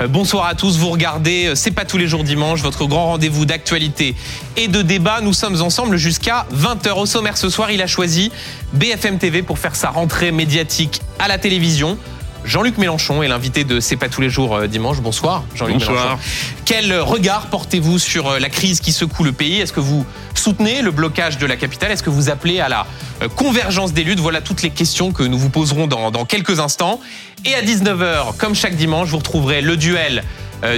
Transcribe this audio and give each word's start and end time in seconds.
Euh, 0.00 0.08
bonsoir 0.08 0.46
à 0.46 0.54
tous, 0.54 0.78
vous 0.78 0.88
regardez 0.88 1.48
euh, 1.48 1.54
C'est 1.54 1.70
pas 1.72 1.84
tous 1.84 1.98
les 1.98 2.06
jours 2.06 2.24
dimanche, 2.24 2.62
votre 2.62 2.86
grand 2.86 3.06
rendez-vous 3.06 3.44
d'actualité 3.44 4.14
et 4.56 4.68
de 4.68 4.82
débat. 4.82 5.20
Nous 5.20 5.32
sommes 5.32 5.60
ensemble 5.60 5.96
jusqu'à 5.96 6.46
20h 6.54 6.92
au 6.92 7.06
sommaire 7.06 7.36
ce 7.36 7.50
soir. 7.50 7.70
Il 7.70 7.82
a 7.82 7.86
choisi 7.86 8.32
BFM 8.72 9.18
TV 9.18 9.42
pour 9.42 9.58
faire 9.58 9.76
sa 9.76 9.90
rentrée 9.90 10.32
médiatique 10.32 11.02
à 11.18 11.28
la 11.28 11.38
télévision. 11.38 11.98
Jean-Luc 12.44 12.78
Mélenchon 12.78 13.22
est 13.22 13.28
l'invité 13.28 13.64
de 13.64 13.80
C'est 13.80 13.96
pas 13.96 14.08
tous 14.08 14.20
les 14.20 14.30
jours 14.30 14.56
euh, 14.56 14.66
dimanche. 14.66 15.00
Bonsoir, 15.00 15.44
Jean-Luc. 15.54 15.80
Mélenchon. 15.80 16.18
Quel 16.64 16.98
regard 16.98 17.46
portez-vous 17.46 17.98
sur 17.98 18.28
euh, 18.28 18.38
la 18.38 18.48
crise 18.48 18.80
qui 18.80 18.92
secoue 18.92 19.24
le 19.24 19.32
pays? 19.32 19.60
Est-ce 19.60 19.72
que 19.72 19.80
vous 19.80 20.06
soutenez 20.34 20.82
le 20.82 20.90
blocage 20.90 21.38
de 21.38 21.46
la 21.46 21.56
capitale? 21.56 21.92
Est-ce 21.92 22.02
que 22.02 22.10
vous 22.10 22.30
appelez 22.30 22.60
à 22.60 22.68
la 22.68 22.86
euh, 23.22 23.28
convergence 23.28 23.92
des 23.92 24.04
luttes? 24.04 24.20
Voilà 24.20 24.40
toutes 24.40 24.62
les 24.62 24.70
questions 24.70 25.12
que 25.12 25.22
nous 25.22 25.38
vous 25.38 25.50
poserons 25.50 25.86
dans, 25.86 26.10
dans 26.10 26.24
quelques 26.24 26.60
instants. 26.60 27.00
Et 27.44 27.54
à 27.54 27.62
19h, 27.62 28.36
comme 28.36 28.54
chaque 28.54 28.76
dimanche, 28.76 29.08
vous 29.08 29.18
retrouverez 29.18 29.62
le 29.62 29.76
duel 29.76 30.24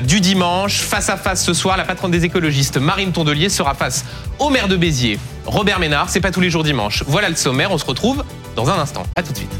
du 0.05 0.21
dimanche. 0.21 0.79
Face 0.79 1.08
à 1.08 1.17
face 1.17 1.44
ce 1.44 1.55
soir, 1.55 1.77
la 1.77 1.83
patronne 1.83 2.13
des 2.13 2.25
écologistes, 2.25 2.77
Marine 2.77 3.11
Tondelier, 3.11 3.49
sera 3.49 3.75
face 3.75 4.05
au 4.39 4.49
maire 4.49 4.69
de 4.69 4.77
Béziers, 4.77 5.19
Robert 5.44 5.81
Ménard. 5.81 6.08
C'est 6.08 6.21
pas 6.21 6.31
tous 6.31 6.41
les 6.41 6.50
jours 6.50 6.63
dimanche. 6.63 7.03
Voilà 7.08 7.29
le 7.29 7.35
sommaire. 7.35 7.72
On 7.72 7.79
se 7.79 7.85
retrouve 7.85 8.22
dans 8.55 8.71
un 8.71 8.79
instant. 8.79 9.03
À 9.17 9.25
tout 9.25 9.33
de 9.33 9.39
suite. 9.39 9.50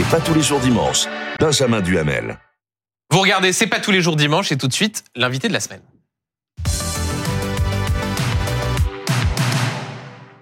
C'est 0.00 0.10
pas 0.10 0.20
tous 0.20 0.32
les 0.32 0.40
jours 0.40 0.60
dimanche. 0.60 1.04
Benjamin 1.38 1.82
Duhamel. 1.82 2.38
Vous 3.10 3.20
regardez 3.20 3.52
C'est 3.52 3.66
pas 3.66 3.80
tous 3.80 3.90
les 3.90 4.00
jours 4.00 4.16
dimanche 4.16 4.50
et 4.50 4.56
tout 4.56 4.66
de 4.66 4.72
suite, 4.72 5.04
l'invité 5.14 5.46
de 5.46 5.52
la 5.52 5.60
semaine. 5.60 5.82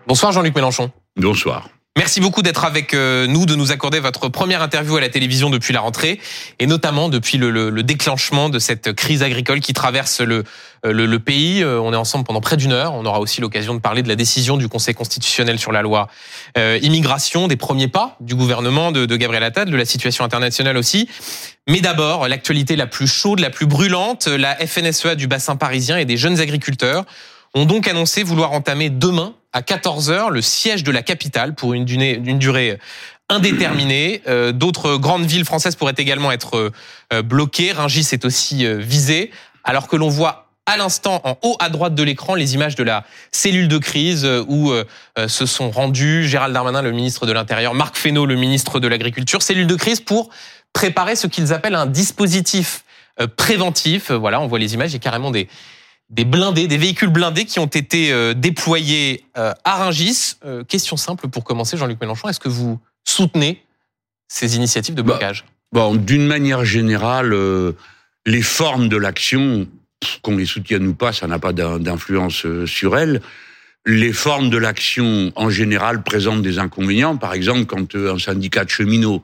Bonsoir 0.06 0.30
Jean-Luc 0.30 0.54
Mélenchon. 0.54 0.92
Bonsoir. 1.16 1.70
Merci 1.98 2.20
beaucoup 2.20 2.42
d'être 2.42 2.64
avec 2.64 2.94
euh, 2.94 3.26
nous, 3.26 3.44
de 3.44 3.56
nous 3.56 3.72
accorder 3.72 3.98
votre 3.98 4.28
première 4.28 4.62
interview 4.62 4.96
à 4.96 5.00
la 5.00 5.08
télévision 5.08 5.50
depuis 5.50 5.72
la 5.74 5.80
rentrée, 5.80 6.20
et 6.60 6.68
notamment 6.68 7.08
depuis 7.08 7.38
le, 7.38 7.50
le- 7.50 7.70
le 7.70 7.82
déclenchement 7.82 8.48
de 8.50 8.60
cette 8.60 8.92
crise 8.92 9.24
agricole 9.24 9.58
qui 9.58 9.72
traverse 9.72 10.20
le, 10.20 10.44
euh, 10.86 11.18
pays. 11.18 11.60
Euh, 11.60 11.80
On 11.80 11.92
est 11.92 11.96
ensemble 11.96 12.24
pendant 12.24 12.40
près 12.40 12.56
d'une 12.56 12.70
heure. 12.70 12.94
On 12.94 13.04
aura 13.04 13.18
aussi 13.18 13.40
l'occasion 13.40 13.74
de 13.74 13.80
parler 13.80 14.04
de 14.04 14.08
la 14.08 14.14
décision 14.14 14.56
du 14.56 14.68
Conseil 14.68 14.94
constitutionnel 14.94 15.58
sur 15.58 15.72
la 15.72 15.82
loi 15.82 16.06
immigration, 16.56 17.48
des 17.48 17.56
premiers 17.56 17.88
pas 17.88 18.16
du 18.20 18.36
gouvernement 18.36 18.92
de, 18.92 19.04
de 19.04 19.16
Gabriel 19.16 19.42
Attal, 19.42 19.68
de 19.68 19.76
la 19.76 19.84
situation 19.84 20.24
internationale 20.24 20.76
aussi. 20.76 21.08
Mais 21.66 21.80
d'abord, 21.80 22.28
l'actualité 22.28 22.76
la 22.76 22.86
plus 22.86 23.08
chaude, 23.08 23.40
la 23.40 23.50
plus 23.50 23.66
brûlante, 23.66 24.28
la 24.28 24.54
FNSEA 24.54 25.16
du 25.16 25.26
bassin 25.26 25.56
parisien 25.56 25.96
et 25.98 26.04
des 26.04 26.16
jeunes 26.16 26.38
agriculteurs 26.38 27.04
ont 27.54 27.64
donc 27.64 27.88
annoncé 27.88 28.22
vouloir 28.22 28.52
entamer 28.52 28.90
demain 28.90 29.34
à 29.52 29.62
14h 29.62 30.30
le 30.30 30.42
siège 30.42 30.84
de 30.84 30.90
la 30.90 31.02
capitale 31.02 31.54
pour 31.54 31.74
une 31.74 31.84
durée, 31.84 32.16
durée 32.16 32.78
indéterminée. 33.28 34.22
Euh, 34.26 34.52
D'autres 34.52 34.96
grandes 34.96 35.26
villes 35.26 35.44
françaises 35.44 35.76
pourraient 35.76 35.94
également 35.96 36.32
être 36.32 36.72
euh, 37.12 37.22
bloquées. 37.22 37.72
Rungis 37.72 38.08
est 38.12 38.24
aussi 38.24 38.66
euh, 38.66 38.76
visé, 38.78 39.30
alors 39.64 39.88
que 39.88 39.96
l'on 39.96 40.08
voit 40.08 40.48
à 40.68 40.76
l'instant 40.76 41.22
en 41.24 41.38
haut 41.42 41.56
à 41.60 41.70
droite 41.70 41.94
de 41.94 42.02
l'écran 42.02 42.34
les 42.34 42.54
images 42.54 42.74
de 42.74 42.82
la 42.82 43.04
cellule 43.32 43.68
de 43.68 43.78
crise 43.78 44.26
euh, 44.26 44.44
où 44.48 44.70
euh, 44.70 44.84
euh, 45.18 45.26
se 45.26 45.46
sont 45.46 45.70
rendus 45.70 46.28
Gérald 46.28 46.52
Darmanin, 46.52 46.82
le 46.82 46.92
ministre 46.92 47.24
de 47.24 47.32
l'Intérieur, 47.32 47.72
Marc 47.72 47.96
Fesneau, 47.96 48.26
le 48.26 48.36
ministre 48.36 48.78
de 48.78 48.86
l'Agriculture. 48.86 49.40
Cellule 49.40 49.66
de 49.66 49.74
crise 49.74 50.00
pour 50.00 50.28
préparer 50.74 51.16
ce 51.16 51.26
qu'ils 51.26 51.54
appellent 51.54 51.74
un 51.74 51.86
dispositif 51.86 52.84
euh, 53.18 53.26
préventif. 53.26 54.10
Euh, 54.10 54.18
Voilà, 54.18 54.42
on 54.42 54.46
voit 54.46 54.58
les 54.58 54.74
images, 54.74 54.90
il 54.90 54.94
y 54.94 54.96
a 54.96 55.00
carrément 55.00 55.30
des, 55.30 55.48
des 56.10 56.24
blindés, 56.24 56.66
des 56.68 56.78
véhicules 56.78 57.10
blindés 57.10 57.44
qui 57.44 57.58
ont 57.58 57.66
été 57.66 58.12
euh, 58.12 58.34
déployés 58.34 59.24
euh, 59.36 59.52
à 59.64 59.84
Rungis. 59.84 60.36
Euh, 60.44 60.64
question 60.64 60.96
simple 60.96 61.28
pour 61.28 61.44
commencer, 61.44 61.76
Jean-Luc 61.76 62.00
Mélenchon, 62.00 62.28
est-ce 62.28 62.40
que 62.40 62.48
vous 62.48 62.80
soutenez 63.04 63.62
ces 64.26 64.56
initiatives 64.56 64.94
de 64.94 65.02
Bah, 65.02 65.14
blocage? 65.14 65.44
Bon, 65.72 65.94
d'une 65.96 66.26
manière 66.26 66.64
générale, 66.64 67.34
les 68.24 68.42
formes 68.42 68.88
de 68.88 68.96
l'action, 68.96 69.66
qu'on 70.22 70.36
les 70.36 70.46
soutienne 70.46 70.86
ou 70.86 70.94
pas, 70.94 71.12
ça 71.12 71.26
n'a 71.26 71.38
pas 71.38 71.52
d'in- 71.52 71.78
d'influence 71.78 72.46
sur 72.64 72.96
elles. 72.96 73.20
Les 73.84 74.12
formes 74.14 74.48
de 74.48 74.56
l'action, 74.56 75.30
en 75.36 75.50
général, 75.50 76.02
présentent 76.02 76.42
des 76.42 76.58
inconvénients. 76.58 77.18
Par 77.18 77.34
exemple, 77.34 77.66
quand 77.66 77.94
un 77.94 78.18
syndicat 78.18 78.64
de 78.64 78.70
cheminots 78.70 79.22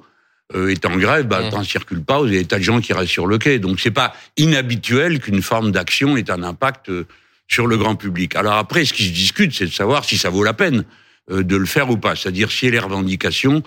est 0.53 0.84
en 0.84 0.97
grève, 0.97 1.27
bah, 1.27 1.41
Mmh. 1.41 1.44
le 1.44 1.50
train 1.50 1.65
circule 1.65 2.05
pas, 2.05 2.19
vous 2.19 2.27
avez 2.27 2.38
des 2.38 2.44
tas 2.44 2.59
de 2.59 2.62
gens 2.62 2.81
qui 2.81 2.93
restent 2.93 3.12
sur 3.12 3.27
le 3.27 3.38
quai. 3.38 3.59
Donc, 3.59 3.81
c'est 3.81 3.91
pas 3.91 4.15
inhabituel 4.37 5.19
qu'une 5.21 5.43
forme 5.43 5.72
d'action 5.72 6.16
ait 6.16 6.31
un 6.31 6.43
impact 6.43 6.91
euh, 6.91 7.06
sur 7.49 7.66
le 7.66 7.77
grand 7.77 7.97
public. 7.97 8.37
Alors 8.37 8.54
après, 8.54 8.84
ce 8.84 8.93
qui 8.93 9.06
se 9.06 9.12
discute, 9.12 9.54
c'est 9.54 9.66
de 9.66 9.72
savoir 9.72 10.04
si 10.04 10.19
ça 10.19 10.31
vaut 10.31 10.44
la 10.44 10.54
peine 10.54 10.84
euh, 11.31 11.43
de 11.43 11.56
le 11.56 11.66
faire 11.66 11.91
ou 11.91 11.97
pas. 11.97 12.16
C'est-à-dire 12.16 12.50
si 12.50 12.71
les 12.71 12.78
revendications, 12.78 13.62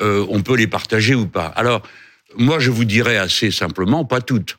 euh, 0.00 0.26
on 0.28 0.42
peut 0.42 0.56
les 0.56 0.66
partager 0.66 1.14
ou 1.14 1.26
pas. 1.26 1.46
Alors, 1.46 1.82
moi, 2.36 2.58
je 2.58 2.70
vous 2.70 2.84
dirais 2.84 3.16
assez 3.16 3.50
simplement, 3.50 4.04
pas 4.04 4.20
toutes, 4.20 4.58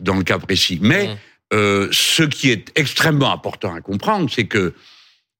dans 0.00 0.14
le 0.14 0.24
cas 0.24 0.38
précis. 0.38 0.78
Mais 0.82 1.16
euh, 1.52 1.88
ce 1.92 2.22
qui 2.22 2.50
est 2.50 2.70
extrêmement 2.74 3.32
important 3.32 3.74
à 3.74 3.80
comprendre, 3.80 4.30
c'est 4.30 4.46
que 4.46 4.74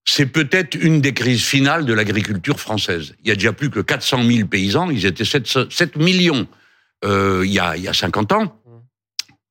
c'est 0.05 0.27
peut-être 0.27 0.75
une 0.75 1.01
des 1.01 1.15
crises 1.15 1.45
finales 1.45 1.85
de 1.85 1.93
l'agriculture 1.93 2.59
française. 2.59 3.15
Il 3.23 3.29
y 3.29 3.31
a 3.31 3.35
déjà 3.35 3.53
plus 3.53 3.71
que 3.71 3.81
400 3.81 4.25
000 4.25 4.49
paysans, 4.49 4.91
ils 4.91 5.07
étaient 5.07 5.25
7, 5.25 5.71
7 5.71 5.97
millions 5.97 6.47
euh, 7.05 7.43
il, 7.45 7.53
y 7.53 7.59
a, 7.59 7.77
il 7.77 7.83
y 7.83 7.89
a 7.89 7.95
50 7.95 8.33
ans, 8.33 8.61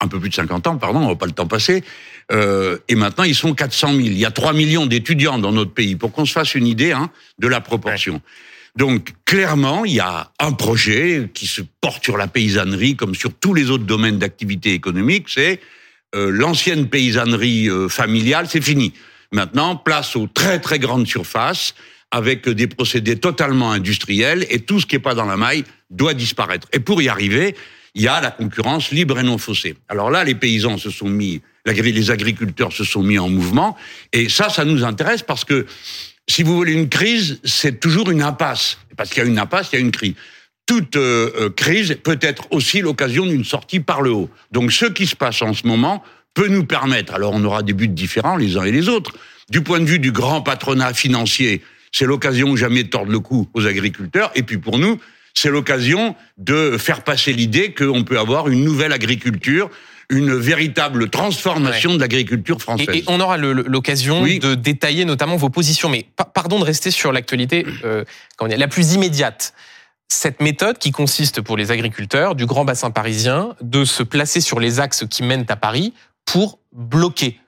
un 0.02 0.08
peu 0.08 0.20
plus 0.20 0.30
de 0.30 0.36
50 0.36 0.68
ans, 0.68 0.78
pardon, 0.78 1.00
on 1.00 1.08
va 1.08 1.16
pas 1.16 1.26
le 1.26 1.32
temps 1.32 1.48
passer, 1.48 1.84
euh, 2.32 2.78
et 2.88 2.96
maintenant 2.96 3.24
ils 3.24 3.36
sont 3.36 3.54
400 3.54 3.90
000. 3.90 4.00
Il 4.00 4.18
y 4.18 4.26
a 4.26 4.32
3 4.32 4.54
millions 4.54 4.86
d'étudiants 4.86 5.38
dans 5.38 5.52
notre 5.52 5.74
pays, 5.74 5.96
pour 5.96 6.12
qu'on 6.12 6.26
se 6.26 6.34
fasse 6.34 6.56
une 6.56 6.68
idée 6.68 6.92
hein, 6.92 7.12
de 7.40 7.48
la 7.48 7.62
proportion. 7.62 8.22
Donc 8.76 9.14
clairement, 9.26 9.84
il 9.84 9.94
y 9.94 10.00
a 10.00 10.32
un 10.40 10.54
projet 10.54 11.30
qui 11.34 11.46
se 11.46 11.62
porte 11.82 12.04
sur 12.04 12.18
la 12.18 12.28
paysannerie 12.28 12.96
comme 12.96 13.16
sur 13.16 13.34
tous 13.34 13.54
les 13.54 13.70
autres 13.70 13.84
domaines 13.84 14.18
d'activité 14.18 14.74
économique, 14.74 15.28
c'est 15.28 15.60
euh, 16.16 16.30
l'ancienne 16.30 16.88
paysannerie 16.88 17.70
euh, 17.70 17.88
familiale, 17.88 18.48
c'est 18.50 18.62
fini. 18.62 18.94
Maintenant, 19.32 19.76
place 19.76 20.16
aux 20.16 20.28
très 20.28 20.60
très 20.60 20.80
grandes 20.80 21.08
surfaces 21.08 21.74
avec 22.12 22.50
des 22.50 22.68
procédés 22.68 23.18
totalement 23.18 23.72
industriels 23.72 24.46
et 24.50 24.60
tout 24.60 24.80
ce 24.80 24.86
qui 24.86 24.96
n'est 24.96 25.02
pas 25.02 25.16
dans 25.16 25.26
la 25.26 25.38
maille 25.38 25.64
doit 25.90 26.14
disparaître. 26.14 26.68
Et 26.74 26.80
pour 26.80 27.02
y 27.02 27.08
arriver, 27.08 27.56
il 27.96 28.02
y 28.02 28.08
a 28.08 28.20
la 28.20 28.32
concurrence 28.32 28.92
libre 28.92 29.20
et 29.20 29.24
non 29.24 29.38
faussée. 29.38 29.76
Alors 29.88 30.12
là, 30.12 30.24
les 30.24 30.36
paysans 30.36 30.78
se 30.78 30.90
sont 30.90 31.10
mis, 31.10 31.42
les 31.66 32.12
agriculteurs 32.12 32.74
se 32.74 32.84
sont 32.84 33.04
mis 33.04 33.18
en 33.18 33.30
mouvement 33.30 33.78
et 34.12 34.28
ça, 34.30 34.50
ça 34.50 34.66
nous 34.66 34.84
intéresse 34.84 35.24
parce 35.24 35.46
que 35.46 35.66
si 36.28 36.44
vous 36.44 36.56
voulez 36.56 36.74
une 36.74 36.90
crise, 36.90 37.40
c'est 37.44 37.80
toujours 37.80 38.10
une 38.12 38.22
impasse. 38.22 38.78
Parce 38.96 39.10
qu'il 39.10 39.24
y 39.24 39.26
a 39.26 39.30
une 39.30 39.40
impasse, 39.40 39.70
il 39.72 39.76
y 39.76 39.78
a 39.80 39.82
une 39.82 39.92
crise. 39.92 40.14
Toute 40.66 40.96
euh, 40.96 41.32
euh, 41.38 41.50
crise 41.50 41.98
peut 42.04 42.20
être 42.22 42.48
aussi 42.52 42.82
l'occasion 42.82 43.26
d'une 43.26 43.44
sortie 43.44 43.80
par 43.80 44.02
le 44.02 44.12
haut. 44.12 44.30
Donc 44.52 44.72
ce 44.72 44.86
qui 44.86 45.08
se 45.08 45.16
passe 45.16 45.42
en 45.42 45.54
ce 45.54 45.66
moment 45.66 46.04
peut 46.34 46.48
nous 46.48 46.66
permettre, 46.66 47.14
alors 47.14 47.34
on 47.34 47.44
aura 47.44 47.64
des 47.64 47.74
buts 47.74 47.88
différents 47.88 48.38
les 48.38 48.58
uns 48.58 48.64
et 48.64 48.72
les 48.72 48.88
autres, 48.90 49.12
du 49.50 49.62
point 49.62 49.80
de 49.80 49.86
vue 49.86 50.00
du 50.00 50.12
grand 50.12 50.42
patronat 50.42 50.94
financier, 50.94 51.62
c'est 51.92 52.06
l'occasion 52.06 52.56
jamais 52.56 52.84
de 52.84 52.90
tordre 52.90 53.12
le 53.12 53.20
cou 53.20 53.50
aux 53.54 53.68
agriculteurs, 53.68 54.32
et 54.36 54.44
puis 54.44 54.58
pour 54.58 54.80
nous, 54.80 54.98
c'est 55.34 55.50
l'occasion 55.50 56.16
de 56.38 56.78
faire 56.78 57.04
passer 57.04 57.34
l'idée 57.34 57.74
qu'on 57.74 58.04
peut 58.04 58.20
avoir 58.20 58.48
une 58.50 58.64
nouvelle 58.64 58.92
agriculture, 58.94 59.70
une 60.10 60.36
véritable 60.36 61.10
transformation 61.10 61.96
de 61.96 62.00
l'agriculture 62.02 62.62
française. 62.62 62.90
et 62.94 63.04
on 63.08 63.20
aura 63.22 63.38
l'occasion 63.38 64.22
Oui. 64.24 64.40
de 64.40 64.56
détailler 64.56 65.06
notamment 65.06 65.38
vos 65.38 65.50
positions. 65.50 65.88
Mais 65.88 66.06
pa- 66.18 66.26
pardon 66.26 66.60
de 66.60 66.66
rester 66.66 66.92
sur 66.92 67.14
l'actualité 67.14 67.66
euh, 67.86 68.04
la 68.42 68.68
plus 68.68 68.94
immédiate. 68.94 69.54
Cette 70.10 70.42
méthode 70.42 70.78
qui 70.80 70.92
consiste 70.92 71.40
pour 71.40 71.56
les 71.56 71.72
agriculteurs 71.72 72.36
du 72.36 72.46
grand 72.46 72.66
bassin 72.66 72.92
parisien 72.92 73.56
de 73.62 73.86
se 73.86 74.04
placer 74.04 74.42
sur 74.42 74.60
les 74.60 74.82
axes 74.82 75.06
qui 75.10 75.24
mènent 75.24 75.46
à 75.48 75.56
Paris 75.56 75.94
pour 76.26 76.60
bloquer. 76.72 77.40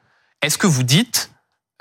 Est-ce 0.42 0.58
que 0.58 0.68
vous 0.68 0.84
dites 0.84 1.30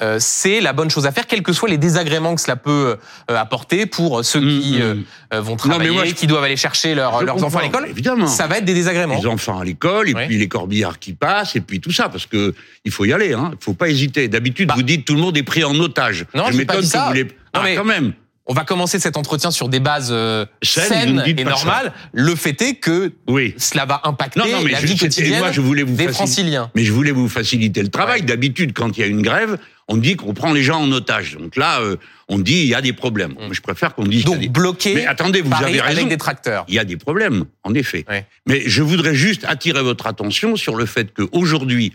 euh, 0.00 0.16
c'est 0.18 0.60
la 0.60 0.72
bonne 0.72 0.90
chose 0.90 1.06
à 1.06 1.12
faire, 1.12 1.26
quels 1.28 1.42
que 1.42 1.52
soient 1.52 1.68
les 1.68 1.78
désagréments 1.78 2.34
que 2.34 2.40
cela 2.40 2.56
peut 2.56 2.96
euh, 3.30 3.36
apporter 3.36 3.86
pour 3.86 4.24
ceux 4.24 4.40
qui 4.40 4.78
Mm, 4.78 4.80
euh, 4.82 4.94
mm. 4.94 5.04
euh, 5.34 5.40
vont 5.42 5.54
travailler, 5.54 5.90
moi, 5.90 6.06
je- 6.06 6.14
qui 6.14 6.26
doivent 6.26 6.42
aller 6.42 6.56
chercher 6.56 6.94
leur- 6.96 7.22
leurs 7.22 7.44
enfants 7.44 7.58
à 7.58 7.62
l'école 7.62 7.86
Évidemment. 7.88 8.26
Ça 8.26 8.48
va 8.48 8.58
être 8.58 8.64
des 8.64 8.74
désagréments. 8.74 9.16
les 9.20 9.26
enfants 9.28 9.60
à 9.60 9.64
l'école 9.64 10.08
et 10.08 10.14
puis 10.14 10.38
les 10.38 10.48
corbillards 10.48 10.98
qui 10.98 11.12
passent 11.12 11.54
et 11.54 11.60
puis 11.60 11.80
tout 11.80 11.92
ça 11.92 12.08
parce 12.08 12.26
que 12.26 12.52
il 12.84 12.90
faut 12.90 13.04
y 13.04 13.12
aller 13.12 13.32
hein 13.34 13.52
faut 13.60 13.74
pas 13.74 13.90
hésiter 13.90 14.26
d'habitude 14.26 14.68
Bah. 14.68 14.74
vous 14.76 14.82
dites 14.82 15.04
tout 15.04 15.14
le 15.14 15.20
monde 15.20 15.36
est 15.36 15.42
pris 15.44 15.62
en 15.62 15.74
otage 15.78 16.24
Non, 16.34 16.46
je 16.50 16.56
m'étonne 16.56 16.80
que 16.80 16.86
ça. 16.86 17.12
vous 17.12 17.18
Non, 17.20 17.26
ah, 17.52 17.60
mais- 17.62 17.76
quand 17.76 17.84
même 17.84 18.14
On 18.46 18.54
va 18.54 18.64
commencer 18.64 18.98
cet 18.98 19.16
entretien 19.16 19.50
sur 19.52 19.68
des 19.68 19.78
bases 19.78 20.08
euh, 20.10 20.44
Saines, 20.62 21.22
et 21.26 21.44
normales. 21.44 21.92
Le 22.12 22.34
fait 22.34 22.60
est 22.60 22.74
que 22.74 23.12
oui 23.28 23.54
cela 23.56 23.84
va 23.86 24.00
impacter 24.04 24.40
non 24.40 24.46
non 24.48 24.62
mais 24.62 24.72
la 24.72 24.80
je, 24.80 24.86
vie 24.86 24.96
quotidienne 24.98 25.38
moi 25.38 25.52
je 25.52 25.60
voulais 25.60 25.84
vous 25.84 25.94
des 25.94 26.06
faciliter- 26.08 26.12
franciliens. 26.14 26.70
mais 26.74 26.84
je 26.84 26.92
voulais 26.92 27.12
vous 27.12 27.28
faciliter 27.28 27.82
le 27.82 27.88
travail 27.88 28.20
Ouais. 28.20 28.26
d'habitude 28.26 28.72
quand 28.74 28.96
il 28.96 29.00
y 29.00 29.04
a 29.04 29.06
une 29.06 29.22
grève 29.22 29.58
on 29.88 29.96
dit 29.96 30.16
qu'on 30.16 30.34
prend 30.34 30.52
les 30.52 30.62
gens 30.64 30.80
en 30.82 30.90
otage 30.90 31.36
donc 31.38 31.54
là 31.56 31.80
euh, 31.82 31.96
on 32.28 32.38
dit 32.40 32.62
il 32.62 32.66
y 32.66 32.74
a 32.74 32.80
des 32.82 32.92
problèmes 32.92 33.32
Mm. 33.34 33.52
Je 33.52 33.60
préfère 33.60 33.94
qu'on 33.94 34.04
dise 34.04 34.22
qu'il 34.24 34.30
y 34.30 34.32
a 34.32 34.36
Donc 34.36 34.42
des- 34.42 34.48
bloqué 34.48 34.94
mais 34.96 35.06
attendez 35.06 35.40
vous 35.40 35.50
Paris 35.50 35.64
avez 35.66 35.80
raison 35.80 35.98
avec 35.98 36.08
des 36.08 36.16
tracteurs. 36.18 36.64
il 36.68 36.74
y 36.74 36.78
a 36.80 36.84
des 36.84 36.96
problèmes, 36.96 37.44
en 37.62 37.74
effet. 37.74 38.04
Ouais. 38.08 38.26
Mais 38.48 38.62
je 38.66 38.82
voudrais 38.82 39.14
juste 39.14 39.44
attirer 39.44 39.82
votre 39.82 40.06
attention 40.08 40.56
sur 40.56 40.74
le 40.74 40.86
fait 40.86 41.12
qu'aujourd'hui, 41.14 41.92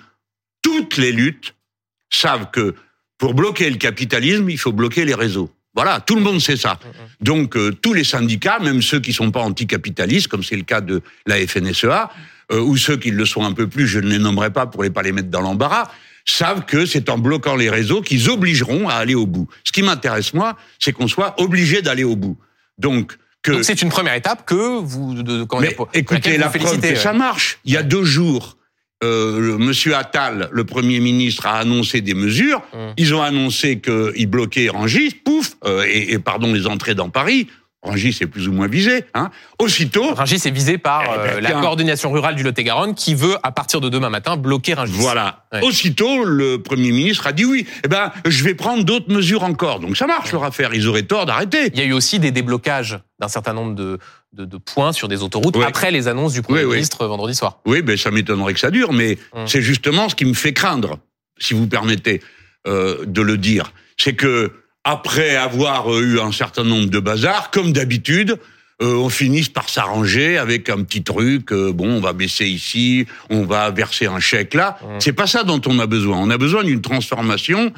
toutes 0.61 0.95
les 0.97 1.11
luttes 1.11 1.55
savent 2.09 2.49
que 2.51 2.75
pour 3.17 3.33
bloquer 3.33 3.69
le 3.69 3.77
capitalisme, 3.77 4.49
il 4.49 4.57
faut 4.57 4.71
bloquer 4.71 5.03
les 5.05 5.13
réseaux. 5.15 5.49
Voilà, 5.77 5.99
tout 5.99 6.15
le 6.15 6.21
monde 6.21 6.41
sait 6.41 6.57
ça. 6.57 6.79
Donc 7.21 7.55
euh, 7.55 7.71
tous 7.71 7.93
les 7.93 8.03
syndicats, 8.03 8.57
même 8.57 8.81
ceux 8.81 8.99
qui 8.99 9.13
sont 9.13 9.29
pas 9.29 9.41
anticapitalistes, 9.41 10.27
comme 10.27 10.43
c'est 10.43 10.55
le 10.55 10.63
cas 10.63 10.81
de 10.81 11.03
la 11.27 11.35
FNSEA, 11.45 12.09
euh, 12.51 12.59
ou 12.59 12.77
ceux 12.77 12.97
qui 12.97 13.11
le 13.11 13.25
sont 13.25 13.45
un 13.45 13.53
peu 13.53 13.67
plus, 13.67 13.87
je 13.87 13.99
ne 13.99 14.09
les 14.09 14.17
nommerai 14.17 14.49
pas 14.49 14.65
pour 14.65 14.81
les 14.81 14.89
pas 14.89 15.03
les 15.03 15.11
mettre 15.11 15.29
dans 15.29 15.41
l'embarras, 15.41 15.91
savent 16.25 16.65
que 16.65 16.87
c'est 16.87 17.11
en 17.11 17.19
bloquant 17.19 17.55
les 17.55 17.69
réseaux 17.69 18.01
qu'ils 18.01 18.27
obligeront 18.27 18.89
à 18.89 18.95
aller 18.95 19.13
au 19.13 19.27
bout. 19.27 19.47
Ce 19.63 19.71
qui 19.71 19.83
m'intéresse 19.83 20.33
moi, 20.33 20.57
c'est 20.79 20.93
qu'on 20.93 21.07
soit 21.07 21.39
obligé 21.39 21.83
d'aller 21.83 22.03
au 22.03 22.15
bout. 22.15 22.37
Donc 22.79 23.15
que 23.43 23.61
c'est 23.61 23.83
une 23.83 23.89
première 23.89 24.15
étape 24.15 24.47
que 24.47 24.79
vous. 24.79 25.21
De, 25.21 25.45
mais 25.59 25.67
dire, 25.67 25.85
écoutez, 25.93 26.37
la 26.39 26.47
vous 26.47 26.57
preuve 26.57 26.69
félicitez, 26.69 26.89
que 26.89 26.93
ouais. 26.95 27.03
ça 27.03 27.13
marche. 27.13 27.59
Il 27.65 27.73
y 27.73 27.77
a 27.77 27.83
deux 27.83 28.03
jours, 28.03 28.56
euh, 29.03 29.57
Monsieur 29.57 29.95
Attal, 29.95 30.49
le 30.51 30.63
Premier 30.63 30.99
ministre, 30.99 31.45
a 31.45 31.57
annoncé 31.59 32.01
des 32.01 32.13
mesures. 32.13 32.61
Hum. 32.73 32.93
Ils 32.97 33.13
ont 33.13 33.21
annoncé 33.21 33.79
qu'ils 33.79 34.27
bloquaient 34.27 34.69
Rangis, 34.69 35.11
pouf, 35.23 35.51
euh, 35.65 35.85
et, 35.87 36.13
et 36.13 36.19
pardon, 36.19 36.51
les 36.53 36.67
entrées 36.67 36.95
dans 36.95 37.09
Paris. 37.09 37.47
Rangis 37.83 38.17
est 38.19 38.27
plus 38.27 38.47
ou 38.47 38.51
moins 38.53 38.67
visé. 38.67 39.05
Hein. 39.13 39.29
Aussitôt, 39.59 40.13
Rungis 40.13 40.41
est 40.45 40.51
visé 40.51 40.77
par 40.79 41.03
Eh 41.03 41.07
ben, 41.07 41.13
euh, 41.37 41.41
la 41.41 41.51
tiens. 41.51 41.61
coordination 41.61 42.11
rurale 42.11 42.35
du 42.35 42.41
Lot-et-Garonne 42.43 42.95
qui 42.95 43.13
veut, 43.13 43.35
à 43.43 43.51
partir 43.51 43.79
de 43.79 43.87
demain 43.87 44.09
matin, 44.09 44.35
bloquer 44.35 44.73
Rungis. 44.73 44.93
Voilà. 44.93 45.45
Ouais. 45.53 45.61
Aussitôt, 45.63 46.25
le 46.25 46.57
Premier 46.61 46.91
ministre 46.91 47.27
a 47.27 47.31
dit 47.33 47.45
oui. 47.45 47.67
Eh 47.85 47.87
ben, 47.87 48.11
je 48.25 48.43
vais 48.43 48.55
prendre 48.55 48.83
d'autres 48.83 49.13
mesures 49.13 49.43
encore. 49.43 49.79
Donc 49.79 49.95
ça 49.95 50.07
marche 50.07 50.31
leur 50.31 50.43
affaire. 50.43 50.73
Ils 50.73 50.87
auraient 50.87 51.03
tort 51.03 51.27
d'arrêter. 51.27 51.69
Il 51.73 51.79
y 51.79 51.83
a 51.83 51.85
eu 51.85 51.93
aussi 51.93 52.17
des 52.19 52.31
déblocages 52.31 52.99
d'un 53.19 53.27
certain 53.29 53.53
nombre 53.53 53.75
de, 53.75 53.99
de, 54.33 54.45
de 54.45 54.57
points 54.57 54.91
sur 54.93 55.07
des 55.07 55.23
autoroutes 55.23 55.55
après 55.65 55.91
les 55.91 56.07
annonces 56.07 56.33
du 56.33 56.41
Premier 56.41 56.59
Oui, 56.61 56.65
oui. 56.65 56.73
ministre 56.75 57.05
vendredi 57.07 57.33
soir. 57.35 57.59
Oui, 57.65 57.81
ben 57.81 57.97
ça 57.97 58.11
m'étonnerait 58.11 58.53
que 58.53 58.59
ça 58.59 58.71
dure, 58.71 58.93
mais 58.93 59.17
Hum. 59.33 59.47
c'est 59.47 59.61
justement 59.61 60.09
ce 60.09 60.15
qui 60.15 60.25
me 60.25 60.33
fait 60.33 60.53
craindre, 60.53 60.99
si 61.39 61.53
vous 61.53 61.67
permettez 61.67 62.21
euh, 62.67 63.05
de 63.05 63.21
le 63.21 63.37
dire. 63.37 63.71
C'est 63.97 64.13
que 64.13 64.51
après 64.83 65.35
avoir 65.35 65.93
euh, 65.93 66.01
eu 66.01 66.19
un 66.19 66.31
certain 66.31 66.63
nombre 66.63 66.89
de 66.89 66.99
bazars, 66.99 67.51
comme 67.51 67.71
d'habitude, 67.71 68.37
euh, 68.81 68.93
on 68.95 69.09
finisse 69.09 69.49
par 69.49 69.69
s'arranger 69.69 70.37
avec 70.37 70.69
un 70.69 70.83
petit 70.83 71.03
truc. 71.03 71.51
euh, 71.51 71.71
bon, 71.73 71.89
on 71.89 71.99
va 71.99 72.13
baisser 72.13 72.45
ici, 72.47 73.07
on 73.29 73.43
va 73.43 73.71
verser 73.71 74.05
un 74.05 74.19
chèque 74.19 74.53
là. 74.53 74.77
Hum. 74.83 74.99
C'est 74.99 75.13
pas 75.13 75.25
ça 75.27 75.43
dont 75.43 75.61
on 75.65 75.79
a 75.79 75.87
besoin. 75.87 76.17
On 76.17 76.29
a 76.29 76.37
besoin 76.37 76.63
d'une 76.63 76.81
transformation 76.81 77.71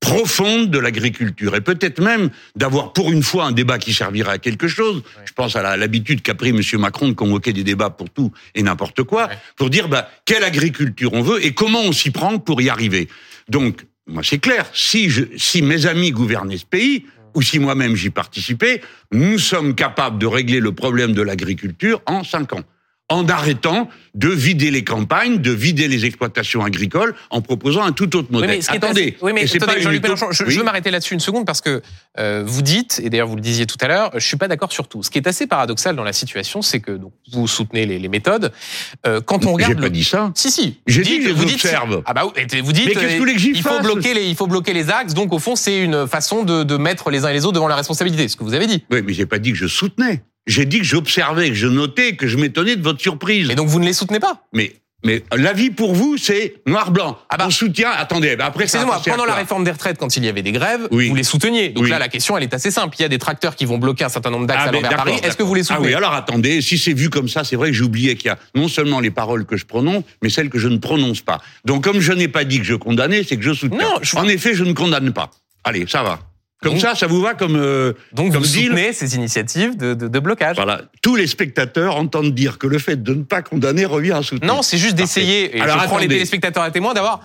profonde 0.00 0.70
de 0.70 0.78
l'agriculture 0.78 1.54
et 1.54 1.60
peut-être 1.60 2.00
même 2.00 2.30
d'avoir 2.56 2.92
pour 2.92 3.12
une 3.12 3.22
fois 3.22 3.44
un 3.44 3.52
débat 3.52 3.78
qui 3.78 3.92
servira 3.92 4.32
à 4.32 4.38
quelque 4.38 4.66
chose. 4.66 5.02
Je 5.24 5.32
pense 5.32 5.56
à 5.56 5.76
l'habitude 5.76 6.22
qu'a 6.22 6.34
pris 6.34 6.52
Monsieur 6.52 6.78
Macron 6.78 7.08
de 7.08 7.12
convoquer 7.12 7.52
des 7.52 7.64
débats 7.64 7.90
pour 7.90 8.10
tout 8.10 8.32
et 8.54 8.62
n'importe 8.62 9.02
quoi, 9.04 9.28
Ouais. 9.28 9.38
pour 9.56 9.70
dire 9.70 9.88
bah, 9.88 10.08
quelle 10.24 10.42
agriculture 10.44 11.12
on 11.12 11.22
veut 11.22 11.44
et 11.44 11.52
comment 11.52 11.82
on 11.82 11.92
s'y 11.92 12.10
prend 12.10 12.38
pour 12.38 12.60
y 12.62 12.70
arriver. 12.70 13.08
Donc, 13.48 13.86
moi 14.06 14.22
c'est 14.24 14.38
clair, 14.38 14.66
si, 14.72 15.10
je, 15.10 15.22
si 15.36 15.60
mes 15.62 15.86
amis 15.86 16.10
gouvernaient 16.10 16.56
ce 16.56 16.64
pays, 16.66 17.04
ou 17.34 17.42
si 17.42 17.58
moi-même 17.60 17.94
j'y 17.94 18.10
participais, 18.10 18.80
nous 19.12 19.38
sommes 19.38 19.74
capables 19.76 20.18
de 20.18 20.26
régler 20.26 20.58
le 20.58 20.72
problème 20.72 21.12
de 21.12 21.22
l'agriculture 21.22 22.02
en 22.06 22.24
cinq 22.24 22.52
ans 22.54 22.62
en 23.10 23.28
arrêtant 23.28 23.88
de 24.14 24.28
vider 24.28 24.70
les 24.72 24.82
campagnes, 24.82 25.38
de 25.38 25.52
vider 25.52 25.86
les 25.86 26.04
exploitations 26.04 26.64
agricoles, 26.64 27.14
en 27.30 27.42
proposant 27.42 27.82
un 27.82 27.92
tout 27.92 28.16
autre 28.16 28.26
Oui, 28.30 28.36
modèle. 28.40 28.50
mais 28.50 28.60
ce 28.60 28.68
qui 28.70 28.74
est 28.74 28.84
Attendez, 28.84 29.00
assez- 29.02 29.16
oui, 29.22 29.32
mais 29.32 29.42
et 29.42 29.56
attendez, 29.56 29.84
pas. 29.84 29.90
Mélenchon, 30.08 30.32
je, 30.32 30.42
Oui. 30.44 30.50
je 30.52 30.58
veux 30.58 30.64
m'arrêter 30.64 30.90
là-dessus 30.90 31.14
une 31.14 31.20
seconde 31.20 31.46
parce 31.46 31.60
que 31.60 31.80
euh, 32.18 32.42
vous 32.44 32.62
dites, 32.62 33.00
et 33.04 33.08
d'ailleurs 33.10 33.28
vous 33.28 33.36
le 33.36 33.40
disiez 33.40 33.66
tout 33.66 33.76
à 33.80 33.86
l'heure, 33.86 34.10
je 34.14 34.26
suis 34.26 34.36
pas 34.36 34.48
d'accord 34.48 34.72
sur 34.72 34.88
tout. 34.88 35.02
Ce 35.04 35.10
qui 35.10 35.18
est 35.18 35.26
assez 35.28 35.46
paradoxal 35.46 35.94
dans 35.94 36.02
la 36.02 36.12
situation, 36.12 36.60
c'est 36.62 36.80
que 36.80 36.90
donc, 36.92 37.12
vous 37.32 37.46
soutenez 37.46 37.86
les, 37.86 37.98
les 38.00 38.08
méthodes. 38.08 38.52
Euh, 39.06 39.20
quand 39.20 39.46
on 39.46 39.52
regarde 39.52 39.72
J'ai 39.74 39.76
pas 39.76 39.82
le- 39.84 39.90
dit 39.90 40.04
ça. 40.04 40.32
Si, 40.34 40.50
si. 40.50 40.80
J'ai 40.88 41.02
dit 41.02 41.18
que 41.20 41.28
je 41.28 41.32
vous 41.32 41.40
les 41.44 41.52
dites- 41.52 41.64
observe. 41.64 42.02
Ah 42.06 42.14
bah 42.14 42.24
vous 42.24 42.32
dites. 42.72 42.86
Mais 42.86 42.92
qu'est-ce 42.94 43.18
que 43.22 43.38
j'y 43.38 43.50
il 43.50 43.62
faut 43.62 43.78
bloquer 43.80 44.14
les, 44.14 44.26
il 44.26 44.34
faut 44.34 44.46
bloquer 44.48 44.72
les 44.72 44.90
axes. 44.90 45.14
Donc 45.14 45.32
au 45.32 45.38
fond, 45.38 45.54
c'est 45.56 45.78
une 45.84 46.06
façon 46.08 46.42
de, 46.42 46.64
de 46.64 46.76
mettre 46.76 47.10
les 47.10 47.24
uns 47.24 47.28
et 47.28 47.34
les 47.34 47.44
autres 47.44 47.54
devant 47.54 47.68
la 47.68 47.76
responsabilité. 47.76 48.26
Ce 48.28 48.36
que 48.36 48.44
vous 48.44 48.54
avez 48.54 48.66
dit. 48.66 48.84
Oui, 48.90 49.02
mais 49.04 49.12
j'ai 49.12 49.26
pas 49.26 49.38
dit 49.38 49.52
que 49.52 49.58
je 49.58 49.66
soutenais. 49.66 50.22
J'ai 50.46 50.64
dit 50.64 50.78
que 50.78 50.84
j'observais, 50.84 51.48
que 51.50 51.54
je 51.54 51.66
notais, 51.68 52.16
que 52.16 52.26
je 52.26 52.36
m'étonnais 52.36 52.76
de 52.76 52.82
votre 52.82 53.00
surprise. 53.00 53.50
Et 53.50 53.54
donc 53.54 53.68
vous 53.68 53.78
ne 53.80 53.84
les 53.86 53.92
soutenez 53.92 54.20
pas. 54.20 54.42
Mais, 54.52 54.72
mais 55.04 55.22
l'avis 55.36 55.70
pour 55.70 55.94
vous, 55.94 56.16
c'est 56.16 56.54
noir-blanc. 56.66 57.18
Ah 57.28 57.36
bah. 57.36 57.44
On 57.46 57.50
soutient. 57.50 57.90
Attendez, 57.90 58.36
bah 58.36 58.46
après, 58.46 58.64
passer 58.64 58.78
à 58.78 58.84
pendant 59.10 59.24
la 59.26 59.34
réforme 59.34 59.64
des 59.64 59.70
retraites, 59.70 59.98
quand 59.98 60.16
il 60.16 60.24
y 60.24 60.28
avait 60.28 60.42
des 60.42 60.52
grèves, 60.52 60.88
Oui. 60.90 61.08
vous 61.08 61.14
les 61.14 61.22
souteniez. 61.22 61.68
Donc 61.68 61.84
Oui. 61.84 61.90
là, 61.90 61.98
la 61.98 62.08
question, 62.08 62.36
elle 62.36 62.42
est 62.42 62.54
assez 62.54 62.70
simple. 62.70 62.96
Il 62.98 63.02
y 63.02 63.04
a 63.04 63.08
des 63.08 63.18
tracteurs 63.18 63.54
qui 63.54 63.64
vont 63.64 63.78
bloquer 63.78 64.04
un 64.04 64.08
certain 64.08 64.30
nombre 64.30 64.46
d'axes 64.46 64.64
Ah, 64.66 64.68
à 64.68 64.96
Paris. 64.96 65.14
Est-ce 65.22 65.36
que 65.36 65.42
vous 65.42 65.54
les 65.54 65.60
Ah 65.62 65.74
soutenez 65.76 65.88
oui, 65.88 65.94
alors 65.94 66.14
attendez, 66.14 66.60
si 66.62 66.78
c'est 66.78 66.94
vu 66.94 67.10
comme 67.10 67.28
ça, 67.28 67.44
c'est 67.44 67.56
vrai 67.56 67.70
que 67.70 67.80
oublié 67.82 68.16
qu'il 68.16 68.26
y 68.26 68.30
a 68.30 68.38
non 68.54 68.66
seulement 68.68 68.98
les 69.00 69.10
paroles 69.10 69.44
que 69.46 69.56
je 69.56 69.66
prononce, 69.66 70.04
mais 70.22 70.30
celles 70.30 70.48
que 70.50 70.58
je 70.58 70.68
ne 70.68 70.78
prononce 70.78 71.20
pas. 71.20 71.40
Donc 71.64 71.84
comme 71.84 72.00
je 72.00 72.12
n'ai 72.12 72.28
pas 72.28 72.44
dit 72.44 72.58
que 72.58 72.64
je 72.64 72.74
condamnais, 72.74 73.22
c'est 73.28 73.36
que 73.36 73.42
je 73.42 73.52
soutiens. 73.52 73.78
Non, 73.78 73.98
je- 74.02 74.16
En 74.16 74.26
effet, 74.26 74.54
je 74.54 74.64
ne 74.64 74.72
condamne 74.72 75.12
pas. 75.12 75.30
Allez, 75.64 75.84
ça 75.86 76.02
va. 76.02 76.18
Comme 76.62 76.72
Donc- 76.72 76.82
ça, 76.82 76.94
ça 76.94 77.06
vous 77.06 77.22
va 77.22 77.34
comme 77.34 77.56
euh, 77.56 77.94
Donc 78.12 78.32
comme 78.32 78.42
vous 78.42 78.48
deal 78.48 78.66
soutenez 78.68 78.92
ces 78.92 79.14
initiatives 79.16 79.76
de, 79.78 79.94
de- 79.94 80.08
de 80.08 80.18
blocage. 80.18 80.56
Voilà. 80.56 80.82
Tous 81.02 81.16
les 81.16 81.26
spectateurs 81.26 81.96
entendent 81.96 82.34
dire 82.34 82.58
que 82.58 82.66
le 82.66 82.78
fait 82.78 83.02
de 83.02 83.14
ne 83.14 83.22
pas 83.22 83.40
condamner 83.42 83.86
revient 83.86 84.12
à 84.12 84.22
soutenir. 84.22 84.52
Non, 84.54 84.60
c'est 84.62 84.76
juste 84.76 84.94
d'essayer, 84.94 85.56
et 85.56 85.60
Alors, 85.60 85.80
je 85.80 85.86
prends 85.86 85.98
les 85.98 86.08
téléspectateurs 86.08 86.62
à 86.62 86.70
témoin, 86.70 86.92
d'avoir 86.92 87.20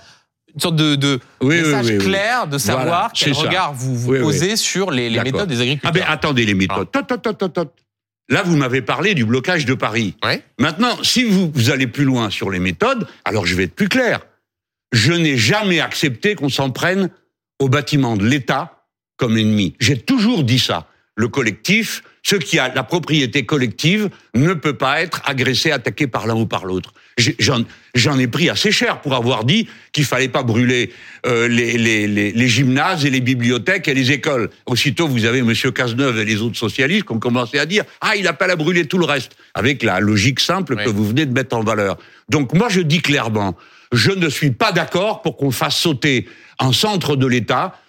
une 0.53 0.61
sorte 0.61 0.77
de, 0.77 0.95
de 0.95 1.19
Oui, 1.41 1.57
message 1.61 1.85
oui, 1.87 1.97
oui. 1.97 2.05
clair 2.05 2.47
de 2.47 2.57
savoir 2.57 2.85
Voilà, 2.85 3.11
quel 3.13 3.35
ça. 3.35 3.41
regard 3.41 3.73
vous, 3.73 3.93
vous 3.97 4.13
posez 4.19 4.55
sur 4.55 4.89
les, 4.89 5.09
méthodes 5.09 5.49
des 5.49 5.57
Ah 5.57 5.61
agriculteurs. 5.63 5.91
ben 5.91 6.03
attendez 6.07 6.45
les 6.45 6.53
méthodes. 6.53 6.89
Tot, 6.91 7.01
tot, 7.03 7.17
tot, 7.17 7.33
tot, 7.33 7.49
tot. 7.49 7.73
Là, 8.29 8.41
vous 8.41 8.55
m'avez 8.55 8.81
parlé 8.81 9.15
du 9.15 9.25
blocage 9.25 9.65
de 9.65 9.73
Paris. 9.73 10.15
Ouais. 10.23 10.41
Maintenant, 10.59 10.97
si 11.03 11.25
vous, 11.25 11.51
vous 11.53 11.69
allez 11.71 11.87
plus 11.87 12.05
loin 12.05 12.29
sur 12.29 12.49
les 12.49 12.59
méthodes, 12.59 13.05
alors 13.25 13.45
je 13.45 13.53
vais 13.53 13.63
être 13.65 13.75
plus 13.75 13.89
clair. 13.89 14.21
Je 14.93 15.11
n'ai 15.11 15.35
jamais 15.37 15.81
accepté 15.81 16.35
qu'on 16.35 16.47
s'en 16.49 16.69
prenne 16.69 17.09
au 17.59 17.67
bâtiment 17.67 18.15
de 18.15 18.25
l'État 18.25 18.74
comme 19.17 19.37
ennemi. 19.37 19.75
J'ai 19.79 19.97
toujours 19.97 20.43
dit 20.43 20.59
ça. 20.59 20.87
Le 21.17 21.29
collectif, 21.29 22.03
ce 22.23 22.35
qui 22.35 22.59
a 22.59 22.73
la 22.73 22.83
propriété 22.83 23.45
collective, 23.45 24.09
ne 24.33 24.53
peut 24.53 24.73
pas 24.73 25.01
être 25.01 25.21
agressé, 25.25 25.71
attaqué 25.71 26.07
par 26.07 26.27
l'un 26.27 26.35
ou 26.35 26.45
par 26.45 26.65
l'autre. 26.65 26.93
J'en 27.95 28.19
ai 28.19 28.27
pris 28.27 28.49
assez 28.49 28.71
cher 28.71 28.99
pour 28.99 29.15
avoir 29.15 29.45
dit 29.45 29.69
qu'il 29.93 30.03
fallait 30.03 30.27
pas 30.27 30.43
brûler 30.43 30.91
euh, 31.25 31.47
les, 31.47 31.77
les, 31.77 32.07
les, 32.07 32.33
les 32.33 32.47
gymnases 32.49 33.05
et 33.05 33.09
les 33.09 33.21
bibliothèques 33.21 33.87
et 33.87 33.93
les 33.93 34.11
écoles. 34.11 34.49
Aussitôt, 34.65 35.07
vous 35.07 35.23
avez 35.23 35.41
Monsieur 35.41 35.71
Cazeneuve 35.71 36.19
et 36.19 36.25
les 36.25 36.41
autres 36.41 36.57
socialistes 36.57 37.05
qui 37.05 37.13
ont 37.13 37.19
commencé 37.19 37.57
à 37.59 37.65
dire 37.65 37.85
ah 38.01 38.17
il 38.17 38.27
appelle 38.27 38.51
à 38.51 38.57
brûler 38.57 38.85
tout 38.85 38.97
le 38.97 39.05
reste, 39.05 39.37
avec 39.53 39.83
la 39.83 40.01
logique 40.01 40.41
simple 40.41 40.75
que 40.75 40.89
vous 40.89 41.07
venez 41.07 41.25
de 41.25 41.33
mettre 41.33 41.55
en 41.55 41.63
valeur. 41.63 41.97
Donc 42.27 42.53
moi 42.53 42.67
je 42.67 42.81
dis 42.81 43.01
clairement, 43.01 43.55
je 43.93 44.11
ne 44.11 44.27
suis 44.27 44.51
pas 44.51 44.73
d'accord 44.73 45.21
pour 45.21 45.37
qu'on 45.37 45.51
fasse 45.51 45.77
sauter 45.77 46.27
un 46.59 46.73
centre 46.73 47.15
de 47.15 47.27
l'État 47.27 47.79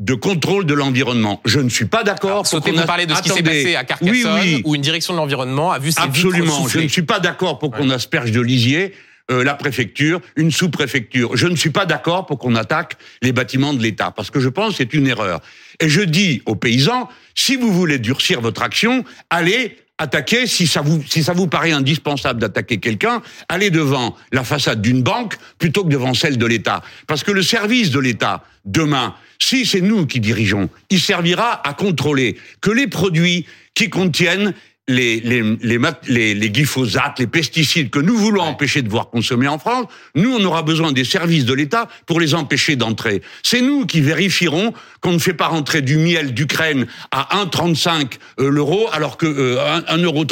de 0.00 0.14
contrôle 0.14 0.66
de 0.66 0.74
l'environnement. 0.74 1.40
Je 1.44 1.60
ne 1.60 1.68
suis 1.68 1.84
pas 1.84 2.02
d'accord. 2.02 2.30
Alors, 2.30 2.62
pour 2.62 2.78
a- 2.80 2.82
parlez 2.82 3.06
de 3.06 3.14
ce 3.14 3.22
qui 3.22 3.28
s'est 3.28 3.42
passé 3.42 3.76
à 3.76 3.84
Carcassonne, 3.84 4.12
Oui, 4.12 4.24
oui. 4.42 4.62
où 4.64 4.74
une 4.74 4.82
direction 4.82 5.12
de 5.14 5.18
l'environnement 5.18 5.70
a 5.70 5.78
vu 5.78 5.92
ses 5.92 6.00
Absolument. 6.00 6.66
Je 6.68 6.80
ne 6.80 6.88
suis 6.88 7.02
pas 7.02 7.20
d'accord 7.20 7.58
pour 7.58 7.70
qu'on 7.70 7.90
asperge 7.90 8.32
de 8.32 8.40
lisier 8.40 8.92
euh, 9.30 9.42
la 9.42 9.54
préfecture, 9.54 10.20
une 10.36 10.50
sous-préfecture. 10.50 11.34
Je 11.36 11.46
ne 11.46 11.56
suis 11.56 11.70
pas 11.70 11.86
d'accord 11.86 12.26
pour 12.26 12.38
qu'on 12.38 12.54
attaque 12.56 12.96
les 13.22 13.32
bâtiments 13.32 13.72
de 13.72 13.82
l'État, 13.82 14.10
parce 14.10 14.30
que 14.30 14.38
je 14.38 14.50
pense 14.50 14.72
que 14.72 14.76
c'est 14.78 14.92
une 14.92 15.06
erreur. 15.06 15.40
Et 15.80 15.88
je 15.88 16.02
dis 16.02 16.42
aux 16.44 16.56
paysans, 16.56 17.08
si 17.34 17.56
vous 17.56 17.72
voulez 17.72 17.98
durcir 17.98 18.42
votre 18.42 18.60
action, 18.62 19.02
allez 19.30 19.78
attaquer, 19.98 20.46
si 20.46 20.66
ça 20.66 20.80
vous, 20.80 21.02
si 21.08 21.22
ça 21.22 21.32
vous 21.32 21.46
paraît 21.46 21.72
indispensable 21.72 22.40
d'attaquer 22.40 22.78
quelqu'un, 22.78 23.22
allez 23.48 23.70
devant 23.70 24.16
la 24.32 24.44
façade 24.44 24.82
d'une 24.82 25.02
banque 25.02 25.36
plutôt 25.58 25.84
que 25.84 25.88
devant 25.90 26.14
celle 26.14 26.38
de 26.38 26.46
l'État. 26.46 26.82
Parce 27.06 27.22
que 27.22 27.30
le 27.30 27.42
service 27.42 27.90
de 27.90 28.00
l'État, 28.00 28.44
demain, 28.64 29.14
si 29.38 29.66
c'est 29.66 29.80
nous 29.80 30.06
qui 30.06 30.20
dirigeons, 30.20 30.68
il 30.90 31.00
servira 31.00 31.66
à 31.66 31.74
contrôler 31.74 32.36
que 32.60 32.70
les 32.70 32.86
produits 32.86 33.46
qui 33.74 33.90
contiennent 33.90 34.54
les, 34.86 35.20
les, 35.20 35.42
les, 35.62 35.78
les, 36.08 36.34
les 36.34 36.50
glyphosates, 36.50 37.18
les 37.18 37.26
pesticides 37.26 37.88
que 37.88 37.98
nous 37.98 38.16
voulons 38.16 38.42
empêcher 38.42 38.82
de 38.82 38.88
voir 38.88 39.08
consommer 39.08 39.48
en 39.48 39.58
France, 39.58 39.86
nous, 40.14 40.34
on 40.34 40.44
aura 40.44 40.62
besoin 40.62 40.92
des 40.92 41.04
services 41.04 41.46
de 41.46 41.54
l'État 41.54 41.88
pour 42.06 42.20
les 42.20 42.34
empêcher 42.34 42.76
d'entrer. 42.76 43.22
C'est 43.42 43.62
nous 43.62 43.86
qui 43.86 44.02
vérifierons 44.02 44.74
qu'on 45.00 45.12
ne 45.12 45.18
fait 45.18 45.34
pas 45.34 45.48
rentrer 45.48 45.80
du 45.80 45.96
miel 45.96 46.34
d'Ukraine 46.34 46.86
à 47.10 47.44
1,35 47.44 48.18
euh, 48.40 48.50
l'euro, 48.50 48.88
alors 48.92 49.16
que 49.16 49.26
euh, 49.26 49.80
1,35 49.88 50.02
euro 50.02 50.26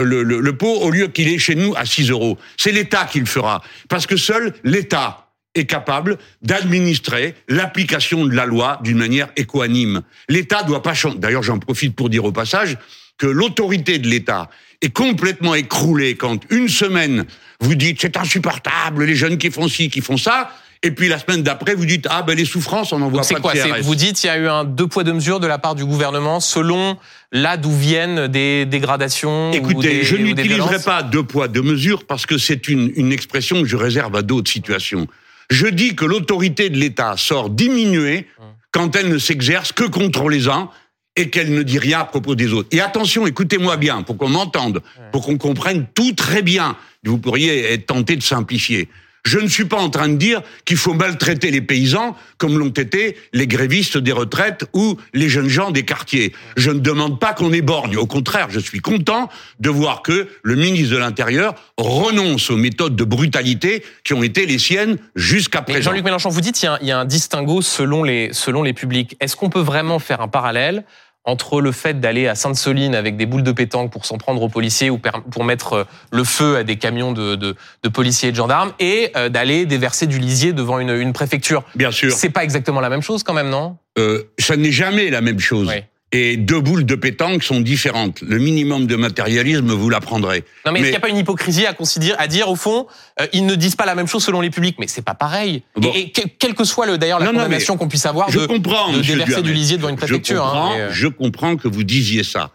euh, 0.00 0.04
le, 0.04 0.22
le, 0.22 0.40
le 0.40 0.56
pot, 0.56 0.80
au 0.80 0.90
lieu 0.90 1.08
qu'il 1.08 1.28
est 1.28 1.38
chez 1.38 1.54
nous 1.54 1.74
à 1.76 1.84
6 1.84 2.10
euros. 2.10 2.38
C'est 2.56 2.72
l'État 2.72 3.04
qui 3.04 3.20
le 3.20 3.26
fera. 3.26 3.62
Parce 3.88 4.06
que 4.06 4.16
seul 4.16 4.54
l'État 4.64 5.28
est 5.54 5.66
capable 5.66 6.16
d'administrer 6.42 7.34
l'application 7.48 8.24
de 8.24 8.34
la 8.34 8.46
loi 8.46 8.78
d'une 8.82 8.98
manière 8.98 9.28
équanime. 9.36 10.02
L'État 10.28 10.62
doit 10.62 10.82
pas 10.82 10.94
changer. 10.94 11.18
D'ailleurs, 11.18 11.42
j'en 11.42 11.58
profite 11.58 11.94
pour 11.94 12.08
dire 12.08 12.24
au 12.24 12.32
passage 12.32 12.76
que 13.18 13.26
l'autorité 13.26 13.98
de 13.98 14.08
l'État 14.08 14.48
est 14.80 14.90
complètement 14.90 15.54
écroulée 15.54 16.14
quand 16.14 16.38
une 16.50 16.68
semaine 16.68 17.24
vous 17.60 17.74
dites 17.74 17.98
c'est 18.00 18.16
insupportable 18.16 19.04
les 19.04 19.16
jeunes 19.16 19.36
qui 19.38 19.50
font 19.50 19.68
ci, 19.68 19.90
qui 19.90 20.00
font 20.00 20.16
ça, 20.16 20.52
et 20.84 20.92
puis 20.92 21.08
la 21.08 21.18
semaine 21.18 21.42
d'après 21.42 21.74
vous 21.74 21.84
dites 21.86 22.06
ah 22.08 22.22
ben 22.22 22.36
les 22.36 22.44
souffrances 22.44 22.92
on 22.92 23.00
n'en 23.00 23.08
voit 23.08 23.18
Donc 23.18 23.24
c'est 23.24 23.34
pas 23.34 23.40
quoi 23.40 23.54
de. 23.54 23.82
Vous 23.82 23.96
dites 23.96 24.22
il 24.22 24.28
y 24.28 24.30
a 24.30 24.38
eu 24.38 24.46
un 24.46 24.62
deux 24.64 24.86
poids 24.86 25.02
deux 25.02 25.12
mesures 25.12 25.40
de 25.40 25.48
la 25.48 25.58
part 25.58 25.74
du 25.74 25.84
gouvernement 25.84 26.38
selon 26.38 26.96
là 27.32 27.56
d'où 27.56 27.74
viennent 27.76 28.28
des 28.28 28.64
dégradations. 28.66 29.50
ou 29.50 29.54
Écoutez, 29.54 29.88
des- 29.98 30.02
je 30.04 30.16
n'utiliserai 30.16 30.78
pas 30.78 31.02
deux 31.02 31.24
poids, 31.24 31.48
deux 31.48 31.62
mesures 31.62 32.04
parce 32.06 32.24
que 32.26 32.38
c'est 32.38 32.68
une, 32.68 32.92
une 32.94 33.12
expression 33.12 33.60
que 33.60 33.66
je 33.68 33.76
réserve 33.76 34.14
à 34.14 34.22
d'autres 34.22 34.50
situations. 34.50 35.08
Je 35.50 35.66
dis 35.66 35.96
que 35.96 36.04
l'autorité 36.04 36.70
de 36.70 36.76
l'État 36.78 37.16
sort 37.16 37.50
diminuée 37.50 38.28
quand 38.70 38.94
elle 38.94 39.08
ne 39.08 39.18
s'exerce 39.18 39.72
que 39.72 39.84
contre 39.84 40.28
les 40.28 40.46
uns 40.46 40.70
et 41.18 41.30
qu'elle 41.30 41.52
ne 41.52 41.62
dit 41.62 41.80
rien 41.80 42.00
à 42.00 42.04
propos 42.04 42.36
des 42.36 42.52
autres. 42.52 42.68
Et 42.70 42.80
attention, 42.80 43.26
écoutez-moi 43.26 43.76
bien, 43.76 44.02
pour 44.02 44.16
qu'on 44.16 44.28
m'entende, 44.28 44.80
pour 45.12 45.26
qu'on 45.26 45.36
comprenne 45.36 45.86
tout 45.94 46.12
très 46.12 46.42
bien. 46.42 46.76
Vous 47.04 47.18
pourriez 47.18 47.72
être 47.72 47.86
tenté 47.86 48.16
de 48.16 48.22
simplifier. 48.22 48.88
Je 49.24 49.38
ne 49.38 49.48
suis 49.48 49.64
pas 49.64 49.76
en 49.76 49.90
train 49.90 50.08
de 50.08 50.16
dire 50.16 50.42
qu'il 50.64 50.76
faut 50.76 50.94
maltraiter 50.94 51.50
les 51.50 51.60
paysans 51.60 52.16
comme 52.38 52.56
l'ont 52.56 52.68
été 52.68 53.16
les 53.32 53.46
grévistes 53.46 53.98
des 53.98 54.12
retraites 54.12 54.64
ou 54.72 54.96
les 55.12 55.28
jeunes 55.28 55.48
gens 55.48 55.70
des 55.70 55.82
quartiers. 55.82 56.32
Je 56.56 56.70
ne 56.70 56.78
demande 56.78 57.18
pas 57.18 57.34
qu'on 57.34 57.52
éborgne. 57.52 57.96
Au 57.96 58.06
contraire, 58.06 58.46
je 58.48 58.60
suis 58.60 58.80
content 58.80 59.28
de 59.60 59.68
voir 59.68 60.02
que 60.02 60.28
le 60.42 60.54
ministre 60.54 60.94
de 60.94 60.98
l'Intérieur 60.98 61.54
renonce 61.76 62.50
aux 62.50 62.56
méthodes 62.56 62.96
de 62.96 63.04
brutalité 63.04 63.84
qui 64.04 64.14
ont 64.14 64.22
été 64.22 64.46
les 64.46 64.58
siennes 64.58 64.96
jusqu'à 65.16 65.62
présent. 65.62 65.90
Jean-Luc 65.90 66.04
Mélenchon, 66.04 66.30
vous 66.30 66.40
dites 66.40 66.54
qu'il 66.54 66.70
y, 66.82 66.90
a 66.90 66.98
un 66.98 67.04
distinguo 67.04 67.60
selon 67.60 68.04
les, 68.04 68.30
selon 68.32 68.62
les 68.62 68.72
publics. 68.72 69.16
Est-ce 69.20 69.36
qu'on 69.36 69.50
peut 69.50 69.60
vraiment 69.60 69.98
faire 69.98 70.20
un 70.20 70.28
parallèle 70.28 70.84
entre 71.28 71.60
le 71.60 71.72
fait 71.72 72.00
d'aller 72.00 72.26
à 72.26 72.34
Sainte-Soline 72.34 72.94
avec 72.94 73.18
des 73.18 73.26
boules 73.26 73.42
de 73.42 73.52
pétanque 73.52 73.92
pour 73.92 74.06
s'en 74.06 74.16
prendre 74.16 74.40
aux 74.42 74.48
policiers 74.48 74.88
ou 74.88 74.98
pour 75.30 75.44
mettre 75.44 75.72
euh, 75.74 75.84
le 76.10 76.24
feu 76.24 76.56
à 76.56 76.64
des 76.64 76.76
camions 76.76 77.12
de, 77.12 77.36
de, 77.36 77.54
de 77.82 77.88
policiers 77.90 78.30
et 78.30 78.32
de 78.32 78.36
gendarmes 78.36 78.72
et 78.80 79.10
euh, 79.14 79.28
d'aller 79.28 79.66
déverser 79.66 80.06
du 80.06 80.18
lisier 80.18 80.54
devant 80.54 80.78
une, 80.78 80.88
une 80.88 81.12
préfecture. 81.12 81.64
Bien 81.74 81.90
sûr. 81.90 82.12
C'est 82.12 82.30
pas 82.30 82.44
exactement 82.44 82.80
la 82.80 82.88
même 82.88 83.02
chose 83.02 83.22
quand 83.22 83.34
même, 83.34 83.50
non? 83.50 83.76
Euh, 83.98 84.22
Ça 84.38 84.56
n'est 84.56 84.72
jamais 84.72 85.10
la 85.10 85.20
même 85.20 85.38
chose. 85.38 85.68
Oui 85.68 85.82
et 86.12 86.36
deux 86.36 86.60
boules 86.60 86.86
de 86.86 86.94
pétanque 86.94 87.42
sont 87.42 87.60
différentes. 87.60 88.22
Le 88.22 88.38
minimum 88.38 88.86
de 88.86 88.96
matérialisme, 88.96 89.72
vous 89.72 89.90
l'apprendrez. 89.90 90.44
Non, 90.64 90.72
mais, 90.72 90.80
est-ce 90.80 90.84
qu'il 90.84 90.90
n'y 90.92 90.96
a 90.96 91.00
pas 91.00 91.08
une 91.10 91.18
hypocrisie 91.18 91.66
à, 91.66 91.74
considérer, 91.74 92.16
à 92.18 92.26
dire, 92.26 92.48
au 92.48 92.56
fond, 92.56 92.86
euh, 93.20 93.26
ils 93.32 93.44
ne 93.44 93.54
disent 93.54 93.76
pas 93.76 93.84
la 93.84 93.94
même 93.94 94.06
chose 94.06 94.24
selon 94.24 94.40
les 94.40 94.50
publics? 94.50 94.76
Mais 94.78 94.86
c'est 94.86 95.02
pas 95.02 95.14
pareil. 95.14 95.62
Et, 95.94 96.10
quelle 96.10 96.54
que 96.54 96.64
soit 96.64 96.86
le, 96.86 96.96
d'ailleurs 96.96 97.18
la 97.18 97.26
condamnation 97.26 97.76
qu'on 97.76 97.88
puisse 97.88 98.06
avoir 98.06 98.30
je 98.30 98.40
de, 98.40 98.46
comprends, 98.46 98.92
de 98.92 99.00
déverser 99.00 99.42
du 99.42 99.52
lisier 99.52 99.76
devant 99.76 99.90
une 99.90 99.96
préfecture. 99.96 100.36
Je 100.36 100.40
comprends, 100.40 100.72
hein, 100.72 100.88
je 100.90 101.08
comprends 101.08 101.56
que 101.56 101.68
vous 101.68 101.84
disiez 101.84 102.24
ça. 102.24 102.50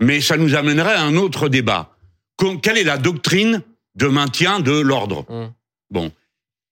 Mais 0.00 0.20
ça 0.20 0.36
nous 0.36 0.54
amènerait 0.54 0.94
à 0.94 1.02
un 1.02 1.16
autre 1.16 1.48
débat. 1.48 1.96
Quelle 2.62 2.78
est 2.78 2.84
la 2.84 2.98
doctrine 2.98 3.62
de 3.96 4.06
maintien 4.06 4.60
de 4.60 4.72
l'ordre? 4.72 5.24
Hum. 5.28 5.52
Bon. 5.90 6.12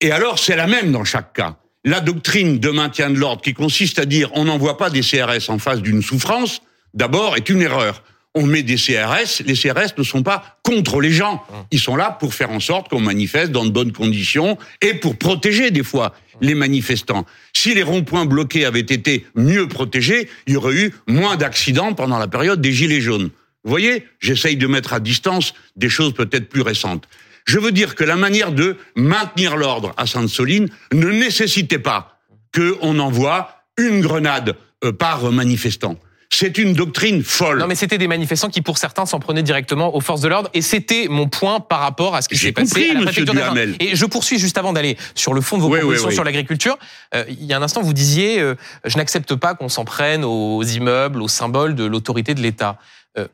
Et 0.01 0.11
alors, 0.11 0.39
c'est 0.39 0.57
la 0.57 0.67
même 0.67 0.93
dans 0.93 1.05
chaque 1.05 1.33
cas 1.33 1.57
la 1.85 2.01
doctrine 2.01 2.59
de 2.59 2.71
maintien 2.71 3.11
de 3.11 3.19
l'ordre 3.19 3.43
qui 3.43 3.55
consiste 3.55 3.99
à 3.99 4.05
dire 4.05 4.31
on 4.35 4.45
n'envoie 4.45 4.77
pas 4.77 4.91
des 4.91 5.01
CRS 5.01 5.49
en 5.49 5.59
face 5.59 5.83
d'une 5.83 6.03
souffrance, 6.03 6.63
d'abord 6.95 7.37
est 7.37 7.49
une 7.49 7.63
erreur. 7.63 8.03
On 8.35 8.47
met 8.47 8.63
des 8.63 8.77
CRS, 8.77 9.43
les 9.45 9.55
CRS 9.55 9.93
ne 9.99 10.03
sont 10.03 10.23
pas 10.23 10.59
contre 10.63 11.03
les 11.03 11.13
gens. 11.13 11.45
Ils 11.71 11.79
sont 11.79 11.97
là 11.97 12.17
pour 12.19 12.33
faire 12.33 12.51
en 12.51 12.61
sorte 12.61 12.89
qu'on 12.89 13.01
manifeste 13.01 13.53
dans 13.53 13.67
de 13.67 13.71
bonnes 13.71 13.93
conditions 13.93 14.57
et 14.81 14.95
pour 14.95 15.17
protéger 15.17 15.71
des 15.71 15.83
fois 15.83 16.15
les 16.41 16.55
manifestants. 16.55 17.27
Si 17.53 17.75
les 17.75 17.83
ronds-points 17.83 18.25
bloqués 18.25 18.65
avaient 18.65 18.81
été 18.81 19.27
mieux 19.35 19.69
protégés, 19.69 20.31
il 20.47 20.55
y 20.55 20.57
aurait 20.57 20.75
eu 20.75 20.95
moins 21.07 21.37
d'accidents 21.37 21.93
pendant 21.93 22.19
la 22.19 22.27
période 22.27 22.63
des 22.63 22.73
Gilets 22.73 23.03
jaunes. 23.03 23.29
Vous 23.65 23.71
voyez, 23.71 24.07
j'essaye 24.19 24.57
de 24.57 24.67
mettre 24.67 24.95
à 24.95 25.01
distance 25.01 25.53
des 25.77 25.91
choses 25.91 26.15
peut-être 26.15 26.49
plus 26.49 26.63
récentes. 26.63 27.07
Je 27.45 27.59
veux 27.59 27.73
dire 27.73 27.95
que 27.95 28.05
la 28.05 28.17
manière 28.17 28.53
de 28.53 28.77
maintenir 28.95 29.57
l'ordre 29.57 29.93
à 29.97 30.07
Sainte-Soline 30.07 30.69
ne 30.93 31.09
nécessitait 31.09 31.79
pas 31.79 32.19
qu'on 32.55 32.99
envoie 32.99 33.65
une 33.79 34.01
grenade 34.01 34.57
euh, 34.85 34.93
par 34.93 35.31
manifestant. 35.33 35.97
C'est 36.35 36.57
une 36.57 36.73
doctrine 36.73 37.23
folle. 37.23 37.59
Non, 37.59 37.67
mais 37.67 37.75
c'était 37.75 37.99
des 37.99 38.09
manifestants 38.09 38.49
qui, 38.49 38.63
pour 38.63 38.79
certains, 38.79 39.05
s'en 39.05 39.21
prenaient 39.21 39.43
directement 39.43 39.95
aux 39.95 40.01
forces 40.01 40.23
de 40.23 40.29
l'ordre. 40.29 40.49
Et 40.55 40.63
c'était 40.63 41.07
mon 41.11 41.29
point 41.29 41.61
par 41.61 41.81
rapport 41.81 42.15
à 42.15 42.23
ce 42.23 42.29
qui 42.31 42.39
s'est 42.39 42.53
passé 42.53 42.89
à 42.89 42.95
la 42.95 43.03
préfecture. 43.03 43.35
Et 43.81 43.95
je 43.95 44.07
poursuis 44.07 44.39
juste 44.39 44.57
avant 44.57 44.73
d'aller 44.73 44.97
sur 45.15 45.35
le 45.35 45.43
fond 45.43 45.59
de 45.59 45.63
vos 45.63 45.69
propositions 45.69 46.11
sur 46.11 46.25
l'agriculture. 46.25 46.79
Euh, 47.15 47.25
il 47.29 47.45
y 47.45 47.53
a 47.53 47.59
un 47.59 47.63
instant, 47.63 47.83
vous 47.83 47.93
disiez, 47.93 48.41
euh, 48.41 48.55
je 48.87 48.97
n'accepte 48.97 49.35
pas 49.35 49.55
qu'on 49.55 49.69
s'en 49.69 49.85
prenne 49.85 50.25
aux 50.25 50.63
immeubles, 50.63 51.21
aux 51.21 51.29
symboles 51.29 51.75
de 51.75 51.85
l'autorité 51.85 52.33
de 52.33 52.41
l'État. 52.41 52.79
Euh, 53.19 53.29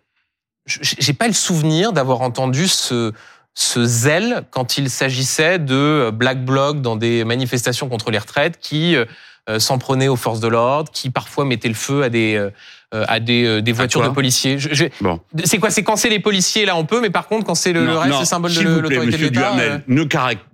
J'ai 0.66 1.12
pas 1.12 1.28
le 1.28 1.34
souvenir 1.34 1.92
d'avoir 1.92 2.20
entendu 2.20 2.66
ce 2.66 3.12
ce 3.54 3.84
zèle 3.84 4.44
quand 4.50 4.78
il 4.78 4.88
s'agissait 4.88 5.58
de 5.58 6.10
black 6.12 6.44
blocs 6.44 6.80
dans 6.80 6.96
des 6.96 7.24
manifestations 7.24 7.88
contre 7.88 8.10
les 8.10 8.18
retraites 8.18 8.58
qui 8.58 8.94
euh, 8.94 9.04
euh, 9.48 9.58
s'en 9.58 9.78
prenaient 9.78 10.08
aux 10.08 10.16
forces 10.16 10.40
de 10.40 10.48
l'ordre, 10.48 10.92
qui 10.92 11.10
parfois 11.10 11.44
mettaient 11.44 11.68
le 11.68 11.74
feu 11.74 12.02
à 12.02 12.10
des 12.10 12.34
euh, 12.36 12.50
à 12.92 13.20
des, 13.20 13.60
des 13.60 13.72
voitures 13.72 14.02
de 14.02 14.08
policiers. 14.08 14.58
Je, 14.58 14.86
bon. 15.00 15.20
C'est 15.44 15.58
quoi 15.58 15.70
C'est 15.70 15.82
quand 15.82 15.96
c'est 15.96 16.08
les 16.08 16.20
policiers 16.20 16.64
là 16.64 16.76
on 16.76 16.84
peut, 16.84 17.00
mais 17.00 17.10
par 17.10 17.28
contre 17.28 17.44
quand 17.44 17.54
c'est 17.54 17.72
le, 17.72 17.84
le, 17.84 17.96
reste, 17.96 18.14
c'est 18.20 18.24
symbole 18.24 18.54
de 18.54 18.62
l'autorité 18.62 19.18
de 19.18 19.22
l'État. 19.24 19.54
Euh... 19.58 19.78
Ne, 19.88 20.02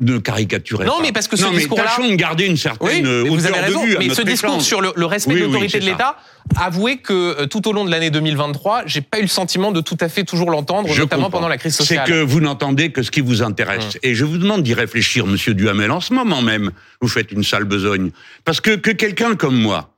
ne 0.00 0.18
caricaturez 0.18 0.84
non, 0.84 0.90
pas. 0.90 0.96
Non, 0.96 1.02
mais 1.02 1.12
parce 1.12 1.28
que 1.28 1.36
ce 1.36 1.46
discours-là. 1.46 1.84
Tâchons 1.84 2.08
de 2.08 2.14
garder 2.14 2.46
une 2.46 2.56
certaine 2.56 3.06
oui, 3.06 3.28
vous 3.28 3.46
avez 3.46 3.60
raison, 3.60 3.82
de 3.82 3.86
vue. 3.86 3.96
mais 3.98 4.08
ce 4.08 4.22
discours 4.22 4.60
sur 4.60 4.80
le, 4.80 4.92
le 4.96 5.06
respect 5.06 5.34
oui, 5.34 5.40
de 5.40 5.44
l'autorité 5.46 5.78
de 5.78 5.84
l'État, 5.84 6.16
avouez 6.56 6.98
que 6.98 7.44
tout 7.46 7.68
au 7.68 7.72
long 7.72 7.84
de 7.84 7.90
l'année 7.90 8.10
2023, 8.10 8.82
j'ai 8.86 9.00
pas 9.00 9.18
eu 9.18 9.22
le 9.22 9.28
sentiment 9.28 9.72
de 9.72 9.80
tout 9.80 9.96
à 10.00 10.08
fait 10.08 10.24
toujours 10.24 10.50
l'entendre, 10.50 10.88
notamment 10.88 11.24
comprends. 11.24 11.38
pendant 11.38 11.48
la 11.48 11.58
crise 11.58 11.76
sociale. 11.76 12.04
C'est 12.06 12.12
que 12.12 12.20
vous 12.20 12.40
n'entendez 12.40 12.90
que 12.90 13.02
ce 13.02 13.10
qui 13.10 13.20
vous 13.20 13.42
intéresse. 13.42 13.84
Hum. 13.84 14.00
Et 14.02 14.14
je 14.14 14.24
vous 14.24 14.38
demande 14.38 14.62
d'y 14.62 14.74
réfléchir, 14.74 15.26
Monsieur 15.26 15.54
Duhamel. 15.54 15.90
En 15.90 16.00
ce 16.00 16.12
moment 16.12 16.42
même, 16.42 16.70
vous 17.00 17.08
faites 17.08 17.32
une 17.32 17.44
sale 17.44 17.64
besogne, 17.64 18.10
parce 18.44 18.60
que 18.60 18.76
que 18.76 18.90
quelqu'un 18.90 19.34
comme 19.34 19.56
moi 19.56 19.93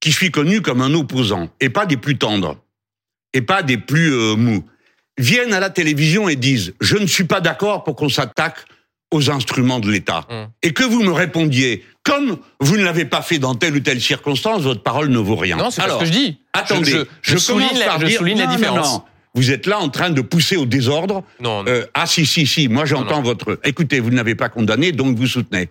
qui 0.00 0.12
suis 0.12 0.30
connu 0.30 0.60
comme 0.60 0.80
un 0.80 0.94
opposant, 0.94 1.48
et 1.60 1.68
pas 1.68 1.86
des 1.86 1.96
plus 1.96 2.18
tendres, 2.18 2.56
et 3.32 3.42
pas 3.42 3.62
des 3.62 3.78
plus 3.78 4.12
euh, 4.12 4.36
mous, 4.36 4.64
viennent 5.18 5.52
à 5.52 5.60
la 5.60 5.70
télévision 5.70 6.28
et 6.28 6.36
disent 6.36 6.74
«je 6.80 6.96
ne 6.96 7.06
suis 7.06 7.24
pas 7.24 7.40
d'accord 7.40 7.84
pour 7.84 7.96
qu'on 7.96 8.08
s'attaque 8.08 8.58
aux 9.12 9.30
instruments 9.30 9.80
de 9.80 9.90
l'État. 9.90 10.26
Mmh. 10.28 10.34
Et 10.62 10.72
que 10.72 10.82
vous 10.82 11.02
me 11.02 11.12
répondiez, 11.12 11.84
comme 12.02 12.38
vous 12.60 12.76
ne 12.76 12.84
l'avez 12.84 13.04
pas 13.04 13.22
fait 13.22 13.38
dans 13.38 13.54
telle 13.54 13.76
ou 13.76 13.80
telle 13.80 14.00
circonstance, 14.00 14.62
votre 14.62 14.82
parole 14.82 15.08
ne 15.08 15.18
vaut 15.18 15.36
rien. 15.36 15.56
Non, 15.56 15.70
c'est 15.70 15.82
pas 15.82 15.90
ce 15.90 16.00
que 16.00 16.06
je 16.06 16.12
dis. 16.12 16.38
Attendez, 16.52 16.90
je, 16.90 16.98
je, 17.22 17.32
je 17.32 17.36
souligne, 17.38 17.78
la, 17.78 17.98
je 17.98 18.08
souligne 18.08 18.38
la 18.38 18.46
différence. 18.46 18.86
Non, 18.86 18.98
non. 18.98 19.04
Vous 19.34 19.50
êtes 19.50 19.66
là 19.66 19.78
en 19.78 19.90
train 19.90 20.10
de 20.10 20.20
pousser 20.22 20.56
au 20.56 20.66
désordre. 20.66 21.22
Non. 21.40 21.62
non. 21.62 21.70
Euh, 21.70 21.86
ah 21.94 22.06
si, 22.06 22.26
si, 22.26 22.46
si. 22.46 22.68
Moi, 22.68 22.84
j'entends 22.84 23.22
votre. 23.22 23.60
Écoutez, 23.64 24.00
vous 24.00 24.10
ne 24.10 24.16
l'avez 24.16 24.34
pas 24.34 24.48
condamné, 24.48 24.92
donc 24.92 25.16
vous 25.16 25.26
soutenez. 25.26 25.68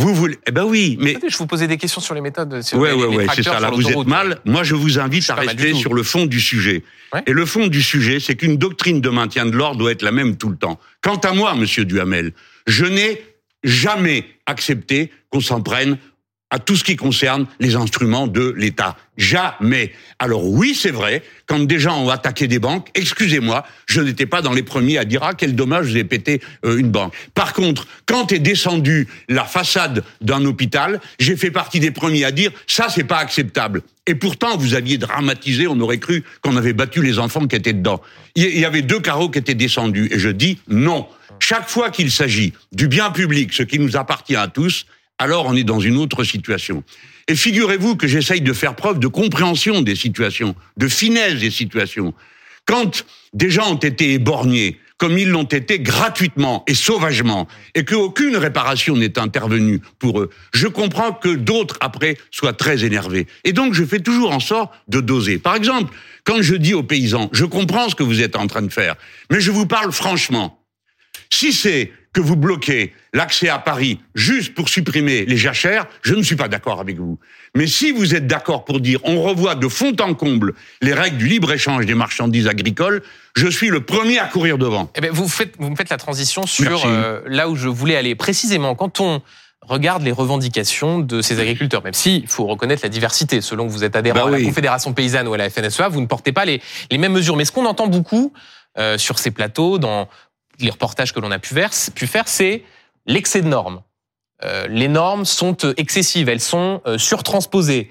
Vous 0.00 0.14
voulez 0.14 0.38
Eh 0.46 0.50
ben 0.50 0.64
oui, 0.64 0.96
mais 0.98 1.16
je 1.28 1.36
vous 1.36 1.46
posais 1.46 1.66
des 1.66 1.76
questions 1.76 2.00
sur 2.00 2.14
les 2.14 2.22
méthodes. 2.22 2.62
Sur 2.62 2.78
ouais, 2.78 2.90
les, 2.90 2.96
ouais, 2.96 3.16
ouais, 3.16 3.26
c'est 3.34 3.42
ça. 3.42 3.60
Là, 3.60 3.70
vous 3.70 3.86
êtes 3.86 4.06
mal. 4.06 4.38
Moi, 4.46 4.62
je 4.62 4.74
vous 4.74 4.98
invite 4.98 5.28
à 5.28 5.34
rester 5.34 5.74
sur 5.74 5.92
le 5.92 6.02
fond 6.02 6.26
du 6.26 6.40
sujet. 6.40 6.82
Ouais. 7.12 7.22
Et 7.26 7.32
le 7.32 7.44
fond 7.44 7.66
du 7.66 7.82
sujet, 7.82 8.18
c'est 8.18 8.34
qu'une 8.34 8.56
doctrine 8.56 9.00
de 9.00 9.10
maintien 9.10 9.44
de 9.44 9.56
l'ordre 9.56 9.78
doit 9.78 9.92
être 9.92 10.02
la 10.02 10.12
même 10.12 10.36
tout 10.36 10.48
le 10.48 10.56
temps. 10.56 10.80
Quant 11.02 11.18
à 11.18 11.32
moi, 11.32 11.54
Monsieur 11.54 11.84
Duhamel, 11.84 12.32
je 12.66 12.86
n'ai 12.86 13.22
jamais 13.62 14.24
accepté 14.46 15.10
qu'on 15.30 15.40
s'en 15.40 15.60
prenne 15.60 15.98
à 16.50 16.58
tout 16.58 16.76
ce 16.76 16.84
qui 16.84 16.96
concerne 16.96 17.46
les 17.60 17.76
instruments 17.76 18.26
de 18.26 18.54
l'État. 18.56 18.96
Jamais. 19.16 19.92
Alors 20.18 20.46
oui, 20.46 20.74
c'est 20.74 20.90
vrai, 20.90 21.22
quand 21.46 21.60
des 21.60 21.78
gens 21.78 22.04
ont 22.04 22.08
attaqué 22.08 22.48
des 22.48 22.58
banques, 22.58 22.88
excusez-moi, 22.94 23.64
je 23.86 24.00
n'étais 24.00 24.26
pas 24.26 24.42
dans 24.42 24.52
les 24.52 24.62
premiers 24.62 24.98
à 24.98 25.04
dire 25.04 25.22
ah 25.22 25.34
quel 25.34 25.54
dommage 25.54 25.88
j'ai 25.88 26.04
pété 26.04 26.40
euh, 26.64 26.78
une 26.78 26.90
banque. 26.90 27.14
Par 27.34 27.52
contre, 27.52 27.86
quand 28.06 28.32
est 28.32 28.38
descendue 28.38 29.08
la 29.28 29.44
façade 29.44 30.04
d'un 30.20 30.44
hôpital, 30.44 31.00
j'ai 31.18 31.36
fait 31.36 31.50
partie 31.50 31.80
des 31.80 31.90
premiers 31.90 32.24
à 32.24 32.32
dire 32.32 32.50
ça 32.66 32.88
c'est 32.88 33.04
pas 33.04 33.18
acceptable. 33.18 33.82
Et 34.06 34.14
pourtant, 34.14 34.56
vous 34.56 34.74
aviez 34.74 34.98
dramatisé, 34.98 35.68
on 35.68 35.78
aurait 35.80 35.98
cru 35.98 36.24
qu'on 36.40 36.56
avait 36.56 36.72
battu 36.72 37.02
les 37.02 37.18
enfants 37.18 37.46
qui 37.46 37.54
étaient 37.54 37.72
dedans. 37.72 38.00
Il 38.34 38.58
y 38.58 38.64
avait 38.64 38.82
deux 38.82 39.00
carreaux 39.00 39.28
qui 39.28 39.38
étaient 39.38 39.54
descendus 39.54 40.08
et 40.10 40.18
je 40.18 40.30
dis 40.30 40.58
non. 40.68 41.06
Chaque 41.38 41.68
fois 41.68 41.90
qu'il 41.90 42.10
s'agit 42.10 42.52
du 42.72 42.88
bien 42.88 43.10
public, 43.10 43.52
ce 43.52 43.62
qui 43.62 43.78
nous 43.78 43.96
appartient 43.96 44.36
à 44.36 44.48
tous, 44.48 44.86
alors 45.20 45.46
on 45.46 45.54
est 45.54 45.64
dans 45.64 45.78
une 45.78 45.98
autre 45.98 46.24
situation. 46.24 46.82
Et 47.28 47.36
figurez-vous 47.36 47.94
que 47.94 48.08
j'essaye 48.08 48.40
de 48.40 48.52
faire 48.52 48.74
preuve 48.74 48.98
de 48.98 49.06
compréhension 49.06 49.82
des 49.82 49.94
situations, 49.94 50.56
de 50.78 50.88
finesse 50.88 51.38
des 51.38 51.50
situations. 51.50 52.14
Quand 52.64 53.04
des 53.34 53.50
gens 53.50 53.72
ont 53.72 53.78
été 53.78 54.14
éborgnés, 54.14 54.78
comme 54.96 55.18
ils 55.18 55.28
l'ont 55.28 55.44
été 55.44 55.78
gratuitement 55.78 56.64
et 56.66 56.74
sauvagement, 56.74 57.48
et 57.74 57.84
qu'aucune 57.84 58.36
réparation 58.36 58.96
n'est 58.96 59.18
intervenue 59.18 59.80
pour 59.98 60.20
eux, 60.20 60.30
je 60.52 60.66
comprends 60.66 61.12
que 61.12 61.28
d'autres, 61.28 61.76
après, 61.80 62.16
soient 62.30 62.52
très 62.52 62.84
énervés. 62.84 63.26
Et 63.44 63.52
donc, 63.52 63.74
je 63.74 63.84
fais 63.84 64.00
toujours 64.00 64.32
en 64.32 64.40
sorte 64.40 64.72
de 64.88 65.00
doser. 65.00 65.38
Par 65.38 65.54
exemple, 65.54 65.94
quand 66.24 66.42
je 66.42 66.54
dis 66.54 66.74
aux 66.74 66.82
paysans, 66.82 67.28
je 67.32 67.44
comprends 67.44 67.88
ce 67.88 67.94
que 67.94 68.02
vous 68.02 68.22
êtes 68.22 68.36
en 68.36 68.46
train 68.46 68.62
de 68.62 68.72
faire, 68.72 68.96
mais 69.30 69.40
je 69.40 69.50
vous 69.50 69.66
parle 69.66 69.92
franchement. 69.92 70.62
Si 71.30 71.52
c'est 71.52 71.92
que 72.12 72.20
vous 72.20 72.36
bloquez 72.36 72.92
l'accès 73.12 73.48
à 73.48 73.58
Paris 73.58 74.00
juste 74.14 74.54
pour 74.54 74.68
supprimer 74.68 75.24
les 75.24 75.36
jachères, 75.36 75.86
je 76.02 76.14
ne 76.14 76.22
suis 76.22 76.36
pas 76.36 76.48
d'accord 76.48 76.80
avec 76.80 76.98
vous. 76.98 77.18
Mais 77.54 77.66
si 77.66 77.92
vous 77.92 78.14
êtes 78.14 78.26
d'accord 78.26 78.64
pour 78.64 78.80
dire 78.80 79.00
on 79.04 79.22
revoit 79.22 79.54
de 79.54 79.68
fond 79.68 79.94
en 80.00 80.14
comble 80.14 80.54
les 80.82 80.94
règles 80.94 81.18
du 81.18 81.26
libre-échange 81.26 81.86
des 81.86 81.94
marchandises 81.94 82.46
agricoles, 82.46 83.02
je 83.36 83.48
suis 83.48 83.68
le 83.68 83.80
premier 83.80 84.18
à 84.18 84.26
courir 84.26 84.58
devant. 84.58 84.90
Eh 84.96 85.00
bien, 85.00 85.10
vous, 85.12 85.28
faites, 85.28 85.54
vous 85.58 85.70
me 85.70 85.76
faites 85.76 85.90
la 85.90 85.96
transition 85.96 86.46
sur 86.46 86.84
euh, 86.84 87.20
là 87.26 87.48
où 87.48 87.56
je 87.56 87.68
voulais 87.68 87.96
aller. 87.96 88.14
Précisément, 88.14 88.74
quand 88.74 89.00
on 89.00 89.22
regarde 89.62 90.02
les 90.02 90.12
revendications 90.12 90.98
de 90.98 91.22
ces 91.22 91.38
agriculteurs, 91.38 91.84
même 91.84 91.94
si 91.94 92.18
il 92.18 92.26
faut 92.28 92.46
reconnaître 92.46 92.82
la 92.82 92.88
diversité, 92.88 93.40
selon 93.40 93.66
que 93.66 93.72
vous 93.72 93.84
êtes 93.84 93.94
adhérent 93.94 94.24
bah 94.24 94.34
à 94.34 94.38
la 94.38 94.44
Confédération 94.44 94.92
paysanne 94.92 95.28
ou 95.28 95.34
à 95.34 95.36
la 95.36 95.50
FNSEA, 95.50 95.88
vous 95.88 96.00
ne 96.00 96.06
portez 96.06 96.32
pas 96.32 96.44
les, 96.44 96.60
les 96.90 96.98
mêmes 96.98 97.12
mesures. 97.12 97.36
Mais 97.36 97.44
ce 97.44 97.52
qu'on 97.52 97.66
entend 97.66 97.86
beaucoup 97.86 98.32
euh, 98.78 98.98
sur 98.98 99.18
ces 99.18 99.30
plateaux, 99.30 99.78
dans 99.78 100.08
les 100.60 100.70
reportages 100.70 101.12
que 101.12 101.20
l'on 101.20 101.30
a 101.30 101.38
pu, 101.38 101.54
faire, 101.54 102.28
c'est 102.28 102.62
l'excès 103.06 103.42
de 103.42 103.48
normes. 103.48 103.82
euh, 104.44 104.66
les 104.68 104.88
normes 104.88 105.24
sont 105.26 105.56
euh, 105.64 105.74
excessives, 105.76 106.28
elles 106.30 106.40
sont 106.40 106.80
euh, 106.86 106.96
surtransposées. 106.98 107.90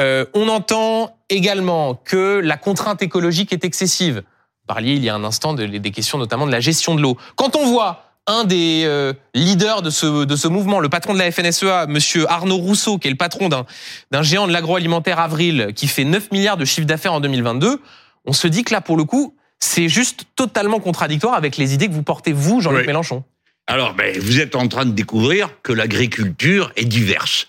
On 0.00 0.48
entend 0.48 1.16
également 1.28 1.96
que 1.96 2.38
la 2.38 2.56
contrainte 2.56 3.02
écologique 3.02 3.52
est 3.52 3.64
excessive. 3.64 4.18
Vous 4.18 4.66
parliez 4.68 4.92
il 4.94 5.02
y 5.02 5.08
a 5.08 5.14
un 5.16 5.24
instant 5.24 5.54
de- 5.54 5.66
des 5.66 5.90
questions 5.90 6.18
notamment 6.18 6.46
de 6.46 6.52
la 6.52 6.60
gestion 6.60 6.94
de 6.94 7.00
l'eau. 7.00 7.16
Quand 7.34 7.56
on 7.56 7.66
voit 7.66 8.04
un 8.28 8.44
des 8.44 8.86
leaders 9.34 9.82
de 9.82 9.90
ce, 9.90 10.24
de 10.24 10.36
ce 10.36 10.46
mouvement, 10.46 10.78
le 10.78 10.88
patron 10.88 11.14
de 11.14 11.18
la 11.18 11.32
FNSEA, 11.32 11.86
monsieur 11.88 12.30
Arnaud 12.30 12.58
Rousseau, 12.58 12.98
qui 12.98 13.08
est 13.08 13.10
le 13.10 13.16
patron 13.16 13.48
d'un 13.48 14.22
géant 14.22 14.46
de 14.46 14.52
l'agroalimentaire 14.52 15.18
Avril, 15.18 15.72
qui 15.74 15.88
fait 15.88 16.04
9 16.04 16.30
milliards 16.30 16.58
de 16.58 16.64
chiffre 16.64 16.86
d'affaires 16.86 17.14
en 17.14 17.20
2022, 17.20 17.80
on 18.24 18.32
se 18.32 18.46
dit 18.46 18.62
que 18.62 18.72
là, 18.74 18.80
pour 18.80 18.96
le 18.98 19.04
coup, 19.04 19.34
c'est 19.60 19.88
juste 19.88 20.24
totalement 20.36 20.80
contradictoire 20.80 21.34
avec 21.34 21.56
les 21.56 21.74
idées 21.74 21.88
que 21.88 21.92
vous 21.92 22.02
portez, 22.02 22.32
vous, 22.32 22.60
Jean-Luc 22.60 22.80
Oui. 22.82 22.86
Mélenchon. 22.86 23.24
Alors, 23.66 23.94
ben, 23.94 24.18
vous 24.18 24.40
êtes 24.40 24.56
en 24.56 24.66
train 24.68 24.86
de 24.86 24.92
découvrir 24.92 25.50
que 25.62 25.72
l'agriculture 25.72 26.72
est 26.76 26.84
diverse. 26.86 27.46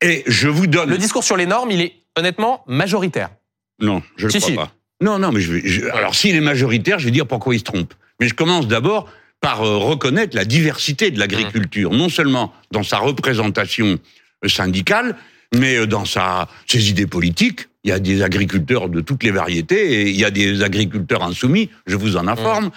Et 0.00 0.22
je 0.26 0.48
vous 0.48 0.66
donne... 0.66 0.88
Le 0.88 0.98
discours 0.98 1.24
sur 1.24 1.36
les 1.36 1.46
normes, 1.46 1.70
il 1.70 1.80
est 1.80 1.94
honnêtement 2.16 2.64
majoritaire. 2.66 3.30
Non, 3.80 4.02
je 4.16 4.26
ne 4.26 4.30
Si, 4.30 4.38
crois 4.38 4.50
si. 4.50 4.56
pas. 4.56 4.72
Non, 5.00 5.18
non, 5.18 5.30
mais 5.30 5.40
je- 5.40 5.88
alors, 5.90 6.14
s'il 6.14 6.34
est 6.34 6.40
majoritaire, 6.40 6.98
je 6.98 7.04
vais 7.04 7.10
dire 7.10 7.26
pourquoi 7.26 7.54
il 7.54 7.58
se 7.58 7.64
trompe. 7.64 7.92
Mais 8.20 8.28
je 8.28 8.34
commence 8.34 8.66
d'abord 8.66 9.08
par 9.40 9.62
euh, 9.62 9.76
reconnaître 9.76 10.34
la 10.34 10.44
diversité 10.44 11.10
de 11.12 11.18
l'agriculture, 11.18 11.92
non 11.92 12.08
seulement 12.08 12.52
dans 12.72 12.82
sa 12.82 12.98
représentation 12.98 13.98
euh, 14.44 14.48
syndicale, 14.48 15.16
mais 15.54 15.76
euh, 15.76 15.86
dans 15.86 16.04
sa, 16.04 16.48
ses 16.66 16.88
idées 16.90 17.06
politiques. 17.06 17.68
Il 17.88 17.92
y 17.92 17.94
a 17.94 17.98
des 18.00 18.22
agriculteurs 18.22 18.90
de 18.90 19.00
toutes 19.00 19.22
les 19.22 19.30
variétés 19.30 20.02
et 20.02 20.10
il 20.10 20.16
y 20.20 20.26
a 20.26 20.30
des 20.30 20.62
agriculteurs 20.62 21.22
insoumis, 21.22 21.70
je 21.86 21.96
vous 21.96 22.18
en 22.18 22.28
informe. 22.28 22.68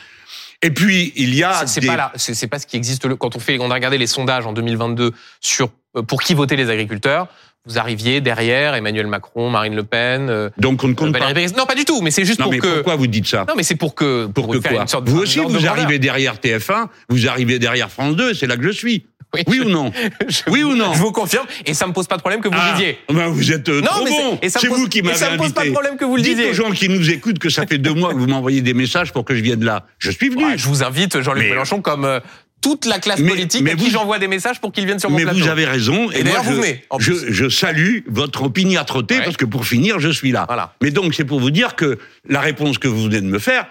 Et 0.61 0.71
puis, 0.71 1.11
il 1.17 1.35
y 1.35 1.43
a 1.43 1.65
C'est- 1.67 1.81
des... 1.81 1.87
pas 1.87 1.97
là, 1.97 2.13
c'est 2.15 2.47
pas 2.47 2.59
ce 2.59 2.65
qui 2.65 2.77
existe. 2.77 3.03
Le, 3.05 3.17
quand 3.17 3.35
on 3.35 3.39
fait, 3.39 3.57
on 3.59 3.69
a 3.71 3.73
regardé 3.73 3.97
les 3.97 4.07
sondages 4.07 4.45
en 4.45 4.53
2022 4.53 5.11
sur 5.41 5.69
euh, 5.97 6.01
pour 6.01 6.21
qui 6.21 6.33
votaient 6.33 6.55
les 6.55 6.69
agriculteurs. 6.69 7.27
Vous 7.65 7.77
arriviez 7.77 8.21
derrière 8.21 8.73
Emmanuel 8.73 9.05
Macron, 9.07 9.49
Marine 9.49 9.75
Le 9.75 9.83
Pen, 9.83 10.29
euh, 10.29 10.49
Donc, 10.57 10.81
on 10.83 10.87
ne 10.87 10.93
compte 10.93 11.11
pas. 11.11 11.19
Valérie 11.19 11.33
Pécresse. 11.33 11.57
Non, 11.57 11.65
pas 11.65 11.75
du 11.75 11.83
tout. 11.83 11.99
Mais 12.01 12.09
c'est 12.09 12.23
juste 12.23 12.39
Non, 12.39 12.45
pour 12.45 12.53
mais 12.53 12.59
que. 12.59 12.75
pourquoi 12.75 12.95
vous 12.95 13.07
dites 13.07 13.27
ça 13.27 13.43
non, 13.49 13.55
mais 13.57 13.63
c'est 13.63 13.75
pour 13.75 13.95
que 13.95 14.27
Pour 14.27 14.47
que 14.47 14.61
faire 14.61 14.71
quoi 14.71 14.81
une 14.83 14.87
sorte 14.87 15.03
de- 15.03 15.11
Vous 15.11 15.19
aussi, 15.19 15.39
vous 15.39 15.67
arrivez 15.67 15.99
derrière 15.99 16.35
TF1, 16.37 16.87
vous 17.09 17.27
arrivez 17.27 17.59
derrière 17.59 17.91
France 17.91 18.15
2, 18.15 18.31
et 18.31 18.33
c'est 18.33 18.47
là 18.47 18.55
que 18.55 18.63
je 18.63 18.71
suis. 18.71 19.05
Oui 19.33 19.43
je- 19.57 19.61
ou 19.61 19.69
non 19.69 19.91
je- 20.27 20.41
Oui 20.47 20.63
ou 20.63 20.75
non 20.75 20.93
Je 20.93 20.99
vous 20.99 21.11
confirme, 21.11 21.45
et 21.65 21.73
ça 21.73 21.87
me 21.87 21.93
pose 21.93 22.07
pas 22.07 22.15
de 22.17 22.21
problème 22.21 22.41
que 22.41 22.47
vous 22.49 22.53
le 22.53 22.59
Ah, 22.61 22.73
disiez. 22.73 22.97
ben 23.09 23.27
vous 23.27 23.51
êtes 23.51 23.69
euh, 23.69 23.79
Non, 23.81 23.87
trop 23.87 24.03
mais 24.03 24.09
bon. 24.11 24.39
et 24.41 24.49
C'est 24.49 24.67
vous 24.67 24.87
qui 24.89 24.99
et 24.99 25.01
m'avez 25.01 25.17
ça 25.17 25.31
me 25.31 25.37
pose 25.37 25.53
pas 25.53 25.61
de 25.61 25.67
invité. 25.67 25.73
problème 25.73 25.97
que 25.97 26.05
vous 26.05 26.15
le 26.17 26.21
Dites 26.21 26.35
disiez. 26.35 26.49
aux 26.51 26.53
gens 26.53 26.71
qui 26.71 26.89
nous 26.89 27.09
écoutent 27.09 27.39
que 27.39 27.49
ça 27.49 27.65
fait 27.65 27.77
deux 27.77 27.93
mois 27.93 28.13
que 28.13 28.19
vous 28.19 28.27
m'envoyez 28.27 28.61
des 28.61 28.73
messages 28.73 29.11
pour 29.13 29.23
que 29.25 29.35
je 29.35 29.41
vienne 29.41 29.63
là. 29.63 29.85
Je 29.99 30.11
suis 30.11 30.29
venu. 30.29 30.45
Ouais, 30.45 30.57
je 30.57 30.67
vous 30.67 30.83
invite, 30.83 31.21
Jean-Luc 31.21 31.43
Mais- 31.43 31.49
Mélenchon, 31.51 31.81
comme 31.81 32.03
euh, 32.05 32.19
toute 32.61 32.85
la 32.85 32.99
classe 32.99 33.19
Mais- 33.19 33.29
politique 33.29 33.61
mais 33.63 33.71
à 33.71 33.75
qui 33.75 33.89
j'envoie 33.89 34.19
des 34.19 34.27
messages 34.27 34.59
pour 34.59 34.71
qu'ils 34.71 34.85
viennent 34.85 34.99
sur 34.99 35.09
mon 35.09 35.17
mais 35.17 35.23
plateau. 35.23 35.39
vous 35.39 35.47
avez 35.47 35.65
raison. 35.65 36.11
Et 36.11 36.23
moi, 36.23 36.23
d'ailleurs, 36.23 36.43
je, 36.43 36.49
vous 36.49 36.55
venez, 36.61 36.83
en 36.89 36.99
je, 36.99 37.49
salue 37.49 37.99
votre 38.07 38.43
opiniâtreté 38.43 39.15
Ouais. 39.17 39.23
parce 39.23 39.37
que 39.37 39.45
pour 39.45 39.65
finir, 39.65 39.99
je 39.99 40.09
suis 40.09 40.31
là. 40.31 40.43
Voilà. 40.47 40.73
Mais 40.81 40.91
donc, 40.91 41.15
c'est 41.15 41.25
pour 41.25 41.39
vous 41.39 41.51
dire 41.51 41.75
que 41.75 41.97
la 42.27 42.41
réponse 42.41 42.77
que 42.77 42.87
vous 42.89 43.03
venez 43.05 43.21
de 43.21 43.25
me 43.27 43.39
faire, 43.39 43.65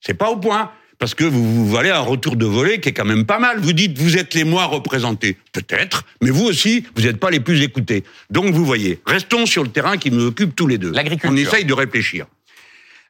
c'est 0.00 0.14
pas 0.14 0.30
au 0.30 0.36
point. 0.36 0.70
Parce 0.98 1.14
que 1.14 1.24
vous, 1.24 1.66
vous 1.66 1.70
valez 1.70 1.90
un 1.90 2.00
retour 2.00 2.36
de 2.36 2.46
volée 2.46 2.80
qui 2.80 2.90
est 2.90 2.92
quand 2.92 3.04
même 3.04 3.26
pas 3.26 3.38
mal. 3.38 3.58
Vous 3.60 3.72
dites, 3.72 3.98
vous 3.98 4.16
êtes 4.16 4.34
les 4.34 4.44
moins 4.44 4.64
représentés. 4.64 5.36
Peut-être. 5.52 6.04
Mais 6.22 6.30
vous 6.30 6.44
aussi, 6.44 6.84
vous 6.94 7.02
n'êtes 7.02 7.18
pas 7.18 7.30
les 7.30 7.40
plus 7.40 7.62
écoutés. 7.62 8.04
Donc, 8.30 8.54
vous 8.54 8.64
voyez, 8.64 9.00
restons 9.06 9.46
sur 9.46 9.62
le 9.62 9.70
terrain 9.70 9.96
qui 9.96 10.10
nous 10.10 10.26
occupe 10.26 10.54
tous 10.54 10.66
les 10.66 10.78
deux. 10.78 10.92
L'agriculture. 10.92 11.30
On 11.32 11.36
essaye 11.36 11.64
de 11.64 11.74
réfléchir. 11.74 12.26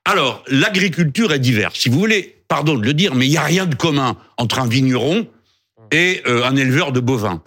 Alors, 0.05 0.45
l'agriculture 0.49 1.33
est 1.33 1.39
diverse. 1.39 1.79
Si 1.79 1.89
vous 1.89 1.99
voulez, 1.99 2.37
pardon 2.49 2.75
de 2.75 2.85
le 2.85 2.93
dire, 2.95 3.15
mais 3.15 3.27
il 3.27 3.31
n'y 3.31 3.39
a 3.39 3.45
rien 3.45 3.67
de 3.67 3.75
commun 3.75 4.17
entre 4.37 4.59
un 4.59 4.69
vigneron 4.69 5.27
et 5.93 6.23
euh, 6.27 6.45
un 6.45 6.57
éleveur 6.57 6.93
de 6.93 7.01
bovins. 7.01 7.43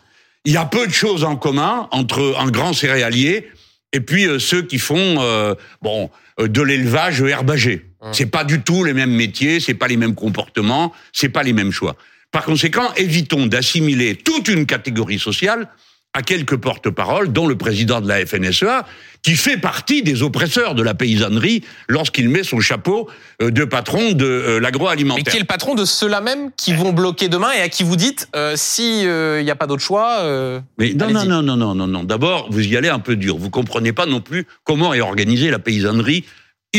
Il 0.46 0.53
y 0.53 0.58
a 0.58 0.65
peu 0.65 0.88
de 0.88 0.94
choses 0.94 1.24
en 1.24 1.36
commun 1.36 1.88
entre 1.91 2.36
un 2.39 2.50
grand 2.50 2.74
céréalier 2.74 3.48
et 3.94 4.00
puis 4.00 4.25
euh, 4.25 4.39
ceux 4.39 4.62
qui 4.63 4.79
font 4.79 5.17
euh, 5.20 5.53
bon 5.82 6.10
de 6.39 6.62
l'élevage 6.62 7.22
herbagé. 7.22 7.86
C'est 8.13 8.25
pas 8.27 8.43
du 8.43 8.61
tout 8.61 8.83
les 8.83 8.93
mêmes 8.93 9.11
métiers, 9.13 9.59
c'est 9.59 9.73
pas 9.73 9.87
les 9.87 9.97
mêmes 9.97 10.15
comportements, 10.15 10.93
c'est 11.13 11.29
pas 11.29 11.43
les 11.43 11.53
mêmes 11.53 11.71
choix. 11.71 11.95
Par 12.31 12.43
conséquent, 12.45 12.93
évitons 12.97 13.45
d'assimiler 13.47 14.15
toute 14.15 14.47
une 14.47 14.65
catégorie 14.65 15.19
sociale 15.19 15.67
à 16.13 16.23
quelques 16.23 16.58
porte-paroles, 16.58 17.32
dont 17.32 17.47
le 17.47 17.55
président 17.58 18.01
de 18.01 18.08
la 18.08 18.25
FNSEA, 18.25 18.86
qui 19.21 19.36
fait 19.36 19.58
partie 19.58 20.01
des 20.01 20.23
oppresseurs 20.23 20.73
de 20.73 20.82
la 20.82 20.95
paysannerie 20.95 21.63
lorsqu'il 21.88 22.27
met 22.29 22.43
son 22.43 22.60
chapeau 22.60 23.08
euh, 23.41 23.51
de 23.51 23.65
patron 23.65 24.13
de 24.13 24.25
euh, 24.25 24.53
Mais 24.55 24.60
l'agroalimentaire. 24.62 25.25
qui 25.32 25.38
est 25.38 25.41
le 25.41 25.45
patron 25.45 25.75
de 25.75 25.86
ceux-là 25.86 26.21
même 26.21 26.49
qui 26.58 26.73
vont 26.73 26.91
bloquer 26.91 27.27
demain 27.29 27.51
et 27.51 27.62
à 27.62 27.69
qui 27.69 27.84
vous 27.84 27.97
dites 27.97 28.29
euh, 28.36 28.53
si 28.55 29.01
il 29.03 29.43
n'y 29.43 29.51
a 29.51 29.55
pas 29.55 29.67
d'autre 29.67 29.84
choix. 29.84 30.19
euh, 30.21 30.60
Mais 30.79 30.93
non, 30.93 31.12
non, 31.12 31.43
non, 31.43 31.55
non, 31.55 31.75
non, 31.75 31.88
non. 31.88 32.03
D'abord, 32.03 32.47
vous 32.51 32.65
y 32.65 32.75
allez 32.77 32.89
un 32.89 32.99
peu 32.99 33.15
dur. 33.15 33.38
Vous 33.38 33.49
comprenez 33.51 33.93
pas 33.93 34.05
non 34.08 34.21
plus 34.21 34.47
comment 34.63 34.93
est 34.95 35.01
organisée 35.01 35.51
la 35.51 35.60
paysannerie, 35.60 36.25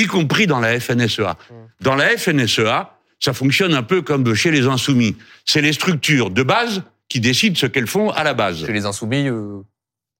y 0.03 0.07
compris 0.07 0.47
dans 0.47 0.61
la 0.61 0.79
FNSEA. 0.81 1.37
Dans 1.81 1.95
la 1.95 2.17
FNSEA, 2.17 2.95
ça 3.21 3.33
fonctionne 3.33 3.75
un 3.75 3.83
peu 3.83 4.03
comme 4.03 4.35
chez 4.35 4.51
les 4.51 4.67
insoumis. 4.67 5.17
C'est 5.45 5.61
les 5.61 5.73
structures 5.73 6.31
de 6.31 6.43
base 6.43 6.83
qui 7.09 7.21
décident 7.21 7.57
ce 7.57 7.67
qu'elles 7.67 7.87
font 7.87 8.11
à 8.11 8.23
la 8.25 8.35
base. 8.35 8.65
chez 8.67 8.73
les 8.73 8.87
insoumis, 8.87 9.29
euh, 9.29 9.61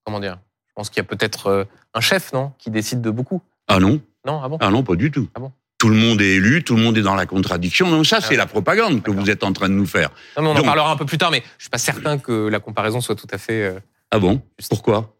comment 0.05 0.21
dire? 0.21 0.39
Je 0.69 0.73
pense 0.75 0.91
qu'il 0.91 0.99
y 0.99 1.01
a 1.01 1.05
peut-être 1.05 1.47
euh, 1.49 1.65
un 1.95 2.01
chef, 2.01 2.33
non, 2.33 2.53
qui 2.59 2.71
décide 2.71 3.01
de 3.01 3.11
beaucoup. 3.11 3.43
Ah 3.67 3.79
non, 3.81 4.01
Non, 4.27 4.41
ah 4.43 4.49
bon? 4.49 4.59
Ah 4.61 4.71
non, 4.71 4.83
pas 4.83 4.95
du 4.97 5.11
tout. 5.11 5.29
Ah 5.35 5.41
bon? 5.41 5.53
Tout 5.79 5.91
le 5.91 5.97
monde 5.97 6.21
est 6.21 6.35
élu, 6.37 6.65
tout 6.65 6.75
le 6.75 6.83
monde 6.83 6.99
est 6.99 7.03
dans 7.03 7.15
la 7.15 7.27
contradiction. 7.27 7.89
Donc 7.91 8.05
ça, 8.07 8.21
c'est 8.21 8.31
ouais. 8.31 8.37
la 8.37 8.47
propagande 8.47 9.03
que 9.03 9.11
vous 9.13 9.31
êtes 9.31 9.45
en 9.45 9.53
train 9.53 9.69
de 9.69 9.75
nous 9.75 9.87
faire. 9.87 10.11
Non, 10.37 10.43
mais 10.43 10.49
on 10.49 10.63
en 10.63 10.65
parlera 10.65 10.91
un 10.91 10.97
peu 10.97 11.05
plus 11.07 11.19
tard, 11.19 11.31
mais 11.31 11.43
je 11.57 11.65
suis 11.65 11.71
pas 11.71 11.79
certain 11.79 12.19
que 12.19 12.49
la 12.49 12.59
comparaison 12.59 13.01
soit 13.01 13.15
tout 13.15 13.29
à 13.31 13.39
fait. 13.39 13.63
euh, 13.63 13.79
Ah 14.11 14.19
bon? 14.19 14.43
Juste. 14.59 14.71
Pourquoi? 14.71 15.15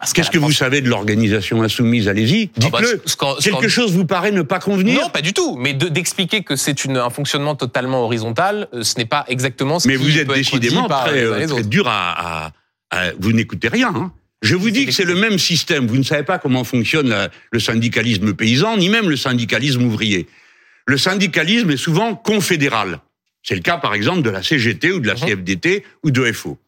Qu'est-ce 0.00 0.14
qu'à 0.14 0.24
que 0.24 0.38
vous 0.38 0.52
savez 0.52 0.80
de 0.80 0.88
l'organisation 0.88 1.62
insoumise 1.62 2.08
Allez-y, 2.08 2.50
Ah 2.60 2.68
bah, 2.72 2.80
dites-le. 2.80 3.40
Quelque 3.40 3.68
chose 3.68 3.92
vous 3.92 4.04
paraît 4.04 4.32
ne 4.32 4.42
pas 4.42 4.58
convenir 4.58 5.00
Non, 5.00 5.08
pas 5.10 5.20
du 5.22 5.32
tout. 5.32 5.56
Mais 5.56 5.74
de- 5.74 5.88
d'expliquer 5.88 6.42
que 6.42 6.56
c'est 6.56 6.86
un 6.88 7.10
fonctionnement 7.10 7.54
totalement 7.54 8.02
horizontal, 8.04 8.68
euh, 8.74 8.82
ce 8.82 8.98
n'est 8.98 9.04
pas 9.04 9.24
exactement 9.28 9.78
ce 9.78 9.86
Mais 9.88 9.96
qui 9.96 10.02
vous 10.02 10.18
êtes 10.18 10.26
peut 10.26 10.32
être 10.32 10.38
décidément 10.38 10.88
très, 10.88 11.12
les 11.14 11.20
uns 11.20 11.24
euh, 11.32 11.38
les 11.38 11.44
très 11.46 11.52
autres. 11.54 11.68
dur 11.68 11.86
à, 11.88 12.46
à- 12.46 12.52
à- 12.90 13.12
Vous 13.20 13.32
n'écoutez 13.32 13.68
rien. 13.68 13.92
Hein. 13.94 14.12
Je 14.42 14.56
vous 14.56 14.70
dis 14.70 14.86
que 14.86 14.92
c'est 14.92 15.04
le 15.04 15.14
même 15.14 15.38
système. 15.38 15.86
Vous 15.86 15.96
ne 15.96 16.02
savez 16.02 16.24
pas 16.24 16.38
comment 16.38 16.64
fonctionne 16.64 17.28
le 17.52 17.60
syndicalisme 17.60 18.34
paysan, 18.34 18.76
ni 18.76 18.88
même 18.88 19.08
le 19.08 19.16
syndicalisme 19.16 19.82
ouvrier. 19.84 20.26
Le 20.86 20.98
syndicalisme 20.98 21.70
est 21.70 21.76
souvent 21.76 22.16
confédéral. 22.16 22.98
C'est 23.44 23.54
le 23.54 23.60
cas, 23.60 23.76
par 23.76 23.94
exemple, 23.94 24.22
de 24.22 24.30
la 24.30 24.42
CGT 24.42 24.90
ou 24.90 24.98
de 25.00 25.06
la 25.06 25.14
Mhm. 25.14 25.20
CFDT 25.20 25.84
ou 26.02 26.10
de 26.10 26.32
FO. 26.32 26.58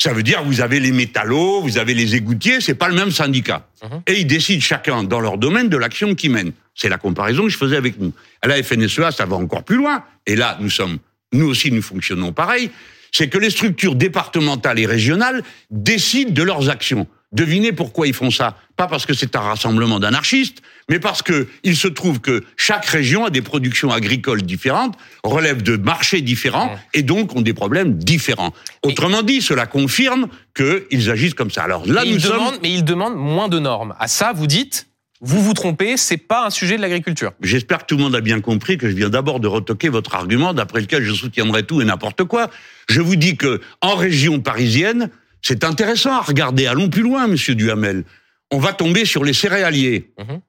Ça 0.00 0.12
veut 0.12 0.22
dire 0.22 0.44
vous 0.44 0.60
avez 0.60 0.78
les 0.78 0.92
métallos, 0.92 1.60
vous 1.60 1.76
avez 1.76 1.92
les 1.92 2.14
égoutiers, 2.14 2.60
c'est 2.60 2.74
pas 2.74 2.88
le 2.88 2.94
même 2.94 3.10
syndicat. 3.10 3.66
Mhm. 3.82 4.02
Et 4.06 4.20
ils 4.20 4.26
décident 4.26 4.62
chacun 4.62 5.02
dans 5.02 5.20
leur 5.20 5.38
domaine 5.38 5.68
de 5.68 5.76
l'action 5.76 6.14
qu'ils 6.14 6.30
mènent. 6.30 6.52
C'est 6.74 6.88
la 6.88 6.98
comparaison 6.98 7.42
que 7.42 7.48
je 7.48 7.58
faisais 7.58 7.76
avec 7.76 7.98
nous. 7.98 8.12
À 8.40 8.46
la 8.46 8.62
FNSEA, 8.62 9.10
ça 9.10 9.26
va 9.26 9.36
encore 9.36 9.64
plus 9.64 9.76
loin. 9.76 10.04
Et 10.26 10.36
là, 10.36 10.56
nous 10.60 10.70
sommes, 10.70 10.98
nous 11.32 11.46
aussi, 11.46 11.72
nous 11.72 11.82
fonctionnons 11.82 12.32
pareil. 12.32 12.70
C'est 13.10 13.28
que 13.28 13.38
les 13.38 13.50
structures 13.50 13.96
départementales 13.96 14.78
et 14.78 14.86
régionales 14.86 15.42
décident 15.70 16.30
de 16.30 16.42
leurs 16.42 16.70
actions. 16.70 17.08
Devinez 17.32 17.72
pourquoi 17.72 18.06
ils 18.06 18.14
font 18.14 18.30
ça 18.30 18.56
Pas 18.76 18.86
parce 18.86 19.04
que 19.04 19.12
c'est 19.12 19.36
un 19.36 19.40
rassemblement 19.40 20.00
d'anarchistes, 20.00 20.62
mais 20.88 20.98
parce 20.98 21.20
que 21.20 21.46
il 21.62 21.76
se 21.76 21.88
trouve 21.88 22.20
que 22.20 22.42
chaque 22.56 22.86
région 22.86 23.26
a 23.26 23.30
des 23.30 23.42
productions 23.42 23.90
agricoles 23.90 24.42
différentes, 24.42 24.96
relève 25.22 25.62
de 25.62 25.76
marchés 25.76 26.22
différents, 26.22 26.78
et 26.94 27.02
donc 27.02 27.36
ont 27.36 27.42
des 27.42 27.52
problèmes 27.52 27.98
différents. 27.98 28.54
Autrement 28.82 29.22
dit, 29.22 29.42
cela 29.42 29.66
confirme 29.66 30.28
qu'ils 30.56 31.10
agissent 31.10 31.34
comme 31.34 31.50
ça. 31.50 31.64
Alors 31.64 31.86
là, 31.86 32.02
mais, 32.02 32.10
nous 32.10 32.16
il 32.16 32.20
sommes... 32.22 32.32
demande, 32.32 32.58
mais 32.62 32.72
il 32.72 32.84
demande 32.84 33.16
moins 33.16 33.48
de 33.48 33.58
normes. 33.58 33.94
À 33.98 34.08
ça, 34.08 34.32
vous 34.32 34.46
dites, 34.46 34.88
vous 35.20 35.42
vous 35.42 35.52
trompez, 35.52 35.96
c'est 35.96 36.16
pas 36.16 36.46
un 36.46 36.50
sujet 36.50 36.76
de 36.76 36.82
l'agriculture. 36.82 37.32
J'espère 37.42 37.78
que 37.78 37.86
tout 37.86 37.96
le 37.96 38.04
monde 38.04 38.14
a 38.14 38.20
bien 38.20 38.40
compris 38.40 38.78
que 38.78 38.88
je 38.88 38.94
viens 38.94 39.08
d'abord 39.10 39.40
de 39.40 39.48
retoquer 39.48 39.88
votre 39.88 40.14
argument 40.14 40.54
d'après 40.54 40.80
lequel 40.80 41.02
je 41.02 41.12
soutiendrai 41.12 41.64
tout 41.64 41.82
et 41.82 41.84
n'importe 41.84 42.24
quoi. 42.24 42.50
Je 42.88 43.00
vous 43.00 43.16
dis 43.16 43.36
que 43.36 43.60
en 43.82 43.96
région 43.96 44.40
parisienne, 44.40 45.10
c'est 45.42 45.64
intéressant 45.64 46.12
à 46.12 46.20
regarder. 46.22 46.66
Allons 46.66 46.88
plus 46.90 47.02
loin, 47.02 47.26
monsieur 47.26 47.54
Duhamel. 47.54 48.04
On 48.50 48.58
va 48.58 48.72
tomber 48.72 49.04
sur 49.04 49.24
les 49.24 49.32
céréaliers. 49.32 50.12
Mhm. 50.18 50.40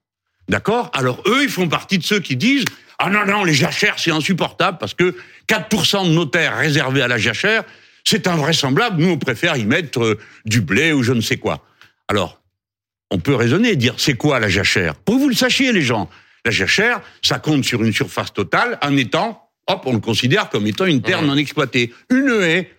D'accord? 0.48 0.90
Alors 0.94 1.22
eux, 1.28 1.44
ils 1.44 1.50
font 1.50 1.68
partie 1.68 1.98
de 1.98 2.04
ceux 2.04 2.20
qui 2.20 2.36
disent 2.36 2.66
ah 2.98 3.10
non 3.10 3.26
non 3.26 3.44
les 3.44 3.54
jachères 3.54 3.96
c'est 3.98 4.12
insupportable 4.12 4.78
parce 4.80 4.94
que 4.94 5.16
4% 5.48 6.06
de 6.06 6.10
nos 6.14 6.26
terres 6.26 6.58
réservées 6.58 7.02
à 7.02 7.08
la 7.08 7.18
jachère, 7.18 7.64
c'est 8.04 8.28
invraisemblable. 8.28 9.02
Nous 9.02 9.10
on 9.10 9.18
préfère 9.18 9.56
y 9.58 9.66
mettre 9.66 10.04
euh, 10.04 10.20
du 10.46 10.62
blé 10.62 10.92
ou 10.92 11.04
je 11.04 11.14
ne 11.14 11.22
sais 11.22 11.38
quoi. 11.38 11.64
Alors 12.08 12.42
on 13.12 13.20
peut 13.20 13.36
raisonner 13.36 13.70
et 13.72 13.76
dire 13.76 13.96
c'est 13.98 14.16
quoi 14.16 14.40
la 14.40 14.50
jachère? 14.50 14.96
Pour 14.96 15.16
que 15.16 15.20
vous 15.22 15.30
le 15.30 15.36
sachiez 15.36 15.72
les 15.72 15.82
gens. 15.82 16.10
La 16.46 16.52
jachère, 16.52 17.02
ça 17.22 17.38
compte 17.38 17.64
sur 17.66 17.84
une 17.84 17.92
surface 17.94 18.34
totale, 18.34 18.78
un 18.82 18.96
étang, 18.98 19.50
hop, 19.68 19.84
on 19.86 19.94
le 19.94 20.00
considère 20.00 20.50
comme 20.50 20.66
étant 20.68 20.86
une 20.86 21.02
terre 21.02 21.22
Mhm. 21.22 21.28
non 21.28 21.38
exploitée. 21.38 21.94
Une 22.10 22.30
haie. 22.42 22.72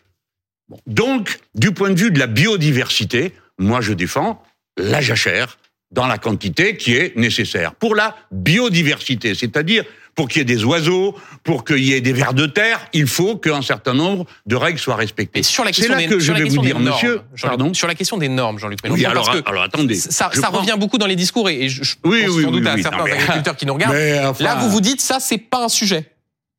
Donc, 0.87 1.39
du 1.55 1.73
point 1.73 1.91
de 1.91 1.99
vue 1.99 2.11
de 2.11 2.19
la 2.19 2.27
biodiversité, 2.27 3.33
moi 3.59 3.81
je 3.81 3.93
défends 3.93 4.43
la 4.77 5.01
jachère 5.01 5.59
dans 5.91 6.07
la 6.07 6.19
quantité 6.19 6.77
qui 6.77 6.95
est 6.95 7.17
nécessaire. 7.17 7.75
Pour 7.75 7.95
la 7.97 8.15
biodiversité, 8.31 9.35
c'est-à-dire 9.35 9.85
pour 10.15 10.29
qu'il 10.29 10.39
y 10.41 10.43
ait 10.43 10.45
des 10.57 10.65
oiseaux, 10.65 11.17
pour 11.45 11.65
qu'il 11.65 11.79
y 11.83 11.93
ait 11.95 12.01
des 12.01 12.13
vers 12.13 12.35
de 12.35 12.47
terre, 12.47 12.87
il 12.93 13.07
faut 13.07 13.37
qu'un 13.37 13.63
certain 13.63 13.95
nombre 13.95 14.27
de 14.47 14.55
règles 14.57 14.79
soient 14.79 14.97
respectées. 14.97 15.41
Et 15.41 15.43
sur 15.43 15.65
la 15.65 15.73
C'est 15.73 15.77
question 15.83 15.95
là 15.95 16.01
des, 16.01 16.07
que 16.09 16.19
je 16.21 16.33
vais 16.33 16.45
vous 16.45 16.59
dire, 16.63 16.79
normes, 16.79 16.95
monsieur, 16.95 17.21
pardon 17.41 17.73
sur 17.75 17.89
la 17.89 17.95
question 17.95 18.19
des 18.19 18.29
normes, 18.29 18.59
Jean-Luc 18.59 18.83
Mélenchon, 18.83 19.01
Oui, 19.01 19.07
alors, 19.07 19.25
parce 19.27 19.41
que 19.41 19.49
alors 19.49 19.63
attendez. 19.63 19.95
ça, 19.95 20.29
revient 20.29 20.77
beaucoup 20.79 20.99
dans 20.99 21.07
les 21.07 21.17
discours 21.17 21.49
et, 21.49 21.69
je, 21.69 21.83
je 21.83 21.95
Oui, 22.05 22.23
pense 22.27 22.35
oui, 22.37 22.43
sans 22.43 22.51
oui, 22.51 22.59
doute 22.61 22.67
à 22.67 22.77
certains 22.83 22.99
non, 22.99 23.05
mais- 23.05 23.13
agriculteurs 23.13 23.57
qui 23.57 23.67
nous 23.67 23.75
regardent. 23.75 23.95
Enfin- 24.29 24.45
Là, 24.45 24.57
vous 24.57 24.71
vous 24.71 24.81
dites 24.81 25.01
ça, 25.01 25.19
c'est 25.21 25.39
pas 25.39 25.65
un 25.65 25.69
sujet. 25.69 26.05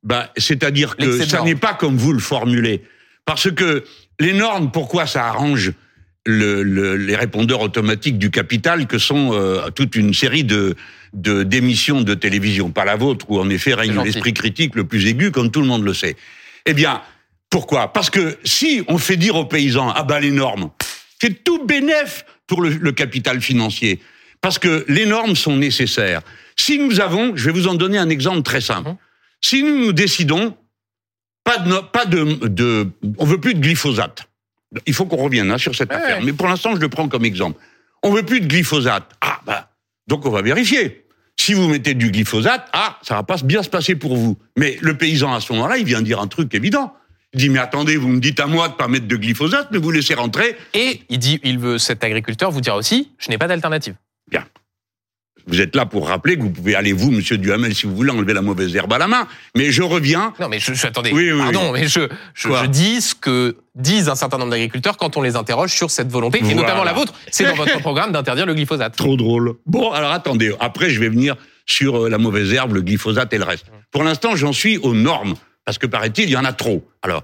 Ben, 0.03 0.27
c'est-à-dire 0.35 0.95
que 0.97 1.23
ça 1.25 1.41
n'est 1.43 1.55
pas 1.55 1.73
comme 1.73 1.95
vous 1.97 2.13
le 2.13 2.19
formulez. 2.19 2.83
Parce 3.25 3.51
que 3.51 3.83
les 4.19 4.33
normes, 4.33 4.71
pourquoi 4.71 5.05
ça 5.07 5.27
arrange 5.27 5.71
le- 6.25 6.61
le- 6.63 6.95
les 6.97 7.15
répondeurs 7.15 7.61
automatiques 7.61 8.17
du 8.19 8.29
capital 8.29 8.87
que 8.87 8.97
sont 8.97 9.31
euh, 9.33 9.69
toute 9.71 9.95
une 9.95 10.13
série 10.13 10.43
de 10.43 10.75
de- 11.13 11.43
d'émissions 11.43 12.01
de, 12.01 12.13
télévision, 12.13 12.71
pas 12.71 12.85
la 12.85 12.95
vôtre, 12.95 13.25
où 13.29 13.37
en 13.37 13.49
effet 13.49 13.73
règne 13.73 13.91
l'esprit 14.05 14.33
critique 14.33 14.75
le 14.75 14.85
plus 14.85 15.07
aigu, 15.07 15.31
comme 15.31 15.51
tout 15.51 15.59
le 15.59 15.67
monde 15.67 15.83
le 15.83 15.93
sait. 15.93 16.15
Eh 16.65 16.73
bien, 16.73 17.01
pourquoi? 17.49 17.91
Parce 17.91 18.09
que 18.09 18.37
si 18.45 18.81
on 18.87 18.97
fait 18.97 19.17
dire 19.17 19.35
aux 19.35 19.43
paysans, 19.43 19.91
ah 19.93 20.03
ben 20.03 20.19
les 20.21 20.31
normes, 20.31 20.69
c'est 21.21 21.43
tout 21.43 21.65
bénef 21.65 22.23
pour 22.47 22.61
le, 22.61 22.69
le 22.69 22.91
capital 22.93 23.41
financier. 23.41 23.99
Parce 24.39 24.57
que 24.57 24.85
les 24.87 25.05
normes 25.05 25.35
sont 25.35 25.57
nécessaires. 25.57 26.21
Si 26.55 26.79
nous 26.79 27.01
avons, 27.01 27.35
je 27.35 27.45
vais 27.45 27.51
vous 27.51 27.67
en 27.67 27.73
donner 27.75 27.97
un 27.97 28.07
exemple 28.09 28.41
très 28.43 28.61
simple. 28.61 28.89
Mhm. 28.91 28.97
Si 29.41 29.63
nous 29.63 29.77
nous 29.85 29.91
décidons, 29.93 30.55
pas 31.43 31.57
de, 31.57 31.79
pas 31.91 32.05
de, 32.05 32.47
de, 32.47 32.87
on 33.17 33.25
veut 33.25 33.39
plus 33.39 33.53
de 33.53 33.59
glyphosate. 33.59 34.27
Il 34.85 34.93
faut 34.93 35.05
qu'on 35.05 35.17
revienne 35.17 35.51
hein, 35.51 35.57
sur 35.57 35.75
cette 35.75 35.89
Ouais, 35.89 35.95
affaire. 35.97 36.21
Mais 36.23 36.33
pour 36.33 36.47
l'instant, 36.47 36.75
je 36.75 36.79
le 36.81 36.89
prends 36.89 37.07
comme 37.09 37.25
exemple. 37.25 37.59
On 38.03 38.11
veut 38.11 38.23
plus 38.23 38.39
de 38.41 38.47
glyphosate. 38.47 39.09
Ah, 39.21 39.41
bah, 39.45 39.69
donc 40.07 40.25
on 40.25 40.29
va 40.29 40.41
vérifier. 40.41 41.05
Si 41.37 41.53
vous 41.53 41.67
mettez 41.67 41.93
du 41.93 42.11
glyphosate, 42.11 42.67
ah, 42.73 42.99
ça 43.01 43.15
va 43.15 43.23
pas 43.23 43.37
bien 43.43 43.63
se 43.63 43.69
passer 43.69 43.95
pour 43.95 44.15
vous. 44.15 44.37
Mais 44.57 44.77
le 44.81 44.95
paysan, 44.97 45.33
à 45.33 45.39
ce 45.39 45.51
moment-là, 45.53 45.77
il 45.77 45.85
vient 45.85 46.01
dire 46.01 46.19
un 46.21 46.27
truc 46.27 46.53
évident. 46.53 46.93
Il 47.33 47.39
dit, 47.39 47.49
mais 47.49 47.59
attendez, 47.59 47.97
vous 47.97 48.09
me 48.09 48.19
dites 48.19 48.39
à 48.39 48.45
moi 48.45 48.69
de 48.69 48.73
pas 48.73 48.87
mettre 48.87 49.07
de 49.07 49.15
glyphosate, 49.15 49.69
mais 49.71 49.77
vous 49.77 49.91
laissez 49.91 50.13
rentrer. 50.13 50.55
Et 50.73 51.01
il 51.09 51.17
dit, 51.17 51.39
il 51.43 51.57
veut 51.59 51.77
cet 51.77 52.03
agriculteur 52.03 52.51
vous 52.51 52.61
dire 52.61 52.75
aussi, 52.75 53.11
je 53.17 53.29
n'ai 53.29 53.37
pas 53.37 53.47
d'alternative. 53.47 53.95
Vous 55.47 55.59
êtes 55.61 55.75
là 55.75 55.85
pour 55.85 56.07
rappeler 56.07 56.37
que 56.37 56.41
vous 56.41 56.49
pouvez 56.51 56.75
aller, 56.75 56.93
vous, 56.93 57.11
monsieur 57.11 57.37
Duhamel, 57.37 57.73
si 57.75 57.85
vous 57.87 57.95
voulez, 57.95 58.11
enlever 58.11 58.33
la 58.33 58.41
mauvaise 58.41 58.75
herbe 58.75 58.93
à 58.93 58.97
la 58.97 59.07
main. 59.07 59.27
Mais 59.55 59.71
je 59.71 59.81
reviens. 59.83 60.33
Non, 60.39 60.47
mais 60.49 60.59
je, 60.59 60.73
je- 60.73 60.87
attendez. 60.87 61.11
Oui, 61.13 61.31
oui, 61.31 61.39
Pardon, 61.39 61.71
mais 61.73 61.87
je, 61.87 62.01
je, 62.33 62.47
Quoi 62.47 62.61
je 62.63 62.67
dis 62.67 63.01
ce 63.01 63.15
que 63.15 63.57
disent 63.75 64.09
un 64.09 64.15
certain 64.15 64.37
nombre 64.37 64.51
d'agriculteurs 64.51 64.97
quand 64.97 65.17
on 65.17 65.21
les 65.21 65.35
interroge 65.35 65.71
sur 65.73 65.91
cette 65.91 66.11
volonté, 66.11 66.39
et 66.39 66.41
Voilà. 66.41 66.55
notamment 66.61 66.83
la 66.83 66.93
vôtre. 66.93 67.13
C'est 67.31 67.45
dans 67.45 67.55
votre 67.55 67.79
programme 67.81 68.11
d'interdire 68.11 68.45
le 68.45 68.53
glyphosate. 68.53 68.95
Trop 68.95 69.17
drôle. 69.17 69.53
Bon, 69.65 69.91
alors 69.91 70.11
attendez. 70.11 70.53
Après, 70.59 70.89
je 70.89 70.99
vais 70.99 71.09
venir 71.09 71.35
sur 71.65 72.05
euh, 72.05 72.09
la 72.09 72.17
mauvaise 72.17 72.53
herbe, 72.53 72.73
le 72.73 72.81
glyphosate 72.81 73.33
et 73.33 73.37
le 73.37 73.43
reste. 73.45 73.65
Pour 73.91 74.03
l'instant, 74.03 74.35
j'en 74.35 74.53
suis 74.53 74.77
aux 74.77 74.93
normes. 74.93 75.35
Parce 75.63 75.77
que, 75.77 75.85
paraît-il, 75.87 76.25
il 76.25 76.31
y 76.31 76.37
en 76.37 76.43
a 76.45 76.53
trop. 76.53 76.83
Alors, 77.03 77.23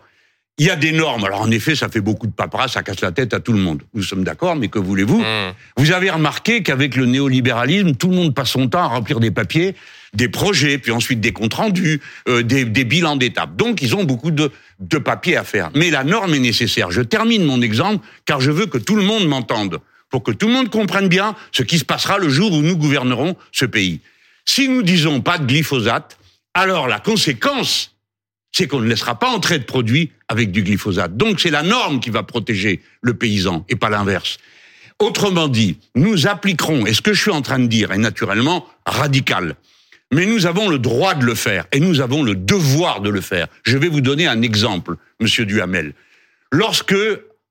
il 0.58 0.66
y 0.66 0.70
a 0.70 0.76
des 0.76 0.92
normes. 0.92 1.24
Alors, 1.24 1.42
en 1.42 1.52
effet, 1.52 1.76
ça 1.76 1.88
fait 1.88 2.02
beaucoup 2.02 2.26
de 2.26 2.32
paperasse, 2.32 2.74
ça 2.74 2.84
casse 2.84 3.02
la 3.02 3.12
tête 3.12 3.34
à 3.34 3.40
tout 3.40 3.54
le 3.54 3.60
monde. 3.60 3.84
Nous 3.94 4.04
sommes 4.04 4.24
d'accord, 4.24 4.56
mais 4.56 4.68
que 4.70 4.80
voulez-vous 4.80 5.20
Mmh. 5.20 5.54
Vous 5.78 5.92
avez 5.92 6.10
remarqué 6.10 6.64
qu'avec 6.64 6.96
le 6.96 7.06
néolibéralisme, 7.06 7.96
tout 7.96 8.10
le 8.10 8.16
monde 8.16 8.34
passe 8.34 8.50
son 8.52 8.68
temps 8.68 8.84
à 8.84 8.88
remplir 8.88 9.20
des 9.20 9.32
papiers, 9.32 9.76
des 10.14 10.30
projets, 10.30 10.78
puis 10.78 10.92
ensuite 10.92 11.20
des 11.20 11.32
comptes 11.32 11.54
rendus, 11.54 12.02
euh, 12.28 12.44
des, 12.44 12.66
des 12.66 12.84
bilans 12.86 13.16
d'étape. 13.16 13.56
Donc, 13.56 13.82
ils 13.82 13.96
ont 13.96 14.04
beaucoup 14.04 14.32
de, 14.32 14.52
de 14.80 14.98
papiers 14.98 15.38
à 15.38 15.44
faire. 15.44 15.70
Mais 15.76 15.90
la 15.90 16.04
norme 16.04 16.34
est 16.34 16.40
nécessaire. 16.40 16.92
Je 16.92 17.02
termine 17.02 17.44
mon 17.44 17.62
exemple, 17.62 18.06
car 18.26 18.42
je 18.42 18.52
veux 18.52 18.66
que 18.66 18.78
tout 18.78 18.96
le 18.96 19.04
monde 19.04 19.28
m'entende, 19.28 19.80
pour 20.10 20.24
que 20.24 20.32
tout 20.32 20.48
le 20.48 20.54
monde 20.54 20.70
comprenne 20.70 21.08
bien 21.08 21.36
ce 21.52 21.64
qui 21.64 21.78
se 21.78 21.86
passera 21.86 22.18
le 22.18 22.30
jour 22.30 22.52
où 22.52 22.62
nous 22.62 22.78
gouvernerons 22.78 23.36
ce 23.52 23.66
pays. 23.66 24.02
Si 24.46 24.70
nous 24.70 24.82
disons 24.82 25.22
pas 25.22 25.38
de 25.38 25.46
glyphosate, 25.46 26.18
alors 26.54 26.88
la 26.88 27.00
conséquence, 27.00 27.97
c'est 28.52 28.68
qu'on 28.68 28.80
ne 28.80 28.88
laissera 28.88 29.20
pas 29.20 29.30
entrer 29.30 29.60
de 29.60 29.64
produits 29.64 30.12
avec 30.28 30.52
du 30.52 30.64
glyphosate. 30.64 31.16
Donc 31.16 31.40
c'est 31.40 31.52
la 31.52 31.64
norme 31.64 32.00
qui 32.00 32.10
va 32.10 32.24
protéger 32.24 32.82
le 33.02 33.14
paysan 33.14 33.66
et 33.70 33.76
pas 33.76 33.90
l'inverse. 33.90 34.38
Autrement 35.00 35.48
dit, 35.48 35.78
nous 35.96 36.28
appliquerons, 36.28 36.88
et 36.88 36.94
ce 36.94 37.02
que 37.02 37.14
je 37.14 37.22
suis 37.22 37.32
en 37.32 37.44
train 37.44 37.60
de 37.60 37.68
dire 37.68 37.92
est 37.92 38.00
naturellement 38.00 38.66
radical, 38.86 39.56
mais 40.12 40.26
nous 40.26 40.46
avons 40.48 40.70
le 40.70 40.80
droit 40.80 41.14
de 41.14 41.24
le 41.26 41.36
faire 41.36 41.66
et 41.72 41.80
nous 41.80 42.02
avons 42.02 42.24
le 42.24 42.34
devoir 42.34 43.02
de 43.02 43.10
le 43.10 43.22
faire. 43.22 43.48
Je 43.64 43.78
vais 43.78 43.90
vous 43.90 44.02
donner 44.02 44.26
un 44.26 44.42
exemple, 44.42 44.96
monsieur 45.20 45.46
Duhamel. 45.46 45.94
Lorsque 46.52 46.96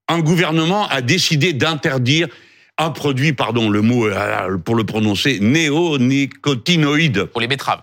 un 0.09 0.21
gouvernement 0.21 0.89
a 0.89 1.03
décidé 1.03 1.53
d'interdire 1.53 2.29
un 2.79 2.91
produit, 2.91 3.33
pardon, 3.33 3.71
le 3.71 3.81
mot 3.81 4.07
euh, 4.07 4.59
pour 4.59 4.75
le 4.75 4.85
prononcer, 4.85 5.41
néonicotinoïde, 5.41 7.25
Pour 7.25 7.41
les 7.41 7.49
betteraves. 7.49 7.83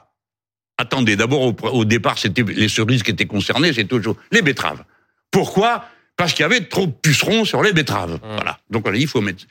Attendez, 0.77 1.15
d'abord 1.15 1.41
au, 1.41 1.55
au 1.69 1.86
départ 1.86 2.17
c'était 2.17 2.43
les 2.43 2.67
cerises 2.67 3.03
qui 3.03 3.12
étaient 3.12 3.25
concernées, 3.25 3.73
c'est 3.73 3.86
toujours 3.86 4.15
les 4.31 4.41
betteraves. 4.41 4.83
Pourquoi? 5.31 5.86
Parce 6.15 6.33
qu'il 6.33 6.41
y 6.41 6.45
avait 6.45 6.62
trop 6.62 6.86
de 6.86 6.91
pucerons 6.91 7.45
sur 7.45 7.62
les 7.63 7.73
betteraves. 7.73 8.19
Voilà. 8.21 8.59
Donc 8.69 8.88
on 8.88 8.91
a 8.91 8.93
dit 8.93 9.01
il 9.01 9.07
faut 9.07 9.21
mettre, 9.21 9.45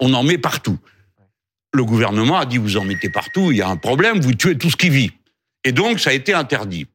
on 0.00 0.12
en 0.14 0.22
met 0.22 0.38
partout. 0.38 0.78
Le 1.72 1.84
gouvernement 1.84 2.38
a 2.38 2.46
dit 2.46 2.58
vous 2.58 2.76
en 2.76 2.84
mettez 2.84 3.08
partout, 3.08 3.50
il 3.50 3.58
y 3.58 3.62
a 3.62 3.68
un 3.68 3.76
problème, 3.76 4.20
vous 4.20 4.34
tuez 4.34 4.56
tout 4.56 4.70
ce 4.70 4.76
qui 4.76 4.90
vit. 4.90 5.12
Et 5.64 5.72
donc 5.72 6.00
ça 6.00 6.10
a 6.10 6.12
été 6.12 6.34
interdit. 6.34 6.86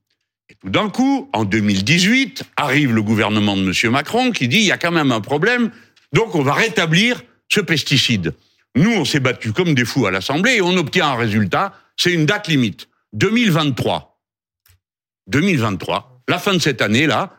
Et 0.49 0.55
tout 0.55 0.69
d'un 0.69 0.89
coup, 0.89 1.29
en 1.33 1.45
2018, 1.45 2.43
arrive 2.57 2.93
le 2.93 3.03
gouvernement 3.03 3.55
de 3.55 3.61
Monsieur 3.61 3.89
Macron 3.89 4.31
qui 4.31 4.47
dit 4.47 4.57
il 4.57 4.65
y 4.65 4.71
a 4.71 4.77
quand 4.77 4.91
même 4.91 5.11
un 5.11 5.21
problème, 5.21 5.71
donc 6.13 6.35
on 6.35 6.41
va 6.41 6.53
rétablir 6.53 7.21
ce 7.49 7.61
pesticide. 7.61 8.33
Nous, 8.75 8.91
on 8.91 9.05
s'est 9.05 9.19
battus 9.19 9.51
comme 9.51 9.73
des 9.73 9.85
fous 9.85 10.05
à 10.05 10.11
l'Assemblée 10.11 10.55
et 10.55 10.61
on 10.61 10.75
obtient 10.77 11.07
un 11.07 11.15
résultat, 11.15 11.73
c'est 11.97 12.13
une 12.13 12.25
date 12.25 12.47
limite. 12.47 12.88
2023. 13.13 14.19
2023. 15.27 16.21
La 16.27 16.39
fin 16.39 16.53
de 16.53 16.59
cette 16.59 16.81
année, 16.81 17.07
là, 17.07 17.33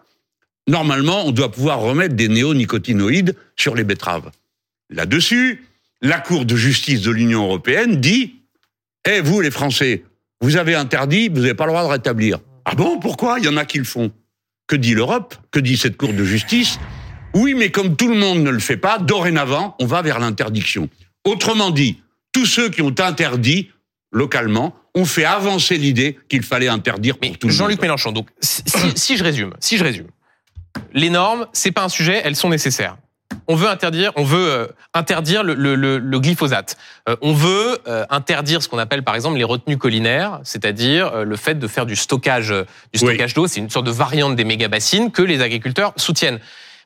normalement, 0.69 1.27
on 1.27 1.31
doit 1.31 1.51
pouvoir 1.51 1.81
remettre 1.81 2.15
des 2.15 2.29
néonicotinoïdes 2.29 3.37
sur 3.57 3.75
les 3.75 3.85
betteraves. 3.85 4.31
Là-dessus, 4.91 5.65
la 6.03 6.19
Cour 6.19 6.45
de 6.45 6.57
justice 6.57 7.03
de 7.03 7.11
l'Union 7.11 7.45
européenne 7.45 8.01
dit 8.01 8.35
Eh, 9.07 9.21
vous, 9.21 9.41
les 9.41 9.51
Français, 9.51 10.05
vous 10.41 10.57
avez 10.57 10.75
interdit, 10.75 11.29
vous 11.29 11.41
n'avez 11.41 11.55
pas 11.55 11.67
le 11.67 11.73
droit 11.73 11.85
de 11.85 11.89
rétablir. 11.89 12.39
Ah 12.65 12.75
bon, 12.75 12.99
pourquoi? 12.99 13.39
Il 13.39 13.45
y 13.45 13.49
en 13.49 13.57
a 13.57 13.65
qui 13.65 13.79
le 13.79 13.85
font. 13.85 14.11
Que 14.67 14.77
dit 14.77 14.95
l'Europe? 14.95 15.35
Que 15.51 15.61
dit 15.61 15.77
cette 15.77 15.97
Cour 15.97 16.13
de 16.13 16.25
justice? 16.25 16.79
Oui, 17.35 17.55
mais 17.55 17.71
comme 17.71 17.97
tout 17.97 18.09
le 18.09 18.17
monde 18.17 18.41
ne 18.41 18.51
le 18.51 18.59
fait 18.59 18.77
pas, 18.77 18.99
dorénavant, 18.99 19.77
on 19.79 19.87
va 19.87 20.03
vers 20.03 20.19
l'interdiction. 20.19 20.89
Autrement 21.25 21.71
dit, 21.71 22.01
tous 22.33 22.47
ceux 22.47 22.71
qui 22.71 22.83
ont 22.83 22.95
interdit 22.99 23.71
localement 24.13 24.75
ont 24.95 25.05
fait 25.05 25.25
avancer 25.25 25.77
l'idée 25.77 26.19
qu'il 26.29 26.43
fallait 26.43 26.69
interdire 26.69 27.17
pour 27.19 27.31
Mais 27.31 27.37
tout 27.37 27.47
le 27.47 27.53
monde. 27.53 27.59
Jean-Luc 27.59 27.81
Mélenchon, 27.81 28.13
donc 28.13 28.29
si, 28.41 29.17
je 29.17 29.23
résume, 29.25 29.55
si 29.61 29.77
je 29.79 29.85
résume, 29.85 30.09
les 30.93 31.11
normes, 31.11 31.47
c'est 31.53 31.71
pas 31.73 31.85
un 31.85 31.89
sujet, 31.89 32.21
elles 32.25 32.37
sont 32.37 32.49
nécessaires. 32.49 32.97
On 33.47 33.55
veut 33.55 33.69
interdire, 33.69 34.13
on 34.17 34.25
veut 34.25 34.51
euh, 34.51 34.67
interdire 34.95 35.45
le, 35.45 35.55
le- 35.55 35.77
le- 35.77 35.99
le 35.99 36.21
glyphosate. 36.21 36.77
Euh, 37.09 37.17
on 37.23 37.33
veut 37.33 37.79
euh, 37.87 38.05
interdire 38.11 38.61
ce 38.63 38.69
qu'on 38.69 38.79
appelle 38.79 39.05
par 39.05 39.15
exemple 39.15 39.37
les 39.39 39.45
retenues 39.45 39.79
collinaires, 39.79 40.41
c'est-à-dire 40.43 41.25
le 41.25 41.37
fait 41.37 41.57
de 41.57 41.67
faire 41.69 41.87
du 41.87 41.95
stockage, 41.95 42.49
du 42.49 42.55
Oui. 42.95 42.99
stockage 42.99 43.35
d'eau. 43.35 43.47
C'est 43.47 43.61
une 43.61 43.71
sorte 43.71 43.87
de 43.87 43.93
variante 43.93 44.35
des 44.35 44.45
méga 44.45 44.67
bassines 44.69 45.13
que 45.13 45.23
les 45.23 45.41
agriculteurs 45.43 45.93
soutiennent. 45.97 46.41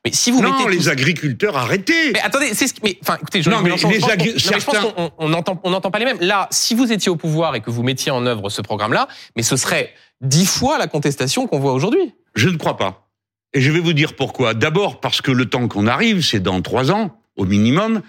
Mais 0.05 0.13
si 0.13 0.31
vous 0.31 0.43
non, 0.43 0.53
mettez 0.59 0.71
les 0.71 0.83
tout- 0.85 0.89
agriculteurs, 0.91 1.57
arrêtez 1.57 2.13
mais 2.13 2.21
attendez, 2.21 2.53
c'est 2.53 2.67
ce 2.67 2.75
qui. 2.75 2.81
Mais 2.85 2.99
enfin, 3.01 3.17
écoutez, 3.21 3.41
Jean-Luc 3.43 3.59
Non, 3.59 3.65
mais 3.65 3.71
les 3.71 3.79
je 3.79 3.83
pense 4.01 4.11
agri- 4.11 4.29
non, 4.29 4.35
mais 4.53 4.61
je 4.61 4.65
pense 4.67 4.79
qu'on 4.79 5.11
on 5.19 5.29
n'entend 5.31 5.61
on 5.65 5.71
n'entend 5.71 5.91
pas 5.91 5.99
les 5.99 6.05
mêmes. 6.05 6.19
Là, 6.21 6.47
si 6.51 6.75
vous 6.75 6.93
étiez 6.93 7.11
au 7.11 7.17
pouvoir 7.17 7.55
et 7.55 7.61
que 7.63 7.71
vous 7.71 7.83
mettiez 7.83 8.11
en 8.13 8.27
œuvre 8.27 8.51
ce 8.51 8.61
programme-là, 8.61 9.09
mais 9.37 9.43
ce 9.43 9.57
serait 9.57 9.95
dix 10.21 10.45
fois 10.47 10.77
la 10.79 10.87
contestation 10.89 11.47
qu'on 11.47 11.59
voit 11.59 11.73
aujourd'hui. 11.73 12.13
Je 12.35 12.49
ne 12.51 12.57
crois 12.59 12.77
pas. 12.77 13.09
Et 13.55 13.61
je 13.63 13.71
vais 13.73 13.81
vous 13.81 13.93
dire 13.95 14.15
pourquoi. 14.15 14.53
D'abord 14.53 15.01
parce 15.01 15.23
que 15.23 15.31
le 15.31 15.47
temps 15.47 15.69
qu'on 15.69 15.87
arrive, 15.87 16.23
c'est 16.23 16.41
dans 16.41 16.61
trois 16.61 16.91
ans, 16.91 17.17
au 17.37 17.45
minimum. 17.47 18.03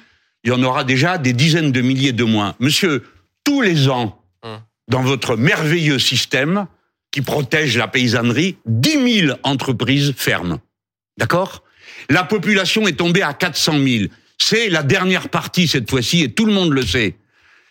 Il 0.43 0.49
y 0.49 0.53
en 0.53 0.61
aura 0.63 0.83
déjà 0.83 1.17
des 1.17 1.33
dizaines 1.33 1.71
de 1.71 1.81
milliers 1.81 2.11
de 2.13 2.23
moins. 2.23 2.55
Monsieur, 2.59 3.03
tous 3.43 3.61
les 3.61 3.89
ans, 3.89 4.21
Hum. 4.43 4.59
dans 4.89 5.01
votre 5.01 5.35
merveilleux 5.37 5.97
système 5.99 6.67
qui 7.11 7.21
protège 7.21 7.77
la 7.77 7.87
paysannerie, 7.87 8.57
10 8.65 9.21
000 9.27 9.37
entreprises 9.43 10.13
ferment. 10.17 10.59
D'accord? 11.17 11.63
La 12.09 12.23
population 12.23 12.87
est 12.87 12.97
tombée 12.97 13.21
à 13.21 13.33
400 13.33 13.73
000. 13.83 14.05
C'est 14.37 14.69
la 14.69 14.83
dernière 14.83 15.29
partie 15.29 15.67
cette 15.67 15.89
fois-ci 15.89 16.23
et 16.23 16.31
tout 16.31 16.45
le 16.45 16.53
monde 16.53 16.71
le 16.71 16.85
sait. 16.85 17.15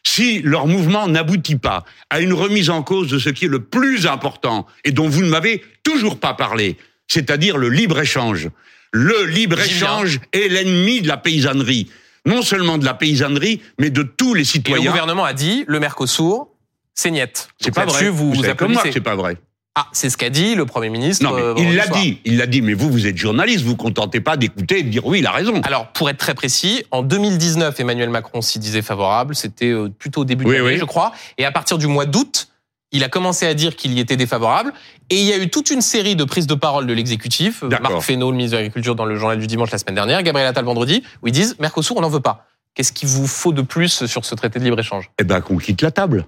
Si 0.07 0.41
leur 0.43 0.67
mouvement 0.67 1.09
n'aboutit 1.09 1.57
pas 1.57 1.85
à 2.11 2.21
une 2.21 2.33
remise 2.33 2.69
en 2.71 2.83
cause 2.83 3.09
de 3.09 3.19
ce 3.19 3.31
qui 3.31 3.47
est 3.47 3.49
le 3.49 3.61
plus 3.61 4.07
important 4.07 4.67
et 4.85 4.93
dont 4.93 5.09
vous 5.09 5.23
ne 5.23 5.29
m'avez 5.29 5.65
toujours 5.83 6.19
pas 6.21 6.35
parlé, 6.35 6.77
c'est-à-dire 7.09 7.57
le 7.57 7.69
libre-échange. 7.71 8.51
Le 8.93 9.25
libre-échange 9.25 10.21
est 10.33 10.49
l'ennemi 10.49 11.01
de 11.01 11.09
la 11.09 11.17
paysannerie. 11.17 11.91
Non 12.27 12.43
seulement 12.43 12.79
de 12.79 12.85
la 12.85 12.95
paysannerie, 12.95 13.61
mais 13.79 13.91
de 13.91 14.03
tous 14.03 14.35
les 14.35 14.41
Et 14.41 14.45
le 14.45 14.49
citoyens. 14.49 14.91
gouvernement 14.91 15.25
a 15.25 15.33
dit 15.33 15.65
le 15.67 15.81
Mercosur, 15.81 16.49
c'est 16.95 17.11
niet. 17.11 17.49
C'est 17.61 17.75
pas 17.75 17.87
vrai. 17.87 18.09
Vous, 18.09 18.35
comme 18.57 18.73
moi 18.73 18.83
c'est 18.91 19.01
pas 19.01 19.17
vrai. 19.17 19.37
Ah, 19.77 19.89
c'est 19.91 20.09
ce 20.09 20.17
qu'a 20.17 20.31
dit 20.31 20.55
le 20.55 20.67
Premier 20.67 20.89
ministre. 20.89 21.25
Non, 21.25 21.35
mais 21.35 21.43
euh, 21.43 21.55
il 21.57 21.75
l'a 21.75 21.89
dit, 21.89 22.21
il 22.25 22.37
l'a 22.37 22.47
dit, 22.47 22.63
mais 22.63 22.75
vous, 22.75 22.91
vous 22.91 23.09
êtes 23.09 23.17
journaliste, 23.17 23.63
vous 23.65 23.71
vous 23.71 23.77
contentez 23.77 24.21
pas 24.21 24.37
d'écouter 24.37 24.79
et 24.79 24.83
de 24.85 24.89
dire 24.89 25.05
oui, 25.05 25.19
il 25.19 25.27
a 25.27 25.33
raison. 25.33 25.61
Alors, 25.63 25.89
pour 25.89 26.09
être 26.09 26.19
très 26.19 26.35
précis, 26.35 26.85
en 26.93 27.03
2019, 27.03 27.81
Emmanuel 27.81 28.09
Macron 28.09 28.41
s'y 28.41 28.61
disait 28.61 28.83
favorable. 28.83 29.35
C'était 29.35 29.71
euh, 29.73 29.89
plutôt 29.89 30.21
au 30.21 30.25
début 30.25 30.45
de 30.45 30.53
l'année, 30.53 30.65
oui. 30.65 30.79
je 30.79 30.85
crois. 30.85 31.13
Et 31.39 31.45
à 31.45 31.51
partir 31.51 31.77
du 31.77 31.89
mois 31.89 32.07
d'août, 32.07 32.49
il 32.93 33.03
a 33.03 33.09
commencé 33.09 33.47
à 33.47 33.55
dire 33.55 33.75
qu'il 33.75 33.93
y 33.93 33.99
était 33.99 34.17
défavorable. 34.17 34.73
Et 35.11 35.17
il 35.17 35.27
y 35.27 35.33
a 35.33 35.39
eu 35.39 35.51
toute 35.51 35.71
une 35.71 35.81
série 35.81 36.15
de 36.15 36.23
prises 36.23 36.47
de 36.47 36.55
parole 36.55 36.87
de 36.87 36.93
l'exécutif. 36.93 37.65
D'accord. 37.65 37.91
Marc 37.91 38.03
Fesneau, 38.05 38.31
le 38.31 38.37
ministre 38.37 38.57
de 38.57 38.59
l'Agriculture, 38.59 38.95
dans 38.95 39.07
le 39.07 39.17
journal 39.17 39.41
du 39.41 39.49
dimanche 39.49 39.73
la 39.73 39.79
semaine 39.79 39.97
dernière, 39.97 40.23
Gabriel 40.23 40.47
Attal 40.47 40.65
vendredi, 40.65 41.03
où 41.23 41.27
ils 41.27 41.33
disent 41.33 41.57
Mercosur, 41.59 41.97
on 41.97 42.01
n'en 42.01 42.09
veut 42.09 42.21
pas. 42.21 42.47
Qu'est-ce 42.75 42.93
qu'il 42.93 43.09
vous 43.09 43.27
faut 43.27 43.53
de 43.53 43.63
plus 43.63 44.07
sur 44.07 44.25
ce 44.25 44.37
traité 44.37 44.61
de 44.61 44.65
libre-échange? 44.65 45.11
Eh 45.19 45.25
ben, 45.25 45.41
qu'on 45.41 45.57
quitte 45.57 45.83
la 45.83 45.91
table. 45.91 46.27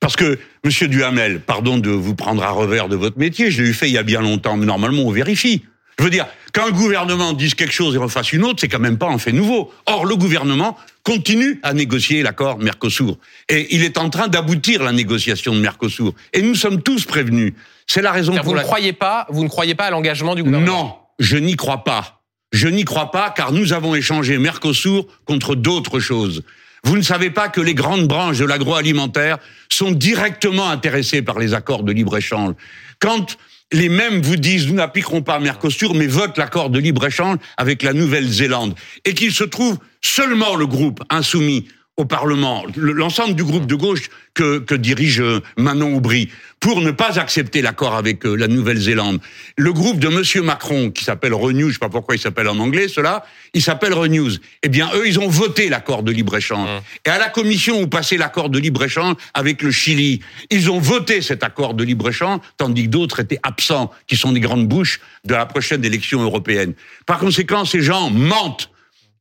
Parce 0.00 0.16
que, 0.16 0.38
Monsieur 0.64 0.88
Duhamel, 0.88 1.40
pardon 1.40 1.78
de 1.78 1.90
vous 1.90 2.14
prendre 2.14 2.42
à 2.42 2.50
revers 2.50 2.88
de 2.88 2.96
votre 2.96 3.18
métier, 3.18 3.50
je 3.50 3.62
l'ai 3.62 3.68
eu 3.68 3.74
fait 3.74 3.88
il 3.88 3.92
y 3.92 3.98
a 3.98 4.02
bien 4.02 4.22
longtemps, 4.22 4.56
mais 4.56 4.66
normalement 4.66 5.02
on 5.02 5.10
vérifie. 5.10 5.62
Je 5.98 6.04
veux 6.04 6.10
dire, 6.10 6.26
qu'un 6.54 6.70
gouvernement 6.70 7.34
dise 7.34 7.54
quelque 7.54 7.74
chose 7.74 7.94
et 7.94 7.98
refasse 7.98 8.32
une 8.32 8.42
autre, 8.44 8.60
c'est 8.60 8.68
quand 8.68 8.78
même 8.78 8.96
pas 8.96 9.08
un 9.08 9.18
fait 9.18 9.32
nouveau. 9.32 9.70
Or, 9.84 10.06
le 10.06 10.16
gouvernement 10.16 10.78
continue 11.02 11.60
à 11.62 11.74
négocier 11.74 12.22
l'accord 12.22 12.58
Mercosur. 12.58 13.18
Et 13.50 13.74
il 13.74 13.84
est 13.84 13.98
en 13.98 14.08
train 14.08 14.28
d'aboutir 14.28 14.82
la 14.82 14.92
négociation 14.92 15.54
de 15.54 15.60
Mercosur. 15.60 16.14
Et 16.32 16.40
nous 16.40 16.54
sommes 16.54 16.80
tous 16.82 17.04
prévenus. 17.04 17.52
C'est 17.86 18.00
la 18.00 18.12
raison 18.12 18.34
pour 18.34 18.44
Vous 18.44 18.50
ne 18.52 18.56
laquelle... 18.56 18.66
croyez 18.66 18.92
pas, 18.94 19.26
vous 19.28 19.44
ne 19.44 19.48
croyez 19.48 19.74
pas 19.74 19.84
à 19.84 19.90
l'engagement 19.90 20.34
du 20.34 20.42
gouvernement 20.42 20.72
Non, 20.72 20.94
je 21.18 21.36
n'y 21.36 21.56
crois 21.56 21.84
pas. 21.84 22.22
Je 22.52 22.68
n'y 22.68 22.84
crois 22.84 23.10
pas 23.10 23.30
car 23.30 23.52
nous 23.52 23.74
avons 23.74 23.94
échangé 23.94 24.38
Mercosur 24.38 25.06
contre 25.26 25.54
d'autres 25.54 26.00
choses. 26.00 26.42
Vous 26.84 26.96
ne 26.96 27.02
savez 27.02 27.30
pas 27.30 27.48
que 27.48 27.60
les 27.60 27.74
grandes 27.74 28.06
branches 28.06 28.38
de 28.38 28.44
l'agroalimentaire 28.44 29.38
sont 29.68 29.90
directement 29.90 30.68
intéressées 30.68 31.22
par 31.22 31.38
les 31.38 31.54
accords 31.54 31.82
de 31.82 31.92
libre-échange. 31.92 32.54
Quand 32.98 33.36
les 33.72 33.88
mêmes 33.88 34.20
vous 34.20 34.36
disent 34.36 34.66
nous 34.66 34.74
n'appliquerons 34.74 35.22
pas 35.22 35.38
Mercosur 35.38 35.94
mais 35.94 36.06
votent 36.06 36.38
l'accord 36.38 36.70
de 36.70 36.78
libre-échange 36.78 37.36
avec 37.56 37.82
la 37.82 37.92
Nouvelle-Zélande 37.92 38.74
et 39.04 39.14
qu'il 39.14 39.32
se 39.32 39.44
trouve 39.44 39.78
seulement 40.00 40.56
le 40.56 40.66
groupe 40.66 41.02
insoumis 41.10 41.68
au 42.00 42.04
Parlement, 42.06 42.64
le- 42.76 42.92
l'ensemble 42.92 43.34
du 43.34 43.44
groupe 43.44 43.66
de 43.66 43.74
gauche 43.74 44.08
que, 44.34 44.58
que 44.58 44.74
dirige 44.74 45.20
euh, 45.20 45.40
Manon 45.56 45.96
Aubry, 45.96 46.30
pour 46.60 46.80
ne 46.80 46.90
pas 46.90 47.18
accepter 47.18 47.62
l'accord 47.62 47.94
avec 47.94 48.24
euh, 48.24 48.34
la 48.34 48.48
Nouvelle-Zélande. 48.48 49.20
Le 49.56 49.72
groupe 49.72 49.98
de 49.98 50.08
Monsieur 50.08 50.40
Macron, 50.42 50.90
qui 50.90 51.04
s'appelle 51.04 51.34
Renew, 51.34 51.68
je 51.68 51.74
sais 51.74 51.78
pas 51.78 51.88
pourquoi 51.88 52.14
il 52.14 52.18
s'appelle 52.18 52.48
en 52.48 52.58
anglais, 52.58 52.88
cela, 52.88 53.24
il 53.54 53.62
s'appelle 53.62 53.92
Renews. 53.92 54.30
Eh 54.62 54.68
bien, 54.68 54.90
eux, 54.94 55.06
ils 55.06 55.18
ont 55.18 55.28
voté 55.28 55.68
l'accord 55.68 56.02
de 56.02 56.12
libre-échange. 56.12 56.68
Et 57.06 57.10
à 57.10 57.18
la 57.18 57.28
commission 57.28 57.80
où 57.82 57.86
passait 57.86 58.16
l'accord 58.16 58.48
de 58.48 58.58
libre-échange 58.58 59.16
avec 59.34 59.62
le 59.62 59.70
Chili, 59.70 60.20
ils 60.50 60.70
ont 60.70 60.78
voté 60.80 61.20
cet 61.22 61.44
accord 61.44 61.74
de 61.74 61.84
libre-échange, 61.84 62.40
tandis 62.56 62.84
que 62.84 62.88
d'autres 62.88 63.20
étaient 63.20 63.40
absents, 63.42 63.90
qui 64.06 64.16
sont 64.16 64.32
des 64.32 64.40
grandes 64.40 64.66
bouches 64.68 65.00
de 65.24 65.34
la 65.34 65.44
prochaine 65.46 65.84
élection 65.84 66.22
européenne. 66.22 66.72
Par 67.04 67.18
conséquent, 67.18 67.64
ces 67.66 67.82
gens 67.82 68.10
mentent. 68.10 68.70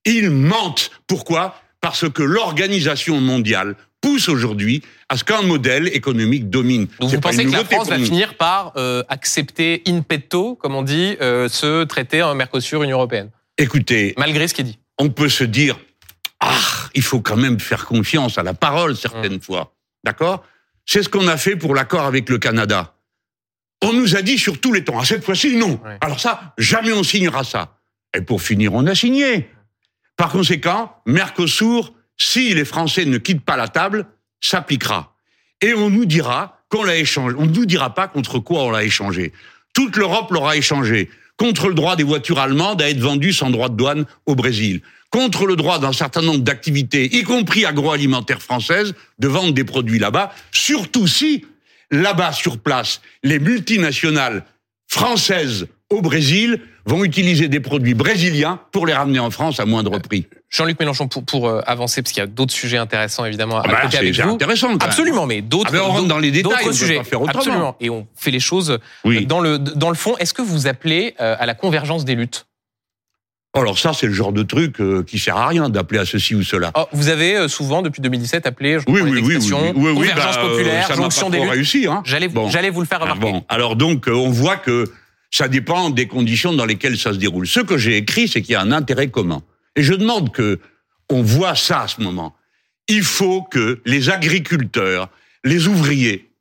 Ils 0.05 0.29
mentent. 0.29 0.91
Pourquoi? 1.07 1.61
Parce 1.81 2.09
que 2.09 2.23
l'organisation 2.23 3.21
mondiale 3.21 3.75
pousse 4.01 4.29
aujourd'hui 4.29 4.81
à 5.09 5.17
ce 5.17 5.23
qu'un 5.23 5.41
modèle 5.41 5.87
économique 5.89 6.49
domine. 6.49 6.87
Donc 6.99 7.09
vous 7.11 7.19
pensez 7.19 7.45
que 7.45 7.51
la 7.51 7.65
France 7.65 7.89
va 7.89 7.99
finir 7.99 8.35
par 8.35 8.73
euh, 8.77 9.03
accepter 9.09 9.81
in 9.87 10.01
petto, 10.01 10.55
comme 10.55 10.75
on 10.75 10.83
dit, 10.83 11.17
euh, 11.21 11.49
ce 11.49 11.83
traité 11.83 12.23
en 12.23 12.33
Mercosur 12.35 12.83
Union 12.83 12.97
européenne, 12.97 13.29
Écoutez, 13.57 14.13
malgré 14.17 14.47
ce 14.47 14.53
qui 14.53 14.61
est 14.61 14.65
dit 14.65 14.79
on 14.99 15.09
peut 15.09 15.29
se 15.29 15.43
dire, 15.45 15.79
ah, 16.41 16.53
il 16.93 17.01
faut 17.01 17.21
quand 17.21 17.37
même 17.37 17.59
faire 17.59 17.85
confiance 17.85 18.37
à 18.37 18.43
la 18.43 18.53
parole 18.53 18.95
certaines 18.95 19.35
Mmh. 19.35 19.41
fois. 19.41 19.73
D'accord? 20.03 20.45
C'est 20.85 21.03
ce 21.03 21.09
qu'on 21.09 21.27
a 21.27 21.37
fait 21.37 21.55
pour 21.55 21.73
l'accord 21.73 22.05
avec 22.05 22.29
le 22.29 22.37
Canada. 22.37 22.95
On 23.81 23.93
nous 23.93 24.15
a 24.15 24.21
dit 24.21 24.37
sur 24.37 24.59
tous 24.59 24.73
les 24.73 24.83
temps, 24.83 24.99
à 24.99 25.05
cette 25.05 25.23
fois-ci, 25.23 25.55
non. 25.55 25.79
Ouais. 25.83 25.97
Alors 26.01 26.19
ça, 26.19 26.53
jamais 26.57 26.91
on 26.91 27.03
signera 27.03 27.43
ça. 27.43 27.77
Et 28.15 28.21
pour 28.21 28.41
finir, 28.41 28.73
on 28.73 28.85
a 28.87 28.95
signé. 28.95 29.49
Par 30.19 30.33
conséquent, 30.33 30.91
Mercosur, 31.05 31.93
si 32.17 32.53
les 32.53 32.65
Français 32.65 33.05
ne 33.05 33.17
quittent 33.17 33.45
pas 33.45 33.55
la 33.55 33.69
table, 33.69 34.05
s'appliquera. 34.41 35.15
Et 35.61 35.73
on 35.73 35.89
nous 35.89 36.03
dira 36.03 36.59
qu'on 36.67 36.83
l'a 36.83 36.97
échangé. 36.97 37.37
On 37.39 37.45
ne 37.45 37.53
nous 37.53 37.65
dira 37.65 37.95
pas 37.95 38.09
contre 38.09 38.39
quoi 38.39 38.63
on 38.63 38.69
l'a 38.69 38.83
échangé. 38.83 39.31
Toute 39.73 39.95
l'Europe 39.95 40.29
l'aura 40.31 40.57
échangé. 40.57 41.09
Contre 41.37 41.69
le 41.69 41.73
droit 41.73 41.95
des 41.95 42.03
voitures 42.03 42.39
allemandes 42.39 42.81
à 42.81 42.89
être 42.89 42.99
vendues 42.99 43.31
sans 43.31 43.49
droit 43.49 43.69
de 43.69 43.77
douane 43.77 44.05
au 44.25 44.35
Brésil. 44.35 44.81
Contre 45.09 45.45
le 45.45 45.55
droit 45.55 45.79
d'un 45.79 45.93
certain 45.93 46.21
nombre 46.21 46.43
d'activités, 46.43 47.15
y 47.15 47.23
compris 47.23 47.65
agroalimentaires 47.65 48.41
françaises, 48.41 48.95
de 49.19 49.27
vendre 49.29 49.53
des 49.53 49.63
produits 49.63 49.99
là-bas. 49.99 50.33
Surtout 50.51 51.07
si, 51.07 51.45
là-bas 51.91 52.33
sur 52.33 52.57
place, 52.57 52.99
les 53.23 53.39
multinationales 53.39 54.43
françaises 54.85 55.67
au 55.89 56.01
Brésil 56.01 56.61
vont 56.89 57.03
utiliser 57.03 57.47
des 57.47 57.59
produits 57.59 57.93
brésiliens 57.93 58.59
pour 58.71 58.85
les 58.85 58.93
ramener 58.93 59.19
en 59.19 59.29
France 59.31 59.59
à 59.59 59.65
moindre 59.65 59.97
prix. 59.99 60.27
Jean-Luc 60.49 60.79
Mélenchon, 60.79 61.07
pour, 61.07 61.23
pour 61.23 61.47
euh, 61.47 61.61
avancer, 61.67 62.01
parce 62.01 62.11
qu'il 62.11 62.21
y 62.21 62.23
a 62.23 62.27
d'autres 62.27 62.53
sujets 62.53 62.77
intéressants 62.77 63.25
évidemment 63.25 63.57
à 63.59 63.63
Ah 63.65 63.67
bah, 63.67 63.77
avec 63.97 64.13
vous. 64.19 64.29
intéressant. 64.31 64.75
Absolument, 64.79 65.25
mais 65.27 65.41
d'autres 65.41 65.69
Ah 65.69 65.77
ben, 65.77 65.81
on 65.85 65.91
rentre 65.91 66.07
dans 66.07 66.19
les 66.19 66.31
détails, 66.31 66.51
on 66.63 66.67
peut 66.67 66.73
sujets. 66.73 66.97
pas 66.97 67.03
faire 67.03 67.21
autrement. 67.21 67.39
Absolument, 67.39 67.75
et 67.79 67.89
on 67.89 68.07
fait 68.15 68.31
les 68.31 68.39
choses 68.39 68.79
Oui. 69.05 69.25
dans 69.25 69.39
le 69.39 69.59
dans 69.59 69.89
le 69.89 69.95
fond. 69.95 70.17
Est-ce 70.17 70.33
que 70.33 70.41
vous 70.41 70.67
appelez 70.67 71.15
euh, 71.21 71.35
à 71.39 71.45
la 71.45 71.53
convergence 71.53 72.03
des 72.05 72.15
luttes? 72.15 72.45
Alors 73.55 73.79
ça, 73.79 73.93
c'est 73.93 74.05
le 74.05 74.13
genre 74.13 74.31
de 74.31 74.43
truc 74.43 74.79
euh, 74.79 75.03
qui 75.03 75.17
sert 75.17 75.35
à 75.35 75.47
rien 75.47 75.69
d'appeler 75.69 75.99
à 75.99 76.05
ceci 76.05 76.35
ou 76.35 76.43
cela. 76.43 76.71
Oh, 76.75 76.85
Vous 76.91 77.09
avez 77.09 77.35
euh, 77.35 77.47
souvent 77.47 77.81
depuis 77.81 77.99
2017 78.01 78.45
appelé, 78.45 78.73
je 78.79 78.85
Oui, 78.87 79.01
oui, 79.01 79.09
oui, 79.11 79.37
oui, 79.37 79.39
convergence 79.95 80.35
bah, 80.35 80.41
euh, 80.45 80.49
populaire, 80.51 80.87
ça 80.87 80.93
jonction 80.93 81.25
pas 81.31 81.37
des 81.37 81.41
luttes. 81.41 81.51
réussi, 81.51 81.87
hein. 81.87 82.01
J'allais 82.05 82.27
Bon. 82.27 82.47
vous 82.47 82.81
le 82.81 82.85
faire 82.87 82.99
Ah 83.01 83.05
remarquer. 83.05 83.21
bon. 83.31 83.43
Alors 83.49 83.75
donc, 83.75 84.07
euh, 84.07 84.11
on 84.13 84.29
voit 84.29 84.57
que 84.57 84.85
ça 85.31 85.47
dépend 85.47 85.89
des 85.89 86.07
conditions 86.07 86.53
dans 86.53 86.65
lesquelles 86.65 86.97
ça 86.97 87.13
se 87.13 87.17
déroule. 87.17 87.47
Ce 87.47 87.59
que 87.59 87.77
j'ai 87.77 87.97
écrit, 87.97 88.27
c'est 88.27 88.41
qu'il 88.41 88.53
y 88.53 88.55
a 88.55 88.61
un 88.61 88.71
intérêt 88.71 89.09
commun. 89.09 89.41
Et 89.75 89.83
je 89.83 89.93
demande 89.93 90.31
que 90.31 90.59
on 91.09 91.21
voit 91.21 91.55
ça 91.55 91.81
à 91.81 91.87
ce 91.87 92.01
moment. 92.01 92.35
Il 92.87 93.03
faut 93.03 93.43
que 93.43 93.81
les 93.85 94.09
agriculteurs, 94.09 95.09
les 95.43 95.67
ouvriers 95.67 96.31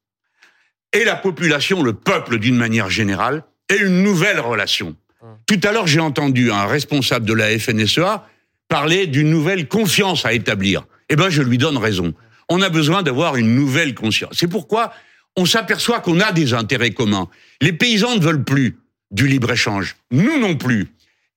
et 0.92 1.05
la 1.05 1.16
population, 1.16 1.83
le 1.83 1.92
peuple 1.92 2.38
d'une 2.38 2.57
manière 2.57 2.90
générale, 2.90 3.44
aient 3.68 3.79
une 3.79 4.03
nouvelle 4.03 4.40
relation. 4.40 4.96
Tout 5.46 5.61
à 5.64 5.72
l'heure, 5.72 5.87
j'ai 5.87 6.01
entendu 6.01 6.51
un 6.51 6.66
responsable 6.66 7.27
de 7.27 7.35
la 7.35 7.59
FNSEA 7.59 8.27
parler 8.68 9.07
d'une 9.07 9.31
nouvelle 9.31 9.68
confiance 9.68 10.24
à 10.24 10.33
établir. 10.33 10.87
Eh 11.09 11.16
ben, 11.16 11.29
je 11.29 11.42
lui 11.42 11.59
donne 11.59 11.77
raison. 11.77 12.14
On 12.48 12.62
a 12.62 12.68
besoin 12.68 13.03
d'avoir 13.03 13.37
une 13.37 13.55
nouvelle 13.55 13.94
conscience. 13.94 14.33
C'est 14.35 14.48
pourquoi 14.48 14.92
on 15.37 15.47
s'aperçoit 15.47 16.01
qu'on 16.01 16.21
a 16.21 16.33
des 16.33 16.55
intérêts 16.55 16.91
communs. 16.91 17.29
Les 17.61 17.73
paysans 17.73 18.17
ne 18.17 18.21
veulent 18.21 18.45
plus 18.45 18.79
du 19.11 19.27
libre-échange. 19.27 19.97
Nous 20.11 20.38
non 20.38 20.57
plus. 20.57 20.88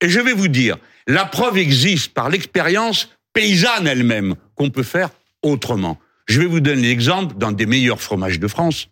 Et 0.02 0.10
je 0.10 0.20
vais 0.20 0.34
vous 0.34 0.48
dire, 0.48 0.78
la 1.08 1.26
preuve 1.26 1.58
existe 1.58 2.14
par 2.14 2.30
l'expérience 2.30 3.10
paysanne 3.34 3.88
elle-même 3.88 4.36
qu'on 4.56 4.70
peut 4.70 4.84
faire 4.84 5.10
autrement. 5.44 6.00
Je 6.28 6.40
vais 6.42 6.48
vous 6.48 6.60
donner 6.60 6.88
l'exemple 6.88 7.36
d'un 7.38 7.52
des 7.52 7.66
meilleurs 7.66 8.02
fromages 8.02 8.40
de 8.40 8.48
France, 8.48 8.90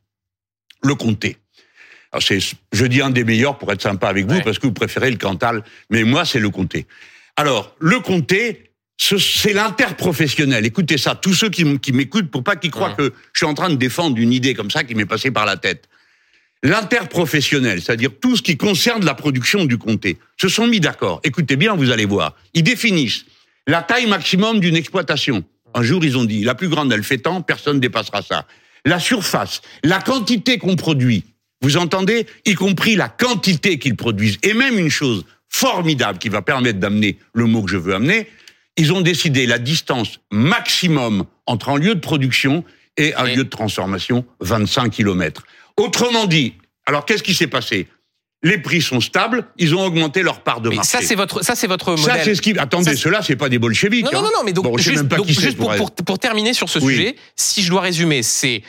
le 0.83 0.95
comté. 0.95 1.38
Alors 2.12 2.23
c'est, 2.23 2.39
je 2.71 2.85
dis 2.85 3.01
un 3.01 3.12
des 3.12 3.23
meilleurs 3.23 3.57
pour 3.57 3.71
être 3.71 3.81
sympa 3.81 4.07
avec 4.07 4.25
vous 4.25 4.41
parce 4.41 4.57
que 4.57 4.67
vous 4.67 4.73
préférez 4.73 5.12
le 5.12 5.17
Cantal, 5.17 5.63
mais 5.89 6.03
moi 6.03 6.25
c'est 6.25 6.39
le 6.39 6.49
comté. 6.49 6.88
Alors 7.35 7.75
le 7.79 7.99
comté, 7.99 8.68
c'est 8.99 9.53
l'interprofessionnel. 9.53 10.65
Écoutez 10.65 10.97
ça, 10.97 11.15
tous 11.15 11.33
ceux 11.33 11.49
qui, 11.49 11.63
m'écoutent 11.93 12.29
pour 12.29 12.43
pas 12.43 12.57
qu'ils 12.57 12.69
croient 12.71 12.89
Ouais. 12.89 13.09
que 13.09 13.13
je 13.33 13.39
suis 13.39 13.45
en 13.45 13.53
train 13.53 13.69
de 13.69 13.75
défendre 13.75 14.17
une 14.17 14.33
idée 14.33 14.53
comme 14.53 14.69
ça 14.69 14.83
qui 14.83 14.93
m'est 14.93 15.05
passée 15.05 15.31
par 15.31 15.45
la 15.45 15.55
tête. 15.55 15.88
L'interprofessionnel, 16.63 17.81
c'est-à-dire 17.81 18.12
tout 18.21 18.35
ce 18.35 18.41
qui 18.41 18.57
concerne 18.57 19.05
la 19.05 19.13
production 19.13 19.63
du 19.63 19.77
comté, 19.77 20.17
se 20.39 20.49
sont 20.49 20.67
mis 20.67 20.81
d'accord. 20.81 21.21
Écoutez 21.23 21.55
bien, 21.55 21.75
vous 21.75 21.89
allez 21.91 22.03
voir. 22.03 22.35
Ils 22.53 22.63
définissent 22.63 23.23
la 23.65 23.81
taille 23.81 24.07
maximum 24.07 24.59
d'une 24.59 24.75
exploitation. 24.75 25.45
Un 25.73 25.83
jour, 25.83 26.03
ils 26.03 26.17
ont 26.17 26.25
dit, 26.25 26.43
la 26.43 26.55
plus 26.55 26.67
grande, 26.67 26.91
elle 26.91 27.03
fait 27.03 27.19
tant, 27.19 27.41
personne 27.41 27.77
ne 27.77 27.81
dépassera 27.81 28.21
ça. 28.21 28.45
La 28.85 28.99
surface, 28.99 29.62
la 29.83 29.99
quantité 29.99 30.57
qu'on 30.57 30.75
produit, 30.75 31.23
vous 31.62 31.77
entendez? 31.77 32.25
Y 32.45 32.55
compris 32.55 32.95
la 32.95 33.07
quantité 33.07 33.79
qu'ils 33.79 33.95
produisent. 33.95 34.38
Et 34.43 34.53
même 34.53 34.77
une 34.77 34.89
chose 34.89 35.25
formidable 35.47 36.19
qui 36.19 36.29
va 36.29 36.41
permettre 36.41 36.79
d'amener 36.79 37.17
le 37.33 37.45
mot 37.45 37.63
que 37.63 37.71
je 37.71 37.77
veux 37.77 37.95
amener, 37.95 38.27
ils 38.79 38.93
ont 38.93 39.01
décidé 39.01 39.45
la 39.45 39.59
distance 39.59 40.19
maximum 40.31 41.25
entre 41.45 41.69
un 41.69 41.77
lieu 41.77 41.95
de 41.95 41.99
production 41.99 42.63
et 42.97 43.13
un 43.15 43.25
Et- 43.25 43.35
lieu 43.35 43.43
de 43.43 43.49
transformation, 43.49 44.25
25 44.39 44.89
km. 44.89 45.43
Autrement 45.77 46.25
dit, 46.25 46.53
alors 46.85 47.05
qu'est-ce 47.05 47.23
qui 47.23 47.33
s'est 47.33 47.47
passé? 47.47 47.87
Les 48.41 48.57
prix 48.57 48.81
sont 48.81 49.01
stables, 49.01 49.45
ils 49.57 49.75
ont 49.75 49.83
augmenté 49.85 50.23
leur 50.23 50.41
part 50.43 50.61
de 50.61 50.69
Mais 50.69 50.77
marché. 50.77 50.91
ça 50.91 50.99
c'est 51.01 51.15
votre 51.15 51.43
ça 51.43 51.55
c'est 51.55 51.67
votre 51.67 51.97
Ça, 51.97 52.23
c'est 52.23 52.35
ce 52.35 52.41
qui. 52.41 52.57
Attendez, 52.57 52.95
cela, 52.95 53.21
c'est 53.21 53.35
pas 53.35 53.49
des 53.49 53.59
bolcheviks. 53.59 54.05
Non, 54.05 54.11
non, 54.13 54.19
hein. 54.19 54.21
non, 54.23 54.29
non, 54.39 54.43
mais 54.45 54.53
donc, 54.53 54.63
Bon, 54.63 54.77
juste, 54.77 55.03
donc, 55.03 55.27
pour, 55.57 55.57
pour 55.57 55.75
pour, 55.75 55.91
pour 55.91 56.19
terminer 56.19 56.53
sur 56.53 56.69
ce 56.69 56.79
Oui. 56.79 56.95
sujet, 56.95 57.15
si 57.35 57.61
je 57.61 57.69
dois 57.69 57.81
résumer, 57.81 58.23
c'est 58.23 58.63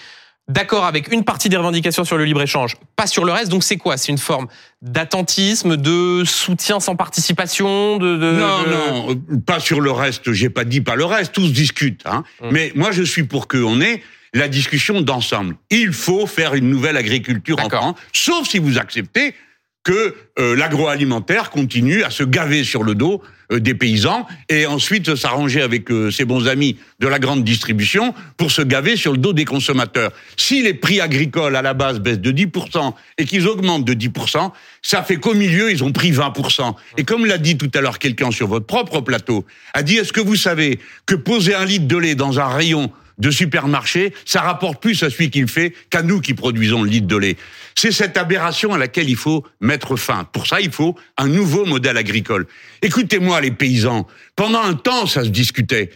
d'accord 0.51 0.85
avec 0.85 1.13
une 1.13 1.25
partie 1.25 1.49
des 1.49 1.57
revendications 1.57 2.05
sur 2.05 2.17
le 2.19 2.25
libre-échange, 2.25 2.77
pas 2.97 3.07
sur 3.07 3.25
le 3.25 3.33
reste, 3.33 3.51
donc 3.51 3.63
c'est 3.65 3.77
quoi? 3.77 3.97
C'est 3.97 4.13
une 4.13 4.19
forme 4.19 4.47
d'attentisme, 4.83 5.77
de 5.77 6.25
soutien 6.25 6.81
sans 6.81 6.97
participation 6.97 7.97
de, 7.99 8.17
de- 8.17 8.33
Non, 8.33 8.63
de- 8.63 8.69
non, 8.71 9.11
euh, 9.11 9.37
pas 9.45 9.61
sur 9.61 9.81
le 9.81 9.91
reste. 9.91 10.33
J'ai 10.33 10.51
pas 10.51 10.65
dit 10.65 10.81
pas 10.81 10.97
le 10.97 11.05
reste. 11.05 11.33
Tous 11.33 11.53
discutent. 11.53 12.03
Hein. 12.07 12.25
Hum. 12.43 12.49
Mais 12.53 12.73
moi, 12.75 12.91
je 12.93 13.03
suis 13.03 13.23
pour 13.25 13.49
qu'on 13.49 13.81
ait 13.81 14.03
la 14.35 14.49
discussion 14.49 15.01
d'ensemble. 15.01 15.57
Il 15.71 15.93
faut 15.93 16.27
faire 16.27 16.55
une 16.55 16.69
nouvelle 16.71 16.97
agriculture 16.97 17.59
en. 17.65 17.69
France, 17.69 17.97
sauf 18.13 18.49
si 18.49 18.59
vous 18.59 18.79
acceptez 18.79 19.35
que 19.83 20.15
euh, 20.39 20.57
l'agroalimentaire 20.57 21.51
continue 21.51 22.03
à 22.03 22.11
se 22.11 22.23
gaver 22.23 22.65
sur 22.65 22.83
le 22.83 22.95
dos 22.95 23.23
euh, 23.51 23.61
des 23.61 23.75
paysans 23.75 24.27
et 24.51 24.67
ensuite 24.67 25.15
s'arranger 25.15 25.63
avec 25.63 25.91
euh, 25.91 26.11
ses 26.11 26.27
bons 26.27 26.49
amis 26.49 26.77
de 26.99 27.09
la 27.09 27.19
grande 27.19 27.45
distribution 27.45 28.15
pour 28.37 28.51
se 28.51 28.61
gaver 28.61 28.97
sur 28.97 29.13
le 29.13 29.19
dos 29.19 29.33
des 29.33 29.47
consommateurs. 29.47 30.13
Si 30.37 30.63
les 30.63 30.75
prix 30.75 31.01
agricoles 31.01 31.57
à 31.57 31.63
la 31.63 31.73
base 31.73 31.99
baissent 31.99 32.21
de 32.21 32.31
10% 32.31 32.93
et 33.17 33.25
qu'ils 33.25 33.49
augmentent 33.49 33.87
de 33.87 33.95
10%, 33.95 34.53
ça 34.83 35.03
fait 35.03 35.17
qu'au 35.17 35.35
milieu, 35.35 35.71
ils 35.71 35.83
ont 35.83 35.93
pris 35.93 36.13
20%. 36.13 36.75
Et 36.99 37.05
comme 37.05 37.25
l'a 37.25 37.39
dit 37.39 37.57
tout 37.57 37.71
à 37.75 37.81
l'heure 37.81 37.99
quelqu'un 37.99 38.31
sur 38.31 38.49
votre 38.49 38.67
propre 38.67 39.01
plateau, 39.01 39.47
a 39.73 39.83
dit, 39.83 39.97
est-ce 39.97 40.13
que 40.13 40.21
vous 40.21 40.37
savez 40.37 40.79
que 41.07 41.15
poser 41.15 41.55
un 41.55 41.65
litre 41.65 41.87
de 41.87 41.97
lait 41.97 42.15
dans 42.15 42.39
un 42.39 42.49
rayon 42.49 42.93
de 43.21 43.31
supermarché, 43.31 44.13
ça 44.25 44.41
rapporte 44.41 44.83
plus 44.83 45.03
à 45.03 45.11
celui 45.11 45.31
qui 45.31 45.41
le 45.41 45.47
fait 45.47 45.75
qu'à 45.91 46.03
nous 46.03 46.21
qui 46.21 46.35
produisons 46.35 46.83
le 46.83 46.91
litre 46.91 47.07
de 47.07 47.17
lait. 47.17 47.37
C'est 47.75 47.93
cette 47.93 48.17
aberration 48.17 48.75
à 48.75 48.79
laquelle 48.79 49.09
il 49.09 49.17
faut 49.17 49.45
mettre 49.61 49.97
fin. 49.97 50.25
Pour 50.25 50.47
ça, 50.47 50.61
il 50.61 50.73
faut 50.73 50.97
un 51.17 51.29
nouveau 51.29 51.65
modèle 51.65 51.97
agricole. 51.97 52.47
Écoutez-moi, 52.83 53.41
les 53.41 53.51
paysans. 53.53 54.07
Pendant 54.37 54.63
un 54.63 54.75
temps, 54.75 55.07
ça 55.07 55.23
se 55.23 55.29
discutait. 55.29 55.91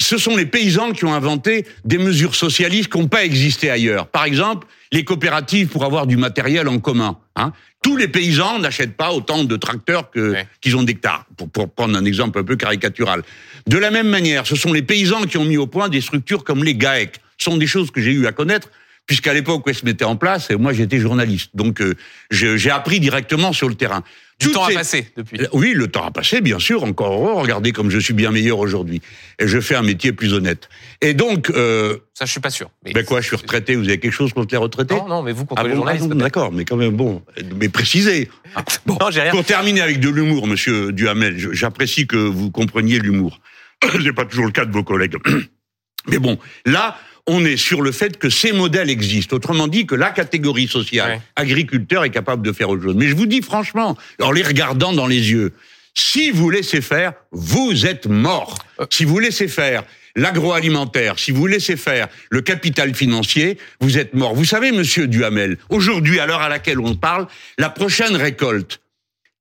Ce 0.00 0.16
sont 0.16 0.36
les 0.36 0.46
paysans 0.46 0.92
qui 0.92 1.04
ont 1.04 1.14
inventé 1.14 1.66
des 1.84 1.98
mesures 1.98 2.36
socialistes 2.36 2.92
qui 2.92 2.98
n'ont 2.98 3.08
pas 3.08 3.24
existé 3.24 3.68
ailleurs. 3.68 4.06
Par 4.06 4.24
exemple, 4.24 4.66
les 4.92 5.04
coopératives 5.04 5.68
pour 5.68 5.84
avoir 5.84 6.06
du 6.06 6.16
matériel 6.16 6.68
en 6.68 6.78
commun. 6.78 7.18
Hein. 7.34 7.52
Tous 7.82 7.96
les 7.96 8.08
paysans 8.08 8.58
n'achètent 8.58 8.96
pas 8.96 9.12
autant 9.12 9.44
de 9.44 9.56
tracteurs 9.56 10.10
que 10.10 10.34
qu'ils 10.60 10.76
ont 10.76 10.82
d'hectares, 10.82 11.26
pour, 11.36 11.48
pour 11.48 11.70
prendre 11.72 11.96
un 11.96 12.04
exemple 12.04 12.38
un 12.38 12.44
peu 12.44 12.56
caricatural. 12.56 13.22
De 13.66 13.78
la 13.78 13.90
même 13.90 14.08
manière, 14.08 14.46
ce 14.46 14.56
sont 14.56 14.72
les 14.72 14.82
paysans 14.82 15.22
qui 15.22 15.38
ont 15.38 15.44
mis 15.44 15.56
au 15.56 15.66
point 15.66 15.88
des 15.88 16.00
structures 16.00 16.44
comme 16.44 16.64
les 16.64 16.74
GAEC. 16.74 17.20
Ce 17.36 17.50
sont 17.50 17.56
des 17.56 17.66
choses 17.66 17.90
que 17.90 18.00
j'ai 18.00 18.12
eu 18.12 18.26
à 18.26 18.32
connaître 18.32 18.68
puisqu'à 19.08 19.34
l'époque 19.34 19.66
où 19.66 19.70
elles 19.70 19.74
se 19.74 19.84
mettaient 19.84 20.04
en 20.04 20.14
place, 20.14 20.50
moi 20.50 20.72
j'étais 20.72 20.98
journaliste, 20.98 21.50
donc 21.54 21.80
euh, 21.80 21.96
j'ai 22.30 22.70
appris 22.70 23.00
directement 23.00 23.52
sur 23.52 23.68
le 23.68 23.74
terrain. 23.74 24.04
Du 24.38 24.52
temps 24.52 24.64
a 24.64 24.70
passé 24.70 25.10
depuis. 25.16 25.40
Euh, 25.40 25.46
oui, 25.52 25.72
le 25.74 25.88
temps 25.88 26.04
a 26.04 26.12
passé, 26.12 26.40
bien 26.40 26.60
sûr, 26.60 26.84
encore 26.84 27.12
heureux. 27.12 27.42
Regardez 27.42 27.72
comme 27.72 27.90
je 27.90 27.98
suis 27.98 28.14
bien 28.14 28.30
meilleur 28.30 28.60
aujourd'hui. 28.60 29.02
Et 29.40 29.48
je 29.48 29.58
fais 29.58 29.74
un 29.74 29.82
métier 29.82 30.12
plus 30.12 30.32
honnête. 30.32 30.68
Et 31.00 31.12
donc... 31.12 31.50
Euh, 31.50 31.96
Ça, 32.14 32.24
je 32.24 32.30
suis 32.30 32.40
pas 32.40 32.50
sûr. 32.50 32.70
Mais 32.84 32.92
ben 32.92 33.04
quoi, 33.04 33.20
je 33.20 33.26
suis 33.26 33.36
retraité, 33.36 33.74
vous 33.74 33.88
avez 33.88 33.98
quelque 33.98 34.12
chose 34.12 34.32
contre 34.32 34.54
les 34.54 34.58
retraités 34.58 34.94
Non, 34.94 35.08
non, 35.08 35.22
mais 35.22 35.32
vous 35.32 35.44
contre 35.44 35.60
ah 35.60 35.66
les 35.66 35.74
journalistes. 35.74 36.08
Ah 36.12 36.14
D'accord, 36.14 36.52
mais 36.52 36.64
quand 36.64 36.76
même, 36.76 36.94
bon, 36.94 37.20
mais 37.56 37.68
précisez. 37.68 38.30
Ah, 38.54 38.64
bon, 38.86 38.96
non, 39.00 39.10
j'ai 39.10 39.22
rien. 39.22 39.32
Pour 39.32 39.44
terminer 39.44 39.80
avec 39.80 39.98
de 39.98 40.08
l'humour, 40.08 40.46
monsieur 40.46 40.92
Duhamel, 40.92 41.36
j'apprécie 41.52 42.06
que 42.06 42.16
vous 42.16 42.52
compreniez 42.52 43.00
l'humour. 43.00 43.40
C'est 44.04 44.12
pas 44.12 44.24
toujours 44.24 44.46
le 44.46 44.52
cas 44.52 44.66
de 44.66 44.72
vos 44.72 44.84
collègues. 44.84 45.16
Mais 46.06 46.18
bon, 46.18 46.38
là, 46.64 46.96
on 47.28 47.44
est 47.44 47.56
sur 47.56 47.82
le 47.82 47.92
fait 47.92 48.18
que 48.18 48.30
ces 48.30 48.52
modèles 48.52 48.90
existent. 48.90 49.36
Autrement 49.36 49.68
dit, 49.68 49.86
que 49.86 49.94
la 49.94 50.10
catégorie 50.10 50.66
sociale, 50.66 51.20
agriculteur, 51.36 52.04
est 52.04 52.10
capable 52.10 52.44
de 52.44 52.52
faire 52.52 52.70
autre 52.70 52.82
chose. 52.82 52.96
Mais 52.96 53.06
je 53.06 53.14
vous 53.14 53.26
dis 53.26 53.42
franchement, 53.42 53.96
en 54.20 54.32
les 54.32 54.42
regardant 54.42 54.92
dans 54.92 55.06
les 55.06 55.30
yeux, 55.30 55.52
si 55.94 56.30
vous 56.30 56.48
laissez 56.50 56.80
faire, 56.80 57.12
vous 57.32 57.86
êtes 57.86 58.06
mort. 58.06 58.58
Euh. 58.80 58.86
Si 58.90 59.04
vous 59.04 59.18
laissez 59.18 59.48
faire 59.48 59.84
l'agroalimentaire, 60.16 61.18
si 61.18 61.30
vous 61.30 61.46
laissez 61.46 61.76
faire 61.76 62.08
le 62.30 62.40
capital 62.40 62.94
financier, 62.94 63.58
vous 63.80 63.98
êtes 63.98 64.14
mort. 64.14 64.34
Vous 64.34 64.44
savez, 64.44 64.72
monsieur 64.72 65.06
Duhamel, 65.06 65.58
aujourd'hui, 65.68 66.18
à 66.20 66.26
l'heure 66.26 66.40
à 66.40 66.48
laquelle 66.48 66.80
on 66.80 66.94
parle, 66.94 67.26
la 67.58 67.68
prochaine 67.68 68.16
récolte, 68.16 68.80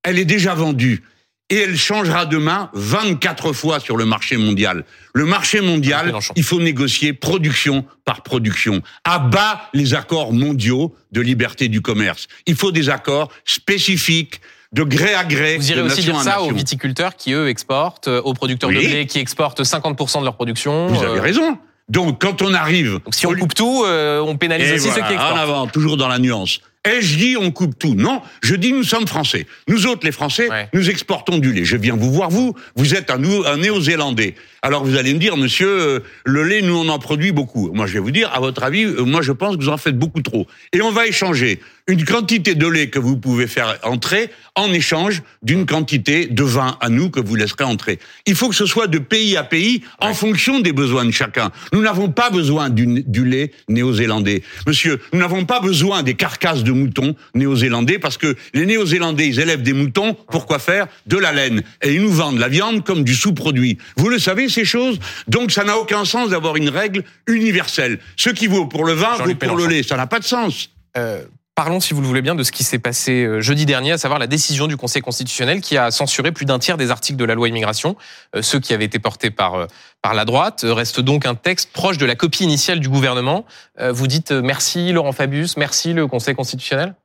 elle 0.03 0.19
est 0.19 0.25
déjà 0.25 0.53
vendue 0.53 1.03
et 1.49 1.55
elle 1.55 1.77
changera 1.77 2.25
demain 2.25 2.69
24 2.73 3.53
fois 3.53 3.79
sur 3.79 3.97
le 3.97 4.05
marché 4.05 4.37
mondial. 4.37 4.83
Le 5.13 5.25
marché 5.25 5.61
mondial, 5.61 6.13
il 6.35 6.43
faut 6.43 6.59
négocier 6.59 7.13
production 7.13 7.85
par 8.05 8.21
production. 8.21 8.81
À 9.03 9.19
bas 9.19 9.69
les 9.73 9.93
accords 9.93 10.33
mondiaux 10.33 10.93
de 11.11 11.21
liberté 11.21 11.69
du 11.69 11.81
commerce. 11.81 12.27
Il 12.45 12.55
faut 12.55 12.71
des 12.71 12.89
accords 12.89 13.31
spécifiques 13.45 14.41
de 14.73 14.83
gré 14.83 15.13
à 15.13 15.23
gré. 15.23 15.57
Vous 15.57 15.71
irez 15.71 15.81
aussi 15.81 16.01
dire 16.01 16.19
ça 16.21 16.41
aux 16.41 16.51
viticulteurs 16.51 17.15
qui, 17.15 17.33
eux, 17.33 17.47
exportent, 17.47 18.09
euh, 18.09 18.21
aux 18.21 18.33
producteurs 18.33 18.69
de 18.69 18.75
blé 18.75 19.05
qui 19.05 19.19
exportent 19.19 19.61
50% 19.61 20.19
de 20.19 20.25
leur 20.25 20.35
production. 20.35 20.87
Vous 20.87 21.03
avez 21.03 21.19
euh, 21.19 21.21
raison. 21.21 21.57
Donc, 21.89 22.19
quand 22.21 22.41
on 22.41 22.53
arrive... 22.53 22.99
si 23.11 23.25
on 23.25 23.33
coupe 23.33 23.53
tout, 23.53 23.83
euh, 23.85 24.19
on 24.19 24.35
pénalise 24.35 24.73
aussi 24.73 24.89
ceux 24.89 25.01
qui 25.01 25.13
exportent. 25.13 25.33
En 25.33 25.37
avant, 25.37 25.67
toujours 25.67 25.95
dans 25.95 26.09
la 26.09 26.19
nuance. 26.19 26.59
Ai-je 26.87 27.17
dit 27.17 27.37
on 27.37 27.51
coupe 27.51 27.77
tout? 27.77 27.95
Non, 27.95 28.21
je 28.41 28.55
dis 28.55 28.71
nous 28.71 28.83
sommes 28.83 29.07
français. 29.07 29.45
Nous 29.67 29.85
autres, 29.87 30.05
les 30.05 30.11
Français, 30.11 30.47
nous 30.73 30.89
exportons 30.89 31.37
du 31.37 31.51
lait. 31.51 31.65
Je 31.65 31.77
viens 31.77 31.95
vous 31.95 32.11
voir, 32.11 32.29
vous, 32.29 32.55
vous 32.75 32.95
êtes 32.95 33.09
un, 33.11 33.21
un 33.45 33.57
néo-zélandais. 33.57 34.35
Alors 34.67 34.83
vous 34.83 34.97
allez 34.97 35.13
me 35.13 35.19
dire, 35.19 35.37
monsieur, 35.37 35.69
euh, 35.69 35.99
le 36.25 36.43
lait, 36.43 36.61
nous 36.61 36.75
on 36.75 36.89
en 36.89 36.99
produit 36.99 37.31
beaucoup. 37.31 37.71
Moi 37.73 37.87
je 37.87 37.93
vais 37.93 37.99
vous 37.99 38.11
dire, 38.11 38.29
à 38.33 38.41
votre 38.41 38.63
avis, 38.63 38.83
euh, 38.83 39.05
moi 39.05 39.21
je 39.21 39.31
pense 39.31 39.55
que 39.55 39.61
vous 39.61 39.69
en 39.69 39.77
faites 39.77 39.97
beaucoup 39.97 40.21
trop. 40.21 40.45
Et 40.73 40.81
on 40.81 40.91
va 40.91 41.07
échanger 41.07 41.61
une 41.87 42.03
quantité 42.03 42.53
de 42.53 42.67
lait 42.67 42.89
que 42.89 42.99
vous 42.99 43.15
pouvez 43.15 43.47
faire 43.47 43.79
entrer 43.83 44.29
en 44.55 44.73
échange 44.73 45.23
d'une 45.41 45.65
quantité 45.65 46.25
de 46.25 46.43
vin 46.43 46.77
à 46.81 46.89
nous 46.89 47.09
que 47.09 47.21
vous 47.21 47.35
laisserez 47.35 47.63
entrer. 47.63 47.97
Il 48.25 48.35
faut 48.35 48.49
que 48.49 48.55
ce 48.55 48.65
soit 48.65 48.87
de 48.87 48.99
pays 48.99 49.37
à 49.37 49.45
pays 49.45 49.83
en 49.99 50.13
fonction 50.13 50.59
des 50.59 50.73
besoins 50.73 51.05
de 51.05 51.11
chacun. 51.11 51.49
Nous 51.71 51.81
n'avons 51.81 52.09
pas 52.09 52.29
besoin 52.29 52.69
du, 52.69 53.03
du 53.03 53.23
lait 53.23 53.51
néo-zélandais. 53.69 54.43
Monsieur, 54.65 54.99
nous 55.13 55.19
n'avons 55.19 55.45
pas 55.45 55.61
besoin 55.61 56.03
des 56.03 56.15
carcasses 56.15 56.63
de 56.63 56.73
moutons 56.73 57.15
néo-zélandais 57.35 57.99
parce 57.99 58.17
que 58.17 58.35
les 58.53 58.65
néo-zélandais, 58.65 59.27
ils 59.27 59.39
élèvent 59.39 59.63
des 59.63 59.73
moutons. 59.73 60.17
Pourquoi 60.29 60.59
faire 60.59 60.87
De 61.05 61.17
la 61.17 61.31
laine? 61.31 61.63
Et 61.81 61.93
ils 61.93 62.01
nous 62.01 62.11
vendent 62.11 62.39
la 62.39 62.49
viande 62.49 62.83
comme 62.83 63.05
du 63.05 63.15
sous-produit. 63.15 63.77
Vous 63.95 64.09
le 64.09 64.19
savez, 64.19 64.49
ces 64.57 64.65
choses. 64.65 64.99
Donc 65.27 65.51
ça 65.51 65.63
n'a 65.63 65.77
aucun 65.77 66.03
sens 66.03 66.29
d'avoir 66.29 66.55
une 66.55 66.69
règle 66.69 67.03
universelle. 67.27 67.99
Ce 68.15 68.29
qui 68.29 68.47
vaut 68.47 68.65
pour 68.65 68.85
le 68.85 68.93
vin 68.93 69.15
vaut 69.17 69.35
pour 69.35 69.55
le 69.55 69.67
lait. 69.67 69.83
Ça 69.83 69.97
n'a 69.97 70.07
pas 70.07 70.19
de 70.19 70.23
sens. 70.23 70.69
Euh, 70.97 71.23
parlons, 71.53 71.79
si 71.79 71.93
vous 71.93 72.01
le 72.01 72.07
voulez 72.07 72.23
bien, 72.23 72.33
de 72.33 72.41
ce 72.41 72.51
qui 72.51 72.63
s'est 72.63 72.79
passé 72.79 73.23
euh, 73.23 73.39
jeudi 73.39 73.67
dernier, 73.67 73.91
à 73.91 73.97
savoir 73.99 74.19
la 74.19 74.25
décision 74.25 74.65
du 74.65 74.75
Conseil 74.75 75.03
constitutionnel 75.03 75.61
qui 75.61 75.77
a 75.77 75.91
censuré 75.91 76.31
plus 76.31 76.45
d'un 76.45 76.57
tiers 76.57 76.77
des 76.77 76.89
articles 76.89 77.17
de 77.17 77.25
la 77.25 77.35
loi 77.35 77.49
immigration, 77.49 77.95
euh, 78.35 78.41
ceux 78.41 78.59
qui 78.59 78.73
avaient 78.73 78.85
été 78.85 78.97
portés 78.97 79.29
par 79.29 79.67
par 80.01 80.15
la 80.15 80.25
droite. 80.25 80.65
Reste 80.67 81.01
donc 81.01 81.27
un 81.27 81.35
texte 81.35 81.71
proche 81.71 81.99
de 81.99 82.05
la 82.05 82.15
copie 82.15 82.43
initiale 82.43 82.79
du 82.79 82.89
gouvernement. 82.89 83.45
Vous 83.79 84.07
dites 84.07 84.31
merci 84.31 84.91
Laurent 84.91 85.11
Fabius, 85.11 85.57
merci 85.57 85.93
le 85.93 86.07
Conseil 86.07 86.35
constitutionnel? 86.35 86.95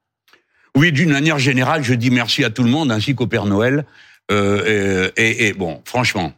Oui, 0.77 0.93
d'une 0.93 1.11
manière 1.11 1.39
générale, 1.39 1.83
je 1.83 1.95
dis 1.95 2.11
merci 2.11 2.45
à 2.45 2.51
tout 2.51 2.63
le 2.63 2.71
monde, 2.71 2.91
ainsi 2.93 3.15
qu'au 3.15 3.27
Père 3.27 3.47
Noël. 3.47 3.85
et 4.31 5.55
bon, 5.57 5.83
franchement, 5.85 6.33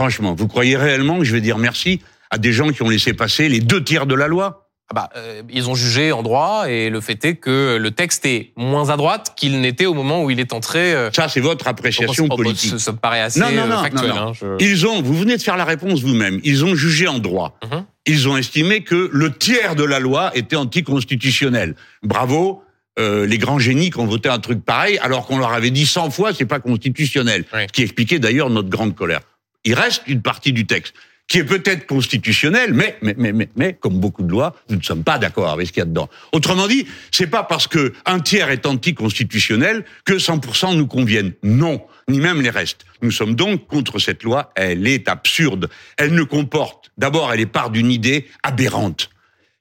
Franchement, 0.00 0.34
vous 0.34 0.48
croyez 0.48 0.78
réellement 0.78 1.18
que 1.18 1.24
je 1.24 1.32
vais 1.32 1.42
dire 1.42 1.58
merci 1.58 2.00
à 2.30 2.38
des 2.38 2.54
gens 2.54 2.70
qui 2.70 2.80
ont 2.80 2.88
laissé 2.88 3.12
passer 3.12 3.50
les 3.50 3.60
deux 3.60 3.84
tiers 3.84 4.06
de 4.06 4.14
la 4.14 4.28
loi? 4.28 4.70
Ah 4.88 4.94
bah, 4.94 5.10
euh, 5.14 5.42
ils 5.50 5.68
ont 5.68 5.74
jugé 5.74 6.10
en 6.10 6.22
droit 6.22 6.70
et 6.70 6.88
le 6.88 7.02
fait 7.02 7.22
est 7.26 7.34
que 7.34 7.76
le 7.78 7.90
texte 7.90 8.24
est 8.24 8.54
moins 8.56 8.88
à 8.88 8.96
droite 8.96 9.34
qu'il 9.36 9.60
n'était 9.60 9.84
au 9.84 9.92
moment 9.92 10.24
où 10.24 10.30
il 10.30 10.40
est 10.40 10.54
entré. 10.54 10.94
Euh, 10.94 11.10
ça, 11.12 11.28
c'est 11.28 11.40
votre 11.40 11.68
appréciation 11.68 12.28
politique. 12.28 12.80
Ça, 12.80 12.92
me 12.92 12.96
paraît 12.96 13.20
assez 13.20 13.40
non, 13.40 13.52
non, 13.52 13.66
non, 13.66 13.76
factuel. 13.76 14.10
Hein, 14.12 14.32
ils 14.58 14.86
ont, 14.86 15.02
vous 15.02 15.18
venez 15.18 15.36
de 15.36 15.42
faire 15.42 15.58
la 15.58 15.66
réponse 15.66 16.00
vous-même. 16.00 16.40
Ils 16.44 16.64
ont 16.64 16.74
jugé 16.74 17.06
en 17.06 17.18
droit. 17.18 17.58
Mhm. 17.62 17.84
Ils 18.06 18.26
ont 18.26 18.38
estimé 18.38 18.82
que 18.82 19.10
le 19.12 19.30
tiers 19.36 19.76
de 19.76 19.84
la 19.84 20.00
loi 20.00 20.30
était 20.34 20.56
anticonstitutionnel. 20.56 21.74
Bravo. 22.02 22.62
Euh, 22.98 23.26
les 23.26 23.36
grands 23.36 23.58
génies 23.58 23.90
qui 23.90 23.98
ont 23.98 24.06
voté 24.06 24.30
un 24.30 24.38
truc 24.38 24.64
pareil, 24.64 24.98
alors 24.98 25.26
qu'on 25.26 25.38
leur 25.38 25.52
avait 25.52 25.70
dit 25.70 25.86
100 25.86 26.10
fois 26.10 26.32
c'est 26.32 26.46
pas 26.46 26.58
constitutionnel, 26.58 27.44
ce 27.52 27.72
qui 27.72 27.82
expliquait 27.82 28.18
d'ailleurs 28.18 28.48
notre 28.48 28.70
grande 28.70 28.94
colère 28.94 29.20
il 29.64 29.74
reste 29.74 30.02
une 30.06 30.22
partie 30.22 30.52
du 30.52 30.66
texte 30.66 30.94
qui 31.30 31.38
est 31.38 31.44
peut-être 31.44 31.86
constitutionnelle, 31.86 32.74
mais, 32.74 32.98
mais, 33.02 33.14
mais, 33.16 33.32
mais, 33.32 33.48
mais, 33.54 33.74
comme 33.74 34.00
beaucoup 34.00 34.24
de 34.24 34.32
lois, 34.32 34.56
nous 34.68 34.76
ne 34.76 34.82
sommes 34.82 35.04
pas 35.04 35.16
d'accord 35.16 35.48
avec 35.50 35.68
ce 35.68 35.72
qu'il 35.72 35.80
y 35.80 35.82
a 35.82 35.86
dedans. 35.86 36.10
Autrement 36.32 36.66
dit, 36.66 36.88
c'est 37.12 37.28
pas 37.28 37.44
parce 37.44 37.68
que 37.68 37.92
un 38.04 38.18
tiers 38.18 38.50
est 38.50 38.66
anticonstitutionnel 38.66 39.84
que 40.04 40.14
100% 40.14 40.76
nous 40.76 40.88
conviennent. 40.88 41.32
Non, 41.44 41.86
ni 42.08 42.18
même 42.18 42.42
les 42.42 42.50
restes. 42.50 42.84
Nous 43.00 43.12
sommes 43.12 43.36
donc 43.36 43.68
contre 43.68 44.00
cette 44.00 44.24
loi. 44.24 44.50
Elle 44.56 44.88
est 44.88 45.08
absurde. 45.08 45.70
Elle 45.96 46.14
ne 46.14 46.24
comporte, 46.24 46.90
d'abord, 46.98 47.32
elle 47.32 47.38
est 47.38 47.46
part 47.46 47.70
d'une 47.70 47.92
idée 47.92 48.26
aberrante. 48.42 49.10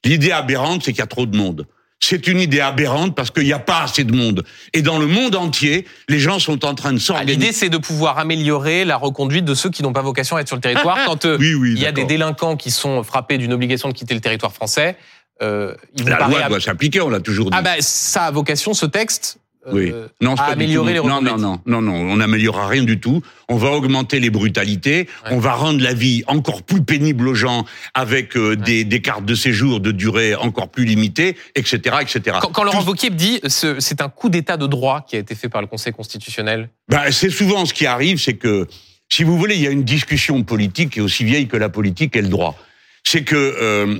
L'idée 0.03 0.31
aberrante, 0.31 0.81
c'est 0.83 0.91
qu'il 0.91 1.01
y 1.01 1.03
a 1.03 1.07
trop 1.07 1.27
de 1.27 1.37
monde 1.37 1.67
c'est 2.09 2.25
une 2.25 2.39
idée 2.39 2.59
aberrante 2.59 3.13
parce 3.13 3.29
qu'il 3.29 3.43
n'y 3.43 3.53
a 3.53 3.59
pas 3.59 3.83
assez 3.83 4.03
de 4.03 4.15
monde. 4.15 4.43
Et 4.73 4.81
dans 4.81 4.97
le 4.97 5.05
monde 5.05 5.35
entier, 5.35 5.85
les 6.07 6.17
gens 6.17 6.39
sont 6.39 6.65
en 6.65 6.73
train 6.73 6.91
de 6.91 6.97
s'organiser. 6.97 7.37
L'idée, 7.37 7.51
c'est 7.51 7.69
de 7.69 7.77
pouvoir 7.77 8.17
améliorer 8.17 8.83
la 8.83 8.97
reconduite 8.97 9.45
de 9.45 9.53
ceux 9.53 9.69
qui 9.69 9.83
n'ont 9.83 9.93
pas 9.93 10.01
vocation 10.01 10.35
à 10.35 10.41
être 10.41 10.47
sur 10.47 10.55
le 10.55 10.61
territoire. 10.61 10.97
Quand 11.05 11.25
euh, 11.25 11.37
il 11.39 11.77
y 11.77 11.85
a 11.85 11.91
des 11.91 12.05
délinquants 12.05 12.55
qui 12.55 12.71
sont 12.71 13.03
frappés 13.03 13.37
d'une 13.37 13.53
obligation 13.53 13.89
de 13.89 13.93
quitter 13.93 14.15
le 14.15 14.21
territoire 14.21 14.51
français, 14.51 14.97
euh, 15.43 15.75
il 15.95 16.05
la 16.05 16.27
loi 16.27 16.49
doit 16.49 16.59
s'appliquer, 16.59 16.99
on 16.99 17.09
l'a 17.09 17.19
toujours 17.19 17.51
dit. 17.51 17.55
Ah 17.55 17.61
ben, 17.61 17.75
ça 17.79 18.23
a 18.23 18.31
vocation, 18.31 18.73
ce 18.73 18.87
texte, 18.87 19.37
oui. 19.71 19.91
Euh, 19.93 20.07
non, 20.21 20.35
à 20.35 20.45
améliorer 20.45 20.93
les 20.93 20.99
non, 20.99 21.21
non, 21.21 21.37
non, 21.37 21.59
non, 21.65 21.81
non, 21.81 21.93
on 21.93 22.17
n'améliorera 22.17 22.67
rien 22.67 22.83
du 22.83 22.99
tout. 22.99 23.21
On 23.49 23.57
va 23.57 23.71
augmenter 23.71 24.19
les 24.19 24.29
brutalités, 24.29 25.07
on 25.29 25.39
va 25.39 25.53
rendre 25.53 25.83
la 25.83 25.93
vie 25.93 26.23
encore 26.27 26.63
plus 26.63 26.81
pénible 26.81 27.27
aux 27.27 27.35
gens 27.35 27.65
avec 27.93 28.37
euh, 28.37 28.55
des, 28.55 28.83
des, 28.83 29.01
cartes 29.01 29.25
de 29.25 29.35
séjour 29.35 29.79
de 29.79 29.91
durée 29.91 30.35
encore 30.35 30.69
plus 30.69 30.85
limitée, 30.85 31.35
etc., 31.55 31.97
etc. 32.01 32.37
Quand, 32.41 32.51
quand 32.51 32.63
Laurent 32.63 32.83
Wauquiez 32.83 33.09
dit 33.09 33.41
c'est 33.47 34.01
un 34.01 34.09
coup 34.09 34.29
d'état 34.29 34.57
de 34.57 34.67
droit 34.67 35.05
qui 35.07 35.15
a 35.15 35.19
été 35.19 35.35
fait 35.35 35.49
par 35.49 35.61
le 35.61 35.67
Conseil 35.67 35.93
constitutionnel. 35.93 36.69
Ben, 36.87 37.11
c'est 37.11 37.29
souvent 37.29 37.65
ce 37.65 37.73
qui 37.73 37.85
arrive, 37.85 38.17
c'est 38.17 38.35
que 38.35 38.67
si 39.09 39.23
vous 39.23 39.37
voulez, 39.37 39.55
il 39.55 39.61
y 39.61 39.67
a 39.67 39.71
une 39.71 39.83
discussion 39.83 40.43
politique 40.43 40.91
qui 40.91 40.99
est 40.99 41.01
aussi 41.01 41.23
vieille 41.23 41.47
que 41.47 41.57
la 41.57 41.69
politique 41.69 42.15
et 42.15 42.21
le 42.21 42.29
droit. 42.29 42.55
C'est 43.03 43.23
que 43.23 43.35
euh, 43.35 43.99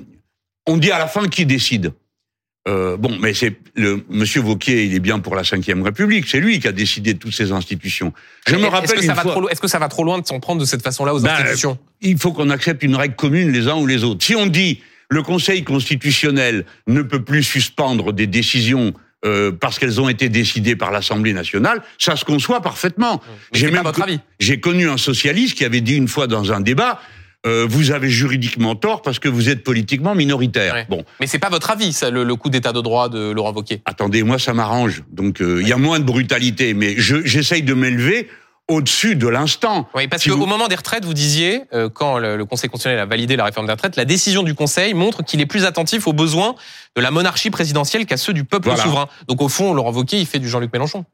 on 0.68 0.78
dit 0.78 0.92
à 0.92 1.00
la 1.00 1.08
fin 1.08 1.28
qui 1.28 1.46
décide. 1.46 1.92
Euh, 2.68 2.98
bon, 2.98 3.18
mais 3.20 3.34
c'est 3.34 3.56
le 3.76 4.04
Monsieur 4.10 4.42
Vauquier, 4.42 4.84
il 4.84 4.94
est 4.94 5.00
bien 5.00 5.20
pour 5.20 5.36
la 5.36 5.44
Ve 5.44 5.84
République. 5.84 6.28
C'est 6.28 6.40
lui 6.40 6.60
qui 6.60 6.68
a 6.68 6.72
décidé 6.72 7.14
de 7.14 7.20
toutes 7.20 7.34
ces 7.34 7.52
institutions. 7.52 8.14
Je 8.48 8.56
me 8.56 8.68
rappelle 8.68 8.92
est-ce 8.92 9.00
que, 9.00 9.06
ça 9.06 9.14
va 9.14 9.24
trop, 9.24 9.50
est-ce 9.50 9.62
que 9.62 9.68
ça 9.68 9.80
va 9.80 9.88
trop 9.88 10.04
loin 10.04 10.20
de 10.20 10.28
s'en 10.28 10.40
prendre 10.40 10.60
de 10.60 10.66
cette 10.66 10.84
façon-là 10.84 11.16
aux 11.16 11.22
ben, 11.22 11.32
institutions? 11.32 11.78
Il 12.02 12.18
faut 12.18 12.34
qu'on 12.34 12.50
accepte 12.50 12.84
une 12.84 12.96
règle 12.96 13.16
commune 13.16 13.52
les 13.52 13.68
uns 13.68 13.76
ou 13.76 13.88
les 13.88 14.04
autres. 14.04 14.26
Si 14.26 14.36
on 14.36 14.46
dit 14.46 14.82
le 15.10 15.24
Conseil 15.24 15.64
constitutionnel 15.64 16.66
ne 16.88 17.02
peut 17.02 17.24
plus 17.24 17.44
suspendre 17.44 18.14
des 18.14 18.28
décisions 18.28 18.94
euh, 19.26 19.52
parce 19.52 19.80
qu'elles 19.80 20.00
ont 20.00 20.10
été 20.10 20.30
décidées 20.30 20.76
par 20.76 20.92
l'Assemblée 20.92 21.34
nationale, 21.34 21.82
ça 21.98 22.16
se 22.16 22.26
conçoit 22.26 22.62
parfaitement. 22.62 23.22
J'ai 23.54 23.72
même 23.72 23.84
votre 23.84 24.02
avis. 24.02 24.20
J'ai 24.40 24.60
connu 24.60 24.88
un 24.90 24.98
socialiste 24.98 25.58
qui 25.58 25.66
avait 25.66 25.82
dit 25.82 25.96
une 25.96 26.08
fois 26.08 26.28
dans 26.28 26.54
un 26.54 26.62
débat 26.62 27.02
euh, 27.46 27.66
vous 27.70 27.92
avez 27.92 28.10
juridiquement 28.10 28.76
tort 28.76 29.02
parce 29.02 29.18
que 29.18 29.30
vous 29.30 29.48
êtes 29.48 29.64
politiquement 29.64 30.14
minoritaire. 30.14 30.86
Bon. 30.90 31.06
Mais 31.22 31.28
c'est 31.28 31.40
pas 31.40 31.50
votre 31.50 31.72
avis, 31.72 31.94
ça, 31.94 32.10
le, 32.10 32.36
coup 32.36 32.50
d'état 32.50 32.74
de 32.74 32.82
droit 32.82 33.08
de 33.08 33.32
Laurent 33.32 33.54
Wauquiez. 33.54 33.82
Attendez, 33.86 34.24
moi 34.24 34.40
ça 34.40 34.54
m'arrange. 34.54 35.04
Donc 35.10 35.42
euh, 35.42 35.62
il 35.62 35.68
y 35.68 35.72
a 35.72 35.78
moins 35.78 36.00
de 36.00 36.04
brutalité, 36.04 36.74
mais 36.74 36.96
j'essaye 36.98 37.64
de 37.64 37.74
m'élever 37.74 38.28
au-dessus 38.68 39.16
de 39.16 39.28
l'instant. 39.28 39.90
Oui, 39.96 40.08
parce 40.08 40.28
qu'au 40.28 40.46
moment 40.46 40.68
des 40.68 40.76
retraites, 40.76 41.06
vous 41.06 41.14
disiez, 41.14 41.64
euh, 41.74 41.90
quand 41.90 42.18
le, 42.18 42.46
Conseil 42.46 42.70
constitutionnel 42.70 43.00
a 43.00 43.06
validé 43.06 43.38
la 43.38 43.46
réforme 43.46 43.66
des 43.66 43.72
retraites, 43.72 43.96
la 43.96 44.06
décision 44.06 44.44
du 44.44 44.54
Conseil 44.54 44.94
montre 44.94 45.24
qu'il 45.24 45.40
est 45.40 45.46
plus 45.46 45.64
attentif 45.64 46.08
aux 46.08 46.14
besoins 46.14 46.56
de 46.96 47.02
la 47.02 47.10
monarchie 47.10 47.50
présidentielle 47.50 48.06
qu'à 48.06 48.18
ceux 48.18 48.34
du 48.34 48.44
peuple 48.44 48.76
souverain. 48.76 49.08
Donc 49.30 49.42
au 49.42 49.50
fond, 49.50 49.74
Laurent 49.74 49.94
Wauquiez, 49.94 50.20
il 50.20 50.26
fait 50.26 50.40
du 50.40 50.50
Jean-Luc 50.50 50.74
Mélenchon. 50.74 51.06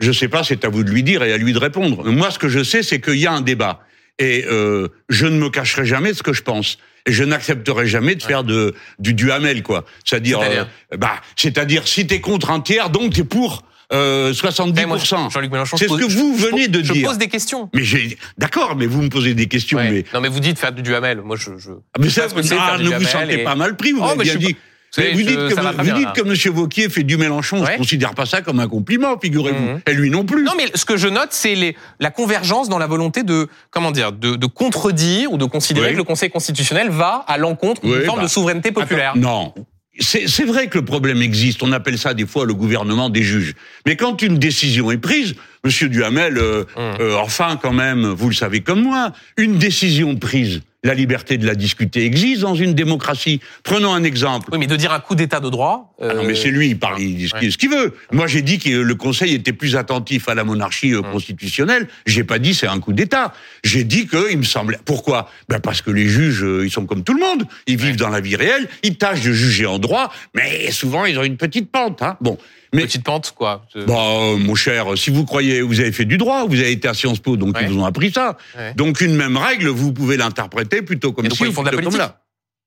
Je 0.00 0.10
sais 0.10 0.28
pas, 0.28 0.42
c'est 0.42 0.64
à 0.64 0.68
vous 0.68 0.82
de 0.82 0.90
lui 0.90 1.02
dire 1.04 1.22
et 1.22 1.32
à 1.32 1.36
lui 1.38 1.52
de 1.52 1.58
répondre. 1.58 2.04
Moi, 2.10 2.30
ce 2.30 2.38
que 2.38 2.48
je 2.48 2.62
sais, 2.62 2.82
c'est 2.82 3.00
qu'il 3.00 3.18
y 3.18 3.26
a 3.26 3.32
un 3.32 3.40
débat. 3.40 3.80
Et 4.18 4.44
euh, 4.48 4.88
je 5.08 5.26
ne 5.26 5.38
me 5.38 5.48
cacherai 5.48 5.84
jamais 5.84 6.10
de 6.12 6.16
ce 6.16 6.22
que 6.22 6.32
je 6.32 6.42
pense. 6.42 6.78
Et 7.06 7.12
je 7.12 7.24
n'accepterai 7.24 7.86
jamais 7.86 8.14
de 8.16 8.22
faire 8.22 8.44
de, 8.44 8.74
du 8.98 9.14
duhamel, 9.14 9.62
quoi. 9.62 9.84
C'est-à-dire, 10.04 10.40
euh, 10.40 10.64
bah, 10.96 11.20
c'est-à-dire, 11.36 11.86
si 11.86 12.06
t'es 12.06 12.20
contre 12.20 12.50
un 12.50 12.60
tiers, 12.60 12.90
donc 12.90 13.14
t'es 13.14 13.24
pour 13.24 13.62
euh, 13.92 14.32
70%. 14.32 15.32
Jean-Luc 15.32 15.50
Mélenchon, 15.50 15.76
c'est 15.76 15.88
ce 15.88 15.96
que 15.96 16.04
vous 16.04 16.36
venez 16.36 16.68
de 16.68 16.80
dire. 16.80 16.94
Je 16.94 17.02
pose 17.02 17.18
des 17.18 17.28
questions. 17.28 17.70
Mais 17.74 17.84
j'ai, 17.84 18.18
d'accord, 18.36 18.76
mais 18.76 18.86
vous 18.86 19.00
me 19.00 19.08
posez 19.08 19.34
des 19.34 19.46
questions. 19.46 19.78
Mais... 19.78 20.04
Non, 20.12 20.20
mais 20.20 20.28
vous 20.28 20.40
dites 20.40 20.58
faire 20.58 20.72
du 20.72 20.82
duhamel. 20.82 21.22
Moi, 21.22 21.36
je. 21.36 21.56
je... 21.56 21.70
Ah, 21.70 21.98
mais 21.98 22.10
ça, 22.10 22.26
ah, 22.34 22.78
ne 22.78 22.90
vous 22.90 23.04
sentez 23.04 23.38
pas 23.38 23.54
mal 23.54 23.76
pris. 23.76 23.92
Vous 23.92 24.02
oh, 24.02 24.16
bien 24.16 24.34
dit 24.34 24.56
vous 24.96 25.02
dites, 25.02 25.36
que, 25.36 25.82
vous 25.82 25.98
dites 25.98 26.12
que 26.12 26.20
M. 26.22 26.54
Vauquier 26.54 26.88
fait 26.88 27.02
du 27.02 27.16
Mélenchon, 27.16 27.64
je 27.64 27.72
ne 27.72 27.76
considère 27.76 28.14
pas 28.14 28.26
ça 28.26 28.40
comme 28.42 28.60
un 28.60 28.68
compliment, 28.68 29.18
figurez-vous. 29.18 29.72
Mhm. 29.72 29.80
Et 29.86 29.92
lui 29.92 30.10
non 30.10 30.24
plus. 30.24 30.42
Non, 30.44 30.52
mais 30.56 30.66
ce 30.74 30.84
que 30.84 30.96
je 30.96 31.08
note, 31.08 31.28
c'est 31.30 31.74
la 32.00 32.10
convergence 32.10 32.68
dans 32.68 32.78
la 32.78 32.86
volonté 32.86 33.22
de, 33.22 33.48
comment 33.70 33.90
dire, 33.90 34.12
de, 34.12 34.46
contredire 34.46 35.32
ou 35.32 35.36
de 35.36 35.44
considérer 35.44 35.92
que 35.92 35.96
le 35.96 36.04
Conseil 36.04 36.30
constitutionnel 36.30 36.90
va 36.90 37.24
à 37.26 37.38
l'encontre 37.38 37.82
d'une 37.82 38.02
forme 38.02 38.18
de 38.20 38.24
bah, 38.24 38.28
souveraineté 38.28 38.72
populaire. 38.72 39.16
non, 39.16 39.52
c'est 40.00 40.44
vrai 40.44 40.68
que 40.68 40.78
le 40.78 40.84
problème 40.84 41.22
existe. 41.22 41.62
On 41.62 41.72
appelle 41.72 41.98
ça 41.98 42.14
des 42.14 42.26
fois 42.26 42.46
le 42.46 42.54
gouvernement 42.54 43.10
des 43.10 43.22
juges. 43.22 43.54
Mais 43.84 43.96
quand 43.96 44.22
une 44.22 44.38
décision 44.38 44.90
est 44.90 44.98
prise, 44.98 45.34
Monsieur 45.64 45.88
Duhamel, 45.88 46.38
euh, 46.38 46.64
hum. 46.76 46.94
euh, 47.00 47.16
enfin 47.16 47.58
quand 47.60 47.72
même, 47.72 48.06
vous 48.06 48.28
le 48.28 48.34
savez 48.34 48.60
comme 48.60 48.82
moi, 48.82 49.12
une 49.36 49.58
décision 49.58 50.14
prise 50.16 50.62
la 50.84 50.94
liberté 50.94 51.38
de 51.38 51.46
la 51.46 51.54
discuter 51.54 52.04
existe 52.04 52.42
dans 52.42 52.54
une 52.54 52.72
démocratie. 52.72 53.40
Prenons 53.64 53.92
un 53.92 54.04
exemple. 54.04 54.48
Oui, 54.52 54.58
mais 54.58 54.68
de 54.68 54.76
dire 54.76 54.92
un 54.92 55.00
coup 55.00 55.16
d'état 55.16 55.40
de 55.40 55.50
droit. 55.50 55.94
Ah 56.00 56.14
non, 56.14 56.22
mais 56.22 56.36
c'est 56.36 56.50
lui, 56.50 56.68
il 56.68 56.78
parle, 56.78 57.00
il 57.00 57.16
dit 57.16 57.28
ce 57.28 57.58
qu'il 57.58 57.70
veut. 57.70 57.94
Moi, 58.12 58.28
j'ai 58.28 58.42
dit 58.42 58.58
que 58.58 58.70
le 58.70 58.94
Conseil 58.94 59.34
était 59.34 59.52
plus 59.52 59.74
attentif 59.74 60.28
à 60.28 60.34
la 60.34 60.44
monarchie 60.44 60.92
euh, 60.92 61.00
hum. 61.00 61.10
constitutionnelle. 61.10 61.88
J'ai 62.06 62.22
pas 62.22 62.38
dit 62.38 62.54
c'est 62.54 62.68
un 62.68 62.78
coup 62.78 62.92
d'état. 62.92 63.34
J'ai 63.64 63.82
dit 63.82 64.06
que 64.06 64.30
il 64.30 64.38
me 64.38 64.44
semblait. 64.44 64.78
Pourquoi? 64.84 65.30
Ben 65.48 65.58
parce 65.58 65.82
que 65.82 65.90
les 65.90 66.06
juges, 66.06 66.44
euh, 66.44 66.64
ils 66.64 66.70
sont 66.70 66.86
comme 66.86 67.02
tout 67.02 67.14
le 67.14 67.20
monde. 67.20 67.44
Ils 67.66 67.76
vivent 67.76 67.96
dans 67.96 68.10
la 68.10 68.20
vie 68.20 68.36
réelle. 68.36 68.68
Ils 68.84 68.96
tâchent 68.96 69.22
de 69.22 69.32
juger 69.32 69.66
en 69.66 69.78
droit, 69.80 70.12
mais 70.34 70.70
souvent 70.70 71.04
ils 71.06 71.18
ont 71.18 71.24
une 71.24 71.36
petite 71.36 71.72
pente. 71.72 72.02
Hein. 72.02 72.16
Bon, 72.20 72.38
mais, 72.72 72.82
Petite 72.82 73.04
pente, 73.04 73.32
quoi. 73.36 73.66
Bah, 73.74 73.94
euh, 73.96 74.36
mon 74.36 74.54
cher, 74.54 74.96
si 74.96 75.10
vous 75.10 75.24
croyez, 75.24 75.62
vous 75.62 75.80
avez 75.80 75.92
fait 75.92 76.04
du 76.04 76.18
droit, 76.18 76.46
vous 76.46 76.58
avez 76.60 76.72
été 76.72 76.88
à 76.88 76.94
Sciences 76.94 77.20
Po, 77.20 77.36
donc 77.36 77.56
ils 77.60 77.68
vous 77.68 77.78
ont 77.78 77.84
appris 77.84 78.12
ça. 78.12 78.36
Donc 78.76 79.00
une 79.00 79.14
même 79.14 79.36
règle, 79.36 79.68
vous 79.68 79.92
pouvez 79.92 80.16
l'interpréter 80.16 80.82
plutôt 80.82 81.12
comme 81.12 81.30
si, 81.30 81.44
ils 81.44 81.52
font 81.52 81.62
de 81.62 81.70
la 81.70 81.76
politique. 81.76 82.02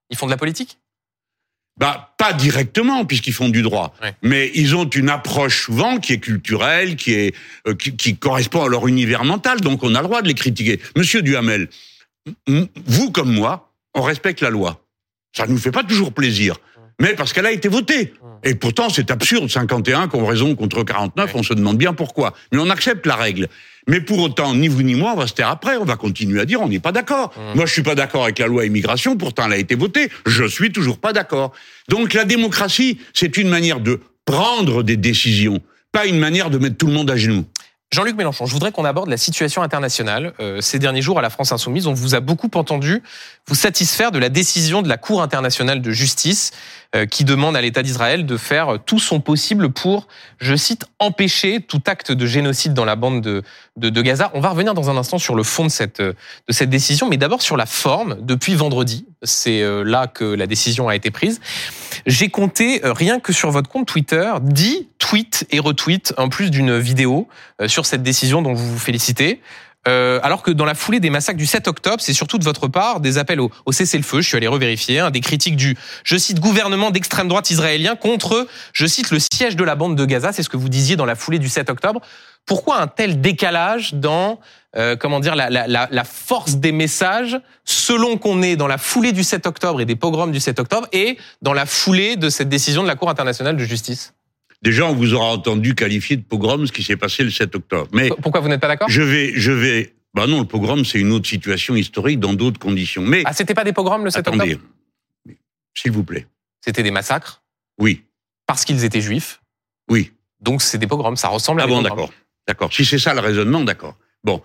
Ils 0.10 0.18
font 0.18 0.26
de 0.26 0.32
la 0.32 0.38
politique? 0.38 0.78
Bah, 1.78 2.14
pas 2.18 2.34
directement 2.34 3.06
puisqu'ils 3.06 3.34
font 3.34 3.50
du 3.50 3.62
droit, 3.62 3.96
mais 4.22 4.52
ils 4.56 4.76
ont 4.76 4.88
une 4.90 5.10
approche 5.10 5.64
souvent 5.64 5.98
qui 5.98 6.14
est 6.14 6.20
culturelle, 6.20 6.96
qui 6.96 7.14
est 7.14 7.36
euh, 7.68 7.74
qui, 7.76 7.96
qui, 7.96 8.18
correspond 8.18 8.64
à 8.64 8.68
leur 8.68 8.88
univers 8.88 9.24
mental. 9.24 9.62
Donc 9.62 9.84
on 9.84 9.96
a 9.96 10.02
le 10.02 10.08
droit 10.08 10.22
de 10.22 10.28
les 10.28 10.34
critiquer. 10.34 10.80
Monsieur 10.98 11.22
Duhamel, 11.22 11.70
vous 12.48 13.12
comme 13.12 13.34
moi, 13.34 13.72
on 13.96 14.02
respecte 14.02 14.42
la 14.42 14.50
loi. 14.50 14.86
Ça 15.36 15.48
ne 15.48 15.54
nous 15.54 15.58
fait 15.58 15.72
pas 15.72 15.84
toujours 15.84 16.14
plaisir 16.14 16.58
mais 17.02 17.16
parce 17.16 17.34
qu'elle 17.34 17.48
a 17.48 17.52
été 17.52 17.68
votée. 17.68 18.14
Et 18.44 18.56
pourtant, 18.56 18.90
c'est 18.90 19.12
absurde, 19.12 19.50
51 19.50 20.08
qu'on 20.08 20.26
raison 20.26 20.56
contre 20.56 20.84
49, 20.84 21.36
on 21.36 21.44
se 21.44 21.54
demande 21.54 21.78
bien 21.78 21.94
pourquoi. 21.94 22.34
Mais 22.52 22.60
on 22.60 22.70
accepte 22.70 23.06
la 23.06 23.16
règle. 23.16 23.48
Mais 23.88 24.02
pour 24.02 24.20
autant, 24.20 24.54
ni 24.54 24.68
vous 24.68 24.84
ni 24.84 24.94
moi, 24.94 25.14
on 25.14 25.18
va 25.18 25.28
se 25.28 25.34
taire 25.34 25.50
après, 25.50 25.78
on 25.78 25.84
va 25.84 25.96
continuer 25.96 26.40
à 26.40 26.46
dire 26.46 26.62
on 26.62 26.68
n'est 26.68 26.80
pas 26.80 26.92
d'accord. 26.92 27.34
Moi, 27.56 27.66
je 27.66 27.74
suis 27.74 27.82
pas 27.82 27.96
d'accord 27.96 28.24
avec 28.24 28.38
la 28.38 28.48
loi 28.48 28.66
immigration, 28.66 29.18
pourtant 29.18 29.48
elle 29.48 29.54
a 29.54 29.58
été 29.58 29.74
votée, 29.74 30.10
je 30.28 30.44
suis 30.44 30.72
toujours 30.72 31.00
pas 31.00 31.14
d'accord. 31.14 31.52
Donc 31.90 32.14
la 32.14 32.26
démocratie, 32.26 33.00
c'est 33.14 33.38
une 33.38 33.50
manière 33.50 33.80
de 33.80 34.00
prendre 34.26 34.84
des 34.84 34.98
décisions, 34.98 35.60
pas 35.92 36.06
une 36.06 36.20
manière 36.20 36.52
de 36.52 36.60
mettre 36.60 36.78
tout 36.78 36.88
le 36.88 36.94
monde 36.94 37.10
à 37.10 37.18
genoux. 37.18 37.46
Jean-Luc 37.94 38.16
Mélenchon, 38.16 38.46
je 38.46 38.54
voudrais 38.54 38.72
qu'on 38.72 38.86
aborde 38.86 39.10
la 39.10 39.18
situation 39.18 39.64
internationale. 39.64 40.32
Euh, 40.40 40.62
ces 40.62 40.80
derniers 40.80 41.02
jours, 41.02 41.20
à 41.20 41.22
la 41.22 41.30
France 41.30 41.52
Insoumise, 41.52 41.88
on 41.88 41.94
vous 41.94 42.16
a 42.16 42.22
beaucoup 42.22 42.50
entendu 42.54 43.04
vous 43.48 43.56
satisfaire 43.56 44.12
de 44.12 44.20
la 44.20 44.30
décision 44.30 44.82
de 44.82 44.88
la 44.88 44.96
Cour 44.96 45.22
internationale 45.22 45.82
de 45.82 45.92
justice 45.92 46.52
qui 47.10 47.24
demande 47.24 47.56
à 47.56 47.62
l'État 47.62 47.84
d'Israël 47.84 48.26
de 48.26 48.36
faire 48.36 48.78
tout 48.86 49.00
son 49.00 49.22
possible 49.22 49.72
pour, 49.72 50.08
je 50.40 50.56
cite, 50.56 50.86
empêcher 51.00 51.62
tout 51.62 51.82
acte 51.86 52.12
de 52.12 52.26
génocide 52.26 52.74
dans 52.74 52.84
la 52.84 52.98
bande 52.98 53.22
de, 53.22 53.44
de, 53.78 53.90
de 53.90 54.02
Gaza. 54.02 54.30
On 54.34 54.42
va 54.42 54.50
revenir 54.50 54.74
dans 54.74 54.90
un 54.90 54.98
instant 54.98 55.18
sur 55.18 55.36
le 55.36 55.44
fond 55.44 55.64
de 55.64 55.70
cette, 55.70 56.02
de 56.02 56.16
cette 56.50 56.70
décision, 56.70 57.08
mais 57.08 57.18
d'abord 57.18 57.42
sur 57.42 57.56
la 57.56 57.66
forme. 57.66 58.18
Depuis 58.20 58.56
vendredi, 58.56 59.06
c'est 59.24 59.62
euh, 59.62 59.84
là 59.84 60.08
que 60.08 60.26
la 60.26 60.48
décision 60.48 60.90
a 60.90 60.96
été 60.96 61.12
prise. 61.12 61.40
J'ai 62.06 62.30
compté, 62.30 62.82
rien 62.84 63.20
que 63.20 63.32
sur 63.32 63.52
votre 63.52 63.70
compte 63.70 63.88
Twitter, 63.88 64.30
10 64.42 64.90
tweets 64.98 65.46
et 65.50 65.60
retweets, 65.60 66.14
en 66.18 66.30
plus 66.30 66.52
d'une 66.52 66.78
vidéo 66.78 67.28
sur 67.68 67.86
cette 67.86 68.04
décision 68.04 68.42
dont 68.42 68.54
vous 68.54 68.68
vous 68.74 68.80
félicitez. 68.80 69.42
Euh, 69.88 70.20
alors 70.22 70.44
que 70.44 70.52
dans 70.52 70.66
la 70.66 70.76
foulée 70.76 71.00
des 71.00 71.10
massacres 71.10 71.40
du 71.40 71.48
7 71.48 71.68
octobre, 71.68 71.98
c'est 72.00 72.14
surtout 72.14 72.38
de 72.38 72.44
votre 72.44 72.68
part 72.68 73.00
des 73.00 73.18
appels 73.18 73.40
au, 73.40 73.52
cessez-le-feu, 73.72 74.22
je 74.22 74.28
suis 74.28 74.38
allé 74.38 74.48
revérifier, 74.48 75.00
hein, 75.00 75.10
des 75.10 75.22
critiques 75.22 75.56
du, 75.56 75.76
je 76.04 76.18
cite, 76.18 76.40
gouvernement 76.40 76.92
d'extrême 76.92 77.28
droite 77.28 77.50
israélien 77.50 77.96
contre, 77.96 78.48
je 78.74 78.86
cite, 78.86 79.10
le 79.10 79.18
siège 79.20 79.56
de 79.56 79.64
la 79.64 79.76
bande 79.76 79.96
de 79.96 80.06
Gaza, 80.06 80.34
c'est 80.34 80.44
ce 80.44 80.50
que 80.50 80.58
vous 80.58 80.70
disiez 80.70 80.96
dans 80.96 81.06
la 81.06 81.16
foulée 81.16 81.40
du 81.40 81.50
7 81.50 81.72
octobre. 81.72 82.02
Pourquoi 82.46 82.80
un 82.80 82.88
tel 82.88 83.22
décalage 83.22 83.96
dans, 83.96 84.40
euh, 84.76 84.96
comment 84.96 85.20
dire, 85.20 85.36
la, 85.36 85.50
la, 85.50 85.68
la, 85.68 86.04
force 86.04 86.56
des 86.56 86.72
messages 86.72 87.40
selon 87.66 88.18
qu'on 88.18 88.42
est 88.44 88.56
dans 88.56 88.68
la 88.68 88.78
foulée 88.78 89.14
du 89.14 89.24
7 89.24 89.48
octobre 89.48 89.82
et 89.82 89.86
des 89.86 89.96
pogroms 89.96 90.32
du 90.32 90.40
7 90.40 90.60
octobre 90.60 90.88
et 90.92 91.18
dans 91.42 91.54
la 91.54 91.66
foulée 91.66 92.18
de 92.18 92.30
cette 92.30 92.50
décision 92.50 92.84
de 92.84 92.88
la 92.88 92.96
Cour 92.96 93.10
internationale 93.10 93.58
de 93.58 93.66
justice? 93.66 94.14
Déjà, 94.62 94.86
on 94.86 94.94
vous 94.94 95.14
aura 95.14 95.32
entendu 95.34 95.74
qualifier 95.74 96.18
de 96.18 96.22
pogrom 96.22 96.68
ce 96.68 96.72
qui 96.72 96.84
s'est 96.84 96.98
passé 96.98 97.24
le 97.24 97.32
7 97.32 97.56
octobre. 97.56 97.90
Mais 97.94 98.10
pourquoi 98.22 98.42
vous 98.42 98.48
n'êtes 98.48 98.62
pas 98.62 98.68
d'accord? 98.68 98.90
Je 98.90 99.02
vais, 99.02 99.34
je 99.36 99.52
vais. 99.52 99.96
Bah 100.14 100.28
non, 100.28 100.42
le 100.42 100.46
pogrom 100.46 100.86
c'est 100.86 101.00
une 101.00 101.12
autre 101.12 101.28
situation 101.28 101.76
historique 101.76 102.20
dans 102.20 102.34
d'autres 102.34 102.60
conditions. 102.60 103.02
Mais 103.02 103.24
ah, 103.26 103.34
c'était 103.34 103.54
pas 103.54 103.64
des 103.64 103.74
pogroms 103.74 104.04
le 104.04 104.12
7 104.12 104.28
attendez, 104.28 104.54
octobre. 104.54 104.70
S'il 105.74 105.92
vous 105.92 106.04
plaît. 106.04 106.28
C'était 106.60 106.84
des 106.84 106.92
massacres? 106.92 107.42
Oui. 107.80 108.04
Parce 108.46 108.66
qu'ils 108.66 108.84
étaient 108.84 109.02
juifs? 109.02 109.42
Oui. 109.90 110.12
Donc 110.42 110.62
c'est 110.62 110.78
des 110.78 110.88
pogroms, 110.88 111.16
ça 111.16 111.30
ressemble 111.30 111.62
à 111.62 111.64
ah 111.64 111.68
des 111.68 111.74
bon, 111.74 111.82
d'accord, 111.82 112.12
d'accord. 112.48 112.74
Si 112.74 112.84
c'est 112.84 113.00
ça 113.00 113.14
le 113.14 113.22
raisonnement, 113.22 113.62
d'accord. 113.62 113.96
Bon, 114.24 114.42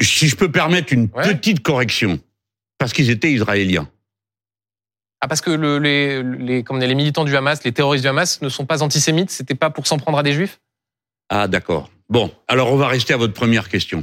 si 0.00 0.28
je 0.28 0.36
peux 0.36 0.50
permettre 0.50 0.92
une 0.92 1.08
petite 1.08 1.62
correction, 1.62 2.20
parce 2.78 2.92
qu'ils 2.92 3.10
étaient 3.10 3.32
israéliens. 3.32 3.90
Ah, 5.20 5.28
parce 5.28 5.40
que 5.40 5.50
le, 5.50 5.78
les, 5.78 6.22
les, 6.22 6.62
comme 6.62 6.80
les 6.80 6.94
militants 6.94 7.24
du 7.24 7.36
Hamas, 7.36 7.62
les 7.64 7.72
terroristes 7.72 8.04
du 8.04 8.08
Hamas 8.08 8.40
ne 8.40 8.48
sont 8.48 8.64
pas 8.64 8.82
antisémites 8.82 9.30
C'était 9.30 9.54
pas 9.54 9.70
pour 9.70 9.86
s'en 9.86 9.98
prendre 9.98 10.18
à 10.18 10.22
des 10.22 10.32
juifs? 10.32 10.60
Ah, 11.28 11.46
d'accord. 11.46 11.90
Bon, 12.08 12.32
alors 12.48 12.72
on 12.72 12.76
va 12.76 12.88
rester 12.88 13.12
à 13.12 13.16
votre 13.16 13.34
première 13.34 13.68
question. 13.68 14.02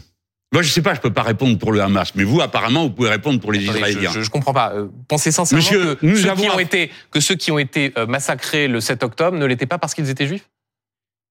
Moi, 0.53 0.61
je 0.61 0.70
sais 0.70 0.82
pas, 0.82 0.93
je 0.93 1.01
peux 1.01 1.11
pas 1.11 1.24
répondre 1.24 1.57
pour 1.57 1.74
le 1.74 1.82
Hamas, 1.82 2.15
mais 2.15 2.24
vous, 2.24 2.39
apparemment, 2.39 2.84
vous 2.84 2.91
pouvez 2.91 3.09
répondre 3.09 3.39
pour 3.41 3.51
les 3.51 3.65
Israéliens. 3.65 4.11
Je, 4.13 4.22
je, 4.22 4.30
comprends 4.30 4.53
pas. 4.53 4.72
Euh, 4.74 4.88
pensez 5.09 5.32
sincèrement 5.32 5.61
que, 5.61 6.15
ceux 6.15 6.36
qui 6.36 6.49
ont 6.49 6.59
été, 6.59 6.91
que 7.11 7.20
ceux 7.20 7.36
qui 7.36 7.51
ont 7.51 7.59
été 7.59 7.91
euh, 7.97 8.05
massacrés 8.05 8.70
le 8.70 8.80
7 8.80 9.03
octobre 9.03 9.38
ne 9.38 9.45
l'étaient 9.45 9.65
pas 9.65 9.78
parce 9.78 9.93
qu'ils 9.93 10.09
étaient 10.09 10.28
juifs? 10.28 10.47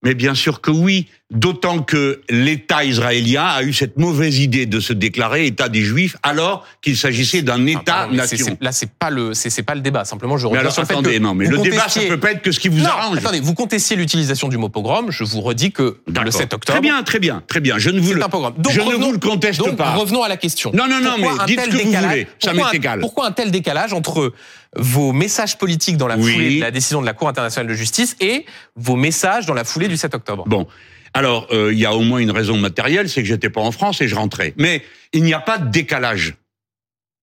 Mais 0.06 0.14
bien 0.14 0.36
sûr 0.36 0.60
que 0.60 0.70
oui. 0.70 1.08
D'autant 1.32 1.82
que 1.82 2.20
l'État 2.30 2.84
israélien 2.84 3.42
a 3.42 3.64
eu 3.64 3.72
cette 3.72 3.96
mauvaise 3.96 4.38
idée 4.38 4.64
de 4.66 4.78
se 4.78 4.92
déclarer 4.92 5.44
État 5.46 5.68
des 5.68 5.80
Juifs 5.80 6.16
alors 6.22 6.64
qu'il 6.80 6.96
s'agissait 6.96 7.42
d'un 7.42 7.66
État-nation. 7.66 8.56
Là, 8.60 8.70
c'est 8.70 8.88
pas 8.88 9.10
le, 9.10 9.34
c'est 9.34 9.64
pas 9.64 9.74
le 9.74 9.80
débat. 9.80 10.04
Simplement, 10.04 10.38
je 10.38 10.46
mais 10.46 10.58
alors, 10.58 10.78
attendez, 10.78 11.18
non, 11.18 11.34
mais 11.34 11.48
le 11.48 11.58
débat, 11.58 11.88
ça 11.88 12.00
peut 12.02 12.20
pas 12.20 12.30
être 12.30 12.42
que 12.42 12.52
ce 12.52 12.60
qui 12.60 12.68
vous 12.68 12.86
arrange. 12.86 13.18
Attendez, 13.18 13.40
vous 13.40 13.54
contestiez 13.54 13.96
l'utilisation 13.96 14.46
du 14.46 14.56
mot 14.56 14.68
pogrom. 14.68 15.10
Je 15.10 15.24
vous 15.24 15.40
redis 15.40 15.72
que 15.72 15.98
le 16.06 16.30
7 16.30 16.54
octobre. 16.54 16.60
Très 16.64 16.80
bien, 16.80 17.02
très 17.02 17.18
bien, 17.18 17.42
très 17.48 17.58
bien. 17.58 17.76
Je 17.76 17.90
ne 17.90 17.98
vous 17.98 18.14
le, 18.14 18.20
donc, 18.20 18.70
je 18.70 18.80
ne 18.80 18.94
vous 18.94 19.10
le 19.10 19.18
conteste 19.18 19.58
donc, 19.58 19.74
pas. 19.74 19.94
Revenons 19.94 20.22
à 20.22 20.28
la 20.28 20.36
question. 20.36 20.70
Non, 20.74 20.86
non, 20.86 21.00
non, 21.00 21.16
mais 21.18 21.26
dites 21.48 21.60
ce 21.60 21.70
que 21.70 21.82
vous 21.82 21.90
voulez. 21.90 22.28
Ça 22.38 22.54
m'est 22.54 22.62
égal. 22.72 23.00
Pourquoi 23.00 23.26
un 23.26 23.32
tel 23.32 23.50
décalage 23.50 23.92
entre 23.92 24.32
vos 24.78 25.12
messages 25.12 25.58
politiques 25.58 25.96
dans 25.96 26.06
la 26.06 26.16
foulée 26.16 26.56
de 26.56 26.60
la 26.60 26.70
décision 26.70 27.00
de 27.00 27.06
la 27.06 27.14
Cour 27.14 27.28
internationale 27.28 27.66
de 27.66 27.74
justice 27.74 28.16
et 28.20 28.44
vos 28.74 28.96
messages 28.96 29.46
dans 29.46 29.54
la 29.54 29.64
foulée 29.64 29.88
du 29.88 29.96
7 29.96 30.14
octobre 30.14 30.44
Bon. 30.46 30.66
Alors, 31.14 31.48
euh, 31.50 31.72
il 31.72 31.78
y 31.78 31.86
a 31.86 31.94
au 31.94 32.02
moins 32.02 32.18
une 32.18 32.30
raison 32.30 32.58
matérielle, 32.58 33.08
c'est 33.08 33.22
que 33.22 33.28
j'étais 33.28 33.48
pas 33.48 33.62
en 33.62 33.72
France 33.72 34.02
et 34.02 34.08
je 34.08 34.14
rentrais. 34.14 34.52
Mais 34.58 34.82
il 35.12 35.22
n'y 35.22 35.32
a 35.32 35.40
pas 35.40 35.56
de 35.56 35.70
décalage. 35.70 36.34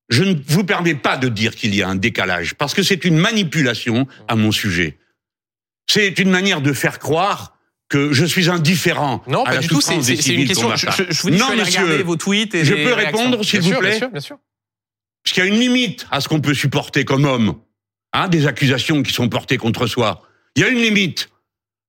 Je 0.09 0.23
ne 0.23 0.35
vous 0.47 0.63
permets 0.63 0.95
pas 0.95 1.15
de 1.15 1.29
dire 1.29 1.55
qu'il 1.55 1.75
y 1.75 1.83
a 1.83 1.87
un 1.87 1.95
décalage, 1.95 2.55
parce 2.55 2.73
que 2.73 2.81
c'est 2.81 3.05
une 3.05 3.17
manipulation 3.17 4.07
à 4.27 4.35
mon 4.35 4.51
sujet. 4.51 4.97
C'est 5.87 6.17
une 6.17 6.29
manière 6.29 6.61
de 6.61 6.73
faire 6.73 6.97
croire 6.97 7.57
que 7.89 8.13
je 8.13 8.25
suis 8.25 8.49
indifférent 8.49 9.21
non, 9.27 9.43
à 9.43 9.49
pas 9.49 9.53
la 9.55 9.59
du 9.59 9.67
tout. 9.67 9.81
C'est 9.81 9.95
une 9.95 10.47
question. 10.47 10.75
Je, 10.75 10.87
je, 11.09 11.21
vous 11.21 11.29
dis, 11.29 11.37
non, 11.37 11.49
je 11.51 11.59
monsieur, 11.59 12.01
vos 12.01 12.15
tweets 12.15 12.55
et 12.55 12.65
je 12.65 12.73
peux 12.73 12.93
répondre, 12.93 13.43
s'il 13.43 13.61
vous 13.61 13.75
plaît. 13.75 13.89
Bien 13.89 13.99
sûr, 13.99 14.09
bien 14.09 14.21
sûr. 14.21 14.37
Parce 15.23 15.33
qu'il 15.33 15.43
y 15.43 15.47
a 15.47 15.49
une 15.49 15.59
limite 15.59 16.05
à 16.11 16.21
ce 16.21 16.27
qu'on 16.27 16.41
peut 16.41 16.53
supporter 16.53 17.05
comme 17.05 17.25
homme, 17.25 17.55
hein, 18.11 18.27
des 18.27 18.47
accusations 18.47 19.03
qui 19.03 19.13
sont 19.13 19.29
portées 19.29 19.57
contre 19.57 19.87
soi. 19.87 20.21
Il 20.55 20.61
y 20.61 20.65
a 20.65 20.69
une 20.69 20.81
limite 20.81 21.29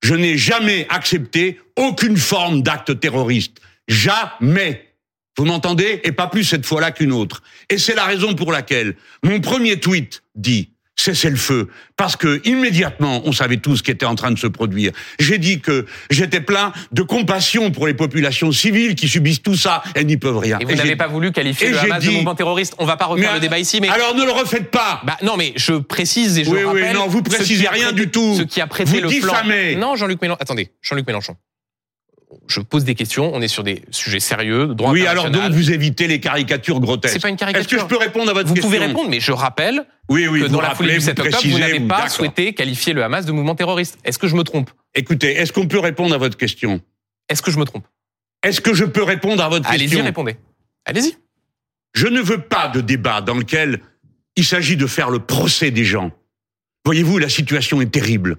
je 0.05 0.15
n'ai 0.15 0.37
jamais 0.37 0.87
accepté 0.91 1.59
aucune 1.77 2.19
forme 2.19 2.63
d'acte 2.63 3.01
terroriste. 3.01 3.57
Jamais. 3.89 4.91
Vous 5.39 5.47
m'entendez? 5.47 6.03
Et 6.05 6.13
pas 6.13 6.27
plus 6.27 6.45
cette 6.45 6.67
fois-là 6.67 6.91
qu'une 6.91 7.11
autre. 7.11 7.43
Et 7.71 7.79
c'est 7.79 7.95
la 7.95 8.05
raison 8.05 8.35
pour 8.35 8.53
laquelle 8.53 8.97
mon 9.23 9.41
premier 9.41 9.81
tweet 9.81 10.23
dit 10.35 10.74
cessez 10.97 11.31
le 11.31 11.37
feu. 11.37 11.69
Parce 11.97 12.17
que 12.17 12.41
immédiatement, 12.45 13.23
on 13.25 13.33
savait 13.33 13.59
tout 13.59 13.77
ce 13.77 13.83
qui 13.83 13.91
était 13.91 14.07
en 14.07 14.15
train 14.15 14.31
de 14.31 14.39
se 14.39 14.47
produire. 14.47 14.93
J'ai 15.19 15.39
dit 15.39 15.61
que 15.61 15.87
j'étais 16.11 16.41
plein 16.41 16.73
de 16.93 17.03
compassion 17.03 17.71
pour 17.71 17.87
les 17.87 17.95
populations 17.95 18.53
civiles 18.53 18.95
qui 18.95 19.09
subissent 19.09 19.43
tout 19.43 19.57
ça 19.57 19.83
et 19.95 20.05
n'y 20.05 20.17
peuvent 20.17 20.39
rien. 20.39 20.59
Et 20.61 20.65
vous 20.65 20.75
n'avez 20.75 20.97
pas 20.97 21.07
voulu 21.07 21.33
qualifier 21.33 21.71
le 21.71 21.79
Hamas 21.79 22.05
de 22.05 22.11
mouvement 22.11 22.35
terroriste. 22.35 22.75
On 22.79 22.87
va 22.87 22.97
pas 22.97 23.07
refaire 23.07 23.35
le 23.35 23.41
débat 23.41 23.59
ici, 23.59 23.81
mais 23.81 23.89
alors 23.89 24.15
ne 24.15 24.25
le 24.25 24.33
refaites 24.33 24.71
pas. 24.71 25.01
Bah 25.05 25.17
non, 25.23 25.37
mais 25.37 25.53
je 25.57 25.75
précise 25.75 26.39
et 26.39 26.45
je 26.45 26.51
oui, 26.51 26.65
rappelle. 26.65 26.85
Oui, 26.85 26.95
non, 26.95 27.07
vous 27.07 27.23
précisez 27.23 27.69
rien 27.69 27.93
du 27.93 28.11
tout. 28.11 28.37
Ce 28.37 28.43
qui 28.43 28.61
a 28.61 28.67
prêté 28.67 28.91
vous 28.91 29.01
le 29.01 29.09
diffamez. 29.09 29.73
flanc. 29.73 29.81
Non, 29.81 29.97
Jean-Luc 29.97 30.21
Mélenchon. 30.23 30.39
Attendez, 30.41 30.71
Jean-Luc 30.83 31.07
Mélenchon 31.07 31.37
je 32.47 32.61
pose 32.61 32.85
des 32.85 32.95
questions. 32.95 33.31
On 33.35 33.41
est 33.41 33.49
sur 33.49 33.63
des 33.63 33.83
sujets 33.91 34.21
sérieux, 34.21 34.75
droit 34.75 34.91
Oui, 34.91 35.07
alors 35.07 35.31
donc 35.31 35.53
vous 35.53 35.73
évitez 35.73 36.07
les 36.07 36.21
caricatures 36.21 36.81
grotesques. 36.81 37.15
C'est 37.15 37.23
pas 37.23 37.29
une 37.29 37.37
caricature. 37.37 37.79
Est-ce 37.79 37.85
que 37.85 37.91
je 37.91 37.97
peux 37.97 38.03
répondre 38.03 38.31
à 38.31 38.35
votre 38.35 38.49
vous 38.49 38.55
question 38.55 38.71
Vous 38.71 38.77
pouvez 38.77 38.87
répondre, 38.87 39.11
mais 39.11 39.21
je 39.21 39.33
rappelle 39.33 39.87
oui, 40.09 40.27
oui, 40.29 40.43
que 40.43 40.47
dans 40.47 40.61
la 40.61 40.75
foulée 40.75 40.95
du 40.95 41.01
7 41.01 41.19
octobre, 41.19 41.43
vous 41.49 41.59
n'avez 41.59 41.81
pas 41.81 42.09
souhaité 42.09 42.53
qualifier 42.53 42.93
le 42.93 43.03
Hamas 43.03 43.25
de 43.25 43.33
mouvement 43.33 43.55
terroriste. 43.55 43.99
Est-ce 44.05 44.19
que 44.19 44.29
je 44.29 44.37
me 44.37 44.43
trompe? 44.45 44.71
Écoutez, 44.95 45.33
est-ce 45.33 45.53
qu'on 45.53 45.67
peut 45.67 45.79
répondre 45.79 46.15
à 46.15 46.19
votre 46.19 46.37
question? 46.37 46.81
Est-ce 47.29 47.43
que 47.43 47.51
je 47.51 47.59
me 47.59 47.65
trompe? 47.65 47.87
Est-ce 48.43 48.61
que 48.61 48.75
je 48.75 48.85
peux 48.85 49.03
répondre 49.03 49.43
à 49.43 49.49
votre 49.49 49.69
Allez-y, 49.69 49.89
question? 49.89 50.05
répondez. 50.05 50.37
Allez-y. 50.85 51.17
Je 51.95 52.07
ne 52.07 52.21
veux 52.21 52.43
pas 52.43 52.69
de 52.69 52.81
débat 52.81 53.21
dans 53.23 53.35
lequel 53.35 53.81
il 54.37 54.45
s'agit 54.45 54.77
de 54.77 54.87
faire 54.87 55.11
le 55.11 55.21
procès 55.21 55.71
des 55.71 55.85
gens. 55.85 56.11
Voyez-vous, 56.85 57.19
la 57.19 57.29
situation 57.29 57.81
est 57.81 57.91
terrible. 57.91 58.37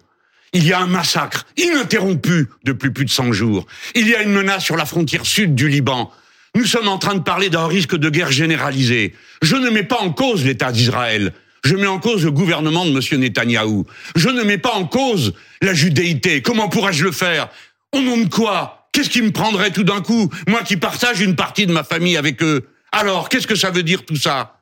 Il 0.56 0.66
y 0.66 0.72
a 0.72 0.80
un 0.80 0.88
massacre 0.88 1.46
ininterrompu 1.58 2.48
depuis 2.64 2.90
plus 2.90 3.04
de 3.04 3.10
100 3.10 3.34
jours. 3.34 3.66
Il 3.94 4.08
y 4.08 4.16
a 4.16 4.22
une 4.22 4.32
menace 4.32 4.64
sur 4.64 4.78
la 4.78 4.86
frontière 4.86 5.26
sud 5.26 5.54
du 5.54 5.68
Liban. 5.68 6.10
Nous 6.56 6.64
sommes 6.64 6.88
en 6.88 6.98
train 6.98 7.16
de 7.16 7.20
parler 7.20 7.50
d'un 7.50 7.68
risque 7.68 7.98
de 7.98 8.10
guerre 8.10 8.32
généralisée. 8.32 9.14
Je 9.42 9.58
ne 9.58 9.70
mets 9.70 9.84
pas 9.84 10.00
en 10.00 10.14
cause 10.14 10.46
l'État 10.46 10.72
d'Israël. 10.72 11.34
Je 11.66 11.76
mets 11.76 11.88
en 11.88 12.00
cause 12.00 12.24
le 12.24 12.32
gouvernement 12.32 12.86
de 12.86 12.92
M. 12.92 13.20
Netanyahou. 13.20 13.86
Je 14.16 14.30
ne 14.30 14.44
mets 14.44 14.58
pas 14.58 14.72
en 14.76 14.86
cause 14.86 15.34
la 15.62 15.74
judéité. 15.74 16.42
Comment 16.42 16.70
pourrais-je 16.70 17.04
le 17.04 17.12
faire? 17.12 17.50
Au 17.92 18.00
nom 18.00 18.16
de 18.16 18.30
quoi? 18.30 18.88
Qu'est-ce 18.94 19.10
qui 19.10 19.22
me 19.22 19.32
prendrait 19.32 19.72
tout 19.72 19.84
d'un 19.84 20.00
coup? 20.00 20.32
Moi 20.48 20.64
qui 20.64 20.78
partage 20.78 21.20
une 21.20 21.36
partie 21.36 21.66
de 21.66 21.74
ma 21.74 21.84
famille 21.84 22.16
avec 22.16 22.42
eux. 22.42 22.66
Alors, 22.94 23.28
qu'est-ce 23.28 23.48
que 23.48 23.56
ça 23.56 23.72
veut 23.72 23.84
dire 23.84 24.06
tout 24.06 24.16
ça? 24.16 24.62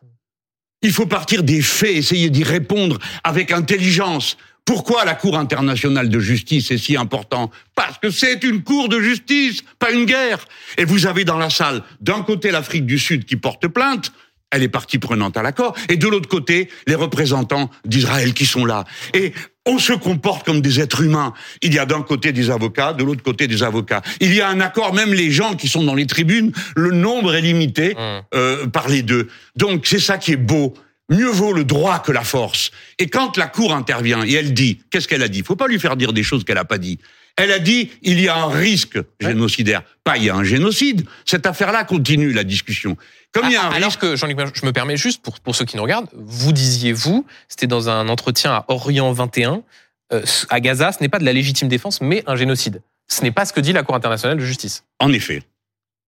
Il 0.82 0.92
faut 0.92 1.06
partir 1.06 1.44
des 1.44 1.62
faits, 1.62 1.96
essayer 1.96 2.32
d'y 2.32 2.44
répondre 2.44 2.98
avec 3.24 3.52
intelligence. 3.52 4.38
Pourquoi 4.66 5.04
la 5.04 5.14
Cour 5.14 5.38
internationale 5.38 6.10
de 6.10 6.20
justice 6.20 6.72
est 6.72 6.78
si 6.78 6.96
important 6.96 7.52
Parce 7.76 7.98
que 7.98 8.10
c'est 8.10 8.44
une 8.44 8.64
cour 8.64 8.88
de 8.88 9.00
justice, 9.00 9.62
pas 9.78 9.92
une 9.92 10.06
guerre. 10.06 10.46
Et 10.78 10.86
vous 10.86 11.06
avez 11.06 11.26
dans 11.26 11.38
la 11.38 11.50
salle, 11.50 11.84
d'un 12.00 12.22
côté 12.22 12.52
l'Afrique 12.52 12.86
du 12.86 12.98
Sud 12.98 13.26
qui 13.26 13.36
porte 13.36 13.68
plainte, 13.68 14.12
elle 14.52 14.64
est 14.64 14.70
partie 14.70 15.00
prenante 15.00 15.36
à 15.36 15.42
l'accord, 15.42 15.76
et 15.90 15.98
de 15.98 16.08
l'autre 16.08 16.30
côté, 16.30 16.70
les 16.88 16.96
représentants 16.96 17.70
d'Israël 17.86 18.34
qui 18.34 18.46
sont 18.46 18.66
là. 18.66 18.86
Et 19.14 19.34
on 19.66 19.80
se 19.80 19.94
comporte 19.94 20.46
comme 20.46 20.62
des 20.62 20.80
êtres 20.80 21.02
humains. 21.02 21.34
Il 21.62 21.74
y 21.74 21.80
a 21.80 21.86
d'un 21.86 22.04
côté 22.04 22.32
des 22.32 22.50
avocats, 22.52 22.94
de 22.94 23.04
l'autre 23.04 23.24
côté 23.24 23.48
des 23.48 23.64
avocats. 23.64 24.02
Il 24.20 24.34
y 24.34 24.42
a 24.42 24.48
un 24.48 24.60
accord, 24.60 24.94
même 24.94 25.14
les 25.14 25.32
gens 25.32 25.56
qui 25.56 25.68
sont 25.68 25.84
dans 25.84 25.96
les 25.96 26.06
tribunes, 26.06 26.52
le 26.76 26.92
nombre 26.92 27.34
est 27.34 27.42
limité 27.42 27.96
mmh. 27.96 27.98
euh, 28.36 28.68
par 28.68 28.88
les 28.90 29.02
deux. 29.02 29.28
Donc 29.56 29.88
c'est 29.88 30.00
ça 30.00 30.18
qui 30.18 30.34
est 30.34 30.38
beau 30.38 30.74
mieux 31.10 31.30
vaut 31.30 31.54
le 31.54 31.64
droit 31.64 32.00
que 32.00 32.12
la 32.12 32.24
force. 32.24 32.72
Et 33.00 33.08
quand 33.08 33.38
la 33.38 33.48
Cour 33.48 33.74
intervient 33.74 34.24
et 34.24 34.34
elle 34.34 34.54
dit, 34.54 34.82
qu'est-ce 34.90 35.08
qu'elle 35.08 35.24
a 35.24 35.28
dit? 35.28 35.40
Il 35.40 35.46
faut 35.46 35.56
pas 35.56 35.68
lui 35.68 35.80
faire 35.80 35.96
dire 35.96 36.14
des 36.14 36.24
choses 36.24 36.44
qu'elle 36.44 36.56
n'a 36.56 36.66
pas 36.66 36.78
dit. 36.78 37.00
Elle 37.36 37.52
a 37.52 37.60
dit, 37.60 37.90
il 38.04 38.20
y 38.20 38.28
a 38.28 38.36
un 38.36 38.50
risque 38.50 39.00
génocidaire. 39.20 39.82
Pas, 40.04 40.18
il 40.18 40.26
y 40.26 40.30
a 40.30 40.36
un 40.36 40.44
génocide. 40.44 41.06
Cette 41.26 41.48
affaire-là 41.48 41.84
continue 41.84 42.32
la 42.32 42.44
discussion. 42.44 42.96
Comme 43.32 43.48
il 43.48 43.54
y 43.54 43.56
a 43.56 43.66
un 43.66 43.72
Alors 43.72 43.90
risque... 43.90 44.02
que, 44.02 44.16
Jean-Luc, 44.16 44.38
je 44.54 44.66
me 44.66 44.72
permets 44.72 44.98
juste, 44.98 45.22
pour, 45.24 45.40
pour 45.40 45.56
ceux 45.56 45.66
qui 45.66 45.76
nous 45.76 45.84
regardent, 45.84 46.10
vous 46.14 46.52
disiez, 46.52 46.94
vous, 46.94 47.26
c'était 47.48 47.66
dans 47.66 47.90
un 47.90 48.08
entretien 48.08 48.54
à 48.54 48.66
Orient 48.68 49.12
21, 49.12 49.64
euh, 50.14 50.22
à 50.50 50.60
Gaza, 50.60 50.92
ce 50.92 51.02
n'est 51.02 51.10
pas 51.10 51.18
de 51.18 51.26
la 51.26 51.34
légitime 51.34 51.68
défense, 51.68 52.02
mais 52.02 52.24
un 52.28 52.36
génocide. 52.36 52.84
Ce 53.08 53.24
n'est 53.24 53.32
pas 53.32 53.46
ce 53.46 53.54
que 53.54 53.60
dit 53.60 53.74
la 53.74 53.82
Cour 53.84 53.96
internationale 53.96 54.38
de 54.38 54.46
justice. 54.46 54.84
En 55.00 55.12
effet. 55.12 55.42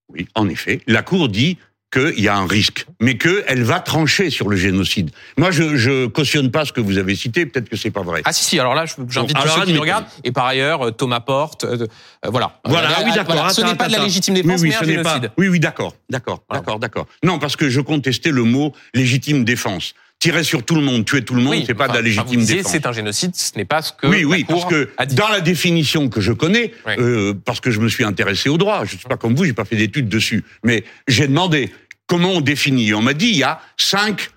Oui, 0.10 0.28
en 0.36 0.48
effet. 0.48 0.82
La 0.86 1.02
Cour 1.02 1.30
dit 1.30 1.58
qu'il 1.92 2.20
y 2.20 2.28
a 2.28 2.36
un 2.36 2.48
risque, 2.48 2.86
mais 3.02 3.18
qu'elle 3.18 3.64
va 3.64 3.80
trancher 3.80 4.30
sur 4.30 4.50
le 4.50 4.58
génocide. 4.58 5.12
Moi, 5.38 5.52
je, 5.52 5.78
je 5.78 6.08
cautionne 6.08 6.52
pas 6.52 6.66
ce 6.66 6.74
que 6.74 6.82
vous 6.82 6.98
avez 6.98 7.16
cité, 7.16 7.46
peut-être 7.46 7.70
que 7.70 7.78
c'est 7.78 7.92
pas 7.92 8.02
vrai. 8.02 8.22
Ah 8.26 8.34
si, 8.34 8.44
si, 8.44 8.60
alors 8.60 8.76
là, 8.76 8.86
j'invite 9.10 9.38
tous 9.38 9.48
ceux 9.48 9.66
qui 9.66 9.74
nous 9.74 9.82
regardent, 9.82 10.06
et 10.24 10.32
par 10.32 10.46
ailleurs, 10.46 10.88
euh, 10.88 10.92
Thomas 10.92 11.22
Porte, 11.22 11.64
euh, 11.64 11.78
euh, 12.26 12.30
voilà. 12.30 12.60
Voilà, 12.66 12.90
euh, 12.90 13.04
oui, 13.06 13.14
d'accord. 13.14 13.36
Voilà. 13.36 13.50
Ce 13.50 13.62
n'est 13.62 13.76
pas 13.76 13.88
de 13.88 13.94
la 13.94 14.00
légitime 14.00 14.34
défense, 14.34 14.62
oui, 14.62 14.70
oui, 14.70 14.76
mais 14.82 14.98
un 14.98 15.04
génocide. 15.04 15.28
Pas... 15.28 15.34
Oui, 15.38 15.48
oui, 15.48 15.60
d'accord, 15.60 15.96
d'accord, 16.10 16.44
d'accord, 16.52 16.80
d'accord. 16.80 17.08
Non, 17.24 17.40
parce 17.40 17.56
que 17.56 17.70
je 17.70 17.82
contestais 17.82 18.32
le 18.32 18.44
mot 18.44 18.74
légitime 18.94 19.46
défense 19.46 19.94
tirer 20.26 20.44
sur 20.44 20.64
tout 20.64 20.74
le 20.74 20.82
monde, 20.82 21.06
tuer 21.06 21.24
tout 21.24 21.36
le 21.36 21.42
monde, 21.44 21.52
oui, 21.54 21.64
c'est 21.68 21.76
pas 21.76 21.84
enfin, 21.84 21.94
de 21.94 21.98
la 22.00 22.02
légitime 22.02 22.26
vous 22.26 22.36
disiez, 22.36 22.56
défense. 22.58 22.72
C'est 22.72 22.88
un 22.88 22.92
génocide, 22.94 23.36
ce 23.36 23.52
n'est 23.58 23.66
pas 23.66 23.84
ce 23.84 23.94
que 23.94 24.08
oui, 24.08 24.26
oui, 24.26 24.44
Cour 24.44 24.68
parce 24.68 24.74
que 24.74 24.90
dans 25.14 25.30
la 25.30 25.40
définition 25.40 26.10
que 26.10 26.20
je 26.20 26.32
connais, 26.32 26.74
Oui. 26.88 26.94
euh, 26.98 27.34
parce 27.46 27.60
que 27.60 27.70
je 27.70 27.80
me 27.80 27.88
suis 27.90 28.04
intéressé 28.04 28.50
au 28.50 28.58
droit, 28.58 28.86
je 28.86 28.98
suis 28.98 29.08
pas 29.08 29.18
comme 29.18 29.36
vous, 29.36 29.46
j'ai 29.46 29.54
pas 29.54 29.66
fait 29.66 29.76
d'études 29.76 30.10
dessus, 30.10 30.44
mais 30.64 30.84
j'ai 31.08 31.28
demandé 31.28 31.70
comment 32.08 32.32
on 32.32 32.42
définit. 32.42 32.92
On 32.96 33.04
m'a 33.04 33.14
dit 33.14 33.28
il 33.28 33.38
y 33.38 33.44
a 33.44 33.60
cinq 33.78 34.32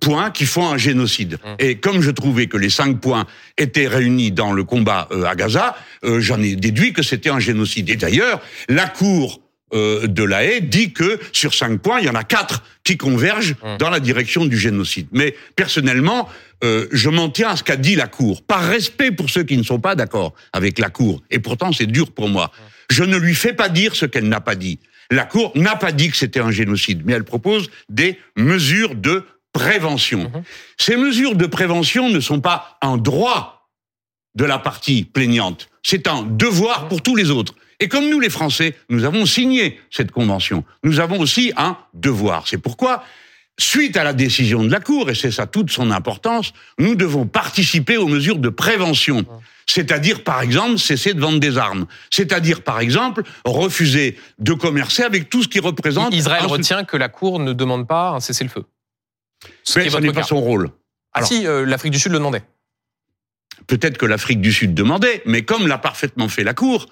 points 0.00 0.30
qui 0.30 0.46
font 0.46 0.66
un 0.66 0.78
génocide. 0.78 1.36
Hum. 1.44 1.56
Et 1.58 1.76
comme 1.76 2.00
je 2.00 2.10
trouvais 2.10 2.46
que 2.46 2.56
les 2.56 2.70
cinq 2.70 2.98
points 2.98 3.26
étaient 3.58 3.86
réunis 3.86 4.32
dans 4.32 4.54
le 4.54 4.64
combat 4.64 5.08
euh, 5.10 5.24
à 5.24 5.34
Gaza, 5.34 5.76
euh, 6.04 6.20
j'en 6.20 6.40
ai 6.40 6.56
déduit 6.56 6.94
que 6.94 7.02
c'était 7.02 7.28
un 7.28 7.38
génocide. 7.38 7.90
Et 7.90 7.96
d'ailleurs, 7.96 8.40
la 8.70 8.88
Cour 8.88 9.42
euh, 9.72 10.06
de 10.06 10.22
la 10.22 10.44
Haye 10.44 10.62
dit 10.62 10.92
que 10.92 11.18
sur 11.32 11.54
cinq 11.54 11.80
points, 11.80 12.00
il 12.00 12.06
y 12.06 12.08
en 12.10 12.14
a 12.14 12.24
quatre 12.24 12.62
qui 12.84 12.96
convergent 12.96 13.54
Hum. 13.62 13.78
dans 13.78 13.90
la 13.90 14.00
direction 14.00 14.44
du 14.44 14.58
génocide. 14.58 15.08
Mais 15.12 15.34
personnellement, 15.56 16.28
euh, 16.62 16.86
je 16.92 17.08
m'en 17.08 17.28
tiens 17.30 17.50
à 17.50 17.56
ce 17.56 17.62
qu'a 17.64 17.76
dit 17.76 17.96
la 17.96 18.06
Cour, 18.06 18.42
par 18.42 18.62
respect 18.62 19.10
pour 19.10 19.30
ceux 19.30 19.42
qui 19.42 19.56
ne 19.56 19.62
sont 19.62 19.80
pas 19.80 19.94
d'accord 19.94 20.34
avec 20.52 20.78
la 20.78 20.90
Cour. 20.90 21.22
Et 21.30 21.38
pourtant, 21.38 21.72
c'est 21.72 21.86
dur 21.86 22.12
pour 22.12 22.28
moi. 22.28 22.52
Je 22.90 23.04
ne 23.04 23.16
lui 23.16 23.34
fais 23.34 23.52
pas 23.54 23.68
dire 23.68 23.96
ce 23.96 24.06
qu'elle 24.06 24.28
n'a 24.28 24.40
pas 24.40 24.54
dit. 24.54 24.78
La 25.10 25.24
Cour 25.24 25.52
n'a 25.54 25.76
pas 25.76 25.92
dit 25.92 26.10
que 26.10 26.16
c'était 26.16 26.40
un 26.40 26.50
génocide, 26.50 27.02
mais 27.04 27.12
elle 27.14 27.24
propose 27.24 27.70
des 27.88 28.18
mesures 28.36 28.94
de 28.94 29.24
prévention. 29.52 30.24
Mhm. 30.24 30.42
Ces 30.76 30.96
mesures 30.96 31.36
de 31.36 31.46
prévention 31.46 32.08
ne 32.10 32.20
sont 32.20 32.40
pas 32.40 32.78
un 32.82 32.96
droit 32.96 33.70
de 34.34 34.44
la 34.44 34.58
partie 34.58 35.04
plaignante, 35.04 35.68
c'est 35.82 36.08
un 36.08 36.22
devoir 36.22 36.88
pour 36.88 37.02
tous 37.02 37.14
les 37.14 37.30
autres. 37.30 37.54
Et 37.80 37.88
comme 37.88 38.08
nous, 38.08 38.20
les 38.20 38.30
Français, 38.30 38.76
nous 38.88 39.04
avons 39.04 39.26
signé 39.26 39.80
cette 39.90 40.10
convention, 40.12 40.64
nous 40.82 41.00
avons 41.00 41.18
aussi 41.20 41.52
un 41.56 41.76
devoir. 41.92 42.46
C'est 42.46 42.58
pourquoi, 42.58 43.04
suite 43.58 43.96
à 43.96 44.04
la 44.04 44.12
décision 44.12 44.62
de 44.64 44.70
la 44.70 44.80
Cour, 44.80 45.10
et 45.10 45.14
c'est 45.14 45.30
ça 45.30 45.46
toute 45.46 45.70
son 45.70 45.90
importance, 45.90 46.52
nous 46.78 46.94
devons 46.94 47.26
participer 47.26 47.96
aux 47.96 48.06
mesures 48.08 48.38
de 48.38 48.48
prévention. 48.48 49.24
C'est-à-dire, 49.66 50.24
par 50.24 50.42
exemple, 50.42 50.78
cesser 50.78 51.14
de 51.14 51.20
vendre 51.20 51.40
des 51.40 51.56
armes. 51.56 51.86
C'est-à-dire, 52.10 52.62
par 52.62 52.80
exemple, 52.80 53.22
refuser 53.46 54.18
de 54.38 54.52
commercer 54.52 55.02
avec 55.02 55.30
tout 55.30 55.42
ce 55.42 55.48
qui 55.48 55.58
représente... 55.58 56.14
Israël 56.14 56.42
un- 56.44 56.48
retient 56.48 56.84
que 56.84 56.96
la 56.98 57.08
Cour 57.08 57.40
ne 57.40 57.52
demande 57.54 57.88
pas 57.88 58.10
un 58.10 58.20
cessez-le-feu. 58.20 58.64
Ce 59.62 59.78
Mais 59.78 59.88
ce 59.88 59.96
n'est 59.98 60.12
pas 60.12 60.22
son 60.22 60.40
rôle. 60.40 60.70
Ah 61.12 61.18
Alors- 61.18 61.28
si, 61.28 61.46
euh, 61.46 61.64
l'Afrique 61.64 61.92
du 61.92 61.98
Sud 61.98 62.12
le 62.12 62.18
demandait. 62.18 62.42
Peut-être 63.66 63.96
que 63.96 64.04
l'Afrique 64.06 64.40
du 64.40 64.52
Sud 64.52 64.74
demandait, 64.74 65.22
mais 65.26 65.42
comme 65.42 65.66
l'a 65.66 65.78
parfaitement 65.78 66.28
fait 66.28 66.44
la 66.44 66.54
Cour, 66.54 66.86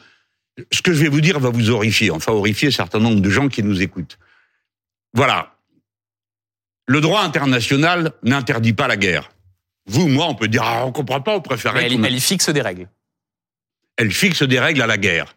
Ce 0.71 0.83
que 0.83 0.93
je 0.93 1.03
vais 1.03 1.09
vous 1.09 1.21
dire 1.21 1.41
va 1.41 1.51
vous 1.51 1.71
horrifier, 1.71 2.11
enfin 2.11 2.33
horrifier 2.33 2.69
un 2.69 2.73
certain 2.73 2.99
nombre 2.99 3.21
de 3.21 3.31
gens 3.31 3.49
qui 3.49 3.63
nous 3.63 3.83
écoutent. 3.83 4.19
Voilà. 5.15 5.57
Le 6.87 7.01
droit 7.01 7.23
international 7.23 8.13
n'interdit 8.23 8.73
pas 8.73 8.89
la 8.89 8.97
guerre. 8.97 9.31
Vous, 9.87 10.09
moi, 10.09 10.27
on 10.29 10.35
peut 10.35 10.49
dire, 10.49 10.63
ah, 10.65 10.87
on 10.87 10.93
comprend 10.93 11.21
pas, 11.21 11.37
on 11.37 11.41
préférait... 11.41 11.87
Elle, 11.87 12.05
elle 12.05 12.21
fixe 12.21 12.49
des 12.51 12.61
règles. 12.61 12.89
Elle 13.97 14.13
fixe 14.13 14.43
des 14.43 14.61
règles 14.61 14.83
à 14.83 14.87
la 14.87 14.97
guerre. 14.97 15.35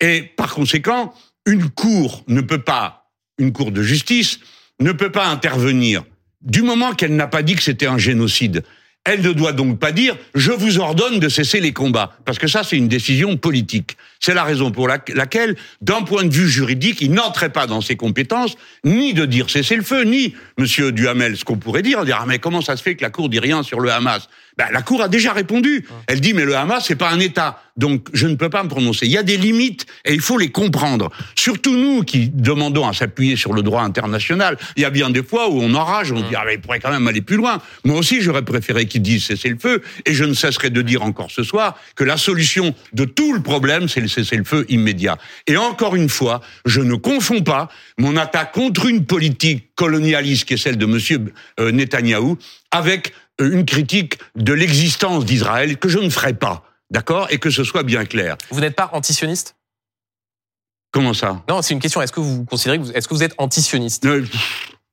Et 0.00 0.22
par 0.22 0.54
conséquent, 0.54 1.14
une 1.46 1.70
cour 1.70 2.24
ne 2.28 2.40
peut 2.40 2.62
pas, 2.62 3.10
une 3.38 3.52
cour 3.52 3.72
de 3.72 3.82
justice, 3.82 4.40
ne 4.80 4.92
peut 4.92 5.12
pas 5.12 5.26
intervenir 5.26 6.04
du 6.40 6.62
moment 6.62 6.94
qu'elle 6.94 7.14
n'a 7.14 7.28
pas 7.28 7.42
dit 7.42 7.54
que 7.54 7.62
c'était 7.62 7.86
un 7.86 7.98
génocide. 7.98 8.64
Elle 9.04 9.22
ne 9.22 9.32
doit 9.32 9.52
donc 9.52 9.80
pas 9.80 9.90
dire 9.90 10.16
je 10.34 10.52
vous 10.52 10.78
ordonne 10.78 11.18
de 11.18 11.28
cesser 11.28 11.60
les 11.60 11.72
combats, 11.72 12.16
parce 12.24 12.38
que 12.38 12.46
ça 12.46 12.62
c'est 12.62 12.76
une 12.76 12.88
décision 12.88 13.36
politique. 13.36 13.96
C'est 14.20 14.34
la 14.34 14.44
raison 14.44 14.70
pour 14.70 14.86
laquelle, 14.86 15.56
d'un 15.80 16.02
point 16.02 16.22
de 16.22 16.32
vue 16.32 16.48
juridique, 16.48 17.00
il 17.00 17.10
n'entrait 17.10 17.50
pas 17.50 17.66
dans 17.66 17.80
ses 17.80 17.96
compétences 17.96 18.56
ni 18.84 19.14
de 19.14 19.26
dire 19.26 19.50
cesser 19.50 19.74
le 19.74 19.82
feu, 19.82 20.04
ni 20.04 20.36
Monsieur 20.58 20.92
Duhamel, 20.92 21.36
ce 21.36 21.44
qu'on 21.44 21.56
pourrait 21.56 21.82
dire, 21.82 22.04
dire 22.04 22.18
ah 22.20 22.26
mais 22.28 22.38
comment 22.38 22.62
ça 22.62 22.76
se 22.76 22.82
fait 22.82 22.94
que 22.94 23.02
la 23.02 23.10
Cour 23.10 23.28
dit 23.28 23.40
rien 23.40 23.64
sur 23.64 23.80
le 23.80 23.90
Hamas? 23.90 24.28
Ben, 24.58 24.66
la 24.72 24.82
Cour 24.82 25.02
a 25.02 25.08
déjà 25.08 25.32
répondu. 25.32 25.86
Elle 26.06 26.20
dit 26.20 26.34
mais 26.34 26.44
le 26.44 26.56
Hamas 26.56 26.84
c'est 26.86 26.96
pas 26.96 27.10
un 27.10 27.20
État, 27.20 27.62
donc 27.76 28.08
je 28.12 28.26
ne 28.26 28.34
peux 28.34 28.50
pas 28.50 28.62
me 28.62 28.68
prononcer. 28.68 29.06
Il 29.06 29.12
y 29.12 29.18
a 29.18 29.22
des 29.22 29.36
limites 29.36 29.86
et 30.04 30.12
il 30.12 30.20
faut 30.20 30.38
les 30.38 30.50
comprendre. 30.50 31.10
Surtout 31.36 31.76
nous 31.76 32.02
qui 32.02 32.28
demandons 32.28 32.86
à 32.86 32.92
s'appuyer 32.92 33.36
sur 33.36 33.52
le 33.52 33.62
droit 33.62 33.82
international. 33.82 34.58
Il 34.76 34.82
y 34.82 34.84
a 34.84 34.90
bien 34.90 35.10
des 35.10 35.22
fois 35.22 35.48
où 35.48 35.60
on 35.60 35.74
enrage, 35.74 36.12
on 36.12 36.20
dit 36.20 36.34
ah 36.36 36.42
mais 36.46 36.54
il 36.54 36.60
pourrait 36.60 36.80
quand 36.80 36.90
même 36.90 37.08
aller 37.08 37.22
plus 37.22 37.36
loin. 37.36 37.60
Moi 37.84 37.98
aussi 37.98 38.20
j'aurais 38.20 38.44
préféré 38.44 38.86
qu'ils 38.86 39.02
disent 39.02 39.24
cesser 39.24 39.48
le 39.48 39.58
feu 39.58 39.82
et 40.04 40.14
je 40.14 40.24
ne 40.24 40.34
cesserai 40.34 40.70
de 40.70 40.82
dire 40.82 41.02
encore 41.02 41.30
ce 41.30 41.42
soir 41.42 41.78
que 41.96 42.04
la 42.04 42.16
solution 42.16 42.74
de 42.92 43.04
tout 43.04 43.32
le 43.32 43.42
problème 43.42 43.88
c'est 43.88 44.00
le 44.00 44.08
cesser 44.08 44.36
le 44.36 44.44
feu 44.44 44.66
immédiat. 44.68 45.18
Et 45.46 45.56
encore 45.56 45.96
une 45.96 46.08
fois, 46.08 46.40
je 46.66 46.80
ne 46.80 46.94
confonds 46.94 47.42
pas 47.42 47.68
mon 47.98 48.16
attaque 48.16 48.52
contre 48.52 48.86
une 48.86 49.04
politique 49.04 49.74
colonialiste 49.74 50.44
qui 50.44 50.54
est 50.54 50.58
celle 50.58 50.76
de 50.76 50.86
Monsieur 50.86 51.20
euh, 51.60 51.72
Netanyahou 51.72 52.38
avec 52.70 53.12
une 53.38 53.64
critique 53.64 54.18
de 54.36 54.52
l'existence 54.52 55.24
d'Israël 55.24 55.78
que 55.78 55.88
je 55.88 55.98
ne 55.98 56.10
ferai 56.10 56.34
pas, 56.34 56.64
d'accord, 56.90 57.26
et 57.30 57.38
que 57.38 57.50
ce 57.50 57.64
soit 57.64 57.82
bien 57.82 58.04
clair. 58.04 58.36
Vous 58.50 58.60
n'êtes 58.60 58.76
pas 58.76 58.90
antisioniste? 58.92 59.56
Comment 60.92 61.14
ça? 61.14 61.42
Non, 61.48 61.62
c'est 61.62 61.72
une 61.72 61.80
question. 61.80 62.02
Est-ce 62.02 62.12
que 62.12 62.20
vous 62.20 62.44
considérez 62.44 62.78
est-ce 62.94 63.08
que 63.08 63.14
vous 63.14 63.22
êtes 63.22 63.34
antisioniste? 63.38 64.04
Euh, 64.04 64.26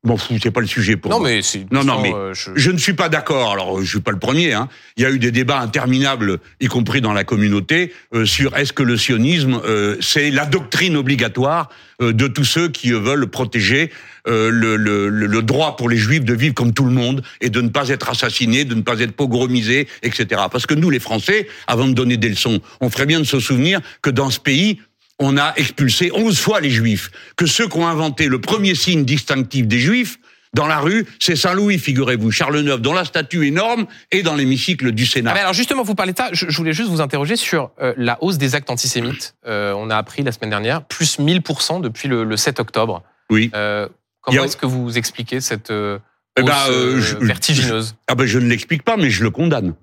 Bon, 0.06 0.16
c'est 0.18 0.52
pas 0.52 0.62
le 0.62 0.68
sujet 0.68 0.96
pour 0.96 1.12
non, 1.12 1.20
moi. 1.20 1.28
Mais 1.30 1.42
non, 1.72 1.84
non, 1.84 2.02
mais 2.02 2.14
euh, 2.14 2.34
je... 2.34 2.72
ne 2.72 2.78
suis 2.78 2.94
pas 2.94 3.10
d'accord. 3.10 3.52
Alors, 3.52 3.82
je 3.82 3.86
suis 3.86 4.00
pas 4.00 4.12
le 4.12 4.20
premier. 4.20 4.54
Hein. 4.54 4.70
Il 4.96 5.04
y 5.04 5.06
a 5.06 5.12
eu 5.12 5.20
des 5.20 5.32
débats 5.32 5.60
interminables, 5.60 6.40
y 6.62 6.68
compris 6.68 7.02
dans 7.02 7.12
la 7.12 7.26
communauté, 7.26 7.92
euh, 8.14 8.26
sur 8.26 8.56
est-ce 8.56 8.72
que 8.72 8.82
le 8.82 8.96
sionisme, 8.96 9.60
euh, 9.66 9.98
c'est 10.00 10.32
la 10.32 10.46
doctrine 10.46 10.96
obligatoire 10.96 11.70
de 12.00 12.28
tous 12.30 12.46
ceux 12.46 12.70
qui 12.70 12.92
veulent 12.92 13.28
protéger 13.28 13.92
le, 14.26 14.78
le, 14.78 15.10
le, 15.10 15.42
droit 15.42 15.76
pour 15.76 15.90
les 15.90 15.98
juifs 15.98 16.24
de 16.24 16.34
vivre 16.34 16.54
comme 16.54 16.72
tout 16.72 16.86
le 16.86 16.94
monde 16.94 17.22
et 17.42 17.50
de 17.50 17.60
ne 17.60 17.68
pas 17.68 17.90
être 17.90 18.10
assassinés, 18.10 18.64
de 18.64 18.74
ne 18.74 18.84
pas 18.84 19.02
être 19.02 19.12
pogromisés, 19.12 19.86
etc. 20.02 20.44
Parce 20.50 20.66
que 20.66 20.76
nous, 20.76 20.90
les 20.90 21.02
Français, 21.02 21.50
avant 21.68 21.88
de 21.88 21.92
donner 21.92 22.16
des 22.16 22.30
leçons, 22.30 22.62
on 22.80 22.90
ferait 22.90 23.06
bien 23.06 23.20
de 23.20 23.26
se 23.26 23.42
souvenir 23.42 23.82
que 24.02 24.10
dans 24.10 24.30
ce 24.30 24.40
pays, 24.40 24.80
on 25.20 25.38
a 25.38 25.54
expulsé 25.58 26.12
onze 26.14 26.40
fois 26.40 26.62
les 26.62 26.70
Juifs, 26.70 27.12
que 27.36 27.46
ceux 27.46 27.68
qui 27.68 27.78
ont 27.78 27.88
inventé 27.88 28.28
le 28.28 28.40
premier 28.40 28.76
signe 28.76 29.06
distinctif 29.06 29.68
des 29.68 29.80
Juifs, 29.80 30.20
dans 30.54 30.66
la 30.66 30.80
rue, 30.80 31.06
c'est 31.20 31.36
Saint-Louis, 31.36 31.78
figurez-vous, 31.78 32.32
Charles 32.32 32.62
IX, 32.62 32.80
dont 32.80 32.94
la 32.94 33.06
statue 33.06 33.46
énorme 33.46 33.86
est 34.12 34.24
dans 34.24 34.36
l'hémicycle 34.36 34.92
du 34.92 35.06
Sénat. 35.06 35.34
Ah 35.36 35.42
alors 35.42 35.54
justement, 35.54 35.84
vous 35.84 35.94
parlez 35.94 36.14
de 36.14 36.18
ça, 36.18 36.30
je, 36.32 36.46
voulais 36.58 36.74
juste 36.74 36.90
vous 36.90 37.02
interroger 37.02 37.36
sur 37.36 37.70
euh, 37.80 37.94
la 37.98 38.18
hausse 38.24 38.40
des 38.40 38.56
actes 38.56 38.72
antisémites. 38.72 39.36
Euh, 39.46 39.74
on 39.74 39.92
a 39.92 39.98
appris 39.98 40.24
la 40.24 40.32
semaine 40.32 40.50
dernière, 40.50 40.84
plus 40.84 41.20
1000% 41.20 41.82
depuis 41.82 42.08
le, 42.08 42.36
7 42.36 42.60
octobre. 42.60 43.04
Oui. 43.30 43.52
Euh, 43.54 43.88
comment 44.22 44.44
est-ce 44.44 44.58
que 44.58 44.66
vous 44.66 44.98
expliquez 44.98 45.40
cette 45.40 45.72
eh 45.72 46.42
ben, 46.42 46.56
hausse 46.70 47.16
vertigineuse? 47.20 47.96
Ah 48.08 48.16
ben, 48.16 48.26
Je 48.26 48.40
ne 48.40 48.48
l'explique 48.48 48.82
pas, 48.82 48.98
mais 48.98 49.12
je 49.12 49.24
le 49.24 49.30
condamne. 49.30 49.76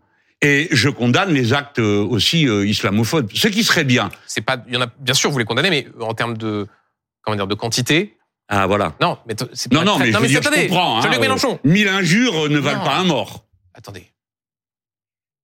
Et 0.42 0.68
je 0.70 0.88
condamne 0.88 1.32
les 1.32 1.54
actes 1.54 1.78
euh, 1.78 2.04
aussi 2.04 2.46
euh, 2.46 2.66
islamophobes. 2.66 3.30
Ce 3.32 3.48
qui 3.48 3.64
serait 3.64 3.84
bien. 3.84 4.10
C'est 4.26 4.42
pas, 4.42 4.62
il 4.68 4.74
y 4.74 4.76
en 4.76 4.82
a, 4.82 4.88
bien 4.98 5.14
sûr, 5.14 5.30
vous 5.30 5.38
les 5.38 5.46
condamnez, 5.46 5.70
mais 5.70 5.86
en 6.00 6.12
termes 6.12 6.36
de, 6.36 6.66
comment 7.22 7.36
dire, 7.36 7.46
de 7.46 7.54
quantité. 7.54 8.16
Ah 8.48 8.66
voilà. 8.66 8.94
Non, 9.00 9.18
mais 9.26 9.34
c'est 9.54 9.72
non, 9.72 9.82
non, 9.82 9.98
mais, 9.98 10.12
je, 10.12 10.18
dire, 10.26 10.42
je 10.42 10.66
comprends. 10.66 11.00
Hein, 11.00 11.18
Mélenchon. 11.18 11.54
Euh, 11.64 11.68
mille 11.68 11.88
injures 11.88 12.48
ne 12.50 12.58
valent 12.58 12.84
pas 12.84 12.96
un 12.96 13.04
mort. 13.04 13.46
Attendez. 13.74 14.12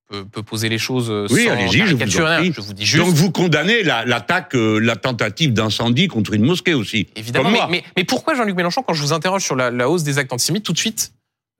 Peut, 0.09 0.26
peut 0.26 0.43
poser 0.43 0.68
les 0.68 0.76
choses 0.76 1.11
oui, 1.30 1.49
allez-y, 1.49 1.86
je 1.86 1.95
vous, 1.95 2.07
je 2.07 2.61
vous 2.61 2.74
dis 2.74 2.84
juste. 2.84 3.03
Donc 3.03 3.14
vous 3.14 3.30
condamnez 3.30 3.82
l'attaque, 3.82 4.53
la, 4.53 4.95
tentative 4.95 5.55
d'incendie 5.55 6.07
contre 6.07 6.34
une 6.34 6.45
mosquée 6.45 6.74
aussi. 6.74 7.07
Évidemment, 7.16 7.51
mais, 7.51 7.61
mais, 7.70 7.84
mais, 7.97 8.05
pourquoi 8.05 8.34
Jean-Luc 8.34 8.55
Mélenchon, 8.55 8.82
quand 8.82 8.93
je 8.93 9.01
vous 9.01 9.14
interroge 9.14 9.43
sur 9.43 9.57
la, 9.57 9.70
la 9.70 9.88
hausse 9.88 10.03
des 10.03 10.18
actes 10.18 10.34
antisémites, 10.34 10.66
tout 10.66 10.74
de 10.74 10.78
suite 10.78 11.14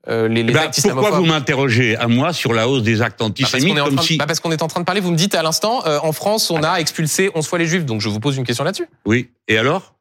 euh, 0.09 0.27
les, 0.27 0.43
les 0.43 0.53
bah, 0.53 0.63
actes 0.63 0.81
Pourquoi 0.81 1.11
vous 1.11 1.25
m'interrogez 1.25 1.95
à 1.95 2.07
moi 2.07 2.33
sur 2.33 2.53
la 2.53 2.67
hausse 2.67 2.83
des 2.83 3.01
actes 3.01 3.21
antisémites 3.21 3.75
bah 3.75 3.83
comme 3.85 3.99
si... 3.99 4.17
bah 4.17 4.25
parce 4.25 4.39
qu'on 4.41 4.51
est 4.51 4.61
en 4.61 4.67
train 4.67 4.81
de 4.81 4.85
parler, 4.85 4.99
vous 4.99 5.11
me 5.11 5.17
dites 5.17 5.33
à 5.33 5.43
l'instant, 5.43 5.85
euh, 5.85 5.99
en 6.03 6.11
France, 6.11 6.51
on 6.51 6.61
a 6.61 6.77
expulsé 6.77 7.31
11 7.33 7.47
fois 7.47 7.59
les 7.59 7.67
juifs, 7.67 7.85
donc 7.85 8.01
je 8.01 8.09
vous 8.09 8.19
pose 8.19 8.35
une 8.35 8.43
question 8.43 8.63
là-dessus. 8.63 8.87
Oui, 9.05 9.29
et 9.47 9.57
alors? 9.57 9.95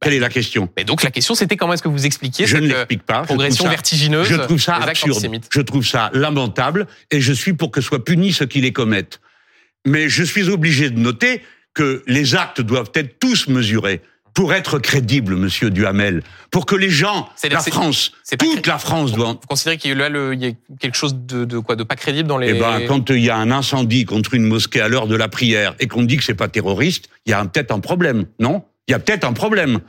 Quelle 0.00 0.14
est 0.14 0.18
la 0.18 0.28
question? 0.28 0.68
Mais 0.76 0.84
donc 0.84 1.02
la 1.02 1.10
question 1.10 1.34
c'était 1.34 1.56
comment 1.56 1.72
est-ce 1.72 1.82
que 1.82 1.88
vous 1.88 2.04
expliquiez 2.04 2.46
je 2.46 2.56
cette 2.56 2.64
ne 2.64 2.68
l'explique 2.68 3.04
pas. 3.04 3.22
progression 3.22 3.68
vertigineuse 3.68 4.26
Je 4.26 4.34
trouve 4.34 4.60
ça 4.60 4.74
absurde. 4.74 5.24
Je 5.50 5.60
trouve 5.62 5.86
ça 5.86 6.10
lamentable 6.12 6.86
et 7.10 7.20
je 7.20 7.32
suis 7.32 7.54
pour 7.54 7.70
que 7.70 7.80
soient 7.80 8.04
punis 8.04 8.32
ceux 8.32 8.46
qui 8.46 8.60
les 8.60 8.72
commettent. 8.72 9.20
Mais 9.86 10.08
je 10.08 10.22
suis 10.22 10.50
obligé 10.50 10.90
de 10.90 10.98
noter 10.98 11.42
que 11.72 12.02
les 12.06 12.34
actes 12.34 12.60
doivent 12.60 12.90
être 12.94 13.18
tous 13.18 13.48
mesurés 13.48 14.02
pour 14.34 14.52
être 14.52 14.80
crédible, 14.80 15.36
Monsieur 15.36 15.70
Duhamel, 15.70 16.22
pour 16.50 16.66
que 16.66 16.74
les 16.74 16.90
gens, 16.90 17.28
la 17.48 17.60
France, 17.60 18.12
toute 18.38 18.66
la 18.66 18.78
France 18.78 19.12
doit. 19.12 19.28
Vous 19.28 19.48
considérez 19.48 19.78
qu'il 19.78 19.96
y, 19.96 20.46
a 20.46 20.50
quelque 20.80 20.96
chose 20.96 21.14
de, 21.14 21.58
quoi, 21.58 21.76
de 21.76 21.84
pas 21.84 21.94
crédible 21.94 22.28
dans 22.28 22.38
les. 22.38 22.50
Eh 22.50 22.58
ben, 22.58 22.80
quand 22.86 23.10
il 23.10 23.22
y 23.22 23.30
a 23.30 23.36
un 23.36 23.52
incendie 23.52 24.04
contre 24.04 24.34
une 24.34 24.44
mosquée 24.44 24.80
à 24.80 24.88
l'heure 24.88 25.06
de 25.06 25.14
la 25.14 25.28
prière 25.28 25.76
et 25.78 25.86
qu'on 25.86 26.02
dit 26.02 26.16
que 26.16 26.24
c'est 26.24 26.34
pas 26.34 26.48
terroriste, 26.48 27.08
il 27.26 27.30
y 27.30 27.32
a 27.32 27.44
peut-être 27.44 27.70
un 27.70 27.80
problème, 27.80 28.26
non? 28.40 28.64
Il 28.88 28.92
y 28.92 28.94
a 28.94 28.98
peut-être 28.98 29.24
un 29.24 29.32
problème. 29.32 29.80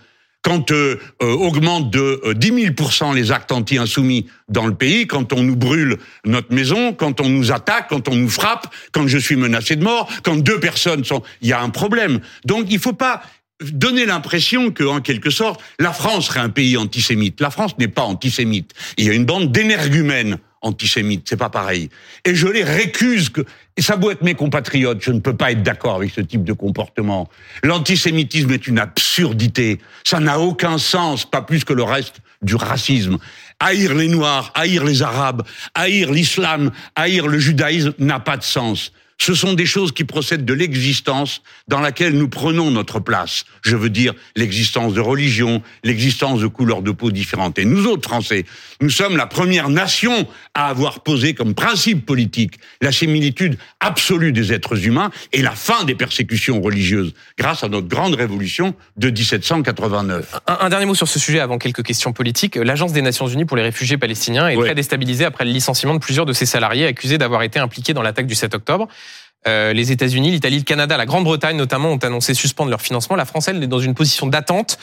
Quand 0.43 0.69
euh, 0.71 0.99
euh 1.23 1.33
augmente 1.33 1.89
de 1.89 2.33
10 2.33 2.51
euh, 2.51 2.69
000% 2.69 3.15
les 3.15 3.31
actes 3.31 3.51
anti-insoumis 3.51 4.27
dans 4.47 4.67
le 4.67 4.75
pays, 4.75 5.07
quand 5.07 5.33
on 5.33 5.41
nous 5.41 5.55
brûle 5.55 5.97
notre 6.23 6.53
maison, 6.53 6.93
quand 6.93 7.19
on 7.19 7.29
nous 7.29 7.51
attaque, 7.51 7.87
quand 7.89 8.07
on 8.09 8.15
nous 8.15 8.29
frappe, 8.29 8.71
quand 8.91 9.07
je 9.07 9.17
suis 9.17 9.37
menacé 9.37 9.75
de 9.75 9.83
mort, 9.83 10.07
quand 10.21 10.35
deux 10.35 10.59
personnes 10.59 11.03
sont, 11.03 11.23
il 11.41 11.47
y 11.47 11.53
a 11.53 11.59
un 11.59 11.71
problème. 11.71 12.19
Donc 12.45 12.67
il 12.69 12.77
faut 12.77 12.93
pas, 12.93 13.23
donner 13.61 14.05
l'impression 14.05 14.71
que, 14.71 14.83
en 14.83 15.01
quelque 15.01 15.29
sorte, 15.29 15.61
la 15.79 15.93
France 15.93 16.27
serait 16.27 16.41
un 16.41 16.49
pays 16.49 16.77
antisémite. 16.77 17.39
La 17.41 17.49
France 17.49 17.77
n'est 17.77 17.87
pas 17.87 18.03
antisémite. 18.03 18.73
Il 18.97 19.05
y 19.05 19.09
a 19.09 19.13
une 19.13 19.25
bande 19.25 19.51
d'énergumènes 19.51 20.37
antisémites, 20.61 21.27
c'est 21.29 21.37
pas 21.37 21.49
pareil. 21.49 21.89
Et 22.25 22.35
je 22.35 22.47
les 22.47 22.63
récuse 22.63 23.29
que, 23.29 23.41
ça 23.77 23.97
doit 23.97 24.13
être 24.13 24.23
mes 24.23 24.33
compatriotes, 24.33 25.01
je 25.01 25.11
ne 25.11 25.19
peux 25.19 25.35
pas 25.35 25.51
être 25.51 25.63
d'accord 25.63 25.95
avec 25.95 26.11
ce 26.11 26.21
type 26.21 26.43
de 26.43 26.53
comportement. 26.53 27.29
L'antisémitisme 27.63 28.51
est 28.51 28.67
une 28.67 28.79
absurdité. 28.79 29.79
Ça 30.03 30.19
n'a 30.19 30.39
aucun 30.39 30.77
sens, 30.77 31.29
pas 31.29 31.41
plus 31.41 31.63
que 31.63 31.73
le 31.73 31.83
reste 31.83 32.15
du 32.41 32.55
racisme. 32.55 33.17
Haïr 33.59 33.93
les 33.93 34.07
Noirs, 34.07 34.51
haïr 34.55 34.83
les 34.83 35.01
Arabes, 35.01 35.43
haïr 35.75 36.11
l'islam, 36.11 36.71
haïr 36.95 37.27
le 37.27 37.39
judaïsme 37.39 37.93
n'a 37.99 38.19
pas 38.19 38.37
de 38.37 38.43
sens. 38.43 38.91
Ce 39.17 39.33
sont 39.33 39.53
des 39.53 39.65
choses 39.65 39.91
qui 39.91 40.03
procèdent 40.03 40.45
de 40.45 40.53
l'existence 40.53 41.41
dans 41.67 41.79
laquelle 41.79 42.13
nous 42.13 42.27
prenons 42.27 42.69
notre 42.69 42.99
place. 42.99 43.45
Je 43.61 43.75
veux 43.75 43.89
dire 43.89 44.13
l'existence 44.35 44.93
de 44.93 44.99
religion, 44.99 45.63
l'existence 45.83 46.41
de 46.41 46.47
couleurs 46.47 46.81
de 46.81 46.91
peau 46.91 47.11
différentes. 47.11 47.57
Et 47.57 47.65
nous 47.65 47.87
autres 47.87 48.07
Français, 48.07 48.45
nous 48.81 48.89
sommes 48.89 49.17
la 49.17 49.25
première 49.25 49.69
nation 49.69 50.27
à 50.53 50.67
avoir 50.67 50.99
posé 51.01 51.33
comme 51.33 51.55
principe 51.55 52.05
politique 52.05 52.59
la 52.81 52.91
similitude 52.91 53.57
absolue 53.79 54.31
des 54.31 54.53
êtres 54.53 54.85
humains 54.85 55.09
et 55.31 55.41
la 55.41 55.51
fin 55.51 55.85
des 55.85 55.95
persécutions 55.95 56.61
religieuses 56.61 57.13
grâce 57.37 57.63
à 57.63 57.69
notre 57.69 57.87
grande 57.87 58.15
révolution 58.15 58.75
de 58.97 59.09
1789. 59.09 60.35
Un, 60.47 60.69
dernier 60.69 60.85
mot 60.85 60.95
sur 60.95 61.07
ce 61.07 61.19
sujet 61.19 61.39
avant 61.39 61.57
quelques 61.57 61.83
questions 61.83 62.13
politiques. 62.13 62.57
L'Agence 62.57 62.93
des 62.93 63.01
Nations 63.01 63.27
Unies 63.27 63.45
pour 63.45 63.57
les 63.57 63.63
réfugiés 63.63 63.97
palestiniens 63.97 64.49
est 64.49 64.57
très 64.57 64.75
déstabilisée 64.75 65.25
après 65.25 65.45
le 65.45 65.51
licenciement 65.51 65.93
de 65.93 65.99
plusieurs 65.99 66.25
de 66.25 66.33
ses 66.33 66.45
salariés 66.45 66.85
accusés 66.85 67.17
d'avoir 67.17 67.43
été 67.43 67.59
impliqués 67.59 67.93
dans 67.93 68.01
l'attaque 68.01 68.27
du 68.27 68.35
7 68.35 68.53
octobre. 68.55 68.87
Euh, 69.47 69.73
les 69.73 69.91
États-Unis, 69.91 70.31
l'Italie, 70.31 70.57
le 70.57 70.63
Canada, 70.63 70.97
la 70.97 71.05
Grande-Bretagne 71.05 71.55
notamment 71.55 71.91
ont 71.91 71.97
annoncé 71.97 72.33
suspendre 72.33 72.69
leur 72.69 72.81
financement. 72.81 73.15
La 73.15 73.25
France, 73.25 73.47
elle, 73.47 73.61
est 73.61 73.67
dans 73.67 73.79
une 73.79 73.93
position 73.93 74.27
d'attente. 74.27 74.77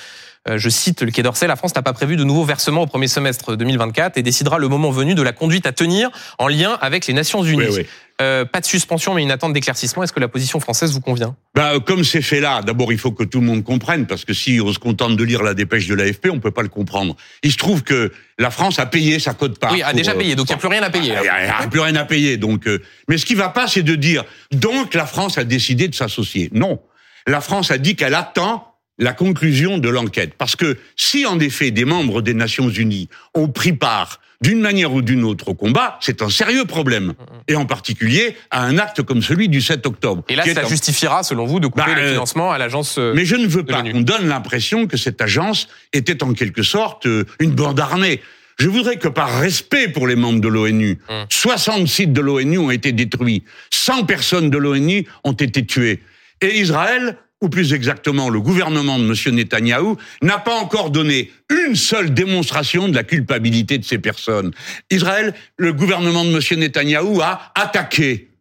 Euh, 0.48 0.58
je 0.58 0.68
cite 0.68 1.02
le 1.02 1.10
Quai 1.10 1.22
d'Orsay, 1.22 1.46
la 1.46 1.54
France 1.54 1.74
n'a 1.76 1.82
pas 1.82 1.92
prévu 1.92 2.16
de 2.16 2.24
nouveaux 2.24 2.44
versements 2.44 2.82
au 2.82 2.86
premier 2.86 3.06
semestre 3.06 3.56
2024 3.56 4.18
et 4.18 4.22
décidera 4.22 4.58
le 4.58 4.66
moment 4.68 4.90
venu 4.90 5.14
de 5.14 5.22
la 5.22 5.32
conduite 5.32 5.66
à 5.66 5.72
tenir 5.72 6.10
en 6.38 6.48
lien 6.48 6.76
avec 6.80 7.06
les 7.06 7.14
Nations 7.14 7.44
Unies. 7.44 7.86
Euh, 8.22 8.44
pas 8.44 8.60
de 8.60 8.66
suspension, 8.66 9.14
mais 9.14 9.22
une 9.22 9.30
attente 9.30 9.52
d'éclaircissement. 9.52 10.02
Est-ce 10.02 10.12
que 10.12 10.20
la 10.20 10.28
position 10.28 10.60
française 10.60 10.92
vous 10.92 11.00
convient? 11.00 11.34
Bah, 11.54 11.72
Comme 11.84 12.04
c'est 12.04 12.22
fait 12.22 12.40
là, 12.40 12.62
d'abord, 12.62 12.92
il 12.92 12.98
faut 12.98 13.10
que 13.10 13.24
tout 13.24 13.40
le 13.40 13.46
monde 13.46 13.64
comprenne, 13.64 14.06
parce 14.06 14.24
que 14.24 14.32
si 14.32 14.60
on 14.64 14.72
se 14.72 14.78
contente 14.78 15.16
de 15.16 15.24
lire 15.24 15.42
la 15.42 15.54
dépêche 15.54 15.88
de 15.88 15.94
l'AFP, 15.94 16.28
on 16.30 16.38
peut 16.38 16.52
pas 16.52 16.62
le 16.62 16.68
comprendre. 16.68 17.16
Il 17.42 17.50
se 17.50 17.56
trouve 17.56 17.82
que 17.82 18.12
la 18.38 18.50
France 18.50 18.78
a 18.78 18.86
payé 18.86 19.18
sa 19.18 19.34
cote 19.34 19.58
part. 19.58 19.72
Oui, 19.72 19.82
a 19.82 19.92
déjà 19.92 20.14
payé, 20.14 20.36
donc 20.36 20.46
il 20.48 20.52
n'y 20.52 20.54
a 20.54 20.58
plus 20.58 20.68
rien 20.68 20.82
à 20.82 20.90
payer. 20.90 21.14
Il 21.16 21.22
n'y 21.22 21.28
a, 21.28 21.66
plus 21.68 21.80
rien 21.80 21.96
à 21.96 22.04
payer. 22.04 22.36
Donc, 22.36 22.66
euh, 22.68 22.80
mais 23.08 23.18
ce 23.18 23.26
qui 23.26 23.34
va 23.34 23.48
pas, 23.48 23.66
c'est 23.66 23.82
de 23.82 23.96
dire 23.96 24.24
donc 24.52 24.94
la 24.94 25.06
France 25.06 25.38
a 25.38 25.44
décidé 25.44 25.88
de 25.88 25.94
s'associer. 25.94 26.48
Non. 26.52 26.80
la 27.26 27.40
France 27.40 27.70
a 27.70 27.78
dit 27.78 27.96
qu'elle 27.96 28.14
attend 28.14 28.68
la 28.98 29.12
conclusion 29.12 29.78
de 29.78 29.88
l'enquête. 29.88 30.34
Parce 30.36 30.56
que 30.56 30.78
si 30.96 31.26
en 31.26 31.40
effet 31.40 31.70
des 31.70 31.84
membres 31.84 32.22
des 32.22 32.34
Nations 32.34 32.68
Unies 32.68 33.08
ont 33.34 33.48
pris 33.48 33.72
part 33.72 34.20
d'une 34.42 34.60
manière 34.60 34.92
ou 34.92 35.02
d'une 35.02 35.24
autre 35.24 35.48
au 35.48 35.54
combat, 35.54 35.98
c'est 36.00 36.20
un 36.22 36.28
sérieux 36.28 36.64
problème. 36.64 37.14
Et 37.48 37.54
en 37.56 37.64
particulier 37.64 38.36
à 38.50 38.62
un 38.64 38.76
acte 38.78 39.02
comme 39.02 39.22
celui 39.22 39.48
du 39.48 39.60
7 39.60 39.86
octobre. 39.86 40.22
Et 40.28 40.36
là, 40.36 40.44
ça 40.52 40.64
justifiera, 40.64 41.22
selon 41.22 41.46
vous, 41.46 41.60
de 41.60 41.66
couper 41.68 41.84
Bah, 41.86 41.94
le 41.94 42.02
euh, 42.02 42.10
financement 42.12 42.50
à 42.52 42.58
l'agence. 42.58 42.96
euh, 42.98 43.12
Mais 43.14 43.24
je 43.24 43.36
ne 43.36 43.46
veux 43.46 43.64
pas 43.64 43.82
qu'on 43.82 44.00
donne 44.00 44.28
l'impression 44.28 44.86
que 44.86 44.96
cette 44.96 45.20
agence 45.20 45.68
était 45.92 46.22
en 46.22 46.32
quelque 46.34 46.62
sorte 46.62 47.06
euh, 47.06 47.24
une 47.40 47.52
bande 47.52 47.78
armée. 47.80 48.20
Je 48.58 48.68
voudrais 48.68 48.96
que 48.96 49.08
par 49.08 49.40
respect 49.40 49.88
pour 49.88 50.06
les 50.06 50.16
membres 50.16 50.40
de 50.40 50.48
l'ONU, 50.48 50.98
Hum. 51.08 51.24
60 51.30 51.86
sites 51.88 52.12
de 52.12 52.20
l'ONU 52.20 52.58
ont 52.58 52.70
été 52.70 52.92
détruits, 52.92 53.44
100 53.70 54.04
personnes 54.04 54.50
de 54.50 54.58
l'ONU 54.58 55.06
ont 55.24 55.32
été 55.32 55.64
tuées. 55.64 56.00
Et 56.40 56.58
Israël, 56.58 57.16
ou 57.42 57.50
plus 57.50 57.74
exactement 57.74 58.30
le 58.30 58.40
gouvernement 58.40 58.98
de 58.98 59.04
M. 59.04 59.34
Netanyahou, 59.34 59.98
n'a 60.22 60.38
pas 60.38 60.54
encore 60.54 60.90
donné 60.90 61.30
une 61.50 61.76
seule 61.76 62.14
démonstration 62.14 62.88
de 62.88 62.94
la 62.94 63.04
culpabilité 63.04 63.76
de 63.76 63.84
ces 63.84 63.98
personnes. 63.98 64.52
Israël, 64.90 65.34
le 65.58 65.74
gouvernement 65.74 66.24
de 66.24 66.30
M. 66.30 66.60
Netanyahou 66.60 67.20
a 67.20 67.52
attaqué 67.54 68.31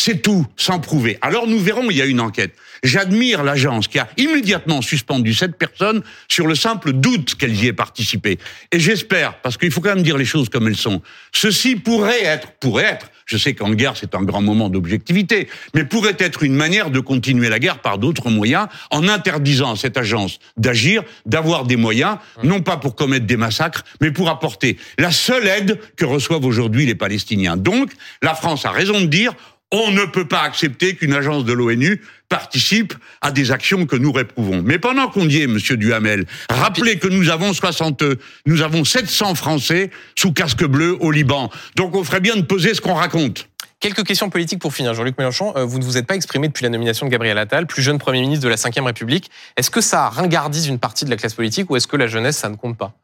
c'est 0.00 0.22
tout, 0.22 0.46
sans 0.56 0.80
prouver. 0.80 1.18
Alors 1.20 1.46
nous 1.46 1.58
verrons, 1.58 1.90
il 1.90 1.96
y 1.96 2.02
a 2.02 2.06
une 2.06 2.20
enquête. 2.20 2.54
J'admire 2.82 3.44
l'agence 3.44 3.86
qui 3.86 3.98
a 3.98 4.08
immédiatement 4.16 4.80
suspendu 4.80 5.34
cette 5.34 5.58
personne 5.58 6.02
sur 6.28 6.46
le 6.46 6.54
simple 6.54 6.92
doute 6.92 7.34
qu'elle 7.34 7.54
y 7.54 7.66
ait 7.66 7.74
participé. 7.74 8.38
Et 8.72 8.80
j'espère, 8.80 9.38
parce 9.42 9.58
qu'il 9.58 9.70
faut 9.70 9.82
quand 9.82 9.94
même 9.94 10.02
dire 10.02 10.16
les 10.16 10.24
choses 10.24 10.48
comme 10.48 10.66
elles 10.66 10.76
sont, 10.76 11.02
ceci 11.32 11.76
pourrait 11.76 12.24
être, 12.24 12.52
pourrait 12.52 12.84
être, 12.84 13.10
je 13.26 13.36
sais 13.36 13.52
qu'en 13.52 13.74
guerre 13.74 13.98
c'est 13.98 14.14
un 14.14 14.22
grand 14.22 14.40
moment 14.40 14.70
d'objectivité, 14.70 15.48
mais 15.74 15.84
pourrait 15.84 16.16
être 16.18 16.42
une 16.42 16.54
manière 16.54 16.90
de 16.90 17.00
continuer 17.00 17.50
la 17.50 17.58
guerre 17.58 17.80
par 17.80 17.98
d'autres 17.98 18.30
moyens, 18.30 18.68
en 18.90 19.06
interdisant 19.06 19.72
à 19.72 19.76
cette 19.76 19.98
agence 19.98 20.38
d'agir, 20.56 21.02
d'avoir 21.26 21.66
des 21.66 21.76
moyens, 21.76 22.16
non 22.42 22.62
pas 22.62 22.78
pour 22.78 22.94
commettre 22.94 23.26
des 23.26 23.36
massacres, 23.36 23.84
mais 24.00 24.10
pour 24.10 24.30
apporter 24.30 24.78
la 24.98 25.10
seule 25.10 25.46
aide 25.46 25.78
que 25.96 26.06
reçoivent 26.06 26.46
aujourd'hui 26.46 26.86
les 26.86 26.94
Palestiniens. 26.94 27.58
Donc, 27.58 27.92
la 28.22 28.34
France 28.34 28.64
a 28.64 28.70
raison 28.70 29.02
de 29.02 29.06
dire, 29.06 29.34
on 29.72 29.90
ne 29.92 30.04
peut 30.04 30.26
pas 30.26 30.42
accepter 30.42 30.96
qu'une 30.96 31.12
agence 31.12 31.44
de 31.44 31.52
l'ONU 31.52 32.02
participe 32.28 32.94
à 33.20 33.30
des 33.32 33.50
actions 33.50 33.86
que 33.86 33.96
nous 33.96 34.12
réprouvons. 34.12 34.62
Mais 34.64 34.78
pendant 34.78 35.08
qu'on 35.08 35.28
y 35.28 35.42
est, 35.42 35.46
Monsieur 35.46 35.76
Duhamel, 35.76 36.26
rappelez 36.48 36.98
que 36.98 37.08
nous 37.08 37.28
avons 37.28 37.52
60, 37.52 38.02
nous 38.46 38.62
avons 38.62 38.84
700 38.84 39.34
Français 39.34 39.90
sous 40.16 40.32
casque 40.32 40.64
bleu 40.64 40.96
au 41.00 41.10
Liban. 41.10 41.50
Donc 41.76 41.94
on 41.94 42.04
ferait 42.04 42.20
bien 42.20 42.36
de 42.36 42.42
peser 42.42 42.74
ce 42.74 42.80
qu'on 42.80 42.94
raconte. 42.94 43.48
Quelques 43.80 44.04
questions 44.04 44.28
politiques 44.28 44.60
pour 44.60 44.74
finir. 44.74 44.92
Jean-Luc 44.92 45.16
Mélenchon, 45.16 45.54
euh, 45.56 45.64
vous 45.64 45.78
ne 45.78 45.84
vous 45.84 45.96
êtes 45.96 46.06
pas 46.06 46.14
exprimé 46.14 46.48
depuis 46.48 46.64
la 46.64 46.68
nomination 46.68 47.06
de 47.06 47.10
Gabriel 47.10 47.38
Attal, 47.38 47.66
plus 47.66 47.82
jeune 47.82 47.98
Premier 47.98 48.20
ministre 48.20 48.44
de 48.44 48.50
la 48.50 48.56
Ve 48.56 48.84
République. 48.84 49.30
Est-ce 49.56 49.70
que 49.70 49.80
ça 49.80 50.10
ringardise 50.10 50.66
une 50.66 50.78
partie 50.78 51.06
de 51.06 51.10
la 51.10 51.16
classe 51.16 51.32
politique 51.32 51.70
ou 51.70 51.76
est-ce 51.76 51.86
que 51.86 51.96
la 51.96 52.06
jeunesse, 52.06 52.36
ça 52.36 52.50
ne 52.50 52.56
compte 52.56 52.76
pas? 52.76 52.94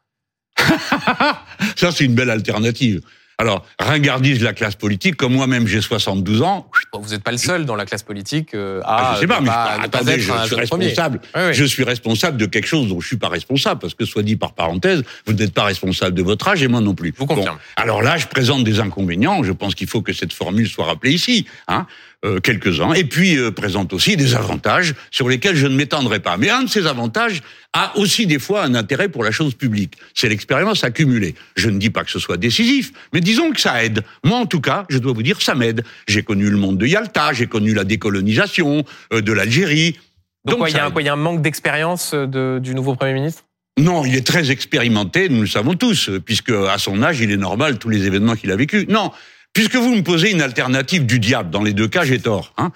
Ça, 1.75 1.91
c'est 1.91 2.05
une 2.05 2.15
belle 2.15 2.29
alternative. 2.29 3.01
Alors, 3.39 3.63
ringardise 3.79 4.41
la 4.41 4.53
classe 4.53 4.75
politique, 4.75 5.15
comme 5.15 5.33
moi-même 5.33 5.67
j'ai 5.67 5.79
72 5.81 6.41
ans, 6.41 6.67
Vous 6.91 7.09
n'êtes 7.09 7.23
pas 7.23 7.31
le 7.31 7.37
seul 7.37 7.65
dans 7.65 7.75
la 7.75 7.85
classe 7.85 8.01
politique 8.01 8.55
euh, 8.55 8.81
Ah, 8.83 9.11
à 9.11 9.15
je 9.15 9.19
sais 9.19 9.27
pas, 9.27 9.35
ne 9.39 9.41
mais 9.45 9.47
pas, 9.51 9.73
je- 9.75 9.81
ne 9.83 9.87
pas 9.87 9.97
attendez, 9.97 10.11
être 10.13 10.19
je 10.21 10.45
suis 10.47 10.55
responsable. 10.55 11.19
Oui, 11.35 11.41
oui. 11.45 11.53
Je 11.53 11.63
suis 11.65 11.83
responsable 11.83 12.37
de 12.37 12.47
quelque 12.47 12.65
chose 12.65 12.87
dont 12.87 12.99
je 12.99 13.05
suis 13.05 13.17
pas 13.17 13.29
responsable, 13.29 13.79
parce 13.79 13.93
que 13.93 14.05
soit 14.05 14.23
dit 14.23 14.37
par 14.37 14.53
parenthèse, 14.53 15.03
vous 15.27 15.33
n'êtes 15.33 15.53
pas 15.53 15.65
responsable 15.65 16.15
de 16.17 16.23
votre 16.23 16.47
âge 16.47 16.63
et 16.63 16.67
moi 16.67 16.81
non 16.81 16.95
plus. 16.95 17.13
vous 17.15 17.27
confirme. 17.27 17.59
alors 17.75 18.01
là, 18.01 18.17
je 18.17 18.25
présente 18.25 18.63
des 18.63 18.79
inconvénients. 18.79 19.43
Je 19.43 19.51
pense 19.51 19.75
qu'il 19.75 19.87
faut 19.87 20.01
que 20.01 20.13
cette 20.13 20.33
formule 20.33 20.67
soit 20.67 20.85
rappelée 20.85 21.11
ici, 21.13 21.45
hein, 21.67 21.85
euh, 22.25 22.39
quelques-uns. 22.39 22.93
Et 22.93 23.03
puis 23.03 23.37
euh, 23.37 23.51
présente 23.51 23.93
aussi 23.93 24.17
des 24.17 24.35
avantages 24.35 24.95
sur 25.11 25.29
lesquels 25.29 25.55
je 25.55 25.67
ne 25.67 25.75
m'étendrai 25.75 26.19
pas. 26.19 26.35
Mais 26.37 26.49
un 26.49 26.63
de 26.63 26.69
ces 26.69 26.87
avantages 26.87 27.41
a 27.73 27.95
aussi 27.97 28.25
des 28.25 28.39
fois 28.39 28.63
un 28.63 28.73
intérêt 28.75 29.07
pour 29.07 29.23
la 29.23 29.31
chose 29.31 29.53
publique. 29.53 29.93
C'est 30.15 30.27
l'expérience 30.29 30.83
accumulée. 30.83 31.35
Je 31.55 31.69
ne 31.69 31.77
dis 31.77 31.89
pas 31.91 32.03
que 32.03 32.09
ce 32.11 32.17
soit 32.19 32.37
décisif, 32.37 32.91
mais 33.13 33.21
disons 33.21 33.51
que 33.51 33.61
ça 33.61 33.83
aide. 33.83 34.03
Moi, 34.23 34.37
en 34.39 34.45
tout 34.47 34.61
cas, 34.61 34.85
je 34.89 34.97
dois 34.97 35.13
vous 35.13 35.21
dire, 35.23 35.41
ça 35.41 35.53
m'aide. 35.53 35.83
J'ai 36.07 36.23
connu 36.23 36.49
le 36.49 36.57
monde 36.57 36.77
de 36.79 36.87
Yalta, 36.87 37.33
j'ai 37.33 37.45
connu 37.47 37.73
la 37.73 37.83
décolonisation 37.83 38.83
euh, 39.13 39.21
de 39.21 39.31
l'Algérie. 39.31 39.97
Donc, 40.45 40.59
il 40.69 40.75
y, 40.75 40.79
a 40.79 40.87
un- 40.87 41.01
y 41.01 41.09
a 41.09 41.15
manque 41.15 41.41
d'expérience 41.41 42.13
de- 42.13 42.59
du 42.63 42.73
nouveau 42.73 42.95
Premier 42.95 43.13
ministre? 43.13 43.43
Non, 43.79 44.05
il 44.05 44.15
est 44.15 44.25
très 44.25 44.49
expérimenté, 44.49 45.29
nous 45.29 45.41
le 45.41 45.47
savons 45.47 45.75
tous, 45.75 46.09
puisque 46.25 46.49
à 46.49 46.79
son 46.79 47.03
âge, 47.03 47.19
il 47.19 47.29
est 47.31 47.37
normal 47.37 47.77
tous 47.77 47.89
les 47.89 48.05
événements 48.07 48.35
qu'il 48.35 48.49
a 48.51 48.55
vécus. 48.55 48.87
Non, 48.87 49.11
puisque 49.57 49.75
vous 49.75 49.95
me 49.95 50.03
posez 50.03 50.29
une 50.29 50.43
alternative 50.43 51.07
du 51.07 51.17
diable, 51.17 51.49
dans 51.49 51.63
les 51.63 51.73
deux 51.73 51.87
cas, 51.87 52.05
j'ai 52.05 52.19
tort. 52.19 52.53
Hein 52.57 52.71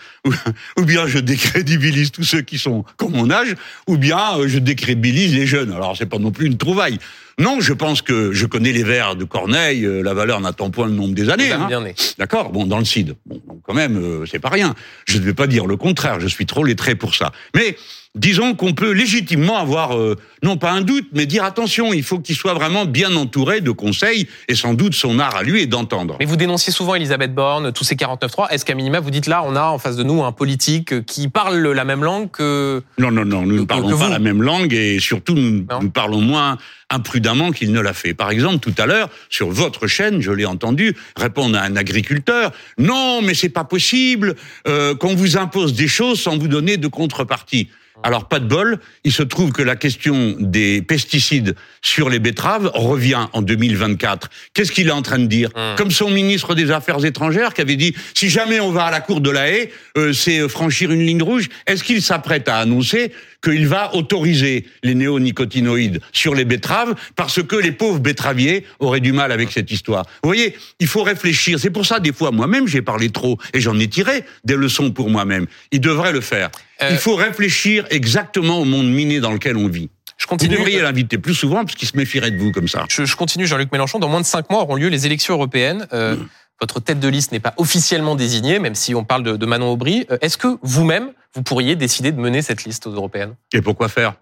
ou, 0.77 0.83
bien 0.83 1.05
je 1.05 1.19
décrédibilise 1.19 2.09
tous 2.09 2.23
ceux 2.23 2.41
qui 2.41 2.57
sont 2.57 2.85
comme 2.97 3.11
mon 3.11 3.29
âge, 3.29 3.53
ou 3.85 3.97
bien 3.97 4.39
euh, 4.39 4.47
je 4.47 4.57
décrédibilise 4.57 5.35
les 5.35 5.45
jeunes. 5.45 5.71
Alors 5.73 5.95
c'est 5.95 6.07
pas 6.07 6.17
non 6.17 6.31
plus 6.31 6.47
une 6.47 6.57
trouvaille. 6.57 6.97
Non, 7.37 7.59
je 7.59 7.73
pense 7.73 8.01
que 8.01 8.31
je 8.31 8.47
connais 8.47 8.71
les 8.71 8.81
vers 8.81 9.15
de 9.15 9.25
Corneille, 9.25 9.85
euh, 9.85 10.01
la 10.01 10.15
valeur 10.15 10.41
n'attend 10.41 10.71
point 10.71 10.87
le 10.87 10.93
nombre 10.93 11.13
des 11.13 11.29
années. 11.29 11.51
Hein. 11.51 11.69
D'accord 12.17 12.51
Bon, 12.51 12.65
dans 12.65 12.79
le 12.79 12.85
CID. 12.85 13.13
Bon, 13.27 13.39
quand 13.61 13.75
même, 13.75 13.97
euh, 13.97 14.25
c'est 14.25 14.39
pas 14.39 14.49
rien. 14.49 14.73
Je 15.05 15.19
ne 15.19 15.23
vais 15.23 15.35
pas 15.35 15.45
dire 15.45 15.67
le 15.67 15.77
contraire, 15.77 16.19
je 16.19 16.27
suis 16.27 16.47
trop 16.47 16.63
lettré 16.63 16.95
pour 16.95 17.13
ça. 17.13 17.31
Mais 17.55 17.77
disons 18.15 18.55
qu'on 18.55 18.73
peut 18.73 18.91
légitimement 18.91 19.57
avoir, 19.57 19.97
euh, 19.97 20.17
non 20.43 20.57
pas 20.57 20.71
un 20.71 20.81
doute, 20.81 21.07
mais 21.13 21.25
dire 21.25 21.43
attention, 21.43 21.93
il 21.93 22.03
faut 22.03 22.19
qu'il 22.19 22.35
soit 22.35 22.53
vraiment 22.53 22.85
bien 22.85 23.15
entouré 23.15 23.61
de 23.61 23.71
conseils, 23.71 24.27
et 24.47 24.55
sans 24.55 24.73
doute 24.73 24.93
son 24.93 25.17
art 25.19 25.35
à 25.35 25.43
lui 25.43 25.61
est 25.61 25.67
d'entendre. 25.67 26.17
Mais 26.19 26.25
vous 26.25 26.35
dénonciez 26.35 26.73
souvent 26.73 26.95
Elisabeth 26.95 27.33
Borne, 27.33 27.71
tous 27.71 27.83
ces 27.83 27.95
49.3. 27.95 28.49
Est-ce 28.51 28.65
qu'à 28.65 28.75
minima, 28.75 28.99
vous 28.99 29.11
dites 29.11 29.27
là, 29.27 29.43
on 29.45 29.55
a 29.55 29.63
en 29.65 29.77
face 29.77 29.95
de 29.95 30.03
nous 30.03 30.23
un 30.23 30.31
politique 30.33 31.05
qui 31.05 31.29
parle 31.29 31.65
la 31.65 31.85
même 31.85 32.03
langue 32.03 32.29
que... 32.31 32.83
Non, 32.99 33.11
non, 33.11 33.23
non, 33.23 33.43
nous 33.43 33.55
Que- 33.55 33.61
ne 33.61 33.65
parlons 33.65 33.97
pas 33.97 34.09
la 34.09 34.19
même 34.19 34.41
langue, 34.41 34.73
et 34.73 34.99
surtout, 34.99 35.33
nous, 35.35 35.65
nous 35.81 35.89
parlons 35.89 36.19
moins 36.21 36.57
imprudemment 36.89 37.51
qu'il 37.51 37.71
ne 37.71 37.79
l'a 37.79 37.93
fait. 37.93 38.13
Par 38.13 38.31
exemple, 38.31 38.59
tout 38.59 38.75
à 38.77 38.85
l'heure, 38.85 39.09
sur 39.29 39.49
votre 39.49 39.87
chaîne, 39.87 40.19
je 40.21 40.31
l'ai 40.31 40.45
entendu 40.45 40.97
répondre 41.15 41.57
à 41.57 41.61
un 41.61 41.77
agriculteur, 41.77 42.51
non, 42.77 43.21
mais 43.21 43.33
c'est 43.33 43.47
pas 43.47 43.63
possible 43.63 44.35
euh, 44.67 44.93
qu'on 44.95 45.15
vous 45.15 45.37
impose 45.37 45.73
des 45.73 45.87
choses 45.87 46.19
sans 46.19 46.37
vous 46.37 46.49
donner 46.49 46.75
de 46.75 46.87
contrepartie. 46.89 47.69
Alors, 48.03 48.27
pas 48.27 48.39
de 48.39 48.47
bol, 48.47 48.79
il 49.03 49.11
se 49.11 49.23
trouve 49.23 49.51
que 49.51 49.61
la 49.61 49.75
question 49.75 50.35
des 50.39 50.81
pesticides 50.81 51.55
sur 51.81 52.09
les 52.09 52.19
betteraves 52.19 52.71
revient 52.73 53.27
en 53.33 53.41
2024. 53.41 54.29
Qu'est-ce 54.53 54.71
qu'il 54.71 54.87
est 54.87 54.91
en 54.91 55.01
train 55.01 55.19
de 55.19 55.25
dire 55.25 55.51
Hmm. 55.55 55.75
Comme 55.75 55.91
son 55.91 56.09
ministre 56.09 56.55
des 56.55 56.71
Affaires 56.71 57.03
étrangères 57.03 57.53
qui 57.53 57.61
avait 57.61 57.75
dit, 57.75 57.93
si 58.13 58.29
jamais 58.29 58.59
on 58.59 58.71
va 58.71 58.85
à 58.85 58.91
la 58.91 59.01
cour 59.01 59.21
de 59.21 59.29
la 59.29 59.49
haie, 59.49 59.71
euh, 59.97 60.13
c'est 60.13 60.39
euh, 60.39 60.47
franchir 60.47 60.91
une 60.91 61.05
ligne 61.05 61.23
rouge, 61.23 61.49
est-ce 61.67 61.83
qu'il 61.83 62.01
s'apprête 62.01 62.47
à 62.47 62.57
annoncer 62.57 63.11
qu'il 63.43 63.67
va 63.67 63.93
autoriser 63.95 64.65
les 64.83 64.93
néonicotinoïdes 64.95 65.99
sur 66.11 66.35
les 66.35 66.45
betteraves 66.45 66.95
parce 67.15 67.41
que 67.41 67.55
les 67.55 67.71
pauvres 67.71 67.99
betteraviers 67.99 68.65
auraient 68.79 68.99
du 68.99 69.11
mal 69.13 69.31
avec 69.31 69.51
cette 69.51 69.71
histoire. 69.71 70.05
Vous 70.23 70.29
voyez, 70.29 70.55
il 70.79 70.87
faut 70.87 71.03
réfléchir. 71.03 71.59
C'est 71.59 71.69
pour 71.69 71.85
ça, 71.85 71.99
des 71.99 72.13
fois, 72.13 72.31
moi-même, 72.31 72.67
j'ai 72.67 72.81
parlé 72.81 73.09
trop 73.09 73.37
et 73.53 73.61
j'en 73.61 73.77
ai 73.79 73.87
tiré 73.87 74.23
des 74.43 74.55
leçons 74.55 74.91
pour 74.91 75.09
moi-même. 75.09 75.47
Il 75.71 75.81
devrait 75.81 76.11
le 76.13 76.21
faire. 76.21 76.49
Euh, 76.81 76.89
Il 76.91 76.97
faut 76.97 77.15
réfléchir 77.15 77.85
exactement 77.89 78.59
au 78.59 78.65
monde 78.65 78.87
miné 78.89 79.19
dans 79.19 79.31
lequel 79.31 79.57
on 79.57 79.67
vit. 79.67 79.89
Je 80.17 80.25
Vous 80.25 80.29
continue. 80.29 80.55
devriez 80.55 80.81
l'inviter 80.81 81.17
plus 81.17 81.33
souvent 81.33 81.65
parce 81.65 81.73
qu'il 81.75 81.87
se 81.87 81.97
méfierait 81.97 82.29
de 82.29 82.37
vous 82.37 82.51
comme 82.51 82.67
ça. 82.67 82.85
Je, 82.89 83.05
je 83.05 83.15
continue, 83.15 83.47
Jean-Luc 83.47 83.71
Mélenchon. 83.71 83.97
Dans 83.97 84.07
moins 84.07 84.21
de 84.21 84.25
cinq 84.25 84.51
mois 84.51 84.61
auront 84.61 84.75
lieu 84.75 84.87
les 84.89 85.05
élections 85.07 85.33
européennes. 85.33 85.87
Euh, 85.93 86.15
Mm. 86.15 86.27
Votre 86.61 86.79
tête 86.79 86.99
de 86.99 87.07
liste 87.07 87.31
n'est 87.31 87.39
pas 87.39 87.55
officiellement 87.57 88.15
désignée, 88.15 88.59
même 88.59 88.75
si 88.75 88.93
on 88.93 89.03
parle 89.03 89.23
de, 89.23 89.35
de 89.35 89.45
Manon 89.47 89.71
Aubry. 89.71 90.05
Euh, 90.11 90.17
Est-ce 90.21 90.37
que 90.37 90.57
vous-même, 90.61 91.11
vous 91.33 91.41
pourriez 91.41 91.75
décider 91.75 92.11
de 92.11 92.19
mener 92.19 92.43
cette 92.43 92.63
liste 92.65 92.85
aux 92.85 92.91
européennes? 92.91 93.33
Et 93.51 93.61
pourquoi 93.61 93.89
faire? 93.89 94.13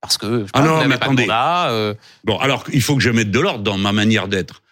Parce 0.00 0.18
que 0.18 0.40
je 0.40 0.50
Ah 0.54 0.60
pas, 0.60 0.66
non, 0.66 0.72
vous 0.72 0.76
n'avez 0.78 0.88
mais 0.88 0.94
pas 0.94 0.98
de 0.98 1.04
attendez. 1.04 1.22
mandat. 1.26 1.70
euh, 1.70 1.94
Bon, 2.24 2.36
alors 2.38 2.64
il 2.72 2.82
faut 2.82 2.96
que 2.96 3.02
je 3.02 3.10
mette 3.10 3.30
de 3.30 3.38
l'ordre 3.38 3.62
dans 3.62 3.78
ma 3.78 3.92
manière 3.92 4.26
d'être. 4.26 4.62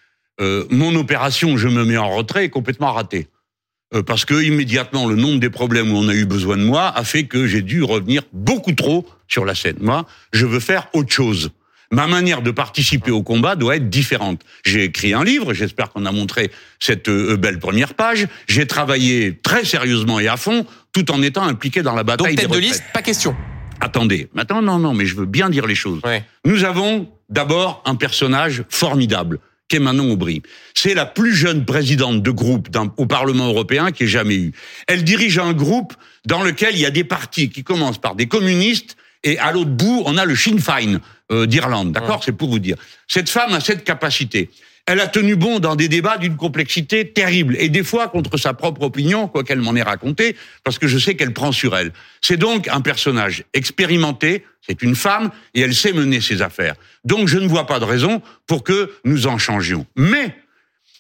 Euh, 0.41 0.67
mon 0.71 0.95
opération, 0.97 1.57
je 1.57 1.69
me 1.69 1.85
mets 1.85 1.97
en 1.97 2.11
retrait, 2.11 2.47
est 2.47 2.51
complètement 2.51 2.93
ratée. 2.93 3.29
Euh, 3.95 4.03
parce 4.03 4.25
que 4.25 4.35
immédiatement, 4.43 5.07
le 5.07 5.15
nombre 5.15 5.39
des 5.39 5.51
problèmes 5.51 5.93
où 5.93 5.97
on 5.97 6.09
a 6.09 6.15
eu 6.15 6.25
besoin 6.25 6.57
de 6.57 6.65
moi 6.65 6.89
a 6.89 7.05
fait 7.05 7.25
que 7.27 7.47
j'ai 7.47 7.63
dû 7.63 7.85
revenir 7.85 8.23
beaucoup 8.33 8.73
trop 8.73 9.07
sur 9.29 9.45
la 9.45 9.55
scène. 9.55 9.77
Moi, 9.81 10.07
je 10.33 10.47
veux 10.47 10.61
faire 10.61 10.89
autre 10.93 11.13
chose. 11.13 11.51
Ma 11.93 12.07
manière 12.07 12.41
de 12.41 12.53
participer 12.53 13.11
au 13.11 13.25
combat 13.25 13.57
doit 13.57 13.75
être 13.75 13.91
différente. 13.91 14.43
J'ai 14.65 14.85
écrit 14.85 15.13
un 15.13 15.25
livre, 15.25 15.53
j'espère 15.55 15.91
qu'on 15.91 16.07
a 16.07 16.13
montré 16.13 16.53
cette 16.79 17.09
euh, 17.09 17.37
belle 17.37 17.59
première 17.59 17.95
page. 17.95 18.29
J'ai 18.47 18.65
travaillé 18.65 19.37
très 19.43 19.65
sérieusement 19.65 20.21
et 20.21 20.29
à 20.29 20.37
fond, 20.37 20.67
tout 20.93 21.11
en 21.11 21.21
étant 21.21 21.43
impliqué 21.43 21.83
dans 21.83 21.97
la 21.97 22.05
Donc 22.05 22.19
bataille 22.19 22.37
tête 22.37 22.49
des 22.49 22.55
de 22.55 22.61
liste, 22.61 22.85
pas 22.95 23.03
question. 23.03 23.35
Attendez, 23.81 24.29
maintenant 24.35 24.63
non, 24.63 24.79
non, 24.79 24.95
mais 24.95 25.05
je 25.05 25.17
veux 25.17 25.27
bien 25.27 25.51
dire 25.51 25.67
les 25.67 25.75
choses. 25.75 26.01
Ouais. 26.05 26.23
Nous 26.45 26.63
avons 26.63 27.11
d'abord 27.29 27.83
un 27.85 27.97
personnage 27.97 28.63
formidable, 28.69 29.41
qu'est 29.67 29.81
Manon 29.81 30.13
Aubry. 30.13 30.43
C'est 30.75 30.95
la 30.95 31.07
plus 31.07 31.35
jeune 31.35 31.65
présidente 31.65 32.23
de 32.23 32.31
groupe 32.31 32.69
au 32.99 33.07
Parlement 33.07 33.49
européen 33.49 33.91
qui 33.91 34.05
ait 34.05 34.09
jamais 34.09 34.37
eu. 34.37 34.53
Elle 34.87 35.03
dirige 35.03 35.39
un 35.41 35.55
groupe 35.55 35.95
dans 36.25 36.45
lequel 36.45 36.75
il 36.75 36.81
y 36.81 36.87
a 36.87 36.91
des 36.91 37.05
partis 37.05 37.51
qui 37.51 37.65
commencent 37.65 38.01
par 38.01 38.15
des 38.15 38.27
communistes 38.27 38.97
et 39.23 39.39
à 39.39 39.53
l'autre 39.53 39.71
bout, 39.71 40.03
on 40.07 40.17
a 40.17 40.25
le 40.25 40.35
Sinn 40.35 40.59
Féin 40.59 41.01
euh, 41.31 41.47
d'Irlande. 41.47 41.93
D'accord 41.93 42.23
C'est 42.25 42.33
pour 42.33 42.51
vous 42.51 42.59
dire. 42.59 42.77
Cette 43.09 43.29
femme 43.29 43.53
a 43.53 43.61
cette 43.61 43.85
capacité. 43.85 44.51
elle 44.87 45.01
a 45.01 45.07
tenu 45.07 45.37
bon 45.37 45.61
dans 45.61 45.77
des 45.77 45.89
débats 45.89 46.19
d'une 46.19 46.37
complexité 46.37 47.13
terrible, 47.13 47.57
et 47.59 47.69
des 47.69 47.85
fois 47.85 48.09
contre 48.09 48.37
sa 48.37 48.55
propre 48.55 48.83
opinion, 48.83 49.29
quoi 49.29 49.45
qu'elle 49.45 49.61
m'en 49.61 49.77
ait 49.77 49.83
raconté, 49.83 50.37
parce 50.65 50.79
que 50.79 50.89
je 50.89 50.99
sais 50.99 51.15
qu'elle 51.15 51.33
prend 51.33 51.53
sur 51.53 51.77
elle. 51.77 51.93
C'est 52.21 52.37
donc 52.37 52.67
un 52.67 52.81
personnage 52.81 53.45
expérimenté, 53.55 54.45
c'est 54.67 54.83
une 54.83 54.97
femme, 54.97 55.31
et 55.55 55.61
elle 55.61 55.75
sait 55.75 55.93
mener 55.93 56.21
ses 56.21 56.43
affaires. 56.43 56.75
Donc 57.05 57.29
je 57.29 57.39
ne 57.39 57.47
vois 57.47 57.67
pas 57.67 57.79
de 57.79 57.85
raison 57.85 58.23
pour 58.47 58.65
que 58.65 58.93
nous 59.05 59.27
en 59.27 59.39
changions. 59.39 59.87
Mais, 59.97 60.35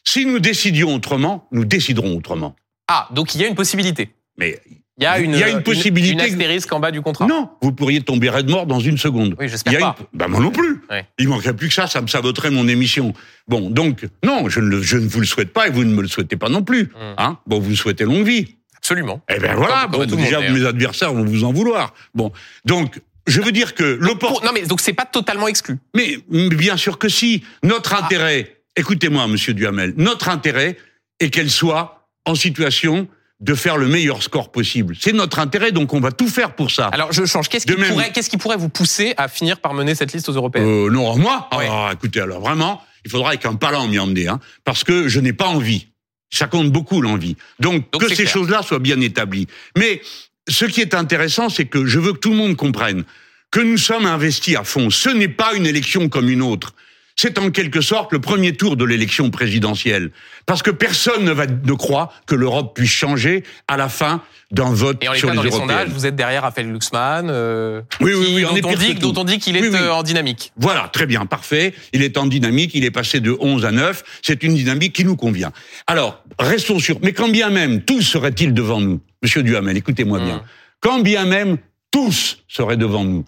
si 0.04 0.24
nous 0.24 0.38
décidions 0.38 0.94
autrement, 0.94 1.48
nous 1.50 1.64
déciderons 1.64 2.16
autrement. 2.16 2.54
Ah, 2.88 3.08
donc 3.12 3.34
il 3.34 3.40
y 3.40 3.44
a 3.44 3.48
une 3.48 3.54
possibilité. 3.54 4.10
Mais 4.36 4.60
Il 5.00 5.04
y 5.04 5.06
a 5.06 5.18
une, 5.18 5.32
Il 5.32 5.38
y 5.38 5.42
a 5.42 5.48
une 5.48 5.62
possibilité 5.62 6.12
Une, 6.12 6.18
que- 6.18 6.24
astérisque 6.32 6.72
en 6.72 6.78
bas 6.78 6.90
du 6.90 7.00
contrat. 7.00 7.26
non, 7.26 7.48
vous 7.62 7.72
pourriez 7.72 8.02
tomber 8.02 8.28
raide 8.28 8.50
mort 8.50 8.66
dans 8.66 8.80
une 8.80 8.98
seconde. 8.98 9.34
Oui, 9.38 9.48
j'espère 9.48 9.72
Il 9.72 9.80
y 9.80 9.82
a 9.82 9.92
pas. 9.92 9.96
une- 9.98 10.06
Bah, 10.18 10.28
moi 10.28 10.40
non 10.40 10.50
plus. 10.50 10.82
Ouais. 10.90 11.06
Il 11.18 11.28
manquerait 11.28 11.56
plus 11.56 11.68
que 11.68 11.74
ça, 11.74 11.86
ça 11.86 12.02
me 12.02 12.06
saboterait 12.06 12.50
mon 12.50 12.68
émission. 12.68 13.14
Bon, 13.48 13.70
donc, 13.70 14.06
non, 14.24 14.48
je 14.50 14.60
ne, 14.60 14.66
le- 14.68 14.82
je 14.82 14.98
ne 14.98 15.08
vous 15.08 15.20
le 15.20 15.26
souhaite 15.26 15.52
pas 15.54 15.68
et 15.68 15.70
vous 15.70 15.84
ne 15.84 15.94
me 15.94 16.02
le 16.02 16.08
souhaitez 16.08 16.36
pas 16.36 16.48
non 16.50 16.62
plus. 16.62 16.84
Mm. 16.84 17.14
Hein 17.18 17.38
bon, 17.46 17.58
vous 17.60 17.74
souhaitez 17.74 18.04
longue 18.04 18.26
vie. 18.26 18.56
Absolument. 18.76 19.22
Eh 19.34 19.38
ben 19.38 19.54
voilà, 19.56 19.88
Comme- 19.90 20.00
comme 20.00 20.06
bon, 20.10 20.16
déjà, 20.16 20.40
mes 20.40 20.64
adversaires 20.66 21.12
vont 21.14 21.24
vous 21.24 21.44
en 21.44 21.52
vouloir. 21.52 21.94
Bon, 22.14 22.30
donc, 22.66 23.00
je 23.26 23.40
veux 23.40 23.52
dire 23.52 23.74
que 23.74 23.84
l'opportunité... 23.84 24.46
Non, 24.46 24.52
mais 24.54 24.66
donc 24.66 24.80
c'est 24.80 24.92
pas 24.94 25.04
totalement 25.06 25.48
exclu. 25.48 25.78
Mais 25.96 26.18
mais 26.30 26.48
bien 26.48 26.76
sûr 26.76 26.98
que 26.98 27.08
si. 27.08 27.42
Notre 27.62 27.94
Ah. 27.94 28.04
intérêt, 28.04 28.56
écoutez-moi, 28.76 29.26
monsieur 29.28 29.54
Duhamel, 29.54 29.94
notre 29.96 30.28
intérêt 30.28 30.76
est 31.20 31.30
qu'elle 31.30 31.50
soit 31.50 32.06
en 32.26 32.34
situation 32.34 33.06
de 33.40 33.54
faire 33.54 33.76
le 33.78 33.88
meilleur 33.88 34.22
score 34.22 34.52
possible. 34.52 34.94
C'est 35.00 35.12
notre 35.12 35.38
intérêt, 35.38 35.72
donc 35.72 35.94
on 35.94 36.00
va 36.00 36.12
tout 36.12 36.28
faire 36.28 36.54
pour 36.54 36.70
ça. 36.70 36.88
Alors 36.88 37.12
je 37.12 37.24
change. 37.24 37.48
Qu'est-ce 37.48 37.66
qui, 37.66 37.74
même- 37.76 37.88
pourrait, 37.90 38.12
qu'est-ce 38.12 38.28
qui 38.28 38.36
pourrait 38.36 38.58
vous 38.58 38.68
pousser 38.68 39.14
à 39.16 39.28
finir 39.28 39.60
par 39.60 39.72
mener 39.74 39.94
cette 39.94 40.12
liste 40.12 40.28
aux 40.28 40.32
européennes? 40.34 40.66
Euh, 40.66 40.90
non, 40.90 41.16
moi? 41.16 41.48
Ah, 41.50 41.90
Écoutez, 41.92 42.20
alors 42.20 42.40
vraiment, 42.40 42.82
il 43.04 43.10
faudra 43.10 43.30
avec 43.30 43.46
un 43.46 43.54
palan 43.54 43.88
m'y 43.88 43.98
emmener, 43.98 44.28
hein, 44.28 44.40
parce 44.64 44.84
que 44.84 45.08
je 45.08 45.20
n'ai 45.20 45.32
pas 45.32 45.46
envie. 45.46 45.86
Ça 46.32 46.46
compte 46.46 46.70
beaucoup 46.70 47.00
l'envie. 47.00 47.36
Donc, 47.58 47.90
Donc, 47.90 48.02
que 48.02 48.08
ces 48.08 48.14
clair. 48.22 48.28
choses-là 48.28 48.62
soient 48.62 48.78
bien 48.78 49.00
établies. 49.00 49.48
Mais 49.76 50.00
ce 50.48 50.64
qui 50.66 50.80
est 50.80 50.94
intéressant, 50.94 51.48
c'est 51.48 51.64
que 51.64 51.86
je 51.86 51.98
veux 51.98 52.12
que 52.12 52.18
tout 52.18 52.30
le 52.30 52.36
monde 52.36 52.56
comprenne 52.56 53.04
que 53.50 53.60
nous 53.60 53.78
sommes 53.78 54.06
investis 54.06 54.54
à 54.54 54.62
fond. 54.62 54.90
Ce 54.90 55.08
n'est 55.08 55.28
pas 55.28 55.54
une 55.54 55.66
élection 55.66 56.08
comme 56.08 56.28
une 56.28 56.42
autre. 56.42 56.74
C'est 57.16 57.38
en 57.38 57.50
quelque 57.50 57.80
sorte 57.80 58.12
le 58.12 58.18
premier 58.20 58.56
tour 58.56 58.76
de 58.76 58.84
l'élection 58.84 59.30
présidentielle. 59.30 60.10
Parce 60.46 60.62
que 60.62 60.70
personne 60.70 61.24
ne, 61.24 61.32
va, 61.32 61.46
ne 61.46 61.72
croit 61.74 62.12
que 62.26 62.34
l'Europe 62.34 62.74
puisse 62.74 62.90
changer 62.90 63.44
à 63.68 63.76
la 63.76 63.88
fin 63.88 64.22
d'un 64.50 64.70
vote 64.72 65.02
Et 65.02 65.18
sur 65.18 65.28
les 65.30 65.36
dans 65.36 65.42
les 65.42 65.48
européennes. 65.50 65.78
sondages, 65.78 65.88
vous 65.90 66.06
êtes 66.06 66.16
derrière 66.16 66.42
Raphaël 66.42 66.68
Glucksmann, 66.68 67.28
euh, 67.30 67.82
Oui, 68.00 68.12
oui, 68.14 68.26
qui- 68.26 68.34
oui, 68.36 68.44
on 68.44 68.54
dont, 68.54 68.68
on 68.70 68.74
dit, 68.74 68.94
que 68.94 69.00
tout. 69.00 69.12
dont 69.12 69.20
on 69.20 69.24
dit 69.24 69.38
qu'il 69.38 69.56
est 69.56 69.60
Oui, 69.60 69.68
oui. 69.70 69.76
euh, 69.78 69.92
en 69.92 70.02
dynamique. 70.02 70.52
Voilà, 70.56 70.88
très 70.92 71.06
bien, 71.06 71.26
parfait. 71.26 71.74
Il 71.92 72.02
est 72.02 72.16
en 72.16 72.26
dynamique, 72.26 72.70
il 72.74 72.84
est 72.84 72.90
passé 72.90 73.20
de 73.20 73.36
11 73.38 73.64
à 73.64 73.70
9. 73.70 74.02
C'est 74.22 74.42
une 74.42 74.54
dynamique 74.54 74.94
qui 74.94 75.04
nous 75.04 75.16
convient. 75.16 75.52
Alors, 75.86 76.24
restons 76.38 76.78
sûrs. 76.78 76.98
Mais 77.02 77.12
quand 77.12 77.28
bien 77.28 77.50
même 77.50 77.82
tous 77.82 78.02
seraient-ils 78.02 78.54
devant 78.54 78.80
nous, 78.80 79.00
Monsieur 79.22 79.42
Duhamel, 79.42 79.76
écoutez-moi 79.76 80.18
bien. 80.20 80.42
Quand 80.80 81.00
bien 81.00 81.26
même 81.26 81.58
tous 81.90 82.38
seraient 82.48 82.78
devant 82.78 83.04
nous, 83.04 83.24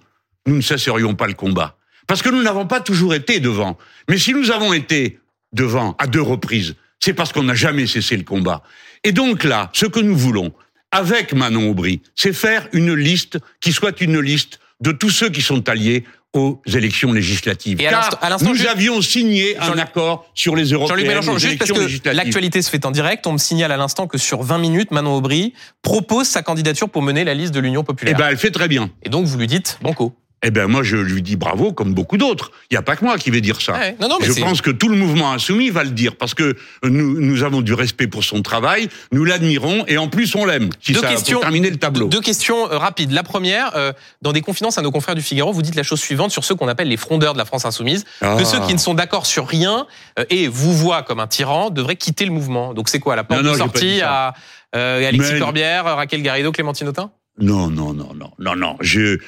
nous 0.46 0.56
ne 0.56 0.60
cesserions 0.62 1.14
pas 1.14 1.26
le 1.26 1.34
combat. 1.34 1.76
Parce 2.12 2.20
que 2.20 2.28
nous 2.28 2.42
n'avons 2.42 2.66
pas 2.66 2.80
toujours 2.80 3.14
été 3.14 3.40
devant. 3.40 3.78
Mais 4.06 4.18
si 4.18 4.34
nous 4.34 4.50
avons 4.50 4.74
été 4.74 5.18
devant 5.54 5.96
à 5.98 6.06
deux 6.06 6.20
reprises, 6.20 6.74
c'est 7.00 7.14
parce 7.14 7.32
qu'on 7.32 7.42
n'a 7.44 7.54
jamais 7.54 7.86
cessé 7.86 8.18
le 8.18 8.22
combat. 8.22 8.62
Et 9.02 9.12
donc 9.12 9.44
là, 9.44 9.70
ce 9.72 9.86
que 9.86 9.98
nous 9.98 10.14
voulons, 10.14 10.52
avec 10.90 11.32
Manon 11.32 11.70
Aubry, 11.70 12.02
c'est 12.14 12.34
faire 12.34 12.68
une 12.74 12.92
liste 12.94 13.38
qui 13.62 13.72
soit 13.72 13.98
une 14.02 14.20
liste 14.20 14.60
de 14.82 14.92
tous 14.92 15.08
ceux 15.08 15.30
qui 15.30 15.40
sont 15.40 15.66
alliés 15.70 16.04
aux 16.34 16.60
élections 16.66 17.14
législatives. 17.14 17.80
Et 17.80 17.84
Car 17.84 18.18
à 18.22 18.36
nous 18.42 18.54
juste- 18.56 18.68
avions 18.68 19.00
signé 19.00 19.56
un 19.58 19.78
accord 19.78 20.30
sur 20.34 20.54
les 20.54 20.64
européennes, 20.64 20.98
Jean-Luc 20.98 21.08
Mélenchon, 21.08 21.38
juste 21.38 21.58
parce 21.58 21.72
que 21.72 22.10
l'actualité 22.10 22.60
se 22.60 22.68
fait 22.68 22.84
en 22.84 22.90
direct, 22.90 23.26
on 23.26 23.32
me 23.32 23.38
signale 23.38 23.72
à 23.72 23.78
l'instant 23.78 24.06
que 24.06 24.18
sur 24.18 24.42
20 24.42 24.58
minutes, 24.58 24.90
Manon 24.90 25.16
Aubry 25.16 25.54
propose 25.80 26.26
sa 26.26 26.42
candidature 26.42 26.90
pour 26.90 27.00
mener 27.00 27.24
la 27.24 27.32
liste 27.32 27.54
de 27.54 27.60
l'Union 27.60 27.80
Eh 27.80 27.86
populaire. 27.86 28.16
ben, 28.18 28.28
elle 28.28 28.36
fait 28.36 28.50
très 28.50 28.68
bien. 28.68 28.90
Et 29.02 29.08
donc 29.08 29.24
vous 29.24 29.38
lui 29.38 29.46
dites 29.46 29.78
banco. 29.80 30.14
Eh 30.45 30.51
ben, 30.51 30.66
moi, 30.66 30.82
je 30.82 30.97
lui 30.97 31.22
dis 31.22 31.36
bravo, 31.36 31.72
comme 31.72 31.95
beaucoup 31.95 32.16
d'autres. 32.16 32.51
Il 32.70 32.74
n'y 32.74 32.78
a 32.78 32.82
pas 32.82 32.97
que 32.97 33.05
moi 33.05 33.16
qui 33.16 33.30
vais 33.30 33.40
dire 33.40 33.61
ça. 33.61 33.74
Ouais, 33.74 33.97
non, 34.01 34.09
non, 34.09 34.16
mais 34.20 34.26
je 34.26 34.32
pense 34.40 34.61
que 34.61 34.72
tout 34.72 34.88
le 34.88 34.97
mouvement 34.97 35.32
insoumis 35.32 35.70
va 35.70 35.84
le 35.84 35.90
dire 35.90 36.16
parce 36.16 36.34
que 36.34 36.57
nous, 36.82 37.20
nous 37.20 37.43
avons 37.45 37.61
du 37.61 37.74
respect 37.74 38.09
pour 38.09 38.24
son 38.24 38.43
travail, 38.43 38.88
nous 39.12 39.24
l'admirons 39.24 39.84
et 39.86 39.99
en 39.99 40.09
plus 40.09 40.34
on 40.34 40.45
l'aime. 40.45 40.70
Si 40.80 40.93
Deux 40.93 41.01
ça 41.01 41.09
questions- 41.09 41.34
pour 41.36 41.43
terminer 41.43 41.70
le 41.70 41.76
tableau. 41.76 42.09
Deux 42.09 42.20
questions 42.20 42.64
rapides. 42.64 43.12
La 43.12 43.22
première, 43.22 43.76
euh, 43.76 43.93
dans 44.20 44.32
des 44.32 44.40
confidences 44.40 44.78
à 44.78 44.82
nos 44.82 44.90
confrères 44.90 45.14
du 45.14 45.22
Figaro, 45.22 45.53
vous 45.53 45.62
dites 45.62 45.76
la 45.76 45.84
chose 45.84 46.01
suivante 46.01 46.32
sur 46.32 46.43
ceux 46.45 46.57
qu'on 46.57 46.66
appelle 46.68 46.88
les 46.88 46.97
frondeurs 46.97 47.34
de 47.34 47.38
la 47.38 47.45
France 47.45 47.64
insoumise, 47.64 48.05
Ah. 48.20 48.34
que 48.36 48.45
ceux 48.45 48.59
qui 48.66 48.72
ne 48.74 48.78
sont 48.78 48.95
d'accord 48.95 49.26
sur 49.26 49.47
rien 49.47 49.86
euh, 50.18 50.24
et 50.28 50.49
vous 50.49 50.72
voient 50.72 51.03
comme 51.03 51.20
un 51.20 51.28
tyran 51.28 51.70
devraient 51.70 51.95
quitter 51.97 52.24
le 52.24 52.32
mouvement. 52.32 52.74
Donc 52.74 52.88
c'est 52.88 52.99
quoi 52.99 53.14
la 53.14 53.22
porte 53.22 53.43
Non, 53.43 53.53
de 53.53 53.57
sortie 53.59 54.01
à 54.03 54.34
euh, 54.74 55.07
Alexis 55.09 55.34
Mais- 55.34 55.38
Corbière, 55.38 55.84
Raquel 55.84 56.22
Garrido, 56.22 56.51
Clémentine 56.51 56.88
Autain? 56.88 57.12
Non, 57.38 57.68
non, 57.68 57.95
non, 57.95 58.12
non, 58.14 58.30
non, 58.38 58.57
non. 58.57 58.76
Je, 58.80 59.18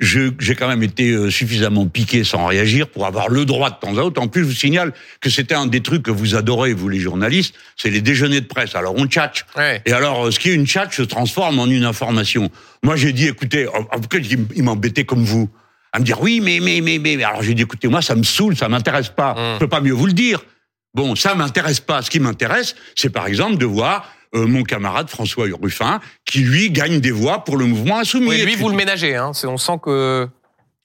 j'ai 0.00 0.54
quand 0.56 0.66
même 0.68 0.82
été 0.82 1.10
euh, 1.10 1.30
suffisamment 1.30 1.86
piqué 1.86 2.24
sans 2.24 2.46
réagir 2.46 2.88
pour 2.88 3.06
avoir 3.06 3.28
le 3.28 3.44
droit 3.44 3.70
de 3.70 3.76
temps 3.76 3.96
à 3.96 4.02
autre. 4.02 4.20
En 4.20 4.26
plus, 4.26 4.42
je 4.42 4.46
vous 4.46 4.52
signale 4.52 4.92
que 5.20 5.30
c'était 5.30 5.54
un 5.54 5.66
des 5.66 5.82
trucs 5.82 6.02
que 6.02 6.10
vous 6.10 6.34
adorez, 6.34 6.72
vous 6.72 6.88
les 6.88 6.98
journalistes, 6.98 7.54
c'est 7.76 7.90
les 7.90 8.00
déjeuners 8.00 8.40
de 8.40 8.46
presse. 8.46 8.74
Alors 8.74 8.94
on 8.96 9.06
tchatche. 9.06 9.46
Ouais. 9.56 9.82
Et 9.86 9.92
alors, 9.92 10.26
euh, 10.26 10.30
ce 10.30 10.38
qui 10.40 10.50
est 10.50 10.54
une 10.54 10.66
chat 10.66 10.90
se 10.92 11.02
transforme 11.02 11.58
en 11.58 11.66
une 11.66 11.84
information. 11.84 12.50
Moi, 12.82 12.96
j'ai 12.96 13.12
dit, 13.12 13.26
écoutez, 13.26 13.68
en 13.68 14.00
tout 14.00 14.08
cas, 14.08 14.18
il 14.18 14.62
m'embêtait 14.62 15.04
comme 15.04 15.24
vous. 15.24 15.48
À 15.92 16.00
me 16.00 16.04
dire, 16.04 16.20
oui, 16.20 16.40
mais, 16.42 16.58
mais, 16.60 16.80
mais, 16.80 16.98
mais. 16.98 17.22
Alors, 17.22 17.42
j'ai 17.42 17.54
dit, 17.54 17.62
écoutez, 17.62 17.88
moi, 17.88 18.02
ça 18.02 18.16
me 18.16 18.24
saoule, 18.24 18.56
ça 18.56 18.68
m'intéresse 18.68 19.08
pas. 19.10 19.34
Mm. 19.34 19.54
Je 19.54 19.58
peux 19.60 19.68
pas 19.68 19.80
mieux 19.80 19.92
vous 19.92 20.06
le 20.06 20.12
dire. 20.12 20.44
Bon, 20.92 21.16
ça 21.16 21.34
m'intéresse 21.34 21.80
pas. 21.80 22.02
Ce 22.02 22.10
qui 22.10 22.20
m'intéresse, 22.20 22.76
c'est 22.94 23.10
par 23.10 23.26
exemple 23.26 23.58
de 23.58 23.66
voir 23.66 24.13
euh, 24.34 24.46
mon 24.46 24.62
camarade 24.62 25.08
François 25.08 25.46
Ruffin, 25.60 26.00
qui 26.24 26.40
lui 26.40 26.70
gagne 26.70 27.00
des 27.00 27.10
voix 27.12 27.44
pour 27.44 27.56
le 27.56 27.66
mouvement 27.66 27.98
insoumis. 27.98 28.28
Oui, 28.28 28.42
lui, 28.44 28.56
vous 28.56 28.68
le 28.68 28.76
ménagez. 28.76 29.14
Hein. 29.16 29.32
On 29.44 29.56
sent 29.56 29.78
que 29.82 30.28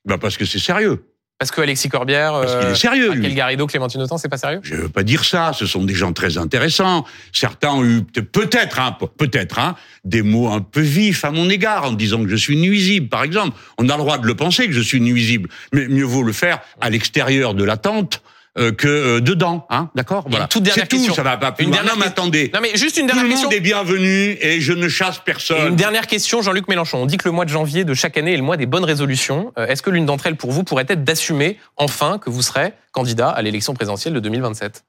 Bah, 0.06 0.18
parce 0.20 0.38
que 0.38 0.46
c'est 0.46 0.60
sérieux. 0.60 1.04
parce 1.40 1.52
que 1.52 1.62
Alexis 1.62 1.88
Corbière, 1.90 2.34
Parce 2.34 2.52
qu'il 2.58 2.68
euh, 2.68 2.72
est 2.74 2.76
sérieux, 2.76 3.10
Raquel 3.10 3.24
lui. 3.26 3.34
Garrido, 3.34 3.66
Clémentine 3.66 4.02
Autain, 4.02 4.18
c'est 4.18 4.28
pas 4.30 4.38
sérieux? 4.38 4.60
Je 4.62 4.76
veux 4.76 4.90
pas 4.90 5.04
dire 5.04 5.24
ça. 5.24 5.52
Ce 5.54 5.66
sont 5.66 5.84
des 5.84 5.96
gens 5.96 6.12
très 6.14 6.38
intéressants. 6.38 7.06
Certains 7.34 7.72
ont 7.72 7.84
eu 7.86 8.04
peut- 8.04 8.24
peut-être, 8.24 8.80
hein, 8.80 8.98
peut-être, 9.18 9.58
hein, 9.60 9.76
des 10.04 10.22
mots 10.22 10.50
un 10.50 10.62
peu 10.62 10.82
vifs 10.82 11.24
à 11.26 11.32
mon 11.32 11.50
égard 11.50 11.86
en 11.86 11.94
disant 11.94 12.22
que 12.24 12.30
je 12.30 12.36
suis 12.36 12.58
nuisible, 12.58 13.08
par 13.08 13.24
exemple. 13.24 13.58
On 13.78 13.88
a 13.90 13.94
le 13.96 14.00
droit 14.04 14.18
de 14.18 14.28
le 14.28 14.36
penser 14.36 14.68
que 14.68 14.74
je 14.74 14.82
suis 14.82 15.00
nuisible, 15.02 15.50
mais 15.74 15.88
mieux 15.88 16.04
vaut 16.04 16.24
le 16.24 16.34
faire 16.34 16.60
à 16.82 16.90
l'extérieur 16.90 17.54
de 17.54 17.64
la 17.64 17.78
tente 17.78 18.18
euh, 18.18 18.20
que 18.58 18.88
euh, 18.88 19.20
dedans, 19.22 19.66
hein, 19.70 19.90
d'accord 19.96 20.26
Voilà. 20.28 20.46
une 20.46 20.50
toute 20.50 20.64
dernière 20.64 20.88
tout. 20.88 20.96
question. 20.98 21.14
Ça 21.14 21.24
va 21.24 21.38
pas 21.38 21.52
plus 21.52 21.66
Une 21.66 21.72
dernière 21.72 21.94
Non, 21.94 22.00
mais 22.00 22.08
attendez. 22.08 22.52
Non 22.54 22.60
mais 22.62 22.76
juste 22.76 22.98
une 22.98 23.04
Tout 23.04 23.08
dernière 23.08 23.24
le 23.26 23.30
question. 23.30 23.48
monde 23.50 23.54
est 23.58 23.60
bienvenu 23.62 24.38
et 24.42 24.60
je 24.60 24.74
ne 24.74 24.88
chasse 24.90 25.18
Et 25.18 25.22
personne. 25.26 25.68
Une 25.70 25.76
dernière 25.76 26.08
question, 26.08 26.42
Jean-Luc 26.42 26.68
Mélenchon. 26.68 26.98
On 27.00 27.06
dit 27.06 27.18
que 27.18 27.28
le 27.28 27.32
mois 27.32 27.46
de 27.46 27.50
janvier 27.50 27.84
de 27.86 27.94
chaque 27.94 28.18
année 28.18 28.34
est 28.34 28.38
le 28.38 28.44
mois 28.44 28.58
des 28.58 28.66
bonnes 28.66 28.84
résolutions. 28.86 29.54
Euh, 29.58 29.68
Est-ce 29.68 29.82
que 29.82 29.90
l'une 29.90 30.06
d'entre 30.06 30.26
elles, 30.28 30.36
pour 30.36 30.52
vous, 30.52 30.64
pourrait 30.64 30.86
être 30.90 31.04
d'assumer 31.04 31.58
enfin 31.78 32.18
que 32.18 32.30
vous 32.30 32.42
serez 32.42 32.74
candidat 32.92 33.30
à 33.30 33.42
l'élection 33.42 33.74
présidentielle 33.74 34.14
de 34.14 34.20
2027 34.20 34.84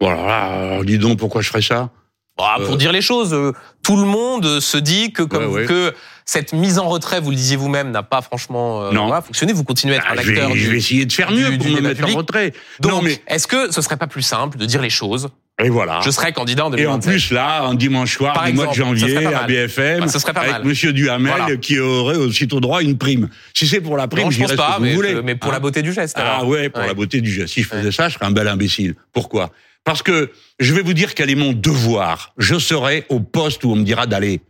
Voilà. 0.00 0.44
alors, 0.44 0.84
dis 0.84 0.98
donc 0.98 1.18
pourquoi 1.18 1.42
je 1.42 1.48
ferais 1.48 1.62
ça? 1.62 1.90
Bah, 2.38 2.54
Pour 2.64 2.74
Euh. 2.74 2.76
dire 2.78 2.92
les 2.92 3.02
choses, 3.02 3.34
euh, 3.34 3.52
tout 3.82 3.96
le 3.96 4.04
monde 4.04 4.58
se 4.60 4.78
dit 4.78 5.12
que 5.12 5.22
comme 5.22 5.44
Ouais, 5.46 5.60
ouais. 5.60 5.66
que 5.66 5.94
cette 6.24 6.52
mise 6.52 6.78
en 6.78 6.88
retrait, 6.88 7.20
vous 7.20 7.30
le 7.30 7.36
disiez 7.36 7.56
vous-même, 7.56 7.90
n'a 7.90 8.02
pas 8.02 8.22
franchement 8.22 8.82
euh, 8.84 8.92
Non. 8.92 9.06
voilà, 9.06 9.22
fonctionné. 9.22 9.52
Vous 9.52 9.64
continuez 9.64 9.94
à 9.94 9.98
être 9.98 10.06
Ah, 10.08 10.12
un 10.12 10.22
je, 10.22 10.30
acteur 10.30 10.48
vais, 10.48 10.54
du- 10.54 10.60
je 10.60 10.70
vais 10.70 10.76
essayer 10.78 11.04
de 11.06 11.12
faire 11.12 11.30
mieux 11.30 11.50
du- 11.50 11.58
pour 11.58 11.66
du 11.66 11.72
me 11.74 11.80
mettre 11.80 12.00
en 12.00 12.06
public. 12.06 12.16
retrait. 12.16 12.52
Donc, 12.80 12.92
non 12.92 13.02
mais 13.02 13.20
est-ce 13.26 13.46
que 13.46 13.72
ce 13.72 13.80
serait 13.82 13.96
pas 13.96 14.06
plus 14.06 14.22
simple 14.22 14.58
de 14.58 14.64
dire 14.66 14.80
les 14.82 14.90
choses 14.90 15.28
et 15.62 15.68
voilà. 15.68 16.00
Je 16.02 16.10
serai 16.10 16.32
candidat 16.32 16.64
en 16.64 16.72
Et 16.72 16.86
en 16.86 16.96
2027. 16.98 17.12
plus, 17.12 17.30
là, 17.30 17.62
un 17.64 17.74
dimanche 17.74 18.16
soir 18.16 18.32
Par 18.32 18.46
du 18.46 18.54
mois 18.54 18.68
de 18.68 18.72
janvier, 18.72 19.26
à. 19.26 19.44
BFM, 19.44 20.00
Bah, 20.00 20.08
ce 20.08 20.18
serait 20.18 20.32
pas 20.32 20.40
avec 20.40 20.52
mal. 20.52 20.64
Monsieur 20.64 20.94
Duhamel, 20.94 21.32
Voilà. 21.36 21.56
qui 21.56 21.78
aurait 21.78 22.16
aussitôt 22.16 22.58
droit 22.58 22.78
à 22.78 22.82
une 22.82 22.96
prime. 22.96 23.28
Si 23.54 23.68
c'est 23.68 23.82
pour 23.82 23.98
la 23.98 24.08
prime, 24.08 24.24
non, 24.24 24.30
je 24.30 24.44
ce 24.46 24.54
pas, 24.54 24.72
que 24.72 24.78
vous 24.78 24.84
mais, 24.86 24.94
voulez. 24.94 25.22
mais 25.22 25.34
pour 25.36 25.50
Hein 25.50 25.54
la 25.54 25.60
beauté 25.60 25.82
du 25.82 25.92
geste. 25.92 26.16
Ah 26.18 26.44
ouais, 26.46 26.70
pour 26.70 26.80
Ouais. 26.80 26.88
la 26.88 26.94
beauté 26.94 27.20
du 27.20 27.30
geste. 27.30 27.52
Si 27.52 27.62
je 27.62 27.68
faisais 27.68 27.84
Ouais. 27.84 27.92
ça, 27.92 28.08
je 28.08 28.14
serais 28.14 28.24
un 28.24 28.30
bel 28.30 28.48
imbécile. 28.48 28.94
Pourquoi? 29.12 29.50
Parce 29.84 30.02
que 30.02 30.30
je 30.58 30.72
vais 30.72 30.80
vous 30.82 30.94
dire 30.94 31.14
quel 31.14 31.28
est 31.30 31.34
mon 31.36 31.52
devoir. 31.52 32.32
Je 32.38 32.58
serai 32.58 33.04
au 33.10 33.20
poste 33.20 33.62
où 33.64 33.72
on 33.72 33.76
me 33.76 33.84
dira 33.84 34.06
d'aller. 34.06 34.40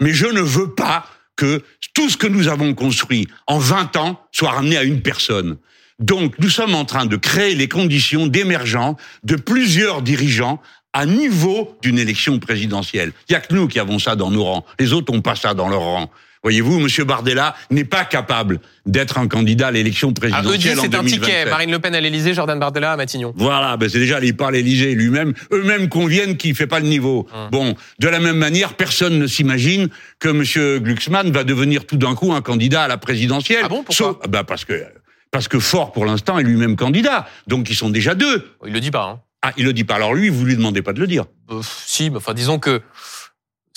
Mais 0.00 0.12
je 0.12 0.26
ne 0.26 0.40
veux 0.40 0.70
pas 0.74 1.04
que 1.42 1.60
tout 1.92 2.08
ce 2.08 2.16
que 2.16 2.28
nous 2.28 2.46
avons 2.46 2.72
construit 2.72 3.26
en 3.48 3.58
20 3.58 3.96
ans 3.96 4.20
soit 4.30 4.52
ramené 4.52 4.76
à 4.76 4.84
une 4.84 5.02
personne. 5.02 5.56
Donc, 5.98 6.38
nous 6.38 6.48
sommes 6.48 6.76
en 6.76 6.84
train 6.84 7.04
de 7.04 7.16
créer 7.16 7.56
les 7.56 7.66
conditions 7.66 8.28
d'émergence 8.28 8.94
de 9.24 9.34
plusieurs 9.34 10.02
dirigeants 10.02 10.62
à 10.92 11.04
niveau 11.04 11.76
d'une 11.82 11.98
élection 11.98 12.38
présidentielle. 12.38 13.12
Il 13.28 13.32
y 13.32 13.34
a 13.34 13.40
que 13.40 13.52
nous 13.56 13.66
qui 13.66 13.80
avons 13.80 13.98
ça 13.98 14.14
dans 14.14 14.30
nos 14.30 14.44
rangs. 14.44 14.64
Les 14.78 14.92
autres 14.92 15.12
n'ont 15.12 15.20
pas 15.20 15.34
ça 15.34 15.52
dans 15.52 15.68
leur 15.68 15.80
rang. 15.80 16.10
Voyez-vous, 16.42 16.80
Monsieur 16.80 17.04
Bardella 17.04 17.54
n'est 17.70 17.84
pas 17.84 18.04
capable 18.04 18.58
d'être 18.84 19.18
un 19.18 19.28
candidat 19.28 19.68
à 19.68 19.70
l'élection 19.70 20.08
Ah, 20.08 20.10
eux 20.10 20.14
présidentielle 20.14 20.58
disent 20.58 20.78
en 20.78 20.82
c'est 20.82 20.94
un 20.96 21.02
2027. 21.02 21.20
ticket. 21.22 21.44
Marine 21.50 21.70
Le 21.70 21.78
Pen 21.78 21.94
à 21.94 22.00
l'Élysée, 22.00 22.34
Jordan 22.34 22.58
Bardella 22.58 22.92
à 22.92 22.96
Matignon. 22.96 23.32
Voilà, 23.36 23.76
ben 23.76 23.88
c'est 23.88 24.00
déjà 24.00 24.18
il 24.20 24.36
parle 24.36 24.56
Élysée 24.56 24.94
lui-même. 24.94 25.34
Eux-mêmes 25.52 25.88
conviennent 25.88 26.36
qu'il 26.36 26.54
fait 26.56 26.66
pas 26.66 26.80
le 26.80 26.86
niveau. 26.86 27.28
Hum. 27.32 27.48
Bon, 27.52 27.74
de 28.00 28.08
la 28.08 28.18
même 28.18 28.36
manière, 28.38 28.74
personne 28.74 29.18
ne 29.20 29.26
s'imagine 29.28 29.88
que 30.18 30.28
Monsieur 30.28 30.80
Glucksmann 30.80 31.30
va 31.30 31.44
devenir 31.44 31.86
tout 31.86 31.96
d'un 31.96 32.14
coup 32.16 32.32
un 32.32 32.40
candidat 32.42 32.82
à 32.84 32.88
la 32.88 32.96
présidentielle. 32.98 33.60
Ah 33.64 33.68
bon, 33.68 33.84
pourquoi 33.84 33.94
Sauf- 33.94 34.28
bah 34.28 34.42
parce 34.42 34.64
que 34.64 34.82
parce 35.30 35.46
que 35.48 35.60
fort 35.60 35.92
pour 35.92 36.04
l'instant 36.06 36.38
est 36.40 36.42
lui-même 36.42 36.74
candidat. 36.76 37.28
Donc 37.46 37.70
ils 37.70 37.76
sont 37.76 37.88
déjà 37.90 38.14
deux. 38.16 38.44
Il 38.66 38.72
le 38.72 38.80
dit 38.80 38.90
pas. 38.90 39.04
Hein. 39.04 39.20
Ah, 39.42 39.52
il 39.56 39.64
le 39.64 39.72
dit 39.72 39.84
pas. 39.84 39.94
Alors 39.94 40.12
lui, 40.14 40.28
vous 40.28 40.44
lui 40.44 40.56
demandez 40.56 40.82
pas 40.82 40.92
de 40.92 41.00
le 41.00 41.06
dire. 41.06 41.24
Euh, 41.50 41.60
si, 41.86 42.10
mais 42.10 42.16
enfin, 42.18 42.34
disons 42.34 42.58
que 42.58 42.80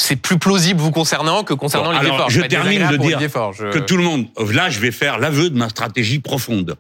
c'est 0.06 0.16
plus 0.16 0.38
plausible 0.38 0.80
vous 0.80 0.92
concernant 0.92 1.44
que 1.44 1.54
concernant 1.54 1.88
Bon, 1.88 1.92
les 1.94 1.98
alors, 2.06 2.16
efforts. 2.16 2.30
je 2.30 2.42
termine 2.42 2.88
de 2.88 2.98
dire 2.98 3.20
je- 3.20 3.72
que 3.72 3.80
tout 3.80 3.98
le 3.98 4.04
monde. 4.04 4.28
Là, 4.54 4.70
je 4.70 4.80
vais 4.80 4.92
faire 4.92 5.18
l'aveu 5.18 5.50
de 5.50 5.58
ma 5.58 5.70
stratégie 5.70 6.20
profonde. 6.20 6.76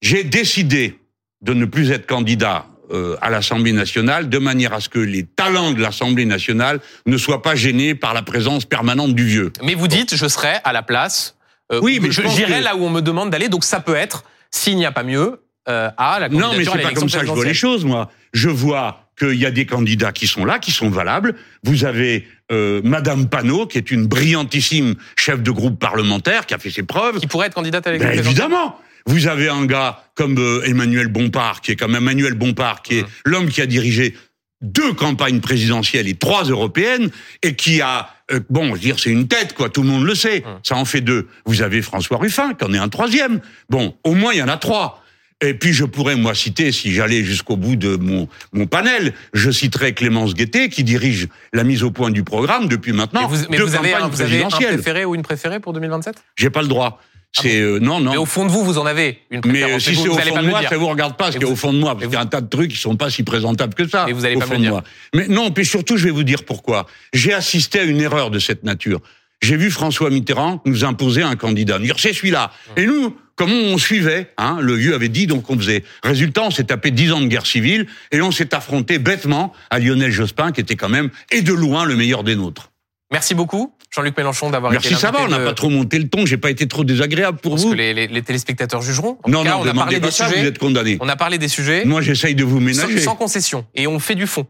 J'ai 0.00 0.24
décidé 0.24 0.98
de 1.40 1.54
ne 1.54 1.64
plus 1.64 1.90
être 1.90 2.06
candidat 2.06 2.66
euh, 2.92 3.16
à 3.22 3.30
l'Assemblée 3.30 3.72
nationale 3.72 4.28
de 4.28 4.38
manière 4.38 4.72
à 4.74 4.80
ce 4.80 4.88
que 4.88 4.98
les 4.98 5.24
talents 5.24 5.72
de 5.72 5.80
l'Assemblée 5.80 6.24
nationale 6.26 6.80
ne 7.06 7.16
soient 7.16 7.42
pas 7.42 7.54
gênés 7.54 7.94
par 7.94 8.12
la 8.14 8.22
présence 8.22 8.64
permanente 8.66 9.14
du 9.14 9.24
vieux. 9.24 9.52
Mais 9.62 9.74
vous 9.74 9.88
dites, 9.88 10.14
je 10.14 10.26
serai 10.28 10.54
à 10.64 10.72
la 10.72 10.82
place. 10.82 11.36
euh, 11.72 11.80
Oui, 11.82 11.98
mais 12.02 12.10
j'irai 12.10 12.58
que- 12.58 12.64
là 12.64 12.76
où 12.76 12.84
on 12.84 12.90
me 12.90 13.00
demande 13.00 13.30
d'aller. 13.30 13.48
Donc 13.48 13.64
ça 13.64 13.80
peut 13.80 13.94
être, 13.94 14.24
s'il 14.50 14.76
n'y 14.76 14.84
a 14.86 14.92
pas 14.92 15.04
mieux, 15.04 15.42
euh, 15.68 15.90
à 15.96 16.18
la 16.20 16.28
candidature 16.28 16.50
Non, 16.52 16.56
mais 16.58 16.64
c'est 16.64 16.82
pas 16.82 16.92
comme 16.92 17.08
ça 17.08 17.20
que 17.20 17.26
je 17.26 17.32
vois 17.32 17.44
les 17.44 17.54
choses, 17.54 17.84
moi. 17.84 18.10
Je 18.34 18.48
vois 18.50 19.01
qu'il 19.18 19.34
y 19.34 19.46
a 19.46 19.50
des 19.50 19.66
candidats 19.66 20.12
qui 20.12 20.26
sont 20.26 20.44
là, 20.44 20.58
qui 20.58 20.70
sont 20.72 20.90
valables. 20.90 21.34
Vous 21.64 21.84
avez 21.84 22.26
euh, 22.50 22.80
Madame 22.84 23.28
Panot, 23.28 23.66
qui 23.66 23.78
est 23.78 23.90
une 23.90 24.06
brillantissime 24.06 24.94
chef 25.16 25.42
de 25.42 25.50
groupe 25.50 25.78
parlementaire, 25.78 26.46
qui 26.46 26.54
a 26.54 26.58
fait 26.58 26.70
ses 26.70 26.82
preuves. 26.82 27.18
Qui 27.18 27.26
pourrait 27.26 27.46
être 27.48 27.54
candidate 27.54 27.86
à 27.86 27.92
l'élection 27.92 28.08
Ben, 28.10 28.22
présidentielle 28.22 28.46
évidemment. 28.52 28.78
Vous 29.06 29.26
avez 29.26 29.48
un 29.48 29.64
gars 29.66 30.04
comme 30.14 30.38
euh, 30.38 30.62
Emmanuel 30.64 31.08
Bompard, 31.08 31.60
qui 31.60 31.72
est 31.72 31.76
comme 31.76 31.94
Emmanuel 31.96 32.34
Bompard, 32.34 32.82
qui 32.82 32.98
est 32.98 33.02
Mhm. 33.02 33.08
l'homme 33.26 33.48
qui 33.48 33.60
a 33.60 33.66
dirigé 33.66 34.14
deux 34.60 34.92
campagnes 34.92 35.40
présidentielles 35.40 36.06
et 36.06 36.14
trois 36.14 36.44
européennes, 36.44 37.10
et 37.42 37.56
qui 37.56 37.80
a, 37.80 38.10
euh, 38.30 38.38
bon, 38.48 38.68
je 38.68 38.72
veux 38.74 38.78
dire, 38.78 38.98
c'est 39.00 39.10
une 39.10 39.26
tête, 39.26 39.54
quoi, 39.54 39.68
tout 39.70 39.82
le 39.82 39.88
monde 39.88 40.04
le 40.04 40.14
sait, 40.14 40.40
Mhm. 40.46 40.60
ça 40.62 40.76
en 40.76 40.84
fait 40.84 41.00
deux. 41.00 41.26
Vous 41.46 41.62
avez 41.62 41.82
François 41.82 42.18
Ruffin, 42.18 42.54
qui 42.54 42.64
en 42.64 42.72
est 42.72 42.78
un 42.78 42.88
troisième. 42.88 43.40
Bon, 43.68 43.96
au 44.04 44.14
moins, 44.14 44.32
il 44.32 44.38
y 44.38 44.42
en 44.42 44.48
a 44.48 44.56
trois. 44.56 45.01
Et 45.42 45.54
puis, 45.54 45.72
je 45.72 45.84
pourrais, 45.84 46.14
moi, 46.16 46.34
citer, 46.34 46.70
si 46.72 46.92
j'allais 46.92 47.24
jusqu'au 47.24 47.56
bout 47.56 47.76
de 47.76 47.96
mon, 47.96 48.28
mon 48.52 48.66
panel, 48.66 49.12
je 49.34 49.50
citerais 49.50 49.92
Clémence 49.92 50.34
Guettet, 50.34 50.68
qui 50.68 50.84
dirige 50.84 51.28
la 51.52 51.64
mise 51.64 51.82
au 51.82 51.90
point 51.90 52.10
du 52.10 52.22
programme 52.22 52.68
depuis 52.68 52.92
maintenant 52.92 53.28
Mais 53.28 53.36
vous, 53.36 53.44
mais 53.50 53.56
deux 53.56 53.64
vous 53.64 53.74
avez, 53.74 53.90
un, 53.92 53.98
campagnes 53.98 54.10
vous 54.10 54.20
avez 54.22 54.42
un 54.44 54.48
préféré 54.48 55.04
ou 55.04 55.14
une 55.16 55.22
préférée 55.22 55.58
pour 55.60 55.72
2027 55.72 56.14
J'ai 56.36 56.48
pas 56.50 56.62
le 56.62 56.68
droit. 56.68 57.00
C'est, 57.32 57.60
euh, 57.60 57.78
non, 57.80 57.98
non. 57.98 58.10
Mais 58.12 58.18
au 58.18 58.26
fond 58.26 58.44
de 58.44 58.50
vous, 58.50 58.62
vous 58.62 58.76
en 58.78 58.84
avez 58.86 59.18
une 59.30 59.40
Mais 59.46 59.60
préférence. 59.62 59.72
euh, 59.72 59.78
si 59.90 59.96
c'est 59.96 60.08
au 60.08 60.18
fond 60.18 60.36
de 60.42 60.46
moi, 60.48 60.62
ça 60.68 60.76
vous 60.76 60.86
regarde 60.86 61.16
pas, 61.16 61.24
parce 61.24 61.36
Et 61.36 61.38
qu'il 61.38 61.42
y 61.42 61.44
a 61.44 61.46
vous- 61.48 61.54
au 61.54 61.56
fond 61.56 61.72
de 61.72 61.78
moi, 61.78 61.94
parce 61.94 62.04
et 62.04 62.08
qu'il 62.08 62.14
y 62.14 62.18
a 62.18 62.20
un 62.20 62.26
tas 62.26 62.40
de 62.42 62.48
trucs 62.48 62.70
qui 62.70 62.76
sont 62.76 62.94
pas 62.96 63.08
si 63.10 63.22
présentables 63.22 63.74
que 63.74 63.88
ça. 63.88 64.04
Mais 64.06 64.12
vous 64.12 64.24
allez 64.26 64.36
au 64.36 64.40
pas 64.40 64.46
me 64.46 64.52
le 64.52 64.58
dire. 64.58 64.70
moi. 64.72 64.84
Mais 65.14 65.26
non, 65.28 65.50
puis 65.50 65.64
surtout, 65.64 65.96
je 65.96 66.04
vais 66.04 66.10
vous 66.10 66.24
dire 66.24 66.44
pourquoi. 66.44 66.86
J'ai 67.14 67.32
assisté 67.32 67.80
à 67.80 67.84
une 67.84 68.00
erreur 68.02 68.30
de 68.30 68.38
cette 68.38 68.64
nature. 68.64 69.00
J'ai 69.40 69.56
vu 69.56 69.70
François 69.70 70.10
Mitterrand 70.10 70.60
nous 70.66 70.84
imposer 70.84 71.22
un 71.22 71.34
candidat, 71.34 71.78
nous 71.78 71.86
dire 71.86 71.98
c'est 71.98 72.12
celui-là. 72.12 72.52
Et 72.76 72.86
nous, 72.86 73.16
comme 73.36 73.50
on 73.52 73.78
suivait, 73.78 74.30
hein, 74.38 74.58
le 74.60 74.74
vieux 74.74 74.94
avait 74.94 75.08
dit, 75.08 75.26
donc 75.26 75.48
on 75.50 75.56
faisait. 75.56 75.84
Résultat, 76.02 76.42
on 76.42 76.50
s'est 76.50 76.64
tapé 76.64 76.90
dix 76.90 77.12
ans 77.12 77.20
de 77.20 77.26
guerre 77.26 77.46
civile 77.46 77.86
et 78.10 78.20
on 78.22 78.30
s'est 78.30 78.54
affronté 78.54 78.98
bêtement 78.98 79.52
à 79.70 79.78
Lionel 79.78 80.10
Jospin, 80.10 80.52
qui 80.52 80.60
était 80.60 80.76
quand 80.76 80.88
même, 80.88 81.10
et 81.30 81.42
de 81.42 81.52
loin, 81.52 81.84
le 81.84 81.96
meilleur 81.96 82.24
des 82.24 82.36
nôtres. 82.36 82.70
Merci 83.10 83.34
beaucoup, 83.34 83.74
Jean-Luc 83.94 84.16
Mélenchon, 84.16 84.48
d'avoir 84.48 84.72
été 84.72 84.88
Merci, 84.88 84.98
ça 85.00 85.10
va, 85.10 85.20
on 85.22 85.28
n'a 85.28 85.38
de- 85.38 85.44
pas 85.44 85.52
trop 85.52 85.68
monté 85.68 85.98
le 85.98 86.08
ton, 86.08 86.24
j'ai 86.24 86.38
pas 86.38 86.50
été 86.50 86.66
trop 86.66 86.82
désagréable 86.82 87.38
pour 87.42 87.52
Parce 87.52 87.64
vous. 87.64 87.72
que 87.72 87.76
les, 87.76 87.92
les- 87.92 88.06
les 88.06 88.22
téléspectateurs 88.22 88.80
jugeront. 88.80 89.18
En 89.22 89.28
Non, 89.30 89.40
tout 89.40 89.44
cas, 89.44 89.50
non, 89.56 89.60
on 89.64 89.68
a 89.68 89.74
parlé 89.74 90.00
des 90.00 90.10
ça, 90.10 90.28
vous 90.28 90.32
sujets. 90.34 90.46
êtes 90.46 90.58
condamné. 90.58 90.96
On 91.00 91.08
a 91.10 91.16
parlé 91.16 91.36
des 91.36 91.48
sujets 91.48 91.84
Moi, 91.84 92.00
j'essaye 92.00 92.34
de 92.34 92.42
vous 92.44 92.56
sans, 92.58 92.64
ménager. 92.86 92.98
sans 93.00 93.14
concession. 93.16 93.66
Et 93.74 93.86
on 93.86 93.98
fait 93.98 94.14
du 94.14 94.26
fond. 94.26 94.46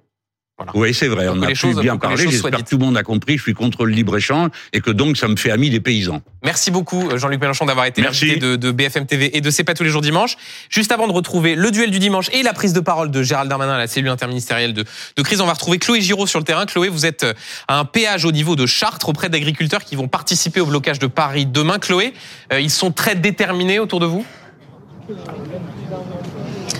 Oui, 0.74 0.94
c'est 0.94 1.08
vrai. 1.08 1.26
Pour 1.26 1.36
On 1.36 1.42
a 1.42 1.46
pu 1.48 1.54
choses- 1.54 1.80
bien 1.80 1.96
parler. 1.96 2.28
J'espère 2.30 2.50
que 2.50 2.62
tout 2.62 2.78
le 2.78 2.84
monde 2.84 2.96
a 2.96 3.02
compris. 3.02 3.36
Je 3.36 3.42
suis 3.42 3.54
contre 3.54 3.84
le 3.84 3.92
libre-échange 3.92 4.50
et 4.72 4.80
que 4.80 4.90
donc 4.90 5.16
ça 5.16 5.26
me 5.26 5.34
fait 5.36 5.50
ami 5.50 5.70
des 5.70 5.80
paysans. 5.80 6.22
Merci 6.44 6.70
beaucoup, 6.70 7.08
euh, 7.10 7.18
Jean-Luc 7.18 7.40
Mélenchon, 7.40 7.64
d'avoir 7.66 7.86
été 7.86 8.00
l'invité 8.02 8.36
de, 8.36 8.56
de 8.56 8.70
BFM 8.70 9.06
TV 9.06 9.36
et 9.36 9.40
de 9.40 9.50
C'est 9.50 9.64
pas 9.64 9.74
tous 9.74 9.82
les 9.82 9.90
jours 9.90 10.02
dimanche. 10.02 10.36
Juste 10.70 10.92
avant 10.92 11.08
de 11.08 11.12
retrouver 11.12 11.54
le 11.56 11.70
duel 11.70 11.90
du 11.90 11.98
dimanche 11.98 12.28
et 12.32 12.42
la 12.42 12.52
prise 12.52 12.72
de 12.74 12.80
parole 12.80 13.10
de 13.10 13.22
Gérald 13.22 13.48
Darmanin 13.48 13.74
à 13.74 13.78
la 13.78 13.86
cellule 13.86 14.10
interministérielle 14.10 14.72
de, 14.74 14.84
de 15.16 15.22
crise, 15.22 15.40
on 15.40 15.46
va 15.46 15.52
retrouver 15.54 15.78
Chloé 15.78 16.00
Giraud 16.00 16.26
sur 16.26 16.38
le 16.38 16.44
terrain. 16.44 16.64
Chloé, 16.66 16.88
vous 16.88 17.06
êtes 17.06 17.24
euh, 17.24 17.34
à 17.66 17.78
un 17.78 17.84
péage 17.84 18.24
au 18.24 18.30
niveau 18.32 18.54
de 18.54 18.66
Chartres 18.66 19.08
auprès 19.08 19.28
d'agriculteurs 19.28 19.82
qui 19.84 19.96
vont 19.96 20.06
participer 20.08 20.60
au 20.60 20.66
blocage 20.66 20.98
de 21.00 21.06
Paris 21.08 21.46
demain. 21.46 21.78
Chloé, 21.78 22.12
euh, 22.52 22.60
ils 22.60 22.70
sont 22.70 22.92
très 22.92 23.14
déterminés 23.16 23.78
autour 23.80 23.98
de 24.00 24.06
vous? 24.06 24.24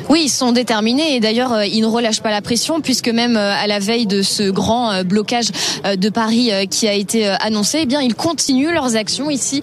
Oui, 0.09 0.23
ils 0.25 0.31
sont 0.31 0.53
déterminés 0.53 1.17
et 1.17 1.21
d'ailleurs 1.21 1.53
euh, 1.53 1.67
ils 1.67 1.81
ne 1.81 1.87
relâchent 1.87 2.21
pas 2.21 2.31
la 2.31 2.43
pression 2.43 2.81
puisque 2.81 3.09
même 3.09 3.37
euh, 3.37 3.55
à 3.55 3.67
la 3.67 3.79
veille 3.79 4.07
de 4.07 4.23
ce 4.23 4.51
grand 4.51 4.93
euh, 4.93 5.03
blocage 5.05 5.49
de 5.97 6.09
Paris 6.09 6.51
qui 6.71 6.87
a 6.87 6.93
été 6.93 7.27
annoncé, 7.27 7.81
eh 7.83 7.87
bien 7.87 8.01
ils 8.01 8.15
continuent 8.15 8.73
leurs 8.73 8.95
actions 8.95 9.31
ici. 9.31 9.63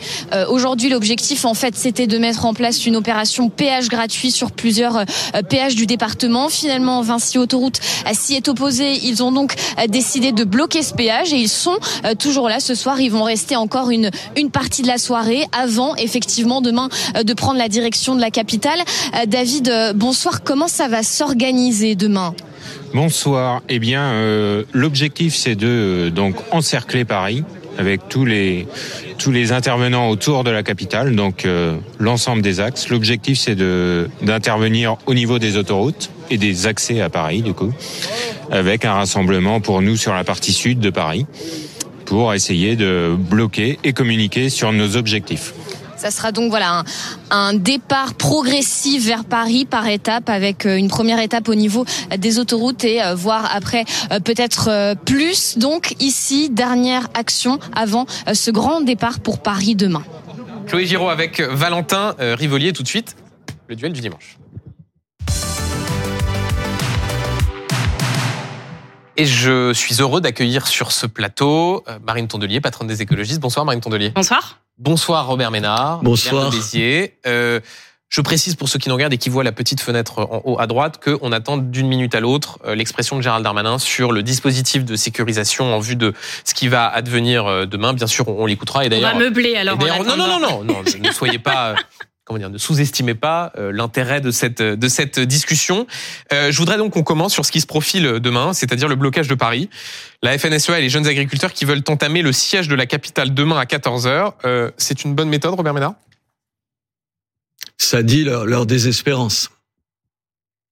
Aujourd'hui, 0.49 0.89
l'objectif 0.89 1.45
en 1.45 1.53
fait 1.53 1.75
c'était 1.75 2.07
de 2.07 2.17
mettre 2.17 2.45
en 2.45 2.53
place 2.53 2.85
une 2.85 2.95
opération 2.95 3.49
péage 3.49 3.87
gratuit 3.87 4.31
sur 4.31 4.51
plusieurs 4.51 5.05
péages 5.47 5.75
du 5.75 5.85
département. 5.85 6.49
Finalement, 6.49 7.01
Vinci 7.01 7.37
Autoroute 7.37 7.79
s'y 8.11 8.35
est 8.35 8.47
opposé. 8.49 8.99
Ils 9.03 9.23
ont 9.23 9.31
donc 9.31 9.55
décidé 9.87 10.31
de 10.31 10.43
bloquer 10.43 10.83
ce 10.83 10.93
péage 10.93 11.31
et 11.31 11.37
ils 11.37 11.49
sont 11.49 11.77
toujours 12.17 12.49
là 12.49 12.59
ce 12.59 12.75
soir. 12.75 12.99
Ils 12.99 13.11
vont 13.11 13.23
rester 13.23 13.55
encore 13.55 13.91
une 13.91 14.11
une 14.35 14.51
partie 14.51 14.81
de 14.81 14.87
la 14.87 14.97
soirée 14.97 15.45
avant 15.57 15.95
effectivement 15.95 16.61
demain 16.61 16.89
de 17.23 17.33
prendre 17.33 17.57
la 17.57 17.69
direction 17.69 18.15
de 18.15 18.21
la 18.21 18.31
capitale. 18.31 18.58
Euh, 18.65 19.25
David, 19.27 19.69
euh, 19.69 19.93
bonsoir. 19.93 20.43
Comment 20.43 20.67
ça 20.67 20.87
va 20.87 21.03
s'organiser 21.03 21.95
demain 21.95 22.33
Bonsoir. 22.93 23.61
Eh 23.69 23.79
bien, 23.79 24.01
euh, 24.01 24.63
l'objectif 24.73 25.35
c'est 25.35 25.55
de 25.55 26.11
donc 26.13 26.35
encercler 26.51 27.05
Paris 27.05 27.43
avec 27.77 28.09
tous 28.09 28.25
les 28.25 28.67
tous 29.17 29.31
les 29.31 29.51
intervenants 29.51 30.09
autour 30.09 30.43
de 30.43 30.49
la 30.49 30.63
capitale, 30.63 31.15
donc 31.15 31.47
l'ensemble 31.97 32.41
des 32.41 32.59
axes. 32.59 32.89
L'objectif 32.89 33.39
c'est 33.39 33.55
d'intervenir 34.21 34.97
au 35.05 35.13
niveau 35.13 35.39
des 35.39 35.55
autoroutes 35.55 36.09
et 36.29 36.37
des 36.37 36.67
accès 36.67 36.99
à 36.99 37.09
Paris, 37.09 37.41
du 37.41 37.53
coup, 37.53 37.71
avec 38.51 38.83
un 38.83 38.93
rassemblement 38.93 39.61
pour 39.61 39.81
nous 39.81 39.95
sur 39.95 40.13
la 40.13 40.25
partie 40.25 40.51
sud 40.51 40.79
de 40.79 40.89
Paris, 40.89 41.25
pour 42.05 42.33
essayer 42.33 42.75
de 42.75 43.15
bloquer 43.17 43.79
et 43.85 43.93
communiquer 43.93 44.49
sur 44.49 44.73
nos 44.73 44.97
objectifs. 44.97 45.53
Ça 45.99 46.11
sera 46.11 46.31
donc 46.31 46.49
voilà 46.49 46.85
un, 47.29 47.53
départ 47.53 48.13
progressif 48.13 49.05
vers 49.05 49.25
Paris 49.25 49.65
par 49.65 49.85
étape, 49.85 50.29
avec 50.29 50.65
euh, 50.65 50.77
une 50.77 50.87
première 50.87 51.19
étape 51.19 51.49
au 51.49 51.55
niveau 51.55 51.83
des 52.17 52.39
autoroutes 52.39 52.85
et 52.85 53.03
euh, 53.03 53.15
voir 53.15 53.53
après 53.53 53.83
euh, 54.13 54.21
peut-être 54.21 54.95
plus. 55.03 55.57
Donc 55.57 55.95
ici, 55.99 56.49
dernière 56.49 57.09
action 57.15 57.59
avant 57.75 58.05
ce 58.31 58.49
grand 58.49 58.79
départ 58.79 59.19
pour 59.19 59.39
Paris 59.39 59.75
demain. 59.75 60.03
Chloé 60.67 60.85
Giraud 60.85 61.09
avec 61.09 61.41
Valentin 61.41 62.15
Rivolier 62.17 62.71
tout 62.71 62.83
de 62.83 62.87
suite. 62.87 63.17
Le 63.67 63.75
duel 63.75 63.91
du 63.91 63.99
dimanche. 63.99 64.37
Et 69.19 69.25
je 69.25 69.73
suis 69.73 69.95
heureux 69.95 70.21
d'accueillir 70.21 70.65
sur 70.65 70.93
ce 70.93 71.05
plateau 71.05 71.83
euh, 71.89 71.99
Marine 72.01 72.29
Tondelier, 72.29 72.61
patronne 72.61 72.87
des 72.87 73.01
écologistes. 73.01 73.41
Bonsoir 73.41 73.65
Marine 73.65 73.81
Tondelier. 73.81 74.11
Bonsoir. 74.11 74.61
Bonsoir 74.77 75.27
Robert 75.27 75.51
Ménard. 75.51 75.99
Bonsoir. 76.03 76.43
Bernard 76.43 76.51
Béziers. 76.51 77.15
Euh, 77.27 77.59
je 78.07 78.21
précise 78.21 78.55
pour 78.55 78.69
ceux 78.69 78.79
qui 78.79 78.87
nous 78.87 78.95
regardent 78.95 79.11
et 79.11 79.17
qui 79.17 79.27
voient 79.27 79.43
la 79.43 79.51
petite 79.51 79.81
fenêtre 79.81 80.19
en 80.19 80.41
haut 80.45 80.57
à 80.57 80.67
droite 80.67 81.03
qu'on 81.03 81.33
attend 81.33 81.57
d'une 81.57 81.89
minute 81.89 82.15
à 82.15 82.21
l'autre 82.21 82.59
euh, 82.65 82.75
l'expression 82.75 83.17
de 83.17 83.21
Gérald 83.21 83.43
Darmanin 83.43 83.77
sur 83.77 84.13
le 84.13 84.23
dispositif 84.23 84.85
de 84.85 84.95
sécurisation 84.95 85.75
en 85.75 85.79
vue 85.79 85.97
de 85.97 86.13
ce 86.45 86.53
qui 86.53 86.69
va 86.69 86.87
advenir 86.87 87.67
demain. 87.67 87.91
Bien 87.91 88.07
sûr, 88.07 88.25
on, 88.29 88.45
l'écoutera. 88.45 88.85
Et 88.85 88.87
On 88.87 88.89
va 88.89 88.95
d'ailleurs, 88.95 89.17
meubler 89.17 89.57
alors. 89.57 89.75
d'ailleurs, 89.75 90.05
non, 90.05 90.15
non, 90.15 90.27
non, 90.27 90.39
non, 90.39 90.63
non, 90.63 90.81
ne 90.81 91.11
soyez 91.11 91.39
pas, 91.39 91.75
comment 92.29 92.49
ne 92.49 92.57
sous-estimez 92.57 93.15
pas 93.15 93.51
euh, 93.57 93.71
l'intérêt 93.71 94.21
de 94.21 94.29
cette 94.31 94.61
de 94.61 94.87
cette 94.87 95.19
discussion. 95.19 95.87
Euh, 96.31 96.51
je 96.51 96.57
voudrais 96.57 96.77
donc 96.77 96.93
qu'on 96.93 97.03
commence 97.03 97.33
sur 97.33 97.45
ce 97.45 97.51
qui 97.51 97.59
se 97.59 97.65
profile 97.65 98.19
demain, 98.19 98.53
c'est-à-dire 98.53 98.87
le 98.87 98.95
blocage 98.95 99.27
de 99.27 99.35
Paris. 99.35 99.69
La 100.21 100.37
FNSEA 100.37 100.77
et 100.77 100.81
les 100.81 100.89
jeunes 100.89 101.07
agriculteurs 101.07 101.53
qui 101.53 101.65
veulent 101.65 101.83
entamer 101.87 102.21
le 102.21 102.31
siège 102.31 102.67
de 102.67 102.75
la 102.75 102.85
capitale 102.85 103.33
demain 103.33 103.57
à 103.57 103.65
14 103.65 104.07
h 104.07 104.33
euh, 104.45 104.71
C'est 104.77 105.03
une 105.03 105.15
bonne 105.15 105.29
méthode, 105.29 105.55
Robert 105.55 105.73
Ménard? 105.73 105.95
Ça 107.77 108.03
dit 108.03 108.23
leur, 108.23 108.45
leur 108.45 108.65
désespérance. 108.65 109.49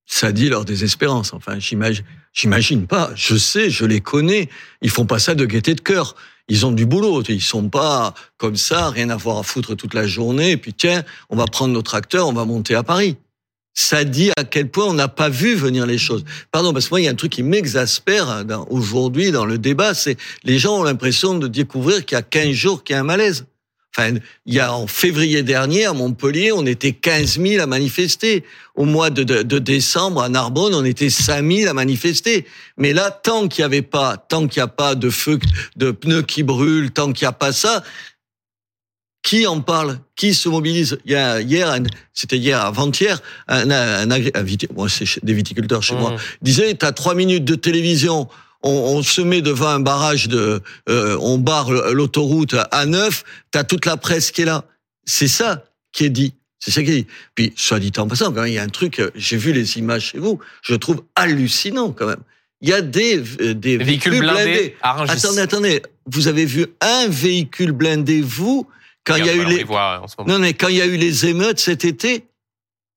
Ça 0.05 0.32
dit 0.32 0.49
leur 0.49 0.64
désespérance. 0.64 1.34
Enfin, 1.34 1.60
j'imagine, 1.60 2.05
j'imagine 2.34 2.86
pas. 2.86 3.10
Je 3.16 3.36
sais, 3.36 3.70
je 3.70 3.86
les 3.86 4.01
connais. 4.01 4.49
Ils 4.82 4.89
font 4.91 5.05
pas 5.05 5.20
ça 5.20 5.34
de 5.34 5.45
gaieté 5.45 5.74
de 5.74 5.82
cœur. 5.82 6.16
Ils 6.50 6.66
ont 6.66 6.72
du 6.72 6.86
boulot. 6.86 7.22
Ils 7.24 7.41
sont 7.41 7.70
pas 7.70 8.14
comme 8.38 8.56
ça, 8.56 8.89
rien 8.89 9.10
à 9.10 9.16
voir 9.18 9.38
à 9.38 9.43
foutre 9.43 9.76
toute 9.76 9.93
la 9.93 10.08
journée. 10.08 10.52
Et 10.52 10.58
puis 10.58 10.74
tiens, 10.74 11.04
on 11.30 11.36
va 11.36 11.45
prendre 11.45 11.74
nos 11.74 11.82
tracteurs, 11.82 12.28
on 12.28 12.34
va 12.34 12.45
monter 12.45 12.76
à 12.76 12.84
Paris. 12.84 13.18
Ça 13.74 14.04
dit 14.06 14.32
à 14.38 14.43
quel 14.43 14.70
point 14.72 14.86
on 14.86 14.93
n'a 14.93 15.08
pas 15.08 15.30
vu 15.30 15.54
venir 15.54 15.86
les 15.86 16.00
choses. 16.00 16.24
Pardon, 16.52 16.74
parce 16.74 16.86
que 16.86 16.91
moi, 16.91 17.02
il 17.02 17.04
y 17.04 17.08
a 17.08 17.12
un 17.12 17.16
truc 17.16 17.32
qui 17.34 17.43
m'exaspère 17.43 18.43
dans- 18.43 18.66
aujourd'hui 18.72 19.32
dans 19.32 19.45
le 19.45 19.60
débat, 19.60 19.93
c'est 19.93 20.18
les 20.43 20.58
gens 20.58 20.80
ont 20.80 20.84
l'impression 20.84 21.38
de 21.38 21.48
découvrir 21.48 22.04
qu'il 22.06 22.16
y 22.16 22.20
a 22.20 22.24
15 22.24 22.54
jours 22.54 22.84
qu'il 22.84 22.95
y 22.95 22.98
a 22.98 23.02
un 23.02 23.04
malaise. 23.04 23.45
Enfin, 24.00 24.16
il 24.45 24.54
y 24.54 24.60
a 24.60 24.74
en 24.74 24.86
février 24.86 25.41
dernier 25.41 25.86
à 25.86 25.93
Montpellier, 25.93 26.52
on 26.52 26.66
était 26.68 26.91
15 26.91 27.39
000 27.39 27.64
à 27.64 27.66
manifester. 27.66 28.43
Au 28.76 28.86
mois 28.86 29.10
de, 29.10 29.24
décembre 29.58 30.22
à 30.22 30.30
Narbonne, 30.30 30.76
on 30.76 30.86
était 30.86 31.10
5 31.10 31.43
000 31.52 31.68
à 31.70 31.74
manifester. 31.74 32.45
Mais 32.78 32.93
là, 32.93 33.10
tant 33.10 33.48
qu'il 33.48 33.64
n'y 33.64 33.66
avait 33.66 33.82
pas, 33.82 34.18
tant 34.18 34.48
qu'il 34.48 34.62
a 34.62 34.68
pas 34.68 34.93
de 34.93 35.10
feu, 35.10 35.39
de 35.78 35.89
pneus 35.89 36.22
qui 36.22 36.43
brûlent, 36.43 36.91
tant 36.91 37.12
qu'il 37.12 37.26
n'y 37.26 37.30
a 37.30 37.34
pas 37.34 37.52
ça, 37.52 37.84
Qui 39.24 39.45
en 39.48 39.60
parle 39.62 40.00
Qui 40.16 40.34
se 40.34 40.48
mobilise 40.48 41.00
Il 41.04 41.12
y 41.12 41.16
a 41.16 41.41
hier, 41.41 41.70
un- 41.70 41.84
c'était 42.14 42.38
hier, 42.38 42.62
avant-hier, 42.64 43.20
un, 43.48 43.70
un, 43.72 44.10
un 44.12 44.88
chez- 44.88 45.20
des 45.24 45.34
viticulteurs 45.34 45.82
chez 45.84 45.95
moi, 45.95 46.12
Mmh. 46.12 46.18
disait 46.43 46.74
t'as 46.76 46.91
trois 46.93 47.16
minutes 47.16 47.43
de 47.43 47.56
télévision. 47.56 48.30
On, 48.64 48.72
on 48.72 49.03
se 49.03 49.22
met 49.22 49.41
devant 49.41 49.68
un 49.70 49.80
barrage 49.80 50.28
de, 50.28 50.62
euh, 50.89 51.18
on 51.22 51.38
barre 51.38 51.72
l'autoroute 51.72 52.55
à 52.72 52.86
neuf. 52.86 53.24
T'as 53.51 53.64
toute 53.64 53.86
la 53.86 53.97
presse 53.97 54.32
qui 54.32 54.41
est 54.41 54.45
là. 54.45 54.66
C'est 55.05 55.28
ça 55.28 55.64
qui 55.91 56.05
est 56.05 56.10
dit. 56.10 56.34
C'est 56.60 56.72
ça 56.72 56.84
qui 56.84 56.89
est 56.91 56.95
dit. 57.03 57.08
Puis, 57.36 57.53
soit 57.55 57.80
dit 57.80 57.91
en 57.97 58.08
passant, 58.08 58.34
quand 58.34 58.41
même, 58.41 58.47
il 58.47 58.53
y 58.55 58.60
a 58.60 58.64
un 58.64 58.68
truc. 58.70 58.99
euh, 58.99 59.12
J'ai 59.16 59.38
vu 59.38 59.53
les 59.53 59.78
images 59.78 60.05
chez 60.12 60.18
vous. 60.20 60.39
Je 60.64 60.74
trouve 60.76 61.03
hallucinant 61.16 61.91
quand 61.91 62.08
même. 62.08 62.22
Il 62.62 62.70
y 62.70 62.74
a 62.74 62.82
des 62.82 63.20
euh, 63.20 63.53
des 63.53 63.78
Des 63.78 63.84
véhicules 63.84 64.20
blindés 64.20 64.76
Rungis. 64.82 65.12
Attendez, 65.12 65.39
attendez. 65.41 65.82
Vous 66.08 66.28
avez 66.28 66.45
vu 66.45 66.66
un 66.82 67.08
véhicule 67.08 67.72
blindé 67.72 68.22
vous 68.22 68.68
quand 69.05 69.16
il 69.16 69.26
y 69.26 69.30
a 69.30 69.36
eu 69.36 69.45
les 69.45 69.60
ce 69.60 69.66
moment. 69.68 70.08
non 70.28 70.39
mais 70.39 70.53
quand 70.53 70.68
il 70.70 70.78
y 70.78 70.82
a 70.82 70.86
eu 70.88 70.97
les 70.97 71.28
émeutes 71.28 71.60
cet 71.60 71.86
été? 71.86 72.26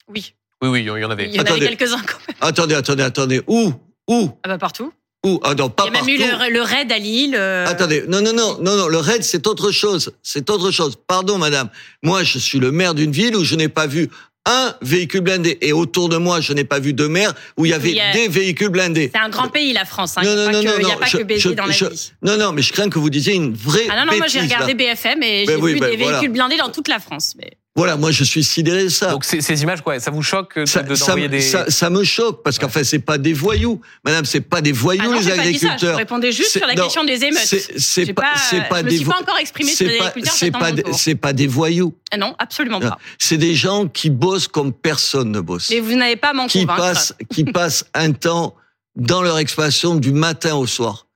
Oui, 0.08 0.34
Oui, 0.62 0.68
oui, 0.70 0.80
il 0.80 0.86
y 0.86 1.04
en 1.04 1.10
avait. 1.10 1.28
il 1.28 1.34
y 1.34 1.40
en 1.40 1.44
avait 1.44 1.60
quelques-uns 1.60 2.00
quand 2.02 2.18
même. 2.26 2.36
Attendez, 2.40 2.74
attendez, 2.74 3.02
attendez. 3.02 3.42
Où? 3.46 3.72
Où? 4.08 4.30
Ah 4.42 4.48
bah 4.48 4.58
partout. 4.58 4.92
Où 5.24 5.38
Ah 5.42 5.54
non, 5.54 5.68
pas 5.68 5.84
Il 5.86 5.92
y 5.94 5.96
a 5.96 6.00
même 6.02 6.08
eu 6.08 6.18
le, 6.18 6.52
le 6.54 6.62
raid 6.62 6.90
à 6.90 6.98
Lille. 6.98 7.34
euh, 7.36 7.66
Attendez, 7.66 8.04
non, 8.08 8.20
non, 8.22 8.32
non, 8.32 8.58
non, 8.60 8.76
non, 8.76 8.88
le 8.88 8.98
raid, 8.98 9.22
c'est 9.22 9.46
autre 9.46 9.70
chose. 9.70 10.12
C'est 10.22 10.48
autre 10.50 10.70
chose. 10.70 10.96
Pardon, 11.06 11.36
madame. 11.38 11.68
Moi, 12.02 12.22
je 12.24 12.38
suis 12.38 12.58
le 12.58 12.72
maire 12.72 12.94
d'une 12.94 13.12
ville 13.12 13.36
où 13.36 13.44
je 13.44 13.54
n'ai 13.54 13.68
pas 13.68 13.86
vu 13.86 14.08
un 14.46 14.74
véhicule 14.80 15.20
blindé. 15.20 15.58
Et 15.60 15.74
autour 15.74 16.08
de 16.08 16.16
moi, 16.16 16.40
je 16.40 16.54
n'ai 16.54 16.64
pas 16.64 16.78
vu 16.78 16.94
de 16.94 17.06
maire 17.06 17.34
où 17.58 17.66
il 17.66 17.70
y 17.70 17.74
avait 17.74 17.90
Il 17.90 17.96
y 17.96 18.00
a- 18.00 18.12
des 18.12 18.28
véhicules 18.28 18.70
blindés. 18.70 19.10
C'est 19.14 19.20
un 19.20 19.28
grand 19.28 19.48
pays, 19.48 19.74
la 19.74 19.84
France. 19.84 20.14
hein. 20.16 20.22
Non, 20.24 20.30
n'y 20.30 20.36
non, 20.36 20.44
non, 20.52 20.62
non, 20.62 20.72
il 20.80 20.88
y 20.88 20.90
a 20.90 20.96
pas 20.96 21.04
je- 21.04 21.18
que 21.18 21.38
je- 21.38 21.48
dans 21.50 21.66
la 21.66 21.72
je- 21.72 21.84
vie. 21.84 22.12
Non, 22.22 22.38
non, 22.38 22.52
mais 22.52 22.62
je 22.62 22.72
crains 22.72 22.88
que 22.88 22.98
vous 22.98 23.10
disiez 23.10 23.34
une 23.34 23.52
vraie 23.52 23.86
Ah 23.90 23.96
non, 24.04 24.10
non, 24.12 24.16
moi 24.16 24.26
j'ai 24.28 24.38
là. 24.38 24.44
regardé 24.46 24.72
BFM 24.74 25.22
et 25.22 25.44
Ben 25.44 25.56
j'ai 25.56 25.62
oui, 25.62 25.74
vu 25.74 25.80
ben 25.80 25.90
des 25.90 25.96
voilà. 25.98 26.12
véhicules 26.18 26.32
blindés 26.32 26.56
dans 26.56 26.70
toute 26.70 26.88
la 26.88 26.98
France. 26.98 27.34
Mais... 27.36 27.50
Voilà, 27.76 27.96
moi, 27.96 28.10
je 28.10 28.24
suis 28.24 28.42
sidéré 28.42 28.82
de 28.84 28.88
ça. 28.88 29.12
Donc 29.12 29.24
ces, 29.24 29.40
ces 29.40 29.62
images, 29.62 29.80
quoi, 29.80 30.00
ça 30.00 30.10
vous 30.10 30.22
choque 30.22 30.58
de- 30.58 30.64
ça, 30.66 30.82
de- 30.82 30.94
ça, 30.96 31.06
d'envoyer 31.06 31.28
des... 31.28 31.40
ça, 31.40 31.70
ça 31.70 31.88
me 31.88 32.02
choque 32.02 32.42
parce 32.42 32.58
qu'en 32.58 32.68
fait, 32.68 32.82
c'est 32.82 32.98
pas 32.98 33.16
des 33.16 33.32
voyous, 33.32 33.80
madame, 34.04 34.24
c'est 34.24 34.40
pas 34.40 34.60
des 34.60 34.72
voyous 34.72 35.00
Ah 35.04 35.08
non, 35.08 35.18
les 35.18 35.22
j'ai 35.22 35.30
pas 35.36 35.36
dit 35.46 35.52
ça. 35.58 35.66
Je 35.66 35.66
agriculteurs. 35.68 35.96
répondais 35.96 36.32
juste 36.32 36.50
sur 36.58 36.66
la 36.66 36.74
non, 36.74 36.82
question 36.82 37.04
des 37.04 37.24
émeutes. 37.24 37.38
C'est 37.78 38.12
pas, 38.12 38.22
pas- 38.22 38.60
pas 38.68 38.78
je 38.80 38.84
me 38.84 38.90
des 38.90 38.96
suis 38.96 39.04
vo- 39.04 39.12
pas 39.12 39.20
encore 39.20 39.38
exprimée 39.38 39.70
sur 39.72 39.86
les 39.86 40.00
agriculteurs, 40.00 40.32
C'est 40.34 40.50
pas, 40.50 40.72
c'est 40.92 41.14
pas 41.14 41.32
des 41.32 41.46
voyous. 41.46 41.94
Ah 42.10 42.16
non, 42.16 42.34
absolument 42.40 42.80
pas. 42.80 42.98
C'est 43.20 43.38
des 43.38 43.54
gens 43.54 43.86
qui 43.86 44.10
bossent 44.10 44.48
comme 44.48 44.72
personne 44.72 45.30
ne 45.30 45.40
bosse. 45.40 45.70
Mais 45.70 45.78
vous 45.78 45.94
n'avez 45.94 46.16
pas 46.16 46.32
m'en 46.32 46.48
Qui 46.48 46.66
passent, 46.66 47.14
qui 47.32 47.44
passent 47.44 47.84
un 47.94 48.10
temps 48.10 48.56
dans 48.96 49.22
leur 49.22 49.38
exploitation 49.38 49.94
du 49.94 50.10
matin 50.10 50.56
au 50.56 50.66
soir. 50.66 51.06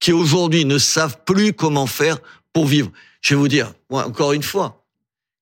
Qui 0.00 0.12
aujourd'hui 0.12 0.66
ne 0.66 0.76
savent 0.76 1.16
plus 1.24 1.54
comment 1.54 1.86
faire 1.86 2.18
pour 2.52 2.66
vivre. 2.66 2.90
Je 3.22 3.34
vais 3.34 3.40
vous 3.40 3.48
dire, 3.48 3.72
moi, 3.88 4.06
encore 4.06 4.34
une 4.34 4.42
fois, 4.42 4.84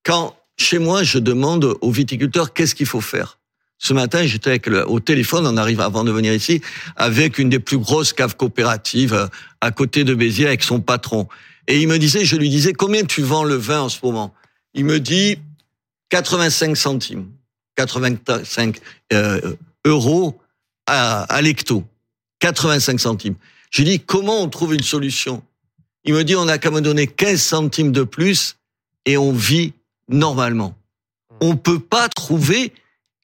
quand 0.04 0.36
chez 0.62 0.78
moi, 0.78 1.02
je 1.02 1.18
demande 1.18 1.76
aux 1.80 1.90
viticulteurs 1.90 2.54
qu'est-ce 2.54 2.74
qu'il 2.74 2.86
faut 2.86 3.00
faire. 3.00 3.38
Ce 3.78 3.92
matin, 3.92 4.24
j'étais 4.24 4.60
au 4.86 5.00
téléphone, 5.00 5.44
on 5.44 5.56
arrive 5.56 5.80
avant 5.80 6.04
de 6.04 6.12
venir 6.12 6.32
ici, 6.32 6.62
avec 6.94 7.38
une 7.38 7.48
des 7.48 7.58
plus 7.58 7.78
grosses 7.78 8.12
caves 8.12 8.36
coopératives 8.36 9.12
euh, 9.12 9.26
à 9.60 9.72
côté 9.72 10.04
de 10.04 10.14
Béziers 10.14 10.46
avec 10.46 10.62
son 10.62 10.80
patron. 10.80 11.26
Et 11.66 11.80
il 11.80 11.88
me 11.88 11.98
disait, 11.98 12.24
je 12.24 12.36
lui 12.36 12.48
disais, 12.48 12.72
combien 12.72 13.04
tu 13.04 13.22
vends 13.22 13.42
le 13.42 13.56
vin 13.56 13.80
en 13.80 13.88
ce 13.88 13.98
moment? 14.02 14.32
Il 14.74 14.84
me 14.84 15.00
dit 15.00 15.36
85 16.10 16.76
centimes, 16.76 17.26
85 17.74 18.78
euh, 19.12 19.56
euros 19.84 20.40
à, 20.86 21.22
à 21.24 21.42
l'hecto, 21.42 21.84
85 22.38 23.00
centimes. 23.00 23.34
Je 23.70 23.82
lui 23.82 23.90
dis, 23.90 24.00
comment 24.00 24.42
on 24.42 24.48
trouve 24.48 24.74
une 24.74 24.82
solution? 24.82 25.42
Il 26.04 26.14
me 26.14 26.22
dit, 26.22 26.36
on 26.36 26.44
n'a 26.44 26.58
qu'à 26.58 26.70
me 26.70 26.80
donner 26.80 27.08
15 27.08 27.40
centimes 27.42 27.90
de 27.90 28.04
plus 28.04 28.56
et 29.06 29.16
on 29.16 29.32
vit 29.32 29.72
normalement. 30.12 30.74
On 31.40 31.56
peut 31.56 31.80
pas 31.80 32.08
trouver 32.08 32.72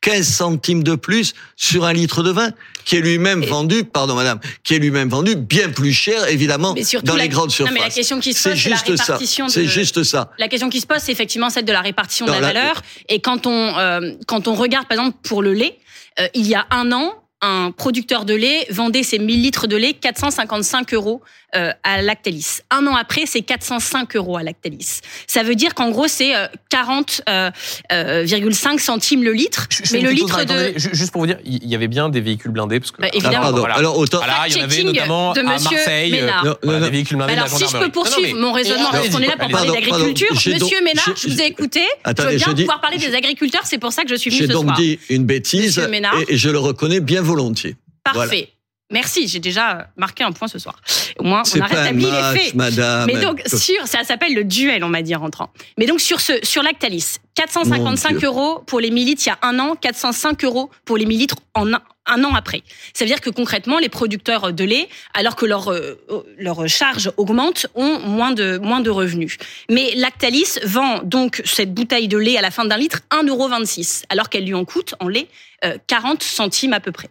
15 0.01 0.26
centimes 0.28 0.82
de 0.84 0.95
plus 0.95 1.34
sur 1.57 1.84
un 1.84 1.93
litre 1.93 2.22
de 2.22 2.30
vin 2.30 2.51
qui 2.84 2.97
est 2.97 3.01
lui-même 3.01 3.45
vendu, 3.45 3.84
pardon 3.84 4.14
madame, 4.14 4.39
qui 4.62 4.74
est 4.74 4.78
lui-même 4.78 5.09
vendu 5.09 5.34
bien 5.36 5.70
plus 5.70 5.93
cher 5.93 6.28
évidemment 6.28 6.72
Mais 6.74 6.82
dans 7.03 7.16
la- 7.16 7.24
les 7.24 7.28
grandes 7.28 7.47
Non, 7.49 7.51
surfaces. 7.51 7.74
mais 7.74 7.80
la 7.80 7.91
question 7.91 8.20
qui 8.20 8.32
se 8.32 8.49
pose, 8.49 8.59
c'est 8.59 8.70
la 8.70 8.76
répartition. 8.76 9.49
C'est 9.49 9.66
juste 9.66 10.05
ça. 10.05 10.30
La 10.39 10.49
question 10.49 10.70
qui 10.70 10.80
se 10.80 10.86
pose, 10.86 10.99
c'est 10.99 11.12
effectivement 11.12 11.51
celle 11.51 11.64
de 11.64 11.72
la 11.72 11.80
répartition 11.80 12.26
de 12.26 12.30
Non, 12.30 12.41
la 12.41 12.47
valeur. 12.47 12.82
Et 13.09 13.20
quand 13.20 13.47
on, 13.47 13.76
euh, 13.76 14.12
quand 14.26 14.47
on 14.49 14.55
regarde, 14.55 14.86
par 14.86 14.99
exemple, 14.99 15.18
pour 15.22 15.43
le 15.43 15.53
lait, 15.53 15.76
euh, 16.20 16.28
il 16.34 16.47
y 16.47 16.55
a 16.55 16.66
un 16.70 16.93
an, 16.93 17.12
un 17.41 17.70
producteur 17.70 18.24
de 18.24 18.34
lait 18.34 18.66
vendait 18.70 19.03
ses 19.03 19.18
1000 19.18 19.43
litres 19.43 19.66
de 19.66 19.76
lait 19.76 19.93
455 19.95 20.93
euros 20.95 21.22
euh, 21.57 21.70
à 21.84 22.03
Lactalis. 22.03 22.59
Un 22.70 22.86
an 22.86 22.95
après, 22.95 23.22
c'est 23.24 23.41
405 23.43 24.16
euros 24.16 24.36
à 24.36 24.43
Lactalis. 24.43 25.01
Ça 25.26 25.43
veut 25.43 25.55
dire 25.55 25.74
qu'en 25.74 25.91
gros, 25.91 26.07
c'est 26.09 26.34
euh, 26.36 26.47
40,5 26.70 27.20
euh, 27.28 27.51
euh, 27.93 28.24
0,5 28.26 28.78
centimes 28.78 29.22
le 29.22 29.32
litre. 29.32 29.66
Je- 29.70 29.82
je 29.84 29.95
mais 29.95 30.01
le 30.03 30.11
litre 30.11 30.45
de... 30.45 30.74
Juste 30.76 31.11
pour 31.12 31.22
vous 31.22 31.26
dire, 31.26 31.39
il 31.47 31.66
y 31.66 31.74
avait 31.74 31.89
bien 31.89 32.09
des 32.11 32.20
véhicules 32.20 32.51
blindés. 32.51 32.80
Parce 32.80 32.91
que, 32.91 33.01
Bah, 33.01 33.09
évidemment. 33.12 33.36
Ah, 33.39 33.41
pardon. 33.43 33.59
Voilà. 33.61 33.76
Alors 33.76 33.97
autant. 33.97 34.18
Voilà, 34.18 34.45
il 34.49 34.57
y 34.57 34.61
en 34.61 34.64
avait 34.64 34.82
notamment 34.82 35.32
de 35.32 35.41
à 35.41 35.43
Marseille. 35.45 36.11
Ménard. 36.11 36.45
Non, 36.45 36.57
voilà, 36.62 36.80
non, 36.80 36.84
des 36.86 36.93
véhicules 36.93 37.16
blindés 37.16 37.32
de 37.32 37.36
la 37.39 37.45
Alors, 37.45 37.57
si 37.59 37.64
je 37.66 37.76
peux 37.78 37.89
poursuivre 37.91 38.28
Non, 38.28 38.34
non, 38.34 38.34
mais- 38.41 38.47
mon 38.49 38.53
raisonnement, 38.53 38.91
parce 38.91 39.09
qu'on 39.09 39.18
est 39.20 39.26
là 39.26 39.36
pour 39.39 39.49
parler 39.49 39.70
d'agriculture. 39.70 40.28
J'ai 40.39 40.53
donc- 40.55 40.62
Monsieur 40.62 40.84
Ménard, 40.84 41.05
j'ai- 41.16 41.28
je 41.30 41.34
vous 41.34 41.41
ai 41.41 41.47
écouté. 41.47 41.80
Attendez, 42.05 42.30
je 42.30 42.32
veux 42.32 42.39
bien 42.39 42.47
je 42.49 42.53
dis- 42.57 42.62
pouvoir 42.64 42.80
parler 42.82 42.99
des 42.99 43.14
agriculteurs, 43.14 43.62
c'est 43.64 43.78
pour 43.78 43.93
ça 43.93 44.03
que 44.03 44.11
je 44.11 44.16
suis 44.16 44.28
venue 44.30 44.41
J'ai 44.43 44.47
ce 44.49 44.53
donc 44.53 44.64
soir. 44.64 44.76
dit 44.76 44.99
une 45.09 45.24
bêtise 45.24 45.78
Monsieur 45.78 45.89
Ménard. 45.89 46.14
et, 46.28 46.34
et 46.34 46.36
je 46.36 46.51
le 46.51 46.59
reconnais 46.59 47.01
bien 47.01 47.22
volontiers. 47.29 47.76
Parfait. 48.05 48.51
Merci, 48.91 49.29
j'ai 49.29 49.39
déjà 49.39 49.89
marqué 49.97 50.24
un 50.24 50.33
point 50.33 50.49
ce 50.49 50.59
soir. 50.59 50.81
Au 51.18 51.24
moins, 51.24 51.43
on 51.55 51.61
a 51.61 51.66
rétabli 51.66 52.07
les 52.07 52.41
faits. 52.41 52.55
madame. 52.55 53.07
Mais 53.07 53.20
donc, 53.20 53.43
sur, 53.47 53.87
ça 53.87 54.03
s'appelle 54.03 54.35
le 54.35 54.45
duel, 54.45 54.83
on 54.83 54.89
m'a 54.89 55.03
dit 55.03 55.14
en 55.14 55.20
rentrant. 55.20 55.51
Mais 55.76 55.85
donc, 55.85 56.01
sur 56.01 56.20
ce, 56.20 56.33
sur 56.43 56.62
Lactalis, 56.62 57.16
Mon 57.20 57.45
455 57.45 58.16
Dieu. 58.16 58.29
euros 58.29 58.62
pour 58.66 58.81
les 58.81 58.91
millilitres 58.91 59.24
il 59.26 59.29
y 59.29 59.33
a 59.33 59.39
un 59.43 59.59
an, 59.59 59.76
405 59.76 60.43
euros 60.45 60.70
pour 60.87 60.97
les 60.97 61.05
millilitres 61.05 61.37
en 61.53 61.70
un, 61.74 61.83
un 62.07 62.24
an 62.24 62.35
après. 62.35 62.62
Ça 62.95 63.05
veut 63.05 63.11
dire 63.11 63.20
que 63.20 63.29
concrètement, 63.29 63.79
les 63.79 63.91
producteurs 63.91 64.55
de 64.55 64.64
lait, 64.64 64.89
alors 65.12 65.37
que 65.37 65.45
leur, 65.45 65.70
euh, 65.70 66.03
leur 66.39 66.66
charge 66.66 67.12
augmente, 67.18 67.66
ont 67.74 67.99
moins 67.99 68.33
de, 68.33 68.57
moins 68.57 68.81
de 68.81 68.89
revenus. 68.89 69.37
Mais 69.68 69.93
Lactalis 69.97 70.61
vend 70.64 71.03
donc 71.05 71.43
cette 71.45 71.74
bouteille 71.74 72.09
de 72.09 72.16
lait 72.16 72.39
à 72.39 72.41
la 72.41 72.51
fin 72.51 72.64
d'un 72.64 72.79
litre 72.79 73.01
1,26 73.11 73.29
euro, 73.29 73.51
alors 74.09 74.31
qu'elle 74.31 74.47
lui 74.47 74.55
en 74.55 74.64
coûte 74.64 74.95
en 75.01 75.09
lait 75.09 75.29
euh, 75.64 75.76
40 75.89 76.22
centimes 76.22 76.72
à 76.72 76.81
peu 76.81 76.91
près. 76.93 77.11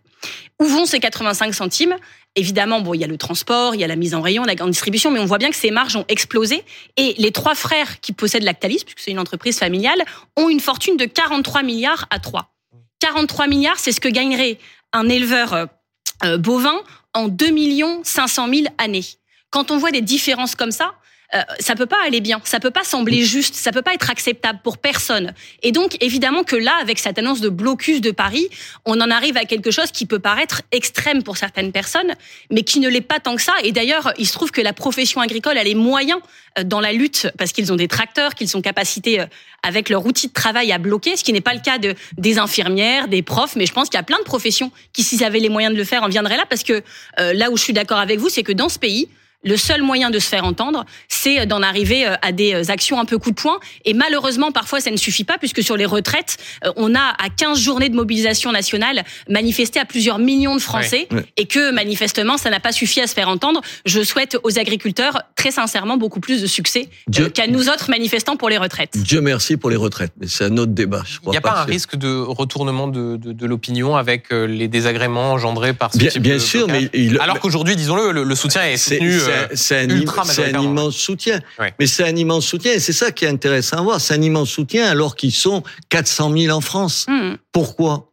Où 0.60 0.66
vont 0.66 0.86
ces 0.86 1.00
85 1.00 1.54
centimes? 1.54 1.96
Évidemment, 2.36 2.82
bon, 2.82 2.94
il 2.94 3.02
y 3.02 3.04
a 3.04 3.08
le 3.08 3.18
transport, 3.18 3.74
il 3.74 3.82
y 3.82 3.84
a 3.84 3.88
la 3.88 3.96
mise 3.96 4.14
en 4.14 4.22
rayon, 4.22 4.44
la 4.44 4.56
grande 4.56 4.72
distribution, 4.72 5.10
mais 5.10 5.20
on 5.20 5.26
voit 5.26 5.40
bien 5.40 5.50
que 5.50 5.56
ces 5.56 5.72
marges 5.72 5.96
ont 5.96 6.06
explosé. 6.08 6.64
Et 6.96 7.16
les 7.18 7.32
trois 7.32 7.56
frères 7.56 8.00
qui 8.00 8.14
possèdent 8.14 8.44
Lactalis, 8.44 8.84
puisque 8.86 9.00
c'est 9.00 9.12
une 9.12 9.20
entreprise 9.20 9.58
familiale, 9.58 10.04
ont 10.36 10.48
une 10.50 10.60
fortune 10.60 10.98
de 10.98 11.06
43 11.06 11.64
milliards 11.64 12.06
à 12.12 12.20
3. 12.20 12.54
43 13.00 13.48
milliards, 13.48 13.80
c'est 13.80 13.92
ce 13.92 14.00
que 14.00 14.10
gagnerait 14.10 14.60
un 14.94 15.10
éleveur 15.10 15.68
euh, 16.24 16.38
bovin 16.38 16.80
en 17.14 17.28
2 17.28 17.46
500 18.04 18.48
000 18.48 18.68
années. 18.78 19.06
Quand 19.50 19.72
on 19.72 19.78
voit 19.78 19.92
des 19.92 20.02
différences 20.02 20.56
comme 20.56 20.72
ça, 20.72 20.94
euh, 21.36 21.42
ça 21.60 21.76
peut 21.76 21.86
pas 21.86 21.98
aller 22.06 22.22
bien, 22.22 22.40
ça 22.46 22.60
peut 22.60 22.72
pas 22.72 22.86
sembler 22.86 23.24
juste, 23.24 23.56
ça 23.56 23.72
peut 23.72 23.82
pas 23.82 23.94
être 23.94 24.10
acceptable 24.10 24.60
pour 24.64 24.78
personne. 24.78 25.34
Et 25.62 25.74
donc 25.74 25.98
évidemment 26.02 26.44
que 26.44 26.56
là, 26.56 26.74
avec 26.82 27.00
cette 27.00 27.20
annonce 27.20 27.42
de 27.42 27.50
blocus 27.50 28.00
de 28.00 28.12
Paris, 28.12 28.48
on 28.86 29.00
en 29.02 29.12
arrive 29.12 29.36
à 29.36 29.44
quelque 29.44 29.70
chose 29.70 29.92
qui 29.92 30.06
peut 30.06 30.20
paraître 30.20 30.62
extrême 30.72 31.24
pour 31.24 31.36
certaines 31.36 31.74
personnes, 31.74 32.14
mais 32.50 32.64
qui 32.64 32.80
ne 32.80 32.88
l'est 32.88 33.02
pas 33.02 33.20
tant 33.20 33.36
que 33.36 33.42
ça. 33.42 33.54
Et 33.64 33.74
d'ailleurs, 33.74 34.14
il 34.18 34.26
se 34.26 34.34
trouve 34.34 34.52
que 34.52 34.62
la 34.62 34.72
profession 34.72 35.20
agricole 35.20 35.58
a 35.58 35.64
les 35.64 35.76
moyens 35.76 36.22
euh, 36.58 36.64
dans 36.64 36.80
la 36.80 36.94
lutte 36.94 37.28
parce 37.38 37.52
qu'ils 37.52 37.74
ont 37.74 37.78
des 37.78 37.90
tracteurs, 37.90 38.34
qu'ils 38.34 38.50
sont 38.50 38.62
capacités 38.62 39.20
euh, 39.20 39.26
avec 39.64 39.90
leur 39.90 40.06
outil 40.06 40.28
de 40.28 40.34
travail 40.34 40.72
à 40.72 40.78
bloquer, 40.78 41.18
ce 41.18 41.26
qui 41.26 41.34
n'est 41.34 41.42
pas 41.42 41.54
le 41.54 41.60
cas 41.60 41.78
de 41.78 41.96
des 42.18 42.40
infirmières, 42.40 43.10
des 43.10 43.22
profs, 43.22 43.58
mais 43.58 43.66
je 43.66 43.74
pense 43.74 43.90
qu'il 43.90 43.98
y 43.98 44.00
a 44.00 44.04
plein 44.04 44.20
de 44.20 44.24
professions 44.24 44.72
qui, 44.94 45.04
s'ils 45.04 45.26
avaient 45.26 45.40
les 45.40 45.50
moyens 45.50 45.74
de 45.74 45.78
le 45.78 45.84
faire, 45.84 46.04
en 46.04 46.08
viendraient 46.08 46.38
là, 46.38 46.46
parce 46.50 46.64
que 46.64 46.84
euh, 47.20 47.34
là 47.34 47.52
où 47.52 47.58
je 47.58 47.64
suis 47.64 47.74
d'accord 47.74 47.98
avec 47.98 48.20
vous, 48.20 48.30
c'est 48.30 48.44
que 48.44 48.54
dans 48.54 48.70
ce 48.70 48.80
pays, 48.80 49.10
le 49.48 49.58
seul 49.58 49.82
moyen 49.82 50.10
de 50.10 50.20
se 50.20 50.28
faire 50.28 50.44
entendre, 50.46 50.86
c'est 51.08 51.46
d'en 51.46 51.62
arriver 51.64 52.06
euh, 52.06 52.16
à 52.22 52.32
des 52.32 52.54
euh, 52.54 52.72
actions 52.72 53.00
un 53.00 53.06
peu 53.06 53.18
coup 53.18 53.32
de 53.32 53.36
poing. 53.36 53.60
Et 53.86 53.94
malheureusement, 53.94 54.52
parfois, 54.52 54.80
ça 54.82 54.92
ne 54.92 54.98
suffit 54.98 55.24
pas, 55.24 55.38
puisque 55.38 55.64
sur 55.64 55.78
les 55.78 55.86
retraites, 55.86 56.38
euh, 56.66 56.72
on 56.76 56.94
a 56.96 57.00
à 57.18 57.30
15 57.36 57.60
journées 57.60 57.90
de 57.90 57.96
mobilisation 57.96 58.52
nationale 58.52 59.04
manifesté 59.30 59.80
à 59.80 59.86
plusieurs 59.86 60.20
millions 60.20 60.56
de 60.56 60.62
Français, 60.62 61.08
Ouais, 61.12 61.18
ouais. 61.18 61.26
et 61.38 61.46
que 61.46 61.72
manifestement, 61.72 62.38
ça 62.38 62.50
n'a 62.50 62.60
pas 62.60 62.72
suffi 62.72 63.02
à 63.02 63.08
se 63.08 63.14
faire 63.14 63.30
entendre. 63.30 63.62
Je 63.86 64.04
souhaite 64.04 64.38
aux 64.44 64.60
agriculteurs, 64.60 65.22
très 65.36 65.52
sincèrement, 65.52 65.98
beaucoup 65.98 66.20
plus 66.20 66.42
de 66.42 66.48
succès 66.48 66.88
euh, 66.90 67.02
Dieu- 67.08 67.30
qu'à 67.30 67.48
nous 67.48 67.70
autres 67.70 67.90
manifestants 67.90 68.36
pour 68.36 68.50
les 68.50 68.58
retraites. 68.58 68.98
Dieu 68.98 69.22
merci 69.22 69.58
pour 69.58 69.70
les 69.70 69.76
retraites, 69.76 70.12
mais 70.20 70.28
c'est 70.28 70.46
un 70.46 70.58
autre 70.58 70.72
débat. 70.74 71.04
Je 71.06 71.16
Il 71.16 71.20
crois 71.20 71.32
n'y 71.32 71.38
a 71.38 71.42
pas 71.42 71.62
un 71.62 71.64
risque 71.66 71.96
de 71.96 72.18
retournement 72.20 72.88
de, 72.88 73.18
de, 73.18 73.32
de 73.32 73.46
l'opinion 73.46 73.96
avec 73.96 74.32
euh, 74.32 74.46
les 74.48 74.68
désagréments 74.68 75.32
engendrés 75.34 75.74
par 75.74 75.94
ce 75.94 75.98
Bien, 75.98 76.10
type 76.10 76.22
bien 76.22 76.34
de 76.36 76.40
sûr, 76.40 76.68
mais 76.68 76.90
il, 76.94 77.20
Alors 77.20 77.40
qu'aujourd'hui, 77.40 77.76
disons-le, 77.76 78.12
le, 78.12 78.24
le 78.24 78.36
soutien 78.36 78.64
est 78.66 78.78
soutenu. 78.78 79.20
c'est- 79.20 79.32
euh, 79.32 79.37
c'est 79.54 79.80
un, 79.80 79.90
ultra 79.90 80.22
im- 80.22 80.26
c'est 80.26 80.54
un 80.56 80.62
immense 80.62 80.96
soutien. 80.96 81.40
Ouais. 81.60 81.74
Mais 81.80 81.88
c'est 81.88 82.04
un 82.04 82.16
immense 82.16 82.46
soutien 82.46 82.74
et 82.74 82.80
c'est 82.80 82.94
ça 82.94 83.12
qui 83.12 83.26
est 83.26 83.30
intéressant 83.30 83.78
à 83.78 83.82
voir. 83.82 84.02
C'est 84.02 84.14
un 84.14 84.22
immense 84.22 84.50
soutien 84.50 84.86
alors 84.88 85.16
qu'ils 85.16 85.32
sont 85.34 85.64
400 85.90 86.34
000 86.38 86.56
en 86.56 86.62
France. 86.62 87.06
Hmm. 87.08 87.36
Pourquoi? 87.52 88.12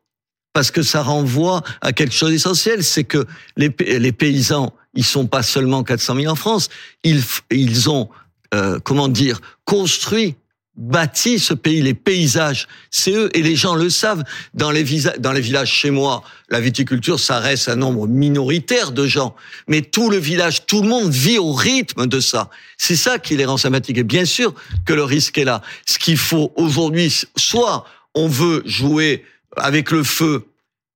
Parce 0.53 0.71
que 0.71 0.83
ça 0.83 1.03
renvoie 1.03 1.63
à 1.81 1.93
quelque 1.93 2.15
chose 2.15 2.31
d'essentiel, 2.31 2.85
c'est 2.85 3.05
que 3.05 3.27
les, 3.57 3.75
les 3.99 4.13
paysans, 4.13 4.73
ils 4.95 5.05
sont 5.05 5.27
pas 5.27 5.43
seulement 5.43 5.83
400 5.83 6.15
000 6.17 6.33
en 6.33 6.37
France, 6.37 6.69
ils, 7.03 7.23
ils 7.51 7.91
ont, 7.91 8.09
euh, 8.55 8.79
comment 8.85 9.09
dire, 9.09 9.41
construit 9.65 10.37
bâti 10.77 11.39
ce 11.39 11.55
pays, 11.55 11.81
les 11.83 11.95
paysages. 11.95 12.67
C'est 12.91 13.13
eux, 13.13 13.31
et 13.35 13.43
les 13.43 13.57
gens 13.57 13.75
le 13.75 13.91
savent. 13.91 14.25
Dans 14.55 14.71
les, 14.71 14.85
dans 15.19 15.33
les 15.33 15.41
villages 15.41 15.71
chez 15.71 15.91
moi, 15.91 16.23
la 16.49 16.61
viticulture, 16.61 17.21
ça 17.21 17.39
reste 17.39 17.69
un 17.69 17.77
nombre 17.77 18.07
minoritaire 18.07 18.93
de 18.93 19.07
gens. 19.07 19.35
Mais 19.69 19.83
tout 19.83 20.11
le 20.11 20.17
village, 20.17 20.67
tout 20.67 20.83
le 20.83 20.89
monde 20.89 21.11
vit 21.11 21.39
au 21.39 21.53
rythme 21.53 22.07
de 22.07 22.21
ça. 22.21 22.51
C'est 22.77 22.97
ça 22.97 23.19
qui 23.19 23.37
les 23.37 23.45
rend 23.45 23.57
sympathiques. 23.57 23.99
Et 23.99 24.05
bien 24.05 24.25
sûr 24.25 24.55
que 24.85 24.93
le 24.93 25.05
risque 25.05 25.39
est 25.39 25.45
là. 25.45 25.63
Ce 25.87 25.99
qu'il 25.99 26.17
faut 26.17 26.53
aujourd'hui, 26.57 27.13
soit 27.37 27.87
on 28.15 28.29
veut 28.29 28.63
jouer 28.67 29.25
avec 29.57 29.91
le 29.91 30.03
feu 30.03 30.47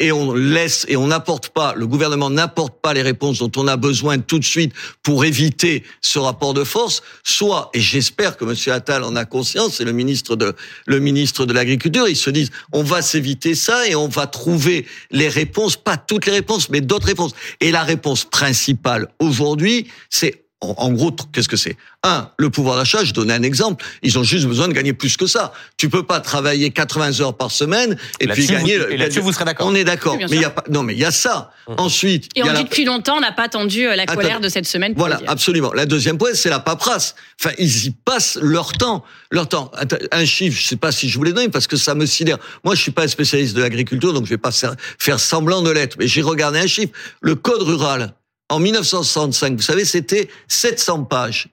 et 0.00 0.12
on 0.12 0.32
laisse 0.32 0.84
et 0.88 0.96
on 0.96 1.08
n'apporte 1.08 1.48
pas, 1.48 1.74
le 1.74 1.86
gouvernement 1.86 2.30
n'apporte 2.30 2.80
pas 2.80 2.94
les 2.94 3.02
réponses 3.02 3.38
dont 3.38 3.50
on 3.56 3.66
a 3.66 3.76
besoin 3.76 4.18
tout 4.18 4.38
de 4.38 4.44
suite 4.44 4.72
pour 5.02 5.24
éviter 5.24 5.82
ce 6.00 6.18
rapport 6.18 6.54
de 6.54 6.64
force, 6.64 7.02
soit, 7.24 7.70
et 7.74 7.80
j'espère 7.80 8.36
que 8.36 8.44
M. 8.44 8.54
Attal 8.72 9.04
en 9.04 9.16
a 9.16 9.24
conscience, 9.24 9.80
et 9.80 9.84
le 9.84 9.92
ministre 9.92 10.36
de, 10.36 10.54
le 10.86 11.00
ministre 11.00 11.46
de 11.46 11.52
l'Agriculture, 11.52 12.08
ils 12.08 12.16
se 12.16 12.30
disent, 12.30 12.50
on 12.72 12.82
va 12.82 13.02
s'éviter 13.02 13.54
ça 13.54 13.88
et 13.88 13.94
on 13.94 14.08
va 14.08 14.26
trouver 14.26 14.86
les 15.10 15.28
réponses, 15.28 15.76
pas 15.76 15.96
toutes 15.96 16.26
les 16.26 16.32
réponses, 16.32 16.70
mais 16.70 16.80
d'autres 16.80 17.06
réponses. 17.06 17.32
Et 17.60 17.70
la 17.70 17.82
réponse 17.82 18.24
principale 18.24 19.08
aujourd'hui, 19.18 19.88
c'est 20.10 20.47
en, 20.60 20.90
gros, 20.90 21.14
qu'est-ce 21.32 21.48
que 21.48 21.56
c'est? 21.56 21.76
Un, 22.02 22.30
le 22.36 22.50
pouvoir 22.50 22.76
d'achat, 22.76 23.04
je 23.04 23.12
donnais 23.12 23.34
un 23.34 23.44
exemple, 23.44 23.84
ils 24.02 24.18
ont 24.18 24.24
juste 24.24 24.44
besoin 24.44 24.66
de 24.66 24.72
gagner 24.72 24.92
plus 24.92 25.16
que 25.16 25.26
ça. 25.26 25.52
Tu 25.76 25.88
peux 25.88 26.02
pas 26.02 26.18
travailler 26.18 26.70
80 26.70 27.20
heures 27.20 27.36
par 27.36 27.52
semaine 27.52 27.96
et 28.18 28.26
puis 28.26 28.46
gagner... 28.46 28.74
et 28.90 28.96
là-dessus, 28.96 29.20
vous 29.20 29.32
serez 29.32 29.44
d'accord 29.44 29.68
On 29.68 29.74
est 29.76 29.84
d'accord, 29.84 30.16
mais 30.16 30.26
il 30.28 30.40
y 30.40 30.44
a 30.44 30.50
pas... 30.50 30.64
Non, 30.68 30.82
mais 30.82 30.94
il 30.94 30.98
y 30.98 31.04
a 31.04 31.12
ça. 31.12 31.52
Hum. 31.68 31.76
Ensuite... 31.78 32.28
Et 32.34 32.42
on 32.42 32.52
dit 32.52 32.64
depuis 32.64 32.84
longtemps, 32.84 33.18
on 33.18 33.20
n'a 33.20 33.30
pas 33.30 33.44
attendu 33.44 33.86
euh, 33.86 33.94
la 33.94 34.06
colère 34.06 34.40
de 34.40 34.48
cette 34.48 34.66
semaine. 34.66 34.94
Voilà, 34.96 35.20
absolument. 35.28 35.72
La 35.72 35.86
deuxième 35.86 36.18
point, 36.18 36.34
c'est 36.34 36.50
la 36.50 36.58
paperasse. 36.58 37.14
Enfin, 37.40 37.54
ils 37.58 37.86
y 37.86 37.90
passent 37.90 38.36
leur 38.42 38.72
temps. 38.72 39.04
Leur 39.30 39.48
temps. 39.48 39.70
Un 40.10 40.24
chiffre, 40.24 40.60
je 40.60 40.66
sais 40.66 40.76
pas 40.76 40.90
si 40.90 41.08
je 41.08 41.18
vous 41.18 41.24
l'ai 41.24 41.32
donné, 41.32 41.50
parce 41.50 41.68
que 41.68 41.76
ça 41.76 41.94
me 41.94 42.04
sidère. 42.04 42.38
Moi, 42.64 42.74
je 42.74 42.82
suis 42.82 42.90
pas 42.90 43.04
un 43.04 43.08
spécialiste 43.08 43.54
de 43.54 43.62
l'agriculture, 43.62 44.12
donc 44.12 44.24
je 44.24 44.30
vais 44.30 44.38
pas 44.38 44.50
faire 44.98 45.20
semblant 45.20 45.62
de 45.62 45.70
l'être. 45.70 45.96
Mais 45.98 46.08
j'ai 46.08 46.22
regardé 46.22 46.58
un 46.58 46.66
chiffre. 46.66 46.92
Le 47.20 47.36
code 47.36 47.62
rural, 47.62 48.12
en 48.48 48.58
1965, 48.58 49.56
vous 49.56 49.62
savez, 49.62 49.84
c'était 49.84 50.28
700 50.48 51.04
pages. 51.04 51.48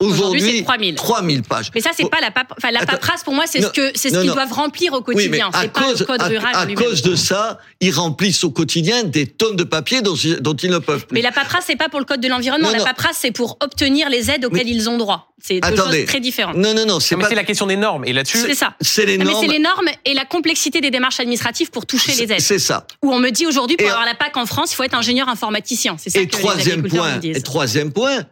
Aujourd'hui, 0.00 0.40
c'est 0.40 0.64
3000. 0.64 0.94
3000 0.94 1.42
pages. 1.42 1.70
Mais 1.74 1.82
ça, 1.82 1.90
c'est 1.94 2.08
pas 2.08 2.20
la, 2.20 2.30
enfin, 2.56 2.70
la 2.70 2.86
paperasse, 2.86 3.22
pour 3.22 3.34
moi, 3.34 3.44
c'est 3.46 3.60
ce 3.60 3.68
que, 3.68 3.92
c'est 3.94 4.08
ce 4.10 4.20
qu'ils 4.20 4.32
doivent 4.32 4.52
remplir 4.52 4.94
au 4.94 5.02
quotidien. 5.02 5.50
c'est 5.52 5.72
pas 5.72 5.92
le 5.92 6.04
code 6.04 6.22
rural. 6.22 6.54
À, 6.54 6.60
à 6.60 6.66
cause 6.74 7.02
de 7.02 7.14
ça, 7.14 7.58
ils 7.80 7.92
remplissent 7.92 8.42
au 8.44 8.50
quotidien 8.50 9.04
des 9.04 9.26
tonnes 9.26 9.56
de 9.56 9.64
papier 9.64 10.00
dont, 10.00 10.14
dont 10.40 10.54
ils 10.54 10.70
ne 10.70 10.78
peuvent 10.78 11.06
plus. 11.06 11.14
Mais 11.14 11.22
la 11.22 11.32
paperasse, 11.32 11.64
c'est 11.66 11.76
pas 11.76 11.88
pour 11.88 12.00
le 12.00 12.06
code 12.06 12.20
de 12.20 12.28
l'environnement. 12.28 12.70
La 12.70 12.82
paperasse, 12.82 13.18
c'est 13.20 13.30
pour 13.30 13.58
obtenir 13.60 14.08
les 14.08 14.30
aides 14.30 14.44
auxquelles 14.44 14.68
ils 14.68 14.88
ont 14.88 14.96
droit. 14.96 15.34
C'est 15.42 15.60
deux 15.60 15.76
choses 15.76 16.04
très 16.06 16.20
différentes. 16.20 16.56
Non, 16.56 16.74
non, 16.74 16.86
non, 16.86 17.00
c'est 17.00 17.16
pas. 17.16 17.28
c'est 17.28 17.34
la 17.34 17.44
question 17.44 17.66
des 17.66 17.76
normes. 17.76 18.04
Et 18.04 18.12
là-dessus. 18.12 18.38
C'est 18.38 18.54
ça. 18.54 18.74
C'est 18.80 19.06
les 19.06 19.18
normes. 19.18 19.40
Mais 19.40 19.46
c'est 19.46 19.52
les 19.52 19.58
normes 19.58 19.88
et 20.04 20.14
la 20.14 20.24
complexité 20.24 20.80
des 20.80 20.90
démarches 20.90 21.20
administratives 21.20 21.70
pour 21.70 21.86
toucher 21.86 22.12
les 22.12 22.32
aides. 22.32 22.40
C'est 22.40 22.58
ça. 22.58 22.86
Où 23.02 23.12
on 23.12 23.18
me 23.18 23.30
dit 23.30 23.46
aujourd'hui, 23.46 23.76
pour 23.76 23.88
avoir 23.88 24.04
la 24.06 24.14
PAC 24.14 24.36
en 24.36 24.46
France, 24.46 24.72
il 24.72 24.76
faut 24.76 24.82
être 24.82 24.94
ingénieur 24.94 25.28
informaticien. 25.28 25.96
C'est 25.98 26.10
ça 26.10 26.20
et 26.20 26.26
que 26.26 26.36
troisième 26.36 26.82
les 26.82 26.88
point. 26.88 27.20
Et 27.22 27.40
troisième 27.42 27.92
point, 27.92 28.24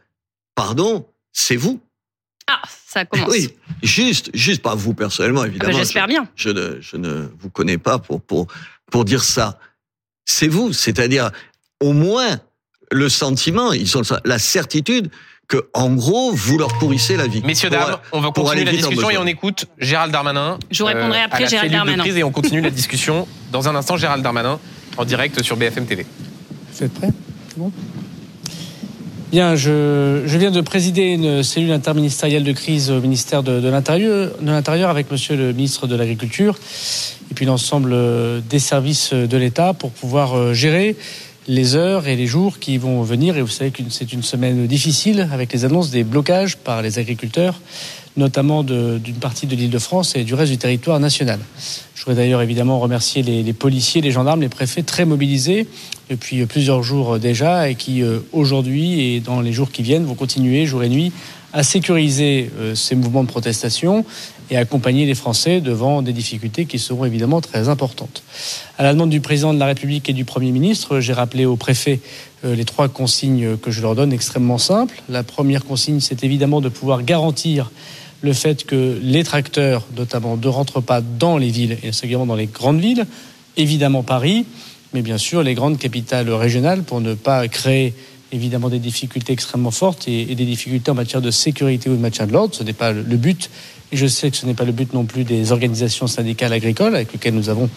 pardon, 0.55 1.07
c'est 1.33 1.57
vous. 1.57 1.81
Ah, 2.47 2.63
ça 2.87 3.05
commence. 3.05 3.29
Oui, 3.29 3.55
juste, 3.83 4.31
juste 4.35 4.63
pas 4.63 4.75
vous 4.75 4.95
personnellement, 4.95 5.45
évidemment. 5.45 5.71
Ah 5.71 5.77
bah, 5.77 5.79
J'espère 5.79 6.07
bien. 6.07 6.27
Je 6.35 6.49
ne, 6.49 6.81
je 6.81 6.97
ne 6.97 7.29
vous 7.39 7.51
connais 7.51 7.79
pas 7.79 7.99
pour, 7.99 8.23
pour, 8.23 8.47
pour 8.91 9.05
dire 9.05 9.23
ça. 9.23 9.59
C'est 10.25 10.49
vous, 10.49 10.73
c'est-à-dire 10.73 11.31
au 11.81 11.93
moins 11.93 12.41
le 12.91 13.09
sentiment, 13.09 13.73
ils 13.73 13.97
ont 13.99 14.03
la 14.25 14.39
certitude 14.39 15.11
que, 15.49 15.69
en 15.73 15.95
gros, 15.95 16.33
vous 16.33 16.59
leur 16.59 16.77
pourrissez 16.79 17.17
la 17.17 17.27
vie. 17.27 17.43
Messieurs, 17.43 17.71
dames, 17.71 17.97
on 18.13 18.21
va 18.21 18.31
continuer 18.31 18.65
la 18.65 18.73
discussion 18.73 19.11
et 19.11 19.19
on 19.19 19.27
écoute 19.27 19.67
Gérald 19.79 20.13
Darmanin. 20.13 20.59
Je 20.71 20.83
vous 20.83 20.87
répondrai 20.87 21.21
euh, 21.21 21.25
après, 21.25 21.47
Gérald 21.47 21.73
Darmanin. 21.73 22.05
et 22.05 22.23
on 22.23 22.31
continue 22.31 22.61
la 22.61 22.71
discussion 22.71 23.27
dans 23.51 23.69
un 23.69 23.75
instant, 23.75 23.97
Gérald 23.97 24.23
Darmanin, 24.23 24.61
en 24.97 25.05
direct 25.05 25.43
sur 25.43 25.57
BFM 25.57 25.87
TV. 25.87 26.07
Vous 26.73 26.85
êtes 26.85 26.93
prêts 26.93 27.13
C'est 27.49 27.59
bon? 27.59 27.73
Bien, 29.31 29.57
je, 29.57 30.23
je, 30.25 30.39
viens 30.39 30.51
de 30.51 30.63
présider 30.63 31.03
une 31.03 31.43
cellule 31.43 31.73
interministérielle 31.73 32.45
de 32.45 32.53
crise 32.53 32.91
au 32.91 32.99
ministère 32.99 33.43
de, 33.43 33.61
de 33.61 33.69
l'Intérieur 33.69 34.89
avec 34.89 35.11
Monsieur 35.11 35.37
le 35.37 35.53
ministre 35.53 35.87
de 35.87 35.95
l'Agriculture 35.95 36.59
et 37.31 37.35
puis 37.35 37.45
l'ensemble 37.45 37.95
des 38.49 38.59
services 38.59 39.13
de 39.13 39.37
l'État 39.37 39.75
pour 39.75 39.91
pouvoir 39.91 40.35
euh, 40.35 40.55
gérer 40.55 40.97
les 41.47 41.77
heures 41.77 42.09
et 42.09 42.17
les 42.17 42.27
jours 42.27 42.59
qui 42.59 42.79
vont 42.79 43.03
venir. 43.03 43.37
Et 43.37 43.43
vous 43.43 43.49
savez 43.49 43.71
que 43.71 43.83
c'est 43.91 44.15
une 44.15 44.23
semaine 44.23 44.67
difficile 44.67 45.29
avec 45.31 45.53
les 45.53 45.67
annonces 45.67 45.91
des 45.91 46.05
blocages 46.05 46.57
par 46.57 46.81
les 46.81 46.99
agriculteurs 46.99 47.61
notamment 48.19 48.65
d'une 48.65 49.15
partie 49.21 49.47
de 49.47 49.57
l'île 49.57 49.71
de 49.71 49.79
France 49.79 50.17
et 50.17 50.25
du 50.25 50.35
reste 50.35 50.53
du 50.53 50.59
territoire 50.59 51.01
national. 51.01 51.39
Je 51.95 52.05
voudrais 52.05 52.17
d'ailleurs 52.17 52.43
évidemment 52.43 52.79
remercier 52.79 53.23
les, 53.23 53.53
policiers, 53.53 54.01
les 54.01 54.11
gendarmes, 54.11 54.41
les 54.41 54.49
préfets 54.49 54.83
très 54.83 55.05
mobilisés 55.05 55.67
depuis 56.11 56.45
plusieurs 56.47 56.83
jours 56.83 57.19
déjà 57.19 57.69
et 57.69 57.75
qui 57.75 58.03
euh, 58.03 58.21
aujourd'hui 58.33 59.01
et 59.01 59.21
dans 59.21 59.41
les 59.41 59.53
jours 59.53 59.71
qui 59.71 59.83
viennent 59.83 60.05
vont 60.05 60.15
continuer 60.15 60.65
jour 60.67 60.83
et 60.83 60.89
nuit 60.89 61.13
à 61.53 61.63
sécuriser 61.63 62.51
euh, 62.59 62.75
ces 62.75 62.95
mouvements 62.95 63.23
de 63.23 63.29
protestation 63.29 64.05
et 64.51 64.57
accompagner 64.57 65.07
les 65.07 65.15
Français 65.15 65.61
devant 65.61 66.03
des 66.03 66.13
difficultés 66.13 66.65
qui 66.65 66.79
seront 66.79 67.05
évidemment 67.05 67.41
très 67.41 67.69
importantes. 67.69 68.23
À 68.79 68.83
la 68.83 68.93
demande 68.93 69.11
du 69.11 69.21
président 69.21 69.53
de 69.53 69.59
la 69.59 69.67
République 69.67 70.09
et 70.09 70.13
du 70.13 70.25
Premier 70.25 70.51
ministre, 70.51 71.01
j'ai 71.01 71.13
rappelé 71.13 71.45
aux 71.45 71.57
préfets 71.57 72.01
euh, 72.45 72.55
les 72.55 72.65
trois 72.65 72.89
consignes 72.89 73.57
que 73.57 73.71
je 73.71 73.83
leur 73.83 73.95
donne 73.95 74.13
extrêmement 74.13 74.59
simples. 74.59 75.03
La 75.09 75.23
première 75.23 75.65
consigne, 75.65 76.01
c'est 76.01 76.25
évidemment 76.25 76.61
de 76.61 76.69
pouvoir 76.69 77.03
garantir 77.03 77.71
le 78.21 78.33
fait 78.33 78.65
que 78.65 78.99
les 79.03 79.25
tracteurs, 79.25 79.87
notamment, 79.97 80.37
ne 80.37 80.49
rentrent 80.49 80.81
pas 80.81 81.01
dans 81.01 81.39
les 81.39 81.51
villes, 81.51 81.79
et 81.83 81.93
singulièrement 81.93 82.27
dans 82.27 82.37
les 82.37 82.47
grandes 82.47 82.81
villes, 82.81 83.07
évidemment 83.57 84.03
Paris, 84.03 84.47
mais 84.95 85.03
bien 85.03 85.19
sûr 85.19 85.43
les 85.43 85.55
grandes 85.55 85.79
capitales 85.79 86.31
régionales, 86.31 86.83
pour 86.83 87.01
ne 87.01 87.15
pas 87.15 87.47
créer 87.49 87.95
évidemment 88.33 88.69
des 88.69 88.79
difficultés 88.79 89.33
extrêmement 89.33 89.71
fortes 89.71 90.07
et, 90.09 90.35
des 90.35 90.45
difficultés 90.45 90.91
en 90.91 90.95
matière 90.95 91.23
de 91.23 91.31
sécurité 91.31 91.89
ou 91.89 91.97
de 91.97 92.01
maintien 92.01 92.27
de 92.27 92.33
l'ordre. 92.33 92.55
Ce 92.55 92.63
n'est 92.63 92.73
pas 92.73 92.93
le 92.93 93.17
but. 93.17 93.51
Et 93.91 93.97
je 93.97 94.07
sais 94.07 94.31
que 94.31 94.37
ce 94.37 94.45
n'est 94.45 94.55
pas 94.55 94.65
le 94.65 94.73
but 94.73 94.93
non 94.93 95.05
plus 95.05 95.25
des 95.25 95.51
organisations 95.51 96.07
syndicales 96.07 96.53
agricoles 96.53 96.95
avec 96.95 97.13
lesquelles 97.13 97.35
nous 97.35 97.49
avons 97.49 97.71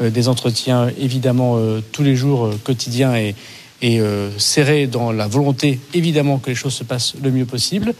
euh, 0.00 0.10
des 0.10 0.28
entretiens 0.28 0.90
évidemment 0.98 1.56
euh, 1.58 1.82
tous 1.92 2.02
les 2.02 2.16
jours 2.16 2.46
euh, 2.46 2.60
quotidiens 2.64 3.14
et, 3.16 3.34
et 3.82 4.00
serrés 4.38 4.88
dans 4.88 5.12
la 5.12 5.28
volonté 5.28 5.78
évidemment 5.94 6.38
que 6.38 6.50
les 6.50 6.56
choses 6.56 6.74
se 6.74 6.82
passent 6.82 7.14
le 7.22 7.30
mieux 7.30 7.44
possible. 7.44 7.94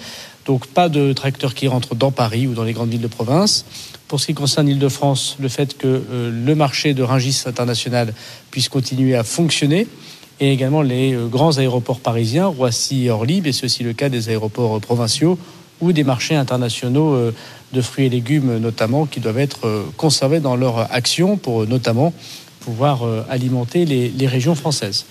Donc 0.49 0.67
pas 0.67 0.89
de 0.89 1.13
tracteurs 1.13 1.55
qui 1.55 1.69
rentrent 1.69 1.95
dans 1.95 2.11
Paris 2.11 2.47
ou 2.47 2.55
dans 2.55 2.65
les 2.65 2.73
grandes 2.73 2.89
villes 2.89 3.03
de 3.03 3.07
province. 3.07 3.67
Pour 4.09 4.19
ce 4.19 4.27
qui 4.27 4.35
concerne 4.35 4.67
l'Île-de-France, 4.67 5.37
le 5.39 5.49
fait 5.49 5.77
que 5.77 5.87
euh, 5.87 6.31
le 6.31 6.55
marché 6.55 6.95
de 6.95 7.03
Ringis 7.03 7.43
international 7.45 8.15
puisse 8.51 8.71
continuer 8.71 9.15
à 9.15 9.25
fonctionner 9.25 9.87
et 10.41 10.51
également 10.51 10.81
les 10.81 11.13
euh, 11.13 11.27
grands 11.27 11.59
aéroports 11.59 12.01
parisiens, 12.01 12.47
Roissy 12.47 13.05
et 13.05 13.11
Orly, 13.11 13.43
mais 13.43 13.53
c'est 13.53 13.67
aussi 13.67 13.83
le 13.83 13.93
cas 13.93 14.09
des 14.09 14.31
aéroports 14.31 14.77
euh, 14.77 14.81
provinciaux 14.81 15.39
ou 15.83 15.93
des 15.93 16.03
marchés 16.03 16.35
internationaux 16.35 17.31
de 17.73 17.81
fruits 17.81 18.07
et 18.07 18.09
légumes 18.09 18.59
notamment 18.59 19.07
qui 19.07 19.21
doivent 19.21 19.39
être 19.39 19.85
conservés 19.97 20.41
dans 20.41 20.57
leur 20.57 20.93
action 20.93 21.37
pour 21.37 21.69
notamment 21.69 22.13
pouvoir 22.59 23.05
alimenter 23.31 23.85
les, 23.85 24.09
les 24.09 24.27
régions 24.27 24.57
françaises. 24.57 25.07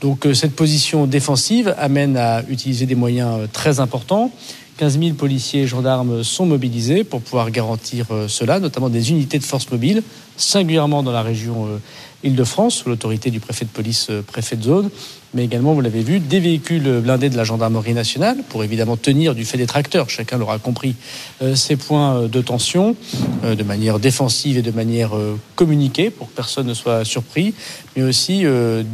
Donc 0.00 0.26
cette 0.32 0.56
position 0.56 1.06
défensive 1.06 1.74
amène 1.76 2.16
à 2.16 2.42
utiliser 2.48 2.86
des 2.86 2.94
moyens 2.94 3.46
très 3.52 3.78
importants 3.78 4.32
15 4.76 4.98
000 4.98 5.14
policiers 5.14 5.62
et 5.62 5.66
gendarmes 5.66 6.22
sont 6.22 6.44
mobilisés 6.44 7.02
pour 7.02 7.22
pouvoir 7.22 7.50
garantir 7.50 8.06
euh, 8.10 8.28
cela, 8.28 8.60
notamment 8.60 8.90
des 8.90 9.10
unités 9.10 9.38
de 9.38 9.44
force 9.44 9.70
mobile, 9.70 10.02
singulièrement 10.36 11.02
dans 11.02 11.12
la 11.12 11.22
région 11.22 11.66
euh, 11.66 11.78
Île-de-France, 12.24 12.74
sous 12.74 12.88
l'autorité 12.88 13.30
du 13.30 13.40
préfet 13.40 13.64
de 13.64 13.70
police, 13.70 14.08
euh, 14.10 14.20
préfet 14.20 14.56
de 14.56 14.64
zone, 14.64 14.90
mais 15.32 15.44
également, 15.44 15.72
vous 15.72 15.80
l'avez 15.80 16.02
vu, 16.02 16.18
des 16.20 16.40
véhicules 16.40 17.00
blindés 17.00 17.30
de 17.30 17.36
la 17.36 17.44
gendarmerie 17.44 17.94
nationale 17.94 18.38
pour 18.50 18.64
évidemment 18.64 18.96
tenir 18.96 19.34
du 19.34 19.46
fait 19.46 19.56
des 19.56 19.66
tracteurs, 19.66 20.10
chacun 20.10 20.38
l'aura 20.38 20.58
compris, 20.58 20.94
ces 21.54 21.76
points 21.76 22.22
de 22.22 22.40
tension 22.40 22.96
de 23.42 23.62
manière 23.62 23.98
défensive 23.98 24.56
et 24.56 24.62
de 24.62 24.70
manière 24.70 25.10
communiquée 25.54 26.08
pour 26.08 26.28
que 26.28 26.34
personne 26.34 26.66
ne 26.66 26.72
soit 26.72 27.04
surpris, 27.04 27.52
mais 27.96 28.02
aussi 28.02 28.44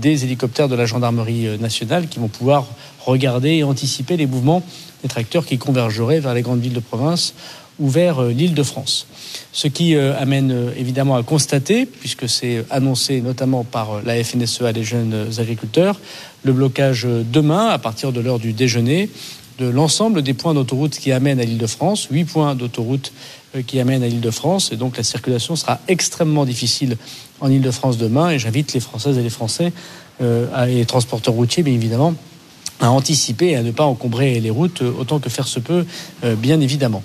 des 0.01 0.25
hélicoptères 0.25 0.69
de 0.69 0.75
la 0.75 0.85
gendarmerie 0.85 1.61
nationale 1.61 2.09
qui 2.09 2.19
vont 2.19 2.27
pouvoir 2.27 2.67
regarder 3.07 3.51
et 3.51 3.63
anticiper 3.63 4.17
les 4.17 4.27
mouvements 4.27 4.65
des 5.03 5.09
tracteurs 5.09 5.47
qui 5.47 5.59
convergeraient 5.59 6.21
vers 6.21 6.35
les 6.35 6.43
grandes 6.43 6.61
villes 6.61 6.73
de 6.73 6.81
province 6.81 7.35
ou 7.79 7.89
vers 7.89 8.23
euh, 8.23 8.31
l'île 8.31 8.55
de 8.55 8.63
France. 8.63 9.07
Ce 9.53 9.69
qui 9.69 9.95
euh, 9.95 10.19
amène 10.19 10.53
euh, 10.53 10.71
évidemment 10.77 11.17
à 11.17 11.23
constater, 11.23 11.87
puisque 11.87 12.29
c'est 12.29 12.65
annoncé 12.71 13.21
notamment 13.21 13.65
par 13.65 14.03
la 14.05 14.23
FNSEA 14.23 14.73
les 14.73 14.85
jeunes 14.85 15.29
agriculteurs, 15.39 16.01
le 16.45 16.53
blocage 16.53 17.07
demain, 17.07 17.69
à 17.69 17.79
partir 17.79 18.13
de 18.13 18.21
l'heure 18.21 18.39
du 18.39 18.53
déjeuner, 18.53 19.11
de 19.59 19.67
l'ensemble 19.67 20.23
des 20.23 20.35
points 20.35 20.55
d'autoroute 20.55 20.99
qui 20.99 21.13
amènent 21.13 21.41
à 21.41 21.45
l'île 21.45 21.59
de 21.59 21.67
France, 21.67 22.09
huit 22.11 22.25
points 22.25 22.55
d'autoroute 22.55 23.13
qui 23.67 23.79
amènent 23.79 24.03
à 24.03 24.09
l'île 24.09 24.23
de 24.23 24.31
France, 24.31 24.73
et 24.73 24.77
donc 24.77 24.97
la 24.97 25.03
circulation 25.03 25.57
sera 25.57 25.79
extrêmement 25.87 26.45
difficile 26.45 26.97
en 27.41 27.51
île 27.51 27.61
de 27.61 27.71
France 27.71 27.99
demain, 27.99 28.31
et 28.31 28.39
j'invite 28.39 28.73
les 28.73 28.81
Françaises 28.81 29.19
et 29.19 29.23
les 29.23 29.31
Français, 29.31 29.73
et 30.21 30.75
les 30.75 30.87
transporteurs 30.87 31.35
routiers, 31.35 31.63
bien 31.63 31.75
évidemment, 31.75 32.15
à 32.81 32.91
anticiper 32.91 33.51
et 33.51 33.57
à 33.57 33.63
ne 33.63 33.71
pas 33.71 33.85
encombrer 33.85 34.41
les 34.41 34.51
routes 34.51 34.83
autant 34.83 35.19
que 35.19 35.29
faire 35.29 35.47
se 35.47 35.61
peut, 35.61 35.85
euh, 36.25 36.35
bien 36.35 36.61
évidemment. 36.61 37.03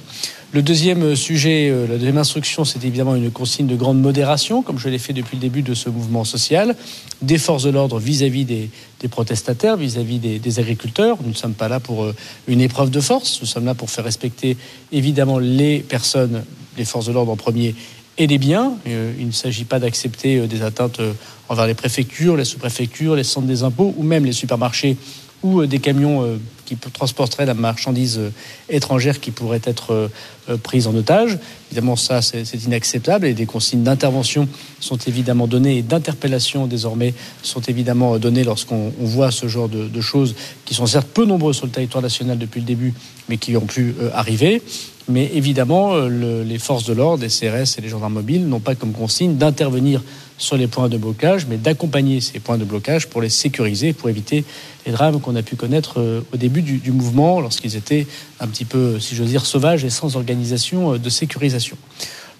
Le 0.53 0.61
deuxième 0.61 1.13
sujet, 1.17 1.69
euh, 1.69 1.87
la 1.87 1.95
deuxième 1.95 2.17
instruction, 2.17 2.63
c'est 2.63 2.85
évidemment 2.85 3.15
une 3.15 3.31
consigne 3.31 3.67
de 3.67 3.75
grande 3.75 3.99
modération, 3.99 4.61
comme 4.61 4.79
je 4.79 4.87
l'ai 4.87 4.97
fait 4.97 5.11
depuis 5.11 5.35
le 5.35 5.41
début 5.41 5.61
de 5.61 5.73
ce 5.73 5.89
mouvement 5.89 6.23
social, 6.23 6.73
des 7.21 7.37
forces 7.37 7.63
de 7.63 7.69
l'ordre 7.69 7.99
vis-à-vis 7.99 8.45
des, 8.45 8.69
protestataires, 9.09 9.75
vis-à-vis 9.75 10.19
des, 10.19 10.59
agriculteurs. 10.59 11.17
Nous 11.21 11.31
ne 11.31 11.35
sommes 11.35 11.53
pas 11.53 11.67
là 11.67 11.81
pour 11.81 12.05
euh, 12.05 12.15
une 12.47 12.61
épreuve 12.61 12.91
de 12.91 13.01
force, 13.01 13.41
nous 13.41 13.47
sommes 13.47 13.65
là 13.65 13.75
pour 13.75 13.89
faire 13.89 14.05
respecter 14.05 14.55
évidemment 14.93 15.37
les 15.37 15.79
personnes, 15.79 16.45
les 16.77 16.85
forces 16.85 17.07
de 17.07 17.11
l'ordre 17.11 17.33
en 17.33 17.37
premier, 17.37 17.75
et 18.17 18.25
les 18.25 18.37
biens. 18.37 18.71
Euh, 18.87 19.11
il 19.19 19.27
ne 19.27 19.33
s'agit 19.33 19.65
pas 19.65 19.79
d'accepter 19.79 20.47
des 20.47 20.61
atteintes 20.61 21.01
envers 21.49 21.67
les 21.67 21.73
préfectures, 21.73 22.37
les 22.37 22.45
sous-préfectures, 22.45 23.15
les 23.17 23.25
centres 23.25 23.47
des 23.47 23.63
impôts 23.63 23.93
ou 23.97 24.03
même 24.03 24.23
les 24.23 24.31
supermarchés 24.31 24.95
ou 25.43 25.65
des 25.65 25.79
camions 25.79 26.39
qui 26.67 26.75
transporterait 26.75 27.45
la 27.45 27.53
marchandise 27.53 28.19
euh, 28.19 28.31
étrangère 28.69 29.21
qui 29.21 29.31
pourrait 29.31 29.61
être 29.63 29.93
euh, 29.93 30.07
euh, 30.49 30.57
prise 30.57 30.85
en 30.87 30.95
otage. 30.95 31.37
Évidemment, 31.71 31.95
ça, 31.95 32.21
c'est 32.21 32.63
inacceptable 32.65 33.25
et 33.25 33.33
des 33.33 33.45
consignes 33.45 33.83
d'intervention 33.83 34.47
sont 34.79 34.97
évidemment 34.97 35.47
données 35.47 35.77
et 35.77 35.81
d'interpellation 35.81 36.67
désormais 36.67 37.13
sont 37.41 37.61
évidemment 37.61 38.17
données 38.17 38.43
lorsqu'on 38.43 38.91
voit 38.99 39.31
ce 39.31 39.47
genre 39.47 39.69
de, 39.69 40.01
choses 40.01 40.35
qui 40.65 40.73
sont 40.73 40.85
certes 40.85 41.07
peu 41.13 41.25
nombreuses 41.25 41.57
sur 41.57 41.65
le 41.65 41.71
territoire 41.71 42.01
national 42.01 42.37
depuis 42.37 42.61
le 42.61 42.65
début, 42.65 42.93
mais 43.27 43.37
qui 43.37 43.57
ont 43.57 43.65
pu 43.65 43.95
arriver. 44.13 44.61
Mais 45.09 45.29
évidemment, 45.33 45.97
les 45.97 46.59
forces 46.59 46.85
de 46.85 46.93
l'ordre, 46.93 47.23
les 47.23 47.29
CRS 47.29 47.77
et 47.77 47.81
les 47.81 47.89
gendarmes 47.89 48.13
mobiles 48.13 48.47
n'ont 48.47 48.61
pas 48.61 48.75
comme 48.75 48.93
consigne 48.93 49.35
d'intervenir 49.35 50.01
sur 50.37 50.57
les 50.57 50.67
points 50.67 50.89
de 50.89 50.97
blocage, 50.97 51.47
mais 51.47 51.57
d'accompagner 51.57 52.21
ces 52.21 52.39
points 52.39 52.57
de 52.57 52.63
blocage 52.63 53.07
pour 53.07 53.21
les 53.21 53.29
sécuriser, 53.29 53.93
pour 53.93 54.09
éviter 54.09 54.45
les 54.85 54.91
drames 54.91 55.19
qu'on 55.19 55.35
a 55.35 55.41
pu 55.41 55.55
connaître 55.55 55.99
euh, 55.99 56.21
au 56.33 56.37
début 56.37 56.61
du, 56.61 56.91
mouvement, 56.91 57.41
lorsqu'ils 57.41 57.75
étaient 57.75 58.07
un 58.39 58.47
petit 58.47 58.65
peu, 58.65 58.99
si 58.99 59.15
j'ose 59.15 59.29
dire, 59.29 59.45
sauvages 59.45 59.83
et 59.83 59.89
sans 59.89 60.15
organisation 60.15 60.93
euh, 60.93 60.99
de 60.99 61.09
sécurisation. 61.09 61.77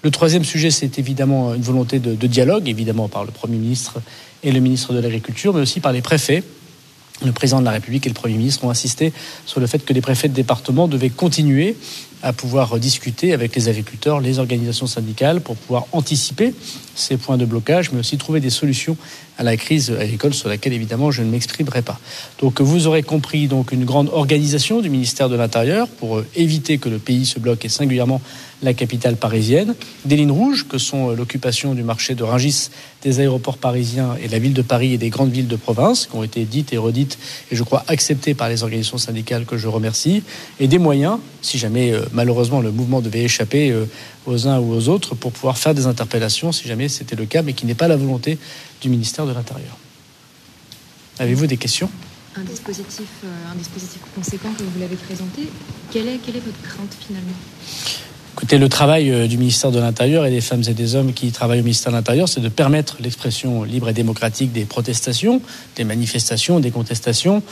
Le 0.02 0.10
troisième 0.10 0.44
sujet, 0.44 0.70
c'est 0.70 0.98
évidemment 0.98 1.54
une 1.54 1.62
volonté 1.62 1.98
de, 1.98 2.14
de, 2.14 2.26
dialogue, 2.26 2.68
évidemment 2.68 3.08
par 3.08 3.24
le 3.24 3.32
Premier 3.32 3.56
ministre 3.56 4.00
et 4.44 4.52
le 4.52 4.60
ministre 4.60 4.92
de 4.92 5.00
l'Agriculture, 5.00 5.52
mais 5.52 5.60
aussi 5.60 5.80
par 5.80 5.92
les 5.92 6.02
préfets. 6.02 6.44
Le 7.24 7.32
président 7.32 7.58
de 7.58 7.64
la 7.64 7.72
République 7.72 8.06
et 8.06 8.08
le 8.08 8.14
Premier 8.14 8.36
ministre 8.36 8.64
ont 8.64 8.70
insisté 8.70 9.12
sur 9.44 9.58
le 9.58 9.66
fait 9.66 9.84
que 9.84 9.92
les 9.92 10.00
préfets 10.00 10.28
de 10.28 10.34
département 10.34 10.86
devaient 10.86 11.10
continuer 11.10 11.76
à 12.22 12.32
pouvoir 12.32 12.78
discuter 12.78 13.32
avec 13.32 13.54
les 13.54 13.68
agriculteurs, 13.68 14.20
les 14.20 14.38
organisations 14.38 14.86
syndicales 14.86 15.40
pour 15.40 15.56
pouvoir 15.56 15.86
anticiper 15.92 16.54
ces 16.94 17.16
points 17.16 17.36
de 17.36 17.44
blocage, 17.44 17.92
mais 17.92 18.00
aussi 18.00 18.18
trouver 18.18 18.40
des 18.40 18.50
solutions 18.50 18.96
à 19.38 19.44
la 19.44 19.56
crise 19.56 19.90
agricole 19.90 20.34
sur 20.34 20.48
laquelle 20.48 20.72
évidemment 20.72 21.10
je 21.10 21.22
ne 21.22 21.30
m'exprimerai 21.30 21.82
pas. 21.82 21.98
Donc 22.40 22.60
vous 22.60 22.86
aurez 22.86 23.02
compris 23.02 23.46
donc 23.46 23.72
une 23.72 23.84
grande 23.84 24.10
organisation 24.12 24.80
du 24.80 24.90
ministère 24.90 25.28
de 25.28 25.36
l'Intérieur 25.36 25.88
pour 25.88 26.22
éviter 26.34 26.78
que 26.78 26.88
le 26.88 26.98
pays 26.98 27.24
se 27.24 27.38
bloque 27.38 27.64
et 27.64 27.68
singulièrement 27.68 28.20
la 28.62 28.74
capitale 28.74 29.16
parisienne, 29.16 29.76
des 30.04 30.16
lignes 30.16 30.32
rouges 30.32 30.66
que 30.66 30.78
sont 30.78 31.10
l'occupation 31.10 31.74
du 31.74 31.84
marché 31.84 32.16
de 32.16 32.24
Rungis, 32.24 32.70
des 33.02 33.20
aéroports 33.20 33.58
parisiens 33.58 34.16
et 34.20 34.26
la 34.26 34.40
ville 34.40 34.52
de 34.52 34.62
Paris 34.62 34.94
et 34.94 34.98
des 34.98 35.10
grandes 35.10 35.30
villes 35.30 35.46
de 35.46 35.56
province 35.56 36.06
qui 36.06 36.16
ont 36.16 36.24
été 36.24 36.44
dites 36.44 36.72
et 36.72 36.76
redites 36.76 37.18
et 37.52 37.56
je 37.56 37.62
crois 37.62 37.84
acceptées 37.86 38.34
par 38.34 38.48
les 38.48 38.64
organisations 38.64 38.98
syndicales 38.98 39.44
que 39.44 39.56
je 39.56 39.68
remercie 39.68 40.24
et 40.58 40.66
des 40.66 40.78
moyens 40.78 41.18
si 41.40 41.58
jamais 41.58 41.92
euh, 41.92 42.02
malheureusement 42.12 42.60
le 42.60 42.72
mouvement 42.72 43.00
devait 43.00 43.22
échapper 43.22 43.70
euh, 43.70 43.84
aux 44.26 44.48
uns 44.48 44.58
ou 44.58 44.72
aux 44.72 44.88
autres 44.88 45.14
pour 45.14 45.30
pouvoir 45.30 45.56
faire 45.56 45.74
des 45.74 45.86
interpellations 45.86 46.50
si 46.50 46.66
jamais 46.66 46.88
c'était 46.88 47.16
le 47.16 47.26
cas, 47.26 47.42
mais 47.42 47.52
qui 47.52 47.66
n'est 47.66 47.74
pas 47.74 47.88
la 47.88 47.96
volonté 47.96 48.38
du 48.80 48.88
ministère 48.88 49.26
de 49.26 49.32
l'Intérieur. 49.32 49.76
Avez-vous 51.18 51.46
des 51.46 51.56
questions? 51.56 51.90
Un 52.36 52.42
dispositif, 52.42 53.08
euh, 53.24 53.52
un 53.52 53.56
dispositif 53.56 54.00
conséquent 54.14 54.50
que 54.56 54.62
vous 54.62 54.78
l'avez 54.78 54.96
présenté. 54.96 55.48
Quelle 55.90 56.06
est, 56.06 56.18
quelle 56.24 56.36
est 56.36 56.44
votre 56.44 56.62
crainte 56.62 56.94
finalement? 57.06 57.32
Écoutez, 58.34 58.58
le 58.58 58.68
travail 58.68 59.26
du 59.26 59.36
ministère 59.36 59.72
de 59.72 59.80
l'Intérieur 59.80 60.24
et 60.24 60.30
des 60.30 60.40
femmes 60.40 60.62
et 60.68 60.74
des 60.74 60.94
hommes 60.94 61.12
qui 61.12 61.32
travaillent 61.32 61.58
au 61.58 61.64
ministère 61.64 61.90
de 61.90 61.96
l'Intérieur, 61.96 62.28
c'est 62.28 62.40
de 62.40 62.48
permettre 62.48 62.98
l'expression 63.00 63.64
libre 63.64 63.88
et 63.88 63.92
démocratique 63.92 64.52
des 64.52 64.64
protestations, 64.64 65.42
des 65.74 65.82
manifestations, 65.82 66.60
des 66.60 66.70
contestations, 66.70 67.42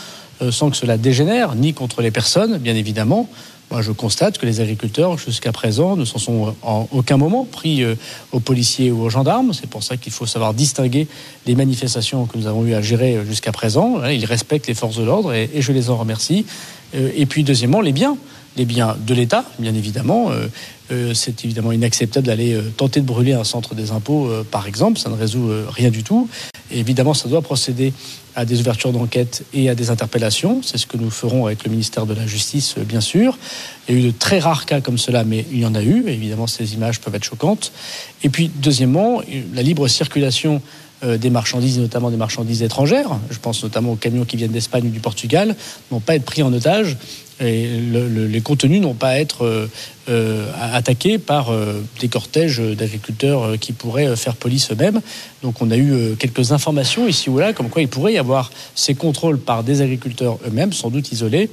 sans 0.50 0.70
que 0.70 0.76
cela 0.76 0.96
dégénère, 0.96 1.56
ni 1.56 1.74
contre 1.74 2.02
les 2.02 2.12
personnes, 2.12 2.58
bien 2.58 2.76
évidemment, 2.76 3.28
moi, 3.70 3.82
je 3.82 3.90
constate 3.90 4.38
que 4.38 4.46
les 4.46 4.60
agriculteurs, 4.60 5.18
jusqu'à 5.18 5.50
présent, 5.50 5.96
ne 5.96 6.04
s'en 6.04 6.18
sont 6.18 6.54
en 6.62 6.88
aucun 6.92 7.16
moment 7.16 7.44
pris 7.44 7.82
euh, 7.82 7.96
aux 8.30 8.38
policiers 8.38 8.92
ou 8.92 9.02
aux 9.02 9.10
gendarmes. 9.10 9.52
C'est 9.52 9.68
pour 9.68 9.82
ça 9.82 9.96
qu'il 9.96 10.12
faut 10.12 10.26
savoir 10.26 10.54
distinguer 10.54 11.08
les 11.46 11.56
manifestations 11.56 12.26
que 12.26 12.38
nous 12.38 12.46
avons 12.46 12.64
eu 12.64 12.74
à 12.74 12.80
gérer 12.80 13.16
euh, 13.16 13.24
jusqu'à 13.24 13.50
présent. 13.50 14.04
Ils 14.04 14.24
respectent 14.24 14.68
les 14.68 14.74
forces 14.74 14.96
de 14.96 15.02
l'ordre 15.02 15.32
et, 15.32 15.50
je 15.58 15.72
les 15.72 15.90
en 15.90 15.96
remercie. 15.96 16.46
Euh, 16.94 17.10
et 17.16 17.26
puis, 17.26 17.42
deuxièmement, 17.42 17.80
les 17.80 17.92
biens. 17.92 18.16
Les 18.56 18.64
biens 18.64 18.96
de 19.06 19.14
l'État, 19.14 19.44
bien 19.58 19.74
évidemment. 19.74 20.30
C'est 21.14 21.44
évidemment 21.44 21.72
inacceptable 21.72 22.26
d'aller 22.26 22.58
tenter 22.76 23.00
de 23.00 23.06
brûler 23.06 23.34
un 23.34 23.44
centre 23.44 23.74
des 23.74 23.90
impôts, 23.90 24.30
par 24.50 24.66
exemple. 24.66 24.98
Ça 24.98 25.10
ne 25.10 25.14
résout 25.14 25.50
rien 25.68 25.90
du 25.90 26.02
tout. 26.02 26.28
Évidemment, 26.70 27.14
ça 27.14 27.28
doit 27.28 27.42
procéder 27.42 27.92
à 28.34 28.44
des 28.44 28.60
ouvertures 28.60 28.92
d'enquête 28.92 29.44
et 29.54 29.70
à 29.70 29.74
des 29.74 29.90
interpellations. 29.90 30.60
C'est 30.62 30.78
ce 30.78 30.86
que 30.86 30.96
nous 30.96 31.10
ferons 31.10 31.46
avec 31.46 31.64
le 31.64 31.70
ministère 31.70 32.06
de 32.06 32.14
la 32.14 32.26
Justice, 32.26 32.74
euh, 32.76 32.84
bien 32.84 33.00
sûr. 33.00 33.38
Il 33.88 33.94
y 33.94 33.98
a 33.98 34.00
eu 34.00 34.06
de 34.08 34.10
très 34.10 34.38
rares 34.38 34.66
cas 34.66 34.80
comme 34.80 34.98
cela, 34.98 35.24
mais 35.24 35.46
il 35.50 35.60
y 35.60 35.66
en 35.66 35.74
a 35.74 35.82
eu. 35.82 36.04
Évidemment, 36.08 36.46
ces 36.46 36.74
images 36.74 37.00
peuvent 37.00 37.14
être 37.14 37.24
choquantes. 37.24 37.72
Et 38.22 38.28
puis, 38.28 38.50
deuxièmement, 38.54 39.22
la 39.54 39.62
libre 39.62 39.88
circulation 39.88 40.56
euh, 40.56 40.58
des 41.02 41.30
marchandises, 41.30 41.78
notamment 41.78 42.10
des 42.10 42.16
marchandises 42.16 42.62
étrangères, 42.62 43.18
je 43.30 43.38
pense 43.38 43.62
notamment 43.62 43.92
aux 43.92 43.96
camions 43.96 44.24
qui 44.24 44.36
viennent 44.36 44.52
d'Espagne 44.52 44.86
ou 44.86 44.90
du 44.90 45.00
Portugal, 45.00 45.54
n'ont 45.92 46.00
pas 46.00 46.16
être 46.16 46.24
pris 46.24 46.42
en 46.42 46.52
otage 46.52 46.96
et 47.40 47.66
les 47.66 48.40
contenus 48.40 48.80
n'ont 48.80 48.94
pas 48.94 49.08
à 49.08 49.18
être 49.18 49.44
euh, 49.44 49.70
euh, 50.08 50.50
attaqués 50.72 51.18
par 51.18 51.50
euh, 51.50 51.82
des 52.00 52.08
cortèges 52.08 52.60
d'agriculteurs 52.60 53.58
qui 53.60 53.72
pourraient 53.72 54.16
faire 54.16 54.36
police 54.36 54.70
eux-mêmes. 54.70 55.00
Donc 55.42 55.60
on 55.60 55.70
a 55.70 55.76
eu 55.76 56.16
quelques 56.18 56.52
informations 56.52 57.06
ici 57.06 57.28
ou 57.28 57.38
là, 57.38 57.52
comme 57.52 57.68
quoi 57.68 57.82
il 57.82 57.88
pourrait 57.88 58.14
y 58.14 58.18
avoir 58.18 58.50
ces 58.74 58.94
contrôles 58.94 59.38
par 59.38 59.64
des 59.64 59.82
agriculteurs 59.82 60.38
eux-mêmes, 60.46 60.72
sans 60.72 60.88
doute 60.88 61.12
isolés. 61.12 61.50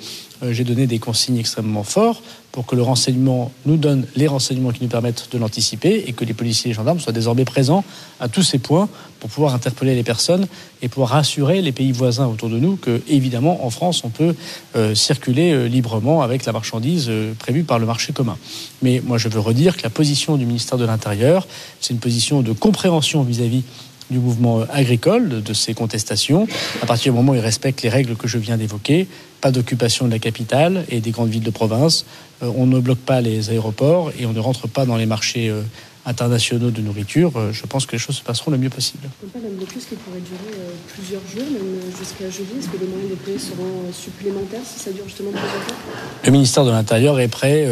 J'ai 0.52 0.64
donné 0.64 0.88
des 0.88 1.00
consignes 1.00 1.38
extrêmement 1.38 1.84
fortes 1.84 2.24
pour 2.54 2.68
que 2.68 2.76
le 2.76 2.84
renseignement 2.84 3.52
nous 3.66 3.78
donne 3.78 4.06
les 4.16 4.28
renseignements 4.28 4.72
qui 4.72 4.84
nous 4.84 4.90
permettent 4.90 5.30
de 5.32 5.38
l'anticiper 5.40 6.04
et 6.06 6.14
que 6.14 6.24
les 6.24 6.36
policiers 6.36 6.70
et 6.70 6.74
les 6.74 6.76
gendarmes 6.76 7.00
soient 7.00 7.12
désormais 7.12 7.46
présents 7.46 7.84
à 8.20 8.30
tous 8.30 8.44
ces 8.44 8.60
points 8.60 8.88
pour 9.20 9.30
pouvoir 9.30 9.56
interpeller 9.56 9.96
les 9.96 10.04
personnes 10.04 10.48
et 10.82 10.88
pouvoir 10.88 11.10
rassurer 11.10 11.62
les 11.62 11.72
pays 11.72 11.92
voisins 11.92 12.28
autour 12.28 12.50
de 12.50 12.60
nous 12.60 12.76
que, 12.76 13.02
évidemment, 13.08 13.66
en 13.66 13.70
France, 13.72 14.04
on 14.04 14.10
peut 14.10 14.36
euh, 14.76 14.94
circuler 14.94 15.52
euh, 15.52 15.66
librement 15.66 16.22
avec 16.22 16.46
la 16.46 16.52
marchandise 16.52 17.08
euh, 17.10 17.34
prévue 17.40 17.64
par 17.64 17.80
le 17.80 17.88
marché 17.88 18.14
commun. 18.14 18.38
Mais 18.82 19.02
moi, 19.04 19.18
je 19.18 19.30
veux 19.30 19.40
redire 19.40 19.76
que 19.76 19.84
la 19.84 19.90
position 19.90 20.38
du 20.38 20.46
ministère 20.46 20.78
de 20.78 20.86
l'Intérieur, 20.86 21.48
c'est 21.80 21.94
une 21.94 22.00
position 22.00 22.42
de 22.42 22.52
compréhension 22.52 23.24
vis-à-vis 23.24 23.64
du 24.10 24.20
mouvement 24.20 24.62
agricole, 24.72 25.42
de, 25.42 25.54
ces 25.54 25.74
contestations, 25.74 26.48
à 26.82 26.86
partir 26.86 27.14
du 27.14 27.18
moment 27.18 27.34
où 27.34 27.36
il 27.36 27.42
respecte 27.42 27.82
les 27.82 27.90
règles 27.90 28.16
que 28.16 28.28
je 28.28 28.38
viens 28.38 28.58
d'évoquer, 28.58 29.08
pas 29.42 29.52
d'occupation 29.52 30.06
de 30.06 30.12
la 30.12 30.20
capitale 30.20 30.86
et 30.90 31.02
des 31.02 31.12
grandes 31.12 31.30
villes 31.30 31.44
de 31.44 31.50
province, 31.50 32.06
euh, 32.42 32.52
on 32.56 32.66
ne 32.66 32.80
bloque 32.80 33.00
pas 33.00 33.22
les 33.22 33.50
aéroports 33.50 34.12
et 34.20 34.26
on 34.26 34.34
ne 34.34 34.40
rentre 34.40 34.68
pas 34.68 34.86
dans 34.86 34.98
les 34.98 35.06
marchés 35.06 35.50
euh, 35.50 35.62
internationaux 36.06 36.72
de 36.72 36.82
nourriture, 36.82 37.32
euh, 37.36 37.52
je 37.52 37.66
pense 37.66 37.86
que 37.86 37.94
les 37.94 37.98
choses 37.98 38.18
se 38.18 38.24
passeront 38.24 38.52
le 38.52 38.58
mieux 38.58 38.70
possible. 38.70 39.10
Blocus 39.24 39.86
qui 39.86 39.96
pourrait 39.96 40.20
durer 40.20 40.60
plusieurs 40.94 41.22
jours, 41.22 41.52
même 41.52 41.80
jusqu'à 41.98 42.26
jeudi. 42.30 42.60
Est-ce 42.60 42.70
que 42.70 42.78
les 42.78 42.88
moyens 42.88 43.10
déployés 43.10 43.40
seront 43.40 43.92
supplémentaires 43.94 44.62
si 44.66 44.80
ça 44.80 44.92
dure 44.92 45.06
justement 45.06 45.32
plusieurs 45.32 45.52
jours 45.52 45.78
Le 46.26 46.32
ministère 46.32 46.66
de 46.66 46.72
l'Intérieur 46.72 47.20
est 47.20 47.28
prêt 47.28 47.68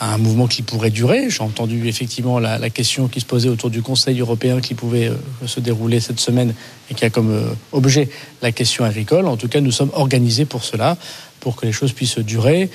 à 0.00 0.14
un 0.14 0.18
mouvement 0.18 0.46
qui 0.46 0.62
pourrait 0.62 0.90
durer. 0.90 1.30
J'ai 1.30 1.42
entendu 1.42 1.86
effectivement 1.88 2.38
la, 2.38 2.70
question 2.70 3.08
qui 3.08 3.20
se 3.20 3.26
posait 3.26 3.48
autour 3.48 3.70
du 3.70 3.82
Conseil 3.82 4.18
européen 4.20 4.60
qui 4.60 4.74
pouvait 4.74 5.10
se 5.46 5.60
dérouler 5.60 6.00
cette 6.00 6.20
semaine 6.20 6.54
et 6.90 6.94
qui 6.94 7.04
a 7.04 7.10
comme 7.10 7.54
objet 7.72 8.08
la 8.42 8.50
question 8.52 8.84
agricole. 8.84 9.26
En 9.26 9.36
tout 9.36 9.48
cas, 9.48 9.60
nous 9.60 9.72
sommes 9.72 9.90
organisés 9.94 10.46
pour 10.46 10.64
cela, 10.64 10.96
pour 11.40 11.56
que 11.56 11.66
les 11.66 11.72
choses 11.72 11.92
puissent 11.92 12.18
durer. 12.18 12.70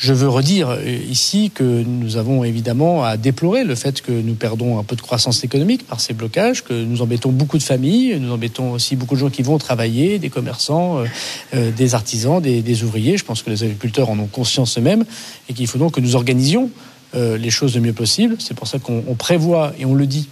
Je 0.00 0.14
veux 0.14 0.30
redire 0.30 0.70
euh, 0.70 0.98
ici 1.10 1.50
que 1.54 1.62
nous 1.62 2.16
avons 2.16 2.42
évidemment 2.42 3.04
à 3.04 3.18
déplorer 3.18 3.64
le 3.64 3.74
fait 3.74 4.00
que 4.00 4.10
nous 4.10 4.32
perdons 4.32 4.78
un 4.78 4.82
peu 4.82 4.96
de 4.96 5.02
croissance 5.02 5.44
économique 5.44 5.86
par 5.86 6.00
ces 6.00 6.14
blocages, 6.14 6.64
que 6.64 6.72
nous 6.72 7.02
embêtons 7.02 7.30
beaucoup 7.30 7.58
de 7.58 7.62
familles, 7.62 8.18
nous 8.18 8.32
embêtons 8.32 8.72
aussi 8.72 8.96
beaucoup 8.96 9.14
de 9.14 9.20
gens 9.20 9.28
qui 9.28 9.42
vont 9.42 9.58
travailler, 9.58 10.18
des 10.18 10.30
commerçants, 10.30 11.00
euh, 11.00 11.04
euh, 11.52 11.70
des 11.70 11.94
artisans, 11.94 12.40
des, 12.40 12.82
ouvriers. 12.82 13.18
Je 13.18 13.26
pense 13.26 13.42
que 13.42 13.50
les 13.50 13.62
agriculteurs 13.62 14.08
en 14.08 14.18
ont 14.18 14.26
conscience 14.26 14.78
eux-mêmes 14.78 15.04
et 15.50 15.52
qu'il 15.52 15.66
faut 15.66 15.76
donc 15.76 15.92
que 15.92 16.00
nous 16.00 16.16
organisions 16.16 16.70
les 17.12 17.50
choses 17.50 17.74
le 17.74 17.80
mieux 17.80 17.92
possible. 17.92 18.36
C'est 18.38 18.54
pour 18.54 18.68
ça 18.68 18.78
qu'on 18.78 19.02
prévoit 19.18 19.72
et 19.80 19.84
on 19.84 19.94
le 19.94 20.06
dit 20.06 20.28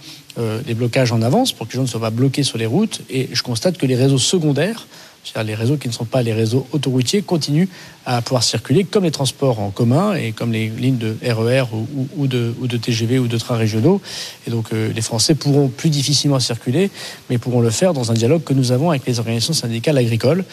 les 0.65 0.73
blocages 0.73 1.11
en 1.11 1.21
avance 1.21 1.51
pour 1.51 1.67
que 1.67 1.73
les 1.73 1.75
gens 1.75 1.83
ne 1.83 1.87
soient 1.87 1.99
pas 1.99 2.09
bloqués 2.09 2.43
sur 2.43 2.57
les 2.57 2.65
routes. 2.65 3.01
Et 3.09 3.27
je 3.33 3.43
constate 3.43 3.77
que 3.77 3.85
les 3.85 3.97
réseaux 3.97 4.17
secondaires 4.17 4.87
les 5.43 5.55
réseaux 5.55 5.77
qui 5.77 5.87
ne 5.87 5.93
sont 5.93 6.05
pas 6.05 6.21
les 6.21 6.33
réseaux 6.33 6.67
autoroutiers 6.71 7.21
continuent 7.21 7.67
à 8.05 8.21
pouvoir 8.21 8.43
circuler 8.43 8.83
comme 8.83 9.03
les 9.03 9.11
transports 9.11 9.59
en 9.59 9.69
commun 9.69 10.15
et 10.15 10.31
comme 10.31 10.51
les 10.51 10.69
lignes 10.69 10.97
de 10.97 11.15
RER 11.23 11.65
ou, 11.73 12.07
ou, 12.17 12.27
de, 12.27 12.77
TGV 12.77 13.19
ou 13.19 13.27
de 13.27 13.37
trains 13.37 13.57
régionaux. 13.57 14.01
Et 14.47 14.51
donc 14.51 14.73
euh, 14.73 14.91
les 14.93 15.01
Français 15.01 15.35
pourront 15.35 15.67
plus 15.67 15.89
difficilement 15.89 16.39
circuler, 16.39 16.89
mais 17.29 17.37
pourront 17.37 17.61
le 17.61 17.69
faire 17.69 17.93
dans 17.93 18.11
un 18.11 18.15
dialogue 18.15 18.43
que 18.43 18.53
nous 18.53 18.71
avons 18.71 18.89
avec 18.89 19.05
les 19.05 19.19
organisations 19.19 19.53
syndicales 19.53 19.97
agricoles 19.97 20.43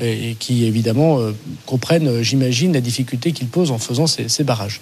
et 0.00 0.36
qui 0.38 0.64
évidemment 0.66 1.18
euh, 1.18 1.32
comprennent, 1.64 2.22
j'imagine, 2.22 2.72
la 2.72 2.80
difficulté 2.80 3.32
qu'ils 3.32 3.48
posent 3.48 3.70
en 3.70 3.78
faisant 3.78 4.06
ces, 4.06 4.44
barrages. 4.44 4.80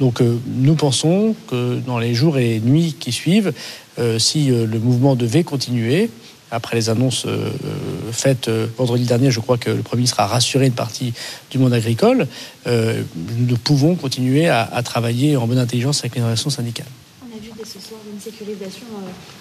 Donc 0.00 0.20
euh, 0.20 0.38
nous 0.56 0.74
pensons 0.74 1.34
que 1.48 1.78
dans 1.86 1.98
les 1.98 2.14
jours 2.14 2.38
et 2.38 2.60
nuits 2.60 2.96
qui 2.98 3.12
suivent, 3.12 3.52
euh, 3.98 4.18
si 4.18 4.50
euh, 4.50 4.66
le 4.66 4.78
mouvement 4.78 5.16
devait 5.16 5.44
continuer, 5.44 6.10
après 6.50 6.76
les 6.76 6.90
annonces 6.90 7.26
euh, 7.26 7.50
faites 8.12 8.48
vendredi 8.48 9.04
dernier, 9.04 9.30
je 9.30 9.40
crois 9.40 9.58
que 9.58 9.70
le 9.70 9.82
Premier 9.82 10.00
ministre 10.00 10.20
a 10.20 10.26
rassuré 10.26 10.66
une 10.66 10.72
partie 10.72 11.12
du 11.50 11.58
monde 11.58 11.72
agricole. 11.72 12.26
Euh, 12.66 13.02
nous 13.36 13.56
pouvons 13.56 13.94
continuer 13.94 14.48
à, 14.48 14.82
travailler 14.82 15.36
en 15.36 15.46
bonne 15.46 15.58
intelligence 15.58 16.00
avec 16.00 16.14
les 16.14 16.20
organisations 16.20 16.50
syndicales. 16.50 16.86
On 17.22 17.36
a 17.36 17.40
vu 17.40 17.50
dès 17.56 17.64
ce 17.64 17.80
soir 17.80 18.00
une 18.12 18.20
sécurisation 18.20 18.86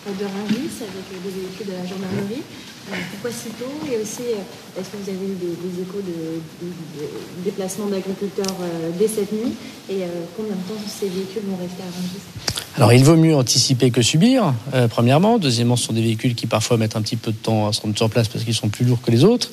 de 0.07 0.25
Rungis 0.25 0.71
avec 0.81 1.23
des 1.23 1.41
véhicules 1.41 1.67
de 1.67 1.71
la 1.71 1.85
gendarmerie. 1.85 2.43
Pourquoi 2.85 3.31
si 3.31 3.49
tôt 3.57 3.65
Et 3.91 4.01
aussi, 4.01 4.21
est-ce 4.77 4.89
que 4.89 4.97
vous 5.01 5.09
avez 5.09 5.25
eu 5.25 5.35
des, 5.35 5.81
échos 5.81 6.01
de, 6.01 6.41
déplacements 7.43 7.87
d'agriculteurs 7.87 8.55
dès 8.99 9.07
cette 9.07 9.31
nuit 9.31 9.53
Et 9.89 10.03
combien 10.37 10.53
de 10.53 10.61
temps 10.67 10.81
ces 10.87 11.09
véhicules 11.09 11.43
vont 11.47 11.57
rester 11.57 11.81
à 11.81 11.85
Rungis? 11.85 12.45
Alors, 12.77 12.91
il 12.91 13.05
vaut 13.05 13.15
mieux 13.15 13.33
anticiper 13.33 13.89
que 13.89 14.01
subir, 14.01 14.53
euh, 14.73 14.89
premièrement. 14.89 15.37
Deuxièmement, 15.37 15.77
ce 15.77 15.85
sont 15.85 15.93
des 15.93 16.01
véhicules 16.01 16.35
qui 16.35 16.45
parfois 16.45 16.75
mettent 16.75 16.97
un 16.97 17.01
petit 17.01 17.15
peu 17.15 17.31
de 17.31 17.37
temps 17.37 17.67
à 17.67 17.73
se 17.73 17.79
remettre 17.79 17.99
sur 17.99 18.09
place 18.09 18.27
parce 18.27 18.43
qu'ils 18.43 18.53
sont 18.53 18.67
plus 18.67 18.83
lourds 18.83 19.01
que 19.01 19.11
les 19.11 19.23
autres. 19.23 19.49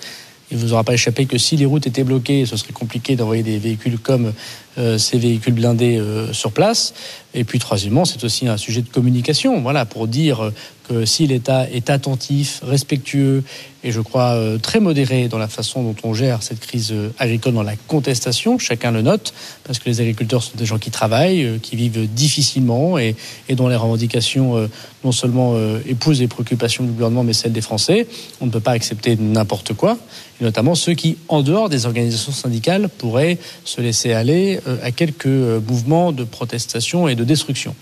Il 0.50 0.58
ne 0.58 0.62
vous 0.62 0.72
aura 0.72 0.82
pas 0.82 0.94
échappé 0.94 1.26
que 1.26 1.38
si 1.38 1.56
les 1.56 1.64
routes 1.64 1.86
étaient 1.86 2.02
bloquées, 2.02 2.46
ce 2.46 2.56
serait 2.56 2.72
compliqué 2.72 3.14
d'envoyer 3.14 3.44
des 3.44 3.58
véhicules 3.58 3.96
comme 3.96 4.26
euh, 4.26 4.71
ces 4.76 5.18
véhicules 5.18 5.54
blindés 5.54 5.98
euh, 5.98 6.32
sur 6.32 6.52
place. 6.52 6.94
Et 7.34 7.44
puis, 7.44 7.58
troisièmement, 7.58 8.04
c'est 8.04 8.24
aussi 8.24 8.46
un 8.46 8.56
sujet 8.56 8.82
de 8.82 8.88
communication. 8.88 9.60
Voilà, 9.60 9.84
pour 9.86 10.06
dire 10.06 10.52
que 10.88 11.04
si 11.04 11.26
l'État 11.26 11.68
est 11.70 11.90
attentif, 11.90 12.60
respectueux 12.62 13.42
et 13.84 13.90
je 13.90 14.00
crois 14.00 14.34
euh, 14.34 14.58
très 14.58 14.80
modéré 14.80 15.28
dans 15.28 15.38
la 15.38 15.48
façon 15.48 15.82
dont 15.82 15.96
on 16.04 16.14
gère 16.14 16.42
cette 16.42 16.60
crise 16.60 16.92
euh, 16.92 17.12
agricole 17.18 17.54
dans 17.54 17.62
la 17.62 17.76
contestation, 17.76 18.58
chacun 18.58 18.92
le 18.92 19.02
note, 19.02 19.34
parce 19.64 19.78
que 19.78 19.88
les 19.88 20.00
agriculteurs 20.00 20.42
sont 20.42 20.56
des 20.56 20.66
gens 20.66 20.78
qui 20.78 20.90
travaillent, 20.90 21.44
euh, 21.44 21.58
qui 21.60 21.76
vivent 21.76 22.08
difficilement 22.12 22.98
et, 22.98 23.16
dont 23.50 23.68
les 23.68 23.76
revendications 23.76 24.56
euh, 24.56 24.68
non 25.04 25.12
seulement 25.12 25.54
euh, 25.54 25.80
épousent 25.86 26.20
les 26.20 26.28
préoccupations 26.28 26.84
du 26.84 26.92
gouvernement, 26.92 27.24
mais 27.24 27.32
celles 27.32 27.52
des 27.52 27.60
Français. 27.60 28.06
On 28.40 28.46
ne 28.46 28.50
peut 28.50 28.60
pas 28.60 28.72
accepter 28.72 29.16
n'importe 29.16 29.74
quoi, 29.74 29.98
et 30.40 30.44
notamment 30.44 30.74
ceux 30.74 30.94
qui, 30.94 31.16
en 31.28 31.42
dehors 31.42 31.68
des 31.68 31.86
organisations 31.86 32.32
syndicales, 32.32 32.88
pourraient 32.98 33.38
se 33.64 33.80
laisser 33.80 34.12
aller 34.12 34.60
euh, 34.61 34.61
à 34.82 34.90
quelques 34.92 35.26
mouvements 35.26 36.12
de 36.12 36.24
protestation 36.24 37.08
et 37.08 37.14
de 37.14 37.24
destruction. 37.24 37.74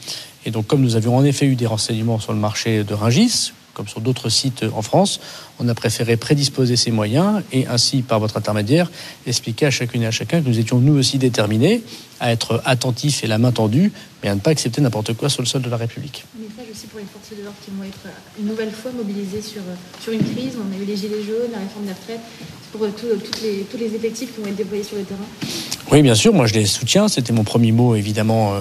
Et 0.46 0.50
donc, 0.50 0.66
comme 0.66 0.80
nous 0.80 0.96
avions 0.96 1.16
en 1.16 1.24
effet 1.24 1.46
eu 1.46 1.56
des 1.56 1.66
renseignements 1.66 2.18
sur 2.18 2.32
le 2.32 2.38
marché 2.38 2.84
de 2.84 2.94
Ringis, 2.94 3.52
comme 3.80 3.88
sur 3.88 4.02
d'autres 4.02 4.28
sites 4.28 4.62
en 4.74 4.82
France, 4.82 5.20
on 5.58 5.66
a 5.66 5.74
préféré 5.74 6.18
prédisposer 6.18 6.76
ces 6.76 6.90
moyens 6.90 7.42
et 7.50 7.66
ainsi, 7.66 8.02
par 8.02 8.20
votre 8.20 8.36
intermédiaire, 8.36 8.90
expliquer 9.26 9.64
à 9.64 9.70
chacune 9.70 10.02
et 10.02 10.06
à 10.06 10.10
chacun 10.10 10.42
que 10.42 10.46
nous 10.46 10.58
étions 10.58 10.80
nous 10.80 10.98
aussi 10.98 11.16
déterminés 11.16 11.82
à 12.20 12.30
être 12.30 12.60
attentifs 12.66 13.24
et 13.24 13.26
la 13.26 13.38
main 13.38 13.52
tendue, 13.52 13.90
mais 14.22 14.28
à 14.28 14.34
ne 14.34 14.40
pas 14.40 14.50
accepter 14.50 14.82
n'importe 14.82 15.14
quoi 15.14 15.30
sur 15.30 15.40
le 15.40 15.46
sol 15.46 15.62
de 15.62 15.70
la 15.70 15.78
République. 15.78 16.26
Un 16.36 16.42
message 16.42 16.70
aussi 16.70 16.88
pour 16.88 17.00
les 17.00 17.06
forces 17.06 17.30
de 17.30 17.42
l'ordre 17.42 17.56
qui 17.64 17.70
vont 17.70 17.84
être 17.84 18.14
une 18.38 18.48
nouvelle 18.48 18.70
fois 18.70 18.90
mobilisées 18.92 19.40
sur, 19.40 19.62
sur 20.02 20.12
une 20.12 20.24
crise. 20.24 20.58
On 20.58 20.78
a 20.78 20.82
eu 20.82 20.84
les 20.84 20.96
gilets 20.98 21.24
jaunes, 21.24 21.52
la 21.52 21.60
réforme 21.60 21.86
des 21.86 21.92
retraites, 21.92 22.20
pour 22.72 22.80
tout, 22.88 23.18
toutes 23.24 23.40
les, 23.40 23.60
tous 23.60 23.78
les 23.78 23.94
effectifs 23.94 24.34
qui 24.34 24.42
vont 24.42 24.48
être 24.48 24.56
déployés 24.56 24.84
sur 24.84 24.98
le 24.98 25.04
terrain. 25.04 25.24
Oui, 25.90 26.02
bien 26.02 26.14
sûr, 26.14 26.34
moi 26.34 26.46
je 26.46 26.52
les 26.52 26.66
soutiens. 26.66 27.08
C'était 27.08 27.32
mon 27.32 27.44
premier 27.44 27.72
mot, 27.72 27.94
évidemment. 27.94 28.56
Euh, 28.56 28.60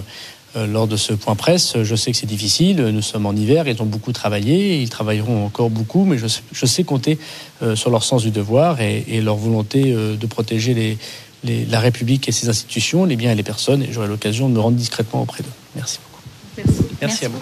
lors 0.55 0.87
de 0.87 0.97
ce 0.97 1.13
point 1.13 1.35
presse. 1.35 1.75
Je 1.83 1.95
sais 1.95 2.11
que 2.11 2.17
c'est 2.17 2.25
difficile, 2.25 2.81
nous 2.81 3.01
sommes 3.01 3.25
en 3.25 3.33
hiver, 3.33 3.67
ils 3.67 3.81
ont 3.81 3.85
beaucoup 3.85 4.11
travaillé, 4.11 4.81
ils 4.81 4.89
travailleront 4.89 5.45
encore 5.45 5.69
beaucoup, 5.69 6.05
mais 6.05 6.17
je 6.17 6.27
sais, 6.27 6.41
je 6.51 6.65
sais 6.65 6.83
compter 6.83 7.19
euh, 7.61 7.75
sur 7.75 7.89
leur 7.89 8.03
sens 8.03 8.23
du 8.23 8.31
devoir 8.31 8.81
et, 8.81 9.03
et 9.07 9.21
leur 9.21 9.35
volonté 9.35 9.93
euh, 9.93 10.15
de 10.15 10.25
protéger 10.27 10.73
les, 10.73 10.97
les, 11.43 11.65
la 11.65 11.79
République 11.79 12.27
et 12.27 12.31
ses 12.31 12.49
institutions, 12.49 13.05
les 13.05 13.15
biens 13.15 13.31
et 13.31 13.35
les 13.35 13.43
personnes, 13.43 13.83
et 13.83 13.89
j'aurai 13.91 14.07
l'occasion 14.07 14.49
de 14.49 14.53
me 14.53 14.59
rendre 14.59 14.77
discrètement 14.77 15.21
auprès 15.21 15.43
d'eux. 15.43 15.49
Merci 15.75 15.99
beaucoup. 16.03 16.23
Merci, 16.57 16.81
Merci, 16.81 16.95
Merci 17.01 17.25
à 17.25 17.29
vous. 17.29 17.39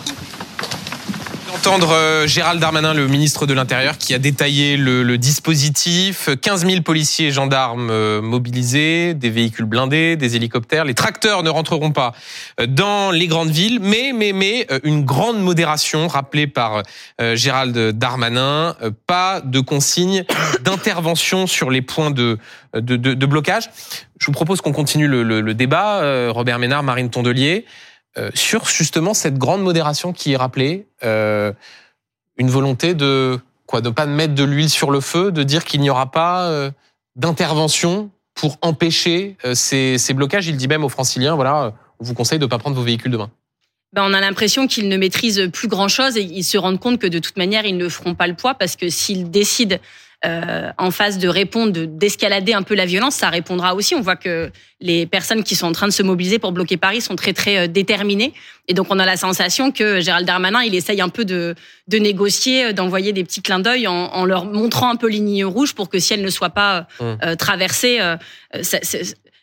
Beaucoup 1.48 1.58
entendre 1.58 1.92
euh, 1.92 2.28
Gérald 2.28 2.60
Darmanin, 2.60 2.94
le 2.94 3.08
ministre 3.08 3.46
de 3.46 3.54
l'Intérieur, 3.54 3.98
qui 3.98 4.14
a 4.14 4.20
détaillé 4.20 4.78
le, 4.78 5.04
le, 5.04 5.18
dispositif. 5.18 6.30
15 6.42 6.66
000 6.66 6.82
policiers 6.82 7.28
et 7.28 7.32
gendarmes 7.32 7.90
euh, 7.90 8.22
mobilisés, 8.22 9.14
des 9.14 9.30
véhicules 9.30 9.66
blindés, 9.66 10.16
des 10.16 10.36
hélicoptères. 10.36 10.86
Les 10.86 10.94
tracteurs 10.94 11.44
ne 11.44 11.50
rentreront 11.50 11.92
pas 11.92 12.14
euh, 12.60 12.68
dans 12.68 13.12
les 13.12 13.28
grandes 13.28 13.50
villes, 13.50 13.80
mais, 13.82 14.12
mais, 14.14 14.34
mais 14.34 14.68
une 14.84 15.04
grande 15.04 15.42
modération 15.42 16.08
rappelée 16.08 16.48
par 16.48 16.84
Gérald 17.34 17.78
Darmanin. 17.98 18.76
Pas 19.06 19.42
de 19.42 19.60
consignes 19.60 20.26
d'intervention 20.62 21.48
sur 21.48 21.70
les 21.70 21.82
points 21.82 22.12
de, 22.12 22.38
de, 22.74 22.96
de, 22.96 23.14
de, 23.14 23.26
blocage. 23.26 23.70
Je 24.20 24.26
vous 24.26 24.32
propose 24.32 24.62
qu'on 24.62 24.74
continue 24.74 25.08
le, 25.08 25.24
le, 25.24 25.42
le 25.42 25.54
débat. 25.54 26.30
Robert 26.32 26.60
Ménard, 26.60 26.84
Marine 26.84 27.10
Tondelier. 27.10 27.66
Euh, 28.18 28.32
sur 28.34 28.66
justement 28.68 29.14
cette 29.14 29.38
grande 29.38 29.62
modération 29.62 30.12
qui 30.12 30.34
est 30.34 30.38
rappelée, 30.38 30.88
euh, 31.04 31.52
une 32.38 32.50
volonté 32.50 32.96
de 32.96 33.40
quoi, 33.68 33.82
de 33.82 33.90
pas 33.90 34.06
mettre 34.06 34.34
de 34.34 34.44
l'huile 34.44 34.70
sur 34.70 34.90
le 34.90 35.02
feu, 35.02 35.32
de 35.32 35.44
dire 35.44 35.66
qu'il 35.66 35.82
n'y 35.82 35.90
aura 35.90 36.10
pas 36.10 36.48
euh, 36.48 36.72
d'intervention 37.16 38.10
pour 38.34 38.58
empêcher 38.62 39.36
ces, 39.54 39.98
ces, 39.98 40.14
blocages. 40.14 40.48
Il 40.48 40.58
dit 40.58 40.68
même 40.68 40.84
aux 40.84 40.90
Franciliens, 40.90 41.36
voilà, 41.36 41.74
on 42.00 42.04
vous 42.04 42.14
conseille 42.14 42.40
de 42.40 42.46
ne 42.46 42.50
pas 42.50 42.60
prendre 42.60 42.76
vos 42.76 42.84
véhicules 42.84 43.12
demain. 43.12 43.32
Ben, 43.94 44.04
on 44.06 44.14
a 44.14 44.22
l'impression 44.22 44.68
qu'ils 44.68 44.90
ne 44.90 44.98
maîtrisent 44.98 45.50
plus 45.52 45.68
grand-chose 45.68 46.18
et 46.18 46.22
ils 46.22 46.44
se 46.44 46.58
rendent 46.58 46.80
compte 46.80 47.00
que 47.00 47.08
de 47.08 47.20
toute 47.20 47.38
manière, 47.38 47.66
ils 47.66 47.78
ne 47.78 47.90
feront 47.90 48.14
pas 48.14 48.28
le 48.28 48.36
poids 48.36 48.54
parce 48.54 48.76
que 48.76 48.90
s'ils 48.90 49.32
décident 49.32 49.78
euh, 50.26 50.72
en 50.80 50.90
phase 50.90 51.20
de 51.20 51.28
répondre, 51.28 51.86
d'escalader 51.86 52.54
un 52.54 52.64
peu 52.64 52.74
la 52.74 52.88
violence, 52.88 53.16
ça 53.16 53.30
répondra 53.30 53.76
aussi. 53.76 53.94
On 53.94 54.02
voit 54.02 54.16
que 54.16 54.50
les 54.82 55.06
personnes 55.06 55.44
qui 55.44 55.54
sont 55.54 55.68
en 55.68 55.72
train 55.72 55.88
de 55.88 55.94
se 55.94 56.02
mobiliser 56.02 56.40
pour 56.40 56.52
bloquer 56.52 56.76
Paris 56.76 57.02
sont 57.02 57.16
très 57.16 57.34
très 57.34 57.58
euh, 57.58 57.68
déterminées. 57.68 58.34
Et 58.68 58.74
donc 58.74 58.88
on 58.90 58.98
a 58.98 59.06
la 59.06 59.16
sensation 59.16 59.72
que 59.72 60.02
Gérald 60.02 60.26
Darmanin, 60.26 60.64
il 60.64 60.74
essaye 60.74 61.02
un 61.02 61.10
peu 61.10 61.24
de, 61.24 61.54
de 61.88 61.98
négocier, 62.00 62.74
d'envoyer 62.74 63.14
des 63.14 63.24
petits 63.24 63.44
clins 63.44 63.60
d'œil 63.60 63.88
en, 63.88 63.94
en, 63.94 64.26
leur 64.26 64.46
montrant 64.46 64.90
un 64.90 64.96
peu 64.96 65.08
les 65.08 65.20
lignes 65.20 65.46
rouges 65.46 65.76
pour 65.76 65.88
que 65.88 66.00
si 66.00 66.14
elles 66.14 66.24
ne 66.24 66.30
soient 66.30 66.50
pas 66.50 66.88
euh, 67.02 67.36
traversées, 67.36 68.00
euh, 68.02 68.18
ça, 68.64 68.80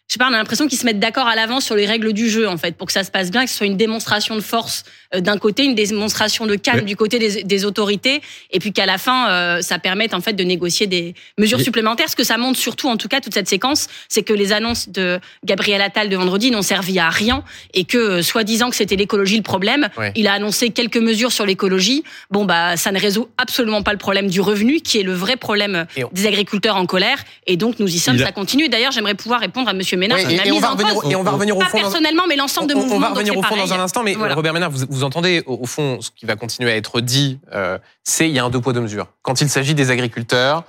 je 0.07 0.15
sais 0.15 0.19
pas, 0.19 0.29
on 0.31 0.35
a 0.35 0.37
l'impression 0.37 0.69
qu'ils 0.69 0.79
se 0.79 0.85
mettent 0.85 1.01
d'accord 1.01 1.27
à 1.27 1.35
l'avance 1.35 1.65
sur 1.65 1.75
les 1.75 1.87
règles 1.87 2.13
du 2.13 2.29
jeu, 2.29 2.47
en 2.47 2.59
fait, 2.59 2.77
pour 2.77 2.87
que 2.87 2.93
ça 2.93 3.05
se 3.05 3.11
passe 3.11 3.31
bien, 3.31 3.45
que 3.45 3.51
ce 3.51 3.57
soit 3.57 3.67
une 3.67 3.79
démonstration 3.79 4.37
de 4.37 4.43
force 4.43 4.85
euh, 5.15 5.21
d'un 5.21 5.39
côté, 5.39 5.65
une 5.65 5.75
démonstration 5.75 6.47
de 6.47 6.57
calme 6.57 6.81
Mais... 6.81 6.85
du 6.85 6.95
côté 6.95 7.19
des, 7.19 7.43
des, 7.43 7.65
autorités, 7.65 8.21
et 8.51 8.59
puis 8.59 8.73
qu'à 8.73 8.85
la 8.85 8.99
fin, 8.99 9.31
euh, 9.31 9.63
ça 9.63 9.79
permette 9.79 10.13
en 10.13 10.21
fait 10.21 10.35
de 10.35 10.45
négocier 10.45 10.87
des 10.87 11.15
mesures 11.39 11.57
Mais... 11.57 11.65
supplémentaires. 11.65 12.11
Ce 12.11 12.17
que 12.17 12.23
ça 12.23 12.37
montre 12.37 12.59
surtout, 12.59 12.89
en 12.89 12.99
tout 12.99 13.09
cas, 13.09 13.23
toute 13.23 13.33
cette 13.33 13.49
séquence, 13.49 13.89
c'est 14.09 14.23
que 14.23 14.35
les 14.35 14.53
annonces 14.53 14.91
de 14.91 15.21
Gabriel 15.43 15.81
Attal 15.81 16.11
de 16.11 16.17
vendredi 16.17 16.51
n'ont 16.51 16.63
servi 16.63 16.99
à 16.99 17.09
rien, 17.09 17.43
et 17.73 17.85
que 17.85 17.97
euh, 17.97 18.23
soi-disant 18.23 18.69
que 18.69 18.77
c'était 18.77 18.97
l'écologie 18.97 19.39
le 19.39 19.43
problème, 19.43 19.89
ouais. 19.97 20.13
il 20.17 20.27
a 20.27 20.35
annoncé 20.35 20.69
quelques 20.69 20.99
mesures 20.99 21.33
sur 21.33 21.47
l'écologie. 21.47 22.05
Bon, 22.31 22.45
bah, 22.45 22.77
ça 22.77 22.93
ne 22.93 23.01
résout 23.01 23.29
absolument 23.39 23.83
pas 23.83 23.93
le 23.93 23.99
problème 23.99 24.29
du 24.29 24.43
revenu, 24.43 24.83
qui 24.83 25.01
est 25.01 25.03
le 25.03 25.15
vrai 25.15 25.37
problème 25.37 25.87
on... 25.97 26.09
des 26.13 26.27
agriculteurs 26.27 26.77
en 26.77 26.85
colère, 26.85 27.25
et 27.47 27.57
donc 27.57 27.79
nous 27.79 27.89
y 27.89 27.99
sommes, 27.99 28.19
ça 28.19 28.33
continue. 28.33 28.69
D'ailleurs, 28.69 28.93
j'aimerais 28.93 29.15
pouvoir 29.15 29.41
répondre 29.41 29.71
à 29.71 29.73
Monsieur 29.73 29.94
Ménard. 29.97 30.19
Oui, 30.19 30.35
et, 30.35 30.49
et, 30.49 30.53
on 30.53 30.61
va 30.61 30.71
revenir, 30.71 30.95
et 31.11 31.17
on 31.17 31.23
va 31.23 31.31
revenir 31.33 31.57
au 31.57 31.61
pas 31.61 31.67
fond. 31.67 31.79
personnellement, 31.79 32.25
mais 32.29 32.37
l'ensemble 32.37 32.69
de 32.69 32.75
on, 32.75 32.81
mouvements. 32.81 32.97
On 32.97 33.01
va 33.01 33.09
revenir 33.11 33.37
au 33.37 33.43
fond 33.43 33.55
pareil. 33.55 33.69
dans 33.69 33.75
un 33.75 33.81
instant, 33.81 34.03
mais 34.03 34.15
voilà. 34.15 34.35
Robert 34.35 34.53
Ménard, 34.53 34.71
vous, 34.71 34.87
vous 34.89 35.05
entendez 35.05 35.43
au, 35.47 35.59
au, 35.63 35.67
fond 35.67 36.01
ce 36.01 36.11
qui 36.11 36.27
va 36.27 36.37
continuer 36.37 36.71
à 36.71 36.77
être 36.77 37.01
dit, 37.01 37.39
euh, 37.53 37.79
c'est 38.03 38.29
il 38.29 38.35
y 38.35 38.39
a 38.39 38.45
un 38.45 38.51
deux 38.51 38.61
poids 38.61 38.73
deux 38.73 38.81
mesures. 38.81 39.09
Quand 39.23 39.41
il 39.41 39.49
s'agit 39.49 39.75
des 39.75 39.91
agriculteurs, 39.91 40.65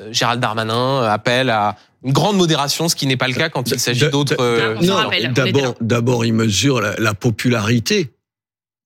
euh, 0.00 0.08
Gérald 0.12 0.40
Darmanin 0.40 1.02
appelle 1.02 1.50
à 1.50 1.76
une 2.04 2.12
grande 2.12 2.36
modération, 2.36 2.88
ce 2.88 2.94
qui 2.94 3.06
n'est 3.06 3.16
pas 3.16 3.28
le 3.28 3.34
cas 3.34 3.48
quand 3.48 3.70
il 3.70 3.80
s'agit 3.80 4.08
d'autres. 4.10 4.36
Euh, 4.38 4.76
non, 4.82 4.96
d'abord, 5.30 5.74
d'abord, 5.80 6.24
il 6.24 6.34
mesure 6.34 6.80
la, 6.80 6.94
la 6.98 7.14
popularité 7.14 8.12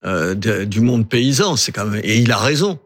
euh, 0.05 0.35
de, 0.35 0.65
du 0.65 0.81
monde 0.81 1.09
paysan. 1.09 1.57
C'est 1.57 1.73
quand 1.73 1.85
même, 1.87 2.01
et 2.05 2.19
il 2.19 2.31
a 2.31 2.39
raison 2.39 2.79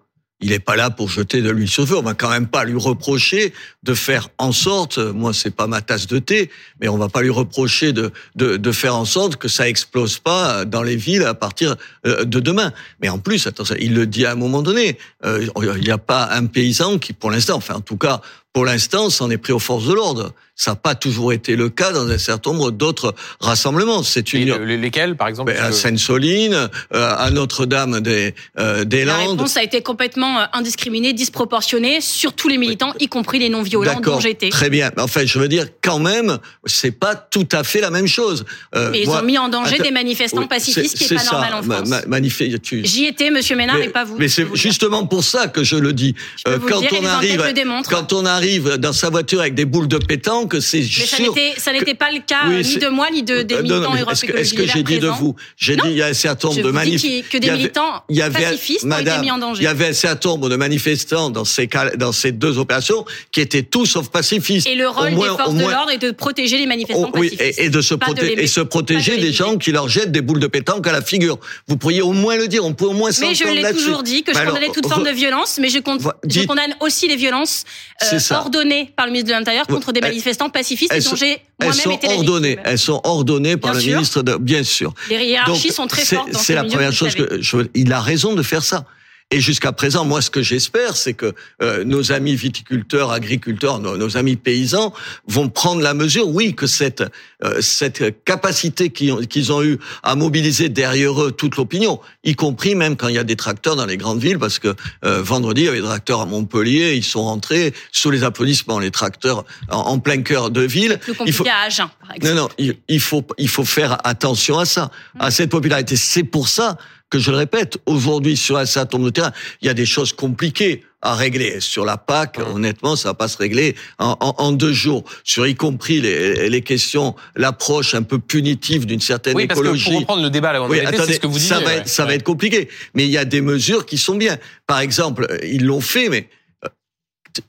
il 0.43 0.51
n'est 0.51 0.59
pas 0.59 0.77
là 0.77 0.91
pour 0.91 1.09
jeter 1.09 1.41
de 1.41 1.51
l'huile 1.51 1.69
sur 1.69 1.83
le 1.83 1.89
feu. 1.89 1.97
On 1.97 2.03
va 2.03 2.15
quand 2.15 2.29
même 2.29 2.49
pas 2.49 2.65
lui 2.65 2.79
reprocher 2.79 3.53
de 3.83 3.95
faire 3.95 4.29
en 4.39 4.53
sorte, 4.53 4.99
moi 4.99 5.33
c'est 5.33 5.55
pas 5.55 5.67
ma 5.67 5.81
tasse 5.81 6.07
de 6.07 6.19
thé, 6.19 6.51
mais 6.81 6.89
on 6.89 6.99
va 6.99 7.09
pas 7.09 7.23
lui 7.23 7.31
reprocher 7.31 7.93
de, 7.93 8.13
de, 8.37 8.73
faire 8.73 8.97
en 8.97 9.05
sorte 9.05 9.37
que 9.37 9.49
ça 9.49 9.69
explose 9.69 10.19
pas 10.19 10.65
dans 10.65 10.83
les 10.83 10.97
villes 10.97 11.25
à 11.25 11.35
partir 11.35 11.77
euh, 12.07 12.25
de 12.25 12.41
demain. 12.41 12.73
Mais 13.01 13.09
en 13.09 13.19
plus, 13.19 13.49
il 13.79 13.95
le 13.95 14.07
dit 14.07 14.27
à 14.27 14.33
un 14.33 14.37
moment 14.37 14.63
donné, 14.63 14.99
euh, 15.25 15.47
il 15.61 15.83
n'y 15.83 15.91
a 15.91 15.99
pas 15.99 16.29
un 16.33 16.47
paysan 16.47 16.99
qui, 16.99 17.13
pour 17.13 17.31
l'instant, 17.31 17.57
enfin 17.57 17.75
en 17.75 17.81
tout 17.81 17.97
cas 17.97 18.21
Pour 18.53 18.67
l'instant, 18.67 19.09
c'en 19.09 19.31
est 19.31 19.39
pris 19.39 19.55
aux 19.55 19.59
forces 19.59 19.87
de 19.87 19.95
l'ordre. 19.95 20.33
Ça 20.55 20.73
n'a 20.73 20.77
pas 20.77 20.95
toujours 20.95 21.33
été 21.33 21.57
le 21.57 21.71
cas 21.71 21.93
dans 21.93 22.07
un 22.07 22.19
certain 22.19 22.53
nombre 22.53 22.71
d'autres 22.71 23.15
rassemblements. 23.41 24.03
C'est 24.03 24.35
une 24.35 24.49
le- 24.55 24.77
lesquels, 24.77 25.17
par 25.17 25.29
exemple 25.29 25.55
Ben, 25.55 25.63
à 25.65 25.73
Sainte-Soline, 25.73 26.69
euh, 26.95 27.15
à 27.17 27.31
Notre-Dame 27.31 28.01
des, 28.01 28.35
euh, 28.59 28.85
des 28.85 29.07
La 29.07 29.17
Landes. 29.17 29.39
réponse 29.39 29.57
a 29.57 29.63
été 29.63 29.81
complètement 29.81 30.41
euh, 30.41 30.45
indiscriminée, 30.53 31.15
disproportionnée 31.15 32.03
sur 32.03 32.35
tous 32.35 32.49
les 32.49 32.59
militants, 32.59 32.93
y 33.01 33.09
compris 33.09 33.39
les 33.39 33.49
non-violents 33.49 34.01
dont 34.01 34.21
j'étais. 34.21 34.51
très 34.51 34.69
bien. 34.69 34.91
Enfin, 34.99 35.23
je 35.25 35.39
veux 35.39 35.49
dire, 35.49 35.67
quand 35.83 35.99
même, 35.99 36.39
c'est 36.67 36.91
pas 36.93 37.15
tout 37.15 37.49
à 37.53 37.65
fait 37.65 37.81
la 37.81 37.91
même 37.91 38.07
chose. 38.07 38.45
Euh, 38.75 38.91
Mais 38.93 39.01
ils 39.01 39.07
moi- 39.07 39.21
ont 39.21 39.25
mis 39.25 39.39
en 39.39 39.49
danger 39.49 39.77
Attends, 39.77 39.85
des 39.85 39.91
manifestants 39.91 40.43
oui, 40.43 40.49
pacifistes, 40.49 40.99
qui 40.99 41.11
n'est 41.11 41.17
pas 41.17 41.25
ça. 41.25 41.33
normal 41.33 41.55
en 41.55 41.63
France. 41.63 41.89
ma- 41.89 42.21
tu- 42.63 42.85
J'y 42.85 43.07
étais, 43.07 43.31
Monsieur 43.31 43.57
Ménard, 43.57 43.79
mais, 43.79 43.87
et 43.87 43.89
pas 43.89 44.05
vous. 44.05 44.17
mais 44.19 44.29
c'est 44.29 44.47
justement 44.55 45.07
pour 45.07 45.25
ça 45.25 45.49
que 45.49 45.65
je 45.65 45.77
le 45.77 45.95
dis. 45.95 46.15
Euh, 46.47 46.59
quand 46.69 46.83
on 46.93 47.07
arrive, 47.07 47.43
quand 47.89 48.13
on 48.13 48.27
arrive 48.27 48.42
dans 48.79 48.93
sa 48.93 49.11
voiture 49.11 49.41
avec 49.41 49.55
des 49.55 49.65
boules 49.65 49.89
de 49.89 49.99
pétanque, 49.99 50.57
c'est 50.61 50.79
Mais 50.81 50.85
ça 51.07 51.17
sûr. 51.17 51.35
n'était, 51.35 51.61
ça 51.61 51.73
n'était 51.73 51.95
pas 51.95 52.11
le 52.11 52.21
cas 52.27 52.43
Oui, 52.49 52.63
ni 52.65 52.77
de 52.77 52.89
moi, 52.89 53.09
ni 53.11 53.23
de, 53.23 53.43
des 53.43 53.55
Euh, 53.55 53.63
non, 53.63 53.63
militants 53.77 53.93
mais 53.93 54.01
Europe 54.01 54.13
Est-ce 54.13 54.25
que, 54.27 54.37
est-ce 54.37 54.55
que 54.55 54.67
j'ai 54.67 54.83
dit 54.83 54.99
de 54.99 55.09
vous 55.09 55.35
J'ai 55.57 55.77
dit 55.77 55.83
il 55.87 55.97
y 55.97 56.03
a 56.03 56.07
un 56.07 56.13
certain 56.15 56.49
nombre 56.49 56.63
de 56.63 56.97
qu'il- 56.97 57.25
que 57.25 57.39
des 57.39 57.51
militants 57.51 58.03
il 58.09 58.17
y 58.17 58.23
avait- 58.23 58.43
pacifistes 58.43 58.85
ont 58.85 58.89
été 58.89 58.97
Madame, 59.05 59.21
mis 59.23 59.31
en 59.31 59.39
danger. 59.39 59.63
Il 59.63 59.65
y 59.65 59.69
avait 59.69 59.89
un 59.89 59.93
certain 59.93 60.29
nombre 60.31 60.49
de 60.49 60.57
manifestants 60.57 61.31
dans 61.31 61.45
ces 61.45 61.67
cas, 61.69 61.91
dans 61.97 62.13
ces 62.13 62.33
deux 62.33 62.59
opérations 62.59 63.05
qui 63.31 63.41
étaient 63.41 63.63
tous 63.63 63.87
sauf 63.87 64.09
pacifistes. 64.09 64.67
Et 64.67 64.75
le 64.75 64.89
rôle 64.89 65.11
moins- 65.13 65.31
des 65.33 65.37
forces 65.37 65.49
au 65.49 65.53
de 65.53 65.59
moins- 65.61 65.71
l'ordre 65.73 65.91
est 65.91 65.99
de 65.99 66.11
protéger 66.11 66.59
les 66.59 66.67
manifestants 66.67 67.11
Oh, 67.15 67.19
oui, 67.19 67.31
pacifistes. 67.31 67.59
et, 67.59 67.65
et 67.67 67.71
de 67.71 67.81
se 67.81 67.95
de 67.95 67.99
proté- 68.01 68.35
les- 68.37 68.43
et 68.43 68.47
se 68.47 68.61
protéger 68.61 69.17
de 69.17 69.23
des 69.23 69.33
gens 69.33 69.57
qui 69.57 69.73
leur 69.73 69.89
jettent 69.89 70.13
des 70.13 70.21
boules 70.21 70.41
de 70.41 70.47
pétanque 70.47 70.87
à 70.87 70.93
la 70.93 71.03
figure. 71.03 71.39
Vous 71.69 71.77
pourriez 71.77 72.03
au 72.03 72.13
moins 72.13 72.37
le 72.37 72.49
dire, 72.49 72.65
on 72.65 72.75
peut 72.75 72.87
au 72.87 72.93
moins 72.93 73.11
Mais 73.21 73.35
je 73.35 73.45
l'ai 73.45 73.73
toujours 73.73 74.03
dit 74.03 74.23
que 74.23 74.33
je 74.33 74.39
Mais 74.39 74.47
condamnais 74.47 74.71
toute 74.73 74.87
forme 74.89 75.05
de 75.05 75.11
violence, 75.11 75.59
mais 75.61 75.69
je, 75.69 75.79
condamne 75.79 76.75
aussi 76.81 77.09
les 77.09 77.17
violences 77.17 77.65
euh, 78.03 78.07
C'est 78.11 78.19
ça. 78.19 78.32
Ordonnées 78.41 78.91
par 78.97 79.07
le 79.07 79.13
ministre 79.13 79.29
de 79.31 79.35
l'Intérieur 79.39 79.67
contre 79.67 79.93
des 79.93 80.01
elles- 80.01 80.09
manifestants 80.09 80.51
pacifistes 80.51 80.93
elles 80.93 81.03
dont 81.05 81.15
j'ai 81.15 81.39
moi-même 81.61 81.91
été 81.93 82.09
ordonnées, 82.09 82.59
elles 82.65 82.79
sont 82.79 83.01
ordonnées 83.05 83.57
par 83.57 83.71
Bien 83.73 83.79
le 83.79 83.85
sûr. 83.85 83.93
ministre 83.95 84.23
de, 84.23 84.37
bien 84.37 84.63
sûr. 84.65 84.95
Les 85.11 85.25
hiérarchies 85.25 85.69
Donc, 85.69 85.73
sont 85.77 85.87
très 85.87 86.05
fortes 86.05 86.31
dans 86.33 86.39
C'est 86.39 86.53
ce 86.53 86.53
la 86.55 86.65
première 86.65 86.93
chose 86.93 87.15
que 87.15 87.41
je, 87.41 87.57
il 87.75 87.93
a 87.93 88.01
raison 88.01 88.35
de 88.35 88.43
faire 88.43 88.63
ça. 88.63 88.85
Et 89.33 89.41
jusqu'à 89.41 89.73
présent, 89.73 90.05
moi, 90.05 90.21
ce 90.21 90.31
que 90.31 90.43
j'espère, 90.43 90.95
c'est 90.95 91.15
que 91.15 91.33
euh, 91.63 91.85
nos 91.85 92.13
amis 92.13 92.37
viticulteurs, 92.37 93.11
agriculteurs, 93.11 93.79
nos, 93.79 93.97
nos 93.97 94.19
amis 94.19 94.37
paysans 94.37 94.93
vont 95.27 95.49
prendre 95.49 95.81
la 95.81 95.95
mesure, 95.95 96.29
oui, 96.29 96.55
que 96.55 96.67
cette 96.67 97.03
euh, 97.43 97.61
cette 97.63 98.25
capacité 98.25 98.91
qu'ils 98.91 99.13
ont, 99.13 99.21
qu'ils 99.23 99.51
ont 99.51 99.63
eu 99.63 99.79
à 100.03 100.15
mobiliser 100.17 100.69
derrière 100.69 101.21
eux 101.23 101.33
toute 101.33 101.57
l'opinion, 101.57 101.99
y 102.25 102.35
compris 102.35 102.75
même 102.75 102.95
quand 102.95 103.09
il 103.09 103.15
y 103.15 103.19
a 103.19 103.25
des 103.25 103.37
tracteurs 103.37 103.75
dans 103.75 103.87
les 103.87 103.97
grandes 103.97 104.21
villes, 104.21 104.39
parce 104.39 104.59
que 104.59 104.75
euh, 105.05 105.23
vendredi, 105.23 105.63
il 105.63 105.65
y 105.65 105.69
avait 105.69 105.81
des 105.81 105.87
tracteurs 105.87 106.21
à 106.21 106.27
Montpellier, 106.27 106.95
ils 106.95 107.03
sont 107.03 107.25
rentrés 107.25 107.73
sous 107.91 108.11
les 108.11 108.25
applaudissements, 108.25 108.79
les 108.79 108.91
tracteurs 108.91 109.45
en, 109.71 109.79
en 109.79 109.99
plein 109.99 110.21
cœur 110.21 110.51
de 110.51 110.61
ville. 110.61 110.99
Plus 111.01 111.13
Il 111.13 111.17
compliqué 111.17 111.39
faut, 111.39 111.47
à 111.49 111.67
Agen, 111.67 111.91
par 112.01 112.15
exemple. 112.17 112.35
non, 112.35 112.43
non, 112.43 112.49
il, 112.59 112.77
il 112.89 113.01
faut, 113.01 113.27
il 113.39 113.49
faut 113.49 113.65
faire 113.65 113.97
attention 114.07 114.59
à 114.59 114.67
ça, 114.67 114.91
à 115.19 115.31
cette 115.31 115.51
popularité. 115.51 115.97
C'est 115.97 116.25
pour 116.25 116.49
ça 116.49 116.77
que 117.13 117.19
je 117.19 117.31
le 117.31 117.37
répète, 117.37 117.77
aujourd'hui, 117.85 118.37
sur 118.39 118.57
un 118.57 118.65
certain 118.65 118.97
nombre 118.97 119.11
de 119.11 119.15
terrains, 119.15 119.33
il 119.61 119.67
y 119.67 119.69
a 119.69 119.75
des 119.75 119.85
choses 119.85 120.15
compliquées 120.15 120.83
à 121.03 121.15
régler. 121.15 121.61
Sur 121.61 121.85
la 121.85 121.99
PAC, 121.99 122.39
honnêtement, 122.55 122.97
ça 122.97 123.11
va 123.11 123.15
pas 123.15 123.29
se 123.29 123.37
régler 123.37 123.75
en, 123.99 124.17
en- 124.21 124.35
en 124.39 124.53
deux 124.53 124.73
jours. 124.73 125.05
Sur 125.23 125.47
y 125.47 125.55
compris 125.55 126.01
les, 126.01 126.49
les 126.49 126.63
questions, 126.63 127.15
l'approche 127.37 127.95
un 127.95 128.03
peu 128.03 128.19
punitive 128.19 128.87
d'une 128.87 129.01
certaine 129.01 129.37
Oui, 129.37 129.47
parce 129.47 129.61
que 129.61 129.65
écologie. 129.67 129.91
pour 129.91 130.01
reprendre 130.01 130.23
le 130.23 130.31
débat, 130.31 130.53
là, 130.55 130.63
Oui, 130.67 130.81
attendez, 130.81 131.13
ce 131.13 131.21
que 131.21 131.27
vous 131.27 131.35
disiez. 131.39 131.49
ça 131.51 131.61
va, 131.61 131.67
ouais. 131.67 131.77
être, 131.79 131.89
ça 131.89 132.07
va 132.07 132.15
être 132.15 132.23
compliqué. 132.23 132.69
Mais 132.95 133.05
il 133.05 133.11
y 133.11 133.19
a 133.19 133.25
des 133.27 133.41
mesures 133.43 133.85
qui 133.85 133.99
sont 133.99 134.15
bien. 134.15 134.39
Par 134.67 134.81
exemple, 134.81 135.27
ils 135.43 135.65
l'ont 135.67 135.81
fait, 135.83 136.09
mais 136.09 136.29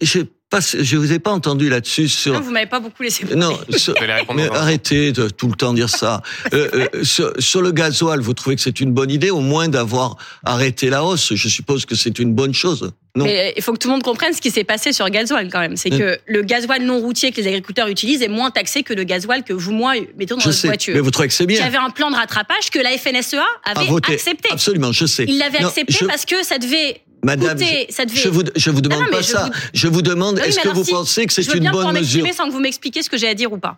je 0.01 0.19
pas, 0.49 0.59
je 0.61 0.97
vous 0.97 1.11
ai 1.11 1.17
pas 1.17 1.31
entendu 1.31 1.67
là-dessus 1.67 2.07
sur. 2.07 2.33
Non, 2.33 2.41
vous 2.41 2.51
m'avez 2.51 2.67
pas 2.67 2.79
beaucoup 2.79 3.01
laissé 3.01 3.25
parler. 3.25 3.37
Non, 3.39 3.57
sur- 3.75 3.95
mais 4.35 4.47
arrêtez 4.51 5.11
de 5.11 5.27
tout 5.27 5.47
le 5.47 5.55
temps 5.55 5.73
dire 5.73 5.89
ça. 5.89 6.21
Euh, 6.53 6.87
euh, 6.93 7.03
sur, 7.03 7.33
sur 7.39 7.61
le 7.63 7.71
gasoil, 7.71 8.19
vous 8.19 8.33
trouvez 8.35 8.55
que 8.55 8.61
c'est 8.61 8.79
une 8.79 8.91
bonne 8.91 9.09
idée, 9.09 9.31
au 9.31 9.39
moins 9.39 9.67
d'avoir 9.67 10.17
arrêté 10.45 10.89
la 10.91 11.03
hausse 11.03 11.33
Je 11.33 11.47
suppose 11.47 11.85
que 11.87 11.95
c'est 11.95 12.19
une 12.19 12.33
bonne 12.35 12.53
chose. 12.53 12.91
Non. 13.15 13.25
Mais 13.25 13.53
il 13.57 13.63
faut 13.63 13.73
que 13.73 13.79
tout 13.79 13.87
le 13.87 13.93
monde 13.93 14.03
comprenne 14.03 14.33
ce 14.33 14.41
qui 14.41 14.51
s'est 14.51 14.63
passé 14.63 14.91
sur 14.93 15.05
le 15.05 15.11
gasoil 15.11 15.49
quand 15.49 15.59
même. 15.59 15.75
C'est 15.77 15.89
que 15.89 16.19
le 16.27 16.41
gasoil 16.43 16.83
non 16.83 16.99
routier 16.99 17.31
que 17.31 17.41
les 17.41 17.47
agriculteurs 17.47 17.87
utilisent 17.87 18.21
est 18.21 18.27
moins 18.27 18.51
taxé 18.51 18.83
que 18.83 18.93
le 18.93 19.03
gasoil 19.03 19.43
que 19.43 19.53
vous, 19.53 19.71
moi, 19.71 19.93
mettons 20.17 20.35
dans 20.35 20.41
je 20.41 20.47
notre 20.49 20.59
sais. 20.59 20.67
voiture. 20.67 20.93
Mais 20.93 20.99
vous 21.01 21.09
trouvez 21.11 21.27
que 21.29 21.33
c'est 21.33 21.45
Il 21.45 21.51
y 21.51 21.55
bien 21.57 21.65
avait 21.65 21.77
un 21.77 21.89
plan 21.89 22.11
de 22.11 22.15
rattrapage 22.15 22.69
que 22.71 22.79
la 22.79 22.91
FNSEA 22.97 23.43
avait 23.65 23.87
accepté. 24.13 24.49
Absolument, 24.51 24.91
je 24.91 25.05
sais. 25.07 25.25
Il 25.27 25.39
l'avait 25.39 25.63
accepté 25.63 25.93
je- 26.01 26.05
parce 26.05 26.25
que 26.25 26.43
ça 26.43 26.59
devait 26.59 27.01
Madame, 27.23 27.57
coûter, 27.57 27.85
je, 27.89 27.93
ça 27.95 28.05
devait. 28.05 28.19
je 28.19 28.29
vous, 28.29 28.43
je 28.55 28.69
vous 28.69 28.81
demande 28.81 28.99
Non, 28.99 29.05
non, 29.05 29.11
mais 29.11 29.17
pas 29.17 29.21
je 29.23 29.27
ça. 29.31 29.45
vous- 29.45 29.51
Je 29.73 29.87
vous 29.87 30.01
demande, 30.01 30.35
Oui, 30.41 30.47
est-ce 30.47 30.59
que 30.59 30.67
vous 30.69 30.83
si- 30.83 30.91
pensez 30.91 31.25
que 31.25 31.33
c'est 31.33 31.41
une 31.53 31.59
bien 31.61 31.71
bonne 31.71 31.85
mesure 31.93 32.23
m'exprimer 32.23 32.33
sans 32.33 32.47
que 32.47 32.51
vous 32.51 32.59
m'expliquiez 32.59 33.01
ce 33.03 33.09
que 33.09 33.17
j'ai 33.17 33.27
à 33.29 33.33
dire 33.33 33.51
ou 33.53 33.57
pas. 33.57 33.77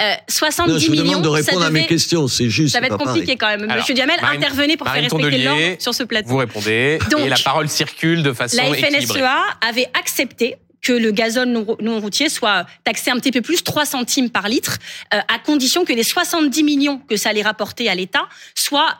Euh, 0.00 0.14
70 0.28 0.72
Non, 0.72 0.78
je 0.78 0.86
vous 0.86 0.92
millions, 0.92 1.04
demande 1.04 1.22
de 1.24 1.28
répondre 1.28 1.60
ça 1.60 1.66
à 1.66 1.70
mes 1.70 1.86
questions, 1.86 2.26
c'est 2.28 2.48
juste. 2.50 2.72
Ça 2.72 2.80
va 2.80 2.86
être 2.86 2.96
compliqué 2.98 3.36
pareil. 3.36 3.36
quand 3.38 3.48
même. 3.48 3.70
Alors, 3.70 3.84
Monsieur 3.88 3.94
Marine- 4.06 4.42
intervenez 4.42 4.76
pour 4.76 4.86
Marine 4.86 5.08
faire 5.08 5.18
respecter 5.18 5.44
l'ordre 5.44 5.76
sur 5.78 5.94
ce 5.94 6.02
plateau. 6.04 6.28
Vous 6.28 6.36
répondez 6.36 6.98
Donc, 7.10 7.20
et 7.20 7.28
la 7.28 7.36
parole 7.38 7.68
circule 7.68 8.22
de 8.22 8.32
façon 8.32 8.56
La 8.56 8.68
équilibrée. 8.68 9.00
FNSEA 9.20 9.36
avait 9.68 9.88
accepté 9.98 10.56
que 10.82 10.92
le 10.92 11.10
gazole 11.10 11.48
non 11.48 11.66
non 11.80 11.98
routier 12.00 12.28
soit 12.28 12.64
taxé 12.84 13.10
un 13.10 13.16
petit 13.16 13.32
peu 13.32 13.40
plus, 13.40 13.64
3 13.64 13.84
centimes 13.86 14.30
par 14.30 14.48
litre, 14.48 14.78
euh, 15.14 15.18
à 15.34 15.38
condition 15.40 15.84
que 15.84 15.92
les 15.92 16.04
70 16.04 16.62
millions 16.62 16.98
que 17.08 17.16
ça 17.16 17.30
allait 17.30 17.42
rapporter 17.42 17.88
à 17.88 17.94
l'État 17.94 18.28
soient 18.54 18.94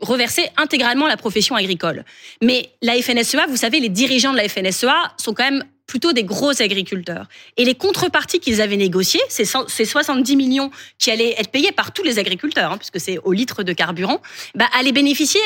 reversés 0.00 0.48
intégralement 0.56 1.06
la 1.06 1.16
profession 1.16 1.56
agricole. 1.56 2.04
Mais 2.42 2.70
la 2.82 3.00
FNSEA, 3.00 3.46
vous 3.48 3.56
savez, 3.56 3.80
les 3.80 3.88
dirigeants 3.88 4.32
de 4.32 4.36
la 4.36 4.48
FNSEA 4.48 5.12
sont 5.16 5.34
quand 5.34 5.44
même 5.44 5.64
plutôt 5.86 6.12
des 6.12 6.22
gros 6.22 6.62
agriculteurs. 6.62 7.26
Et 7.56 7.64
les 7.64 7.74
contreparties 7.74 8.38
qu'ils 8.38 8.60
avaient 8.60 8.76
négociées, 8.76 9.20
ces 9.28 9.44
70 9.44 10.36
millions 10.36 10.70
qui 10.98 11.10
allaient 11.10 11.34
être 11.36 11.50
payés 11.50 11.72
par 11.72 11.92
tous 11.92 12.04
les 12.04 12.20
agriculteurs, 12.20 12.72
hein, 12.72 12.78
puisque 12.78 13.00
c'est 13.00 13.18
au 13.18 13.32
litre 13.32 13.64
de 13.64 13.72
carburant, 13.72 14.22
bah, 14.54 14.66
allaient 14.72 14.92
bénéficier 14.92 15.40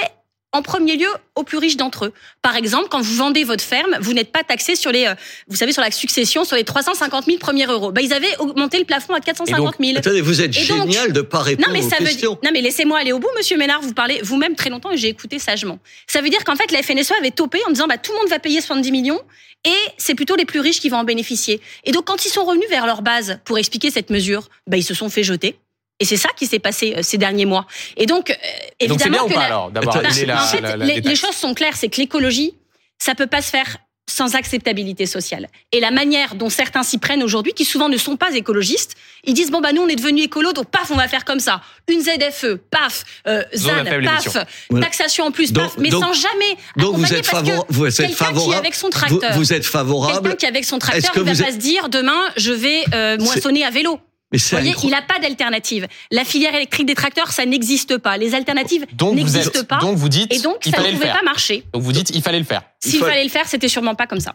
en 0.55 0.63
premier 0.63 0.97
lieu 0.97 1.09
aux 1.35 1.43
plus 1.43 1.59
riches 1.59 1.77
d'entre 1.77 2.07
eux. 2.07 2.13
Par 2.41 2.55
exemple, 2.57 2.89
quand 2.91 3.01
vous 3.01 3.15
vendez 3.17 3.43
votre 3.45 3.63
ferme, 3.65 3.99
vous 4.01 4.13
n'êtes 4.15 4.31
pas 4.33 4.45
taxé 4.45 4.77
sur 4.77 4.93
les, 4.93 5.05
euh, 5.07 5.15
vous 5.49 5.57
savez, 5.57 5.73
sur 5.73 5.83
la 5.83 5.91
succession, 5.91 6.45
sur 6.45 6.57
les 6.57 6.65
350 6.65 7.27
000 7.27 7.39
premiers 7.39 7.67
euros. 7.67 7.91
Bah, 7.93 8.01
ils 8.01 8.13
avaient 8.13 8.37
augmenté 8.39 8.79
le 8.79 8.85
plafond 8.85 9.15
à 9.15 9.21
450 9.21 9.75
000. 9.81 9.99
Attendez, 9.99 10.21
vous 10.21 10.41
êtes 10.41 10.57
Et 10.57 10.65
donc- 10.67 10.89
génial 10.91 11.13
de 11.13 11.21
pas 11.21 11.41
répondre 11.41 11.67
Non 11.69 11.75
mais 11.75 11.85
aux 11.85 11.89
ça 11.91 11.97
questions. 11.97 12.39
non 12.45 12.51
mais 12.53 12.61
laissez-moi 12.61 12.99
aller 13.01 13.13
au 13.13 13.19
bout, 13.19 13.29
Monsieur 13.37 13.57
Ménard. 13.59 13.83
Vous 13.83 13.93
parlez 13.95 14.21
vous-même 14.23 14.55
très 14.55 14.71
longtemps 14.71 14.93
et 14.93 14.97
j'ai 14.97 15.09
écouté 15.09 15.39
sagement. 15.39 15.79
Ça 16.07 16.21
veut 16.23 16.31
dire 16.31 16.45
qu'en 16.45 16.55
fait 16.57 16.71
la 16.71 16.83
FNSEA 16.83 17.17
avait 17.19 17.33
topé 17.33 17.59
en 17.67 17.71
disant 17.71 17.87
bah 17.89 17.99
tout 17.99 18.13
le 18.13 18.19
monde 18.19 18.29
va 18.29 18.39
payer 18.39 18.61
70 18.61 18.93
millions 18.93 19.21
et 19.65 19.73
c'est 19.99 20.15
plutôt 20.15 20.37
les 20.37 20.45
plus 20.45 20.61
riches 20.61 20.79
qui 20.81 20.89
vont 20.89 20.99
en 20.99 21.05
bénéficier. 21.05 21.61
Et 21.85 21.91
donc 21.93 22.05
quand 22.05 22.25
ils 22.25 22.31
sont 22.31 22.45
revenus 22.45 22.69
vers 22.71 22.87
leur 22.87 23.03
base 23.03 23.41
pour 23.45 23.59
expliquer 23.59 23.91
cette 23.91 24.11
mesure, 24.11 24.49
bah 24.69 24.77
ils 24.77 24.85
se 24.85 24.95
sont 24.95 25.09
fait 25.11 25.25
jeter. 25.25 25.57
Et 26.01 26.05
c'est 26.05 26.17
ça 26.17 26.29
qui 26.37 26.47
s'est 26.47 26.59
passé 26.59 26.95
euh, 26.97 27.03
ces 27.03 27.19
derniers 27.19 27.47
mois. 27.47 27.67
Et 27.97 28.07
donc 28.07 28.31
euh, 28.31 28.35
Et 28.81 28.87
Donc 28.89 29.01
c'est 29.01 29.09
bien 29.11 29.21
évidemment 29.23 29.25
ou 29.27 29.29
que 29.29 29.35
pas 29.35 29.41
la- 29.41 29.47
alors 29.47 29.71
d'avoir 29.71 29.95
bah, 29.97 30.03
la, 30.03 30.09
en 30.43 30.47
fait, 30.47 30.61
la- 30.61 30.77
la 30.77 30.85
les, 30.85 31.01
les 31.01 31.17
choses 31.17 31.35
sont 31.37 31.55
claires, 31.55 31.77
c'est 31.77 31.89
que 31.89 32.01
l'écologie, 32.01 32.55
ça 32.99 33.15
peut 33.15 33.27
pas 33.29 33.43
se 33.43 33.51
faire 33.51 33.77
sans 34.07 34.35
acceptabilité 34.35 35.07
sociale. 35.07 35.49
Et 35.73 35.81
la 35.81 35.91
manière 35.91 36.35
dont 36.35 36.51
certains 36.51 36.83
s'y 36.83 36.99
prennent 36.99 37.23
aujourd'hui, 37.23 37.55
qui 37.55 37.65
souvent 37.65 37.89
ne 37.89 37.97
sont 37.97 38.17
pas 38.17 38.35
écologistes, 38.35 38.97
ils 39.25 39.33
disent 39.33 39.51
bon 39.51 39.63
bah 39.63 39.73
nous 39.73 39.81
on 39.81 39.89
est 39.89 39.97
devenus 39.97 40.25
écolo, 40.27 40.53
donc 40.53 40.67
paf 40.67 40.91
on 40.91 40.95
va 40.97 41.09
faire 41.09 41.25
comme 41.25 41.41
ça, 41.41 41.63
une 41.89 42.03
ZFE, 42.03 42.57
paf, 42.71 43.05
euh, 43.27 43.43
ZAN, 43.57 43.83
paf. 44.05 44.37
Voilà. 44.69 44.85
taxation 44.85 45.25
en 45.25 45.31
plus, 45.31 45.53
Donc- 45.53 45.65
paf, 45.69 45.79
mais 45.79 45.89
donc- 45.89 46.05
sans 46.05 46.13
jamais 46.13 46.57
Donc 46.77 46.97
vous 46.97 47.15
êtes, 47.15 47.27
parce 47.31 47.43
que 47.45 47.49
favor- 47.51 47.67
vous 47.71 47.87
êtes 47.87 47.97
quelqu'un 47.97 48.09
qui 48.09 48.13
est 48.13 48.27
favorable. 48.27 48.55
avec 48.59 48.75
son 48.75 48.87
vous, 48.89 48.91
tracteur, 48.93 49.33
vous 49.39 49.53
êtes 49.55 49.65
favorable. 49.65 50.21
quelqu'un 50.23 50.37
qui 50.37 50.45
est 50.45 50.49
avec 50.49 50.65
son 50.67 50.79
tracteur, 50.79 51.13
il 51.17 51.23
va 51.23 51.33
vous 51.33 51.43
pas 51.45 51.53
se 51.53 51.57
dire 51.57 51.89
demain 51.89 52.21
je 52.37 52.53
vais 52.53 52.85
euh, 52.93 53.17
moissonner 53.19 53.65
à 53.65 53.71
vélo. 53.71 54.01
Mais 54.35 54.39
Vous 54.39 54.49
voyez, 54.51 54.71
incroyable. 54.71 54.81
il 54.85 54.91
n'a 54.91 55.15
pas 55.15 55.21
d'alternative. 55.21 55.87
La 56.11 56.25
filière 56.25 56.55
électrique 56.55 56.87
des 56.87 56.95
tracteurs, 56.97 57.31
ça 57.31 57.47
n'existe 57.47 57.99
pas. 57.99 58.17
Les 58.17 58.35
alternatives 58.35 58.85
n'existent 59.13 59.65
pas. 59.65 59.79
donc 59.79 59.97
vous 59.97 60.09
dites, 60.09 60.33
Et 60.35 60.41
donc, 60.41 60.57
il 60.67 60.73
ça 60.73 60.79
ne 60.79 60.83
fallait 60.83 60.97
pouvait 60.97 61.13
pas 61.13 61.23
marcher. 61.23 61.63
Donc 61.73 61.83
vous 61.83 61.93
dites, 61.93 62.11
il 62.11 62.21
fallait 62.23 62.41
le 62.41 62.45
faire. 62.45 62.63
S'il 62.85 62.99
faut- 62.99 63.07
fallait 63.07 63.23
le 63.23 63.31
faire, 63.31 63.47
c'était 63.47 63.69
sûrement 63.69 63.95
pas 63.95 64.07
comme 64.09 64.21
ça. 64.21 64.35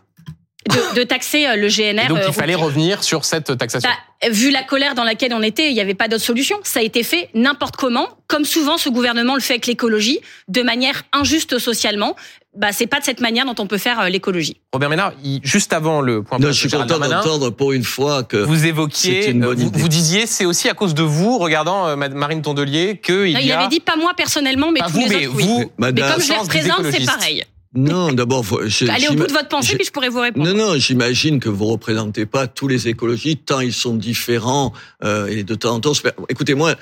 De, 0.69 0.99
de 0.99 1.03
taxer 1.03 1.47
euh, 1.47 1.55
le 1.55 1.67
GNR. 1.67 2.05
Et 2.05 2.07
donc 2.09 2.17
euh, 2.19 2.25
il 2.27 2.33
fallait 2.33 2.53
routier. 2.53 2.65
revenir 2.81 3.03
sur 3.03 3.25
cette 3.25 3.57
taxation. 3.57 3.89
Bah, 3.89 4.29
vu 4.29 4.51
la 4.51 4.61
colère 4.61 4.93
dans 4.93 5.03
laquelle 5.05 5.33
on 5.33 5.41
était, 5.41 5.69
il 5.69 5.73
n'y 5.73 5.81
avait 5.81 5.95
pas 5.95 6.07
d'autre 6.07 6.23
solution. 6.23 6.57
Ça 6.63 6.79
a 6.81 6.83
été 6.83 7.01
fait 7.03 7.29
n'importe 7.33 7.75
comment, 7.77 8.07
comme 8.27 8.45
souvent 8.45 8.77
ce 8.77 8.89
gouvernement 8.89 9.35
le 9.35 9.39
fait 9.41 9.53
avec 9.53 9.67
l'écologie, 9.67 10.19
de 10.47 10.61
manière 10.61 11.03
injuste 11.13 11.57
socialement. 11.59 12.15
Bah, 12.57 12.71
c'est 12.71 12.87
pas 12.87 12.99
de 12.99 13.05
cette 13.05 13.21
manière 13.21 13.45
dont 13.45 13.53
on 13.59 13.67
peut 13.67 13.77
faire 13.77 13.99
euh, 13.99 14.09
l'écologie. 14.09 14.57
Robert 14.73 14.89
Ménard, 14.89 15.13
il- 15.23 15.39
juste 15.43 15.71
avant 15.71 16.01
le 16.01 16.23
point 16.23 16.39
Non, 16.39 16.45
presse 16.45 16.57
je 16.57 16.63
de 16.63 16.69
suis 16.69 16.77
content 16.77 16.97
d'entendre 16.99 17.51
pour 17.51 17.73
une 17.73 17.83
fois 17.83 18.23
que. 18.23 18.37
vous 18.37 18.65
évoquiez, 18.65 19.21
c'est 19.23 19.31
une 19.31 19.43
euh, 19.43 19.47
bonne 19.49 19.57
vous, 19.59 19.67
idée. 19.67 19.79
vous 19.79 19.87
disiez, 19.87 20.25
c'est 20.25 20.45
aussi 20.45 20.67
à 20.67 20.73
cause 20.73 20.95
de 20.95 21.03
vous, 21.03 21.37
regardant 21.37 21.85
euh, 21.87 21.95
Marine 21.95 22.41
Tondelier, 22.41 22.99
qu'il 23.03 23.33
Là, 23.33 23.41
y 23.41 23.45
il 23.45 23.51
a... 23.51 23.59
avait 23.59 23.69
dit 23.69 23.79
pas 23.79 23.95
moi 23.95 24.13
personnellement, 24.17 24.71
mais 24.71 24.79
pas 24.79 24.87
tous 24.87 24.93
vous, 24.93 24.99
les 25.01 25.09
mais 25.09 25.27
autres, 25.27 25.35
oui. 25.37 25.43
vous, 25.43 25.59
Mais 25.77 25.91
Madame, 25.91 26.13
comme 26.13 26.23
je 26.23 26.29
les 26.31 26.37
représente, 26.37 26.85
c'est 26.91 27.05
pareil. 27.05 27.43
Non, 27.75 28.11
d'abord, 28.13 28.43
Allez 28.89 29.07
au 29.09 29.13
bout 29.13 29.27
de 29.27 29.31
votre 29.31 29.47
pensée, 29.47 29.75
puis 29.75 29.85
je 29.85 29.91
pourrais 29.91 30.09
vous 30.09 30.19
répondre. 30.21 30.51
Non, 30.51 30.55
non, 30.71 30.75
j'imagine 30.79 31.39
que 31.39 31.49
vous 31.49 31.65
représentez 31.65 32.25
pas 32.25 32.47
tous 32.47 32.67
les 32.67 32.87
écologistes, 32.87 33.45
tant 33.45 33.59
ils 33.59 33.73
sont 33.73 33.93
différents 33.93 34.73
euh, 35.03 35.27
et 35.27 35.43
de 35.43 35.53
temps 35.53 35.75
en 35.75 35.79
temps. 35.79 35.91
Écoutez, 36.29 36.55
moi, 36.55 36.73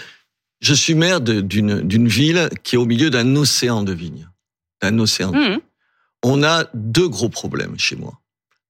je 0.62 0.74
suis 0.74 0.96
maire 0.96 1.20
de- 1.20 1.42
d'une 1.42 1.82
d'une 1.82 2.08
ville 2.08 2.50
qui 2.64 2.76
est 2.76 2.78
au 2.78 2.86
milieu 2.86 3.10
d'un 3.10 3.36
océan 3.36 3.84
de 3.84 3.92
vignes, 3.92 4.30
d'un 4.82 4.98
océan. 5.00 5.32
Mhm. 5.32 5.60
On 6.24 6.44
a 6.44 6.66
deux 6.74 7.08
gros 7.08 7.30
problèmes 7.30 7.78
chez 7.78 7.96
moi. 7.96 8.20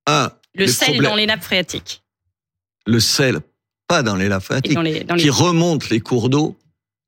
Un, 0.05 0.31
Le 0.55 0.67
sel 0.67 0.89
problèmes- 0.89 1.11
dans 1.11 1.15
les 1.15 1.25
nappes 1.25 1.43
phréatiques. 1.43 2.03
Le 2.85 2.99
sel, 2.99 3.39
pas 3.87 4.03
dans 4.03 4.15
les 4.15 4.29
nappes 4.29 4.43
phréatiques, 4.43 4.73
dans 4.73 4.81
les, 4.81 5.03
dans 5.03 5.15
les- 5.15 5.21
qui 5.23 5.29
remontent 5.29 5.87
les 5.89 5.99
cours 5.99 6.29
d'eau, 6.29 6.57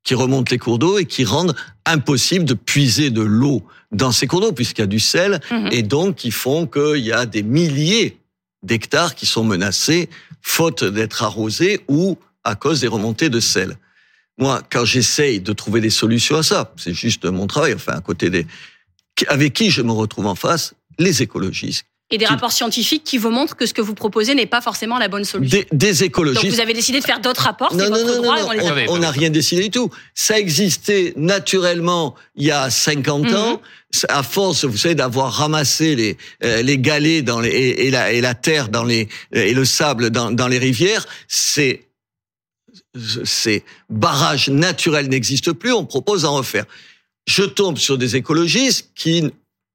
qui 0.03 0.15
remontent 0.15 0.49
les 0.51 0.57
cours 0.57 0.80
d'eau 0.80 0.97
et 0.97 1.05
qui 1.05 1.26
rendent 1.26 1.55
impossible 1.85 2.45
de 2.45 2.53
puiser 2.53 3.09
de 3.09 3.21
l'eau 3.21 3.63
dans 3.91 4.11
ces 4.11 4.27
cours 4.27 4.41
d'eau 4.41 4.51
puisqu'il 4.51 4.81
y 4.81 4.84
a 4.84 4.88
du 4.88 4.99
sel 4.99 5.39
Mhm. 5.51 5.69
et 5.71 5.84
donc 5.84 6.15
qui 6.15 6.31
font 6.31 6.67
qu'il 6.67 6.97
y 7.03 7.11
a 7.11 7.26
des 7.26 7.43
milliers 7.43 8.17
d'hectares 8.63 9.15
qui 9.15 9.26
sont 9.26 9.43
menacés 9.43 10.09
faute 10.41 10.84
d'être 10.84 11.23
arrosés 11.23 11.81
ou 11.88 12.17
à 12.43 12.55
cause 12.55 12.81
des 12.81 12.88
remontées 12.88 13.30
de 13.30 13.39
sel. 13.39 13.77
Moi, 14.38 14.61
quand 14.71 14.85
j'essaye 14.85 15.41
de 15.41 15.51
trouver 15.53 15.81
des 15.81 15.89
solutions 15.89 16.38
à 16.38 16.43
ça, 16.43 16.73
c'est 16.77 16.93
juste 16.93 17.26
mon 17.26 17.45
travail, 17.47 17.73
enfin 17.73 17.93
à 17.93 18.01
côté 18.01 18.30
des... 18.30 18.47
Avec 19.27 19.53
qui 19.53 19.69
je 19.69 19.81
me 19.81 19.91
retrouve 19.91 20.25
en 20.27 20.35
face 20.35 20.73
Les 20.97 21.21
écologistes. 21.21 21.85
Et 22.11 22.17
des 22.17 22.25
qui- 22.25 22.31
rapports 22.31 22.51
scientifiques 22.51 23.03
qui 23.03 23.19
vous 23.19 23.29
montrent 23.29 23.55
que 23.55 23.67
ce 23.67 23.73
que 23.75 23.81
vous 23.81 23.93
proposez 23.93 24.33
n'est 24.33 24.47
pas 24.47 24.61
forcément 24.61 24.97
la 24.97 25.09
bonne 25.09 25.25
solution. 25.25 25.59
Des, 25.59 25.67
des 25.71 25.91
Donc 25.93 26.01
écologistes. 26.01 26.47
vous 26.55 26.59
avez 26.59 26.73
décidé 26.73 26.99
de 26.99 27.05
faire 27.05 27.19
d'autres 27.19 27.43
rapports, 27.43 27.69
c'est 27.71 27.77
Non, 27.77 27.83
non, 27.91 28.03
votre 28.03 28.15
non, 28.15 28.21
droit. 28.23 28.39
non, 28.39 28.75
non, 28.75 28.85
on 28.89 28.97
n'a 28.97 29.11
rien 29.11 29.29
décidé 29.29 29.61
du 29.63 29.69
tout. 29.69 29.91
Ça 30.15 30.39
existait 30.39 31.13
naturellement 31.17 32.15
il 32.35 32.47
y 32.47 32.51
a 32.51 32.71
50 32.71 33.25
Mhm. 33.29 33.35
ans. 33.35 33.61
À 34.09 34.23
force, 34.23 34.65
vous 34.65 34.77
savez, 34.77 34.95
d'avoir 34.95 35.33
ramassé 35.33 35.95
les 35.95 36.17
euh, 36.43 36.61
les 36.63 36.79
galets 36.79 37.23
dans 37.23 37.39
les 37.41 37.49
et, 37.49 37.85
et 37.87 37.91
la 37.91 38.11
et 38.11 38.21
la 38.21 38.33
terre 38.33 38.69
dans 38.69 38.83
les 38.83 39.07
et 39.31 39.53
le 39.53 39.65
sable 39.65 40.09
dans 40.09 40.31
dans 40.31 40.47
les 40.47 40.57
rivières, 40.59 41.05
c'est 41.27 41.85
ces 43.23 43.63
barrages 43.89 44.49
naturels 44.49 45.09
n'existent 45.09 45.53
plus. 45.53 45.73
On 45.73 45.85
propose 45.85 46.23
d'en 46.23 46.35
refaire. 46.35 46.65
Je 47.27 47.43
tombe 47.43 47.77
sur 47.77 47.97
des 47.97 48.15
écologistes 48.15 48.91
qui 48.95 49.31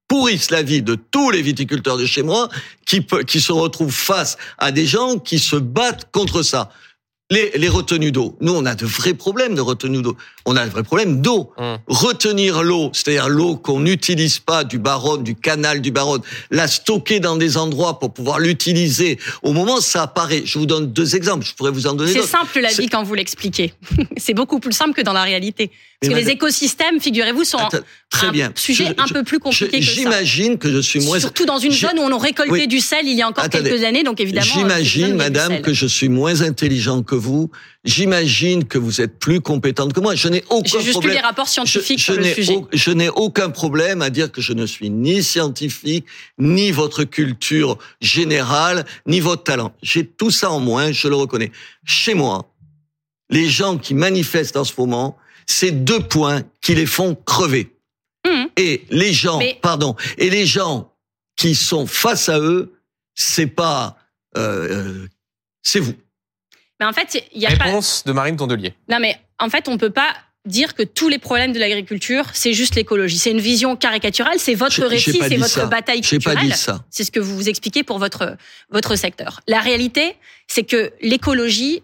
pourrissent 0.09 0.51
la 0.51 0.63
vie 0.63 0.83
de 0.83 0.95
tous 0.95 1.31
les 1.31 1.43
viticulteurs 1.43 1.97
de 1.97 2.07
chez 2.07 2.23
moi, 2.23 2.49
qui, 2.87 3.41
se 3.41 3.53
retrouvent 3.53 3.95
face 3.95 4.37
à 4.59 4.71
des 4.71 4.87
gens 4.87 5.19
qui 5.19 5.39
se 5.39 5.57
battent 5.57 6.11
contre 6.13 6.43
ça. 6.43 6.71
Les, 7.31 7.53
les 7.57 7.69
retenues 7.69 8.13
d'eau. 8.13 8.37
Nous, 8.41 8.53
on 8.53 8.67
a 8.67 8.75
de 8.75 8.85
vrais 8.85 9.15
problèmes 9.15 9.55
de 9.55 9.63
retenues 9.63 10.03
d'eau. 10.03 10.17
On 10.47 10.57
a 10.57 10.65
de 10.67 10.71
vrais 10.71 10.83
problèmes 10.83 11.23
d'eau. 11.23 11.53
Hum. 11.57 11.79
Retenir 11.87 12.63
l'eau, 12.63 12.91
c'est-à-dire 12.93 13.29
l'eau 13.29 13.57
qu'on 13.57 13.81
n'utilise 13.81 14.39
pas 14.41 14.63
du 14.65 14.79
Baronne, 14.79 15.23
du 15.25 15.35
canal 15.35 15.81
du 15.81 15.91
Baronne, 15.91 16.21
la 16.51 16.69
stocker 16.69 17.19
dans 17.21 17.37
des 17.37 17.57
endroits 17.57 17.99
pour 17.99 18.13
pouvoir 18.13 18.39
l'utiliser 18.39 19.19
au 19.43 19.53
moment 19.53 19.77
où 19.77 19.81
ça 19.81 20.03
apparaît. 20.03 20.43
Je 20.45 20.59
vous 20.59 20.67
donne 20.67 20.93
deux 20.93 21.17
exemples. 21.17 21.47
Je 21.47 21.55
pourrais 21.55 21.71
vous 21.71 21.87
en 21.87 21.95
donner 21.95 22.13
C'est 22.13 22.23
simple 22.23 22.61
la 22.61 22.71
vie 22.73 22.89
quand 22.89 23.03
vous 23.03 23.15
l'expliquez. 23.15 23.73
c'est 24.19 24.35
beaucoup 24.35 24.61
plus 24.61 24.73
simple 24.75 24.93
que 24.93 25.01
dans 25.03 25.13
la 25.15 25.23
réalité. 25.23 25.71
Mais 26.03 26.11
Parce 26.11 26.21
que 26.21 26.27
les 26.27 26.33
écosystèmes, 26.33 27.01
figurez-vous, 27.01 27.45
sont 27.45 27.57
Attends, 27.57 27.79
très 28.11 28.27
un 28.27 28.33
bien. 28.33 28.53
sujet 28.55 28.87
Je- 28.97 29.03
un 29.03 29.07
je- 29.07 29.15
peu 29.15 29.23
plus 29.25 29.37
je- 29.39 29.41
compliqué 29.43 29.79
que 29.81 29.85
ça. 29.85 29.93
J'imagine 29.93 30.59
que 30.59 30.71
je 30.71 30.79
suis 30.81 31.01
moins. 31.01 31.19
Surtout 31.19 31.47
dans 31.47 31.59
une 31.59 31.73
zone 31.73 31.99
où 31.99 32.03
on 32.03 32.15
a 32.15 32.19
récolté 32.21 32.51
Oui. 32.53 32.67
du 32.69 32.81
sel 32.81 33.07
il 33.07 33.17
y 33.17 33.23
a 33.23 33.29
encore 33.29 33.45
Attendez. 33.45 33.71
quelques 33.71 33.85
années, 33.85 34.03
donc 34.03 34.21
évidemment. 34.21 34.45
euh, 34.47 34.53
J'imagine, 34.59 35.15
madame, 35.15 35.63
que 35.63 35.73
je 35.73 35.87
suis 35.87 36.11
moins 36.11 36.43
intelligent 36.43 37.03
que 37.03 37.15
vous. 37.15 37.51
J'imagine 37.85 38.65
que 38.65 38.79
vous 38.79 39.03
êtes 39.03 39.19
plus 39.19 39.43
compétente 39.43 39.93
que 39.93 40.01
moi. 40.01 40.15
Je 40.15 40.29
n'ai 40.29 40.43
aucun 40.49 40.69
J'ai 40.71 40.79
juste 40.79 40.87
lu 40.87 40.93
problème. 40.93 41.15
les 41.17 41.21
rapports 41.21 41.49
scientifiques 41.49 41.99
je, 41.99 42.05
sur 42.05 42.15
je 42.15 42.19
le 42.19 42.25
n'ai 42.25 42.35
sujet. 42.35 42.57
au- 42.57 42.69
je 42.73 42.91
n'ai 42.91 43.11
aucun 43.11 43.51
problème 43.51 44.01
à 44.01 44.09
dire 44.09 44.33
que 44.33 44.41
je 44.41 44.55
ne 44.55 44.65
suis 44.65 44.89
ni 44.89 45.23
scientifique, 45.23 46.07
ni 46.39 46.71
votre 46.71 47.05
culture 47.05 47.77
générale, 48.01 48.87
ni 49.07 49.21
votre 49.21 49.43
talent. 49.45 49.75
J'ai 49.83 50.07
tout 50.07 50.31
ça 50.31 50.51
en 50.51 50.61
moins, 50.61 50.93
je 50.93 51.09
le 51.09 51.15
reconnais. 51.17 51.53
Chez 51.85 52.15
moi, 52.15 52.51
les 53.29 53.49
gens 53.51 53.77
qui 53.77 53.93
manifestent 53.93 54.57
en 54.57 54.65
ce 54.65 54.73
moment, 54.79 55.19
c'est 55.47 55.71
deux 55.85 56.01
points 56.01 56.43
qui 56.63 56.75
les 56.75 56.87
font 56.87 57.15
crever. 57.15 57.71
Mhm. 58.27 58.49
Et 58.57 58.85
les 58.89 59.13
gens, 59.13 59.39
Mais- 59.39 59.59
pardon, 59.61 59.95
et 60.17 60.31
les 60.31 60.47
gens 60.47 60.91
qui 61.37 61.55
sont 61.55 61.87
face 61.87 62.31
à 62.31 62.39
eux, 62.41 62.73
c'est 63.15 63.47
pas, 63.47 63.99
euh, 64.39 64.69
euh, 65.03 65.07
c'est 65.63 65.81
vous. 65.81 65.93
Mais 66.85 66.91
en 66.91 66.93
fait, 66.93 67.27
il 67.35 67.41
y 67.41 67.47
a 67.47 67.57
pas. 67.57 67.65
Réponse 67.65 68.05
de 68.05 68.13
Marine 68.13 68.37
Tondelier. 68.37 68.75
Non, 68.91 68.99
mais 69.01 69.17
en 69.39 69.49
fait, 69.49 69.69
on 69.69 69.79
peut 69.79 69.91
pas 69.91 70.15
dire 70.45 70.75
que 70.75 70.83
tous 70.83 71.09
les 71.09 71.19
problèmes 71.19 71.53
de 71.55 71.59
l'agriculture, 71.59 72.27
c'est 72.35 72.53
juste 72.53 72.75
l'écologie. 72.75 73.17
C'est 73.17 73.31
une 73.31 73.41
vision 73.41 73.77
caricaturale, 73.77 74.39
c'est 74.39 74.55
votre 74.55 74.85
récit, 74.85 75.19
c'est 75.23 75.37
votre 75.37 75.49
ça. 75.49 75.67
bataille 75.67 76.03
culturelle. 76.03 76.39
dit 76.41 76.53
ça. 76.53 76.85
C'est 76.91 77.05
ce 77.05 77.11
que 77.11 77.21
vous 77.21 77.35
vous 77.35 77.49
expliquez 77.49 77.83
pour 77.83 77.99
votre, 77.99 78.37
votre 78.71 78.97
secteur. 78.97 79.41
La 79.49 79.61
réalité, 79.61 80.17
c'est 80.47 80.65
que 80.65 80.93
l'écologie, 81.01 81.83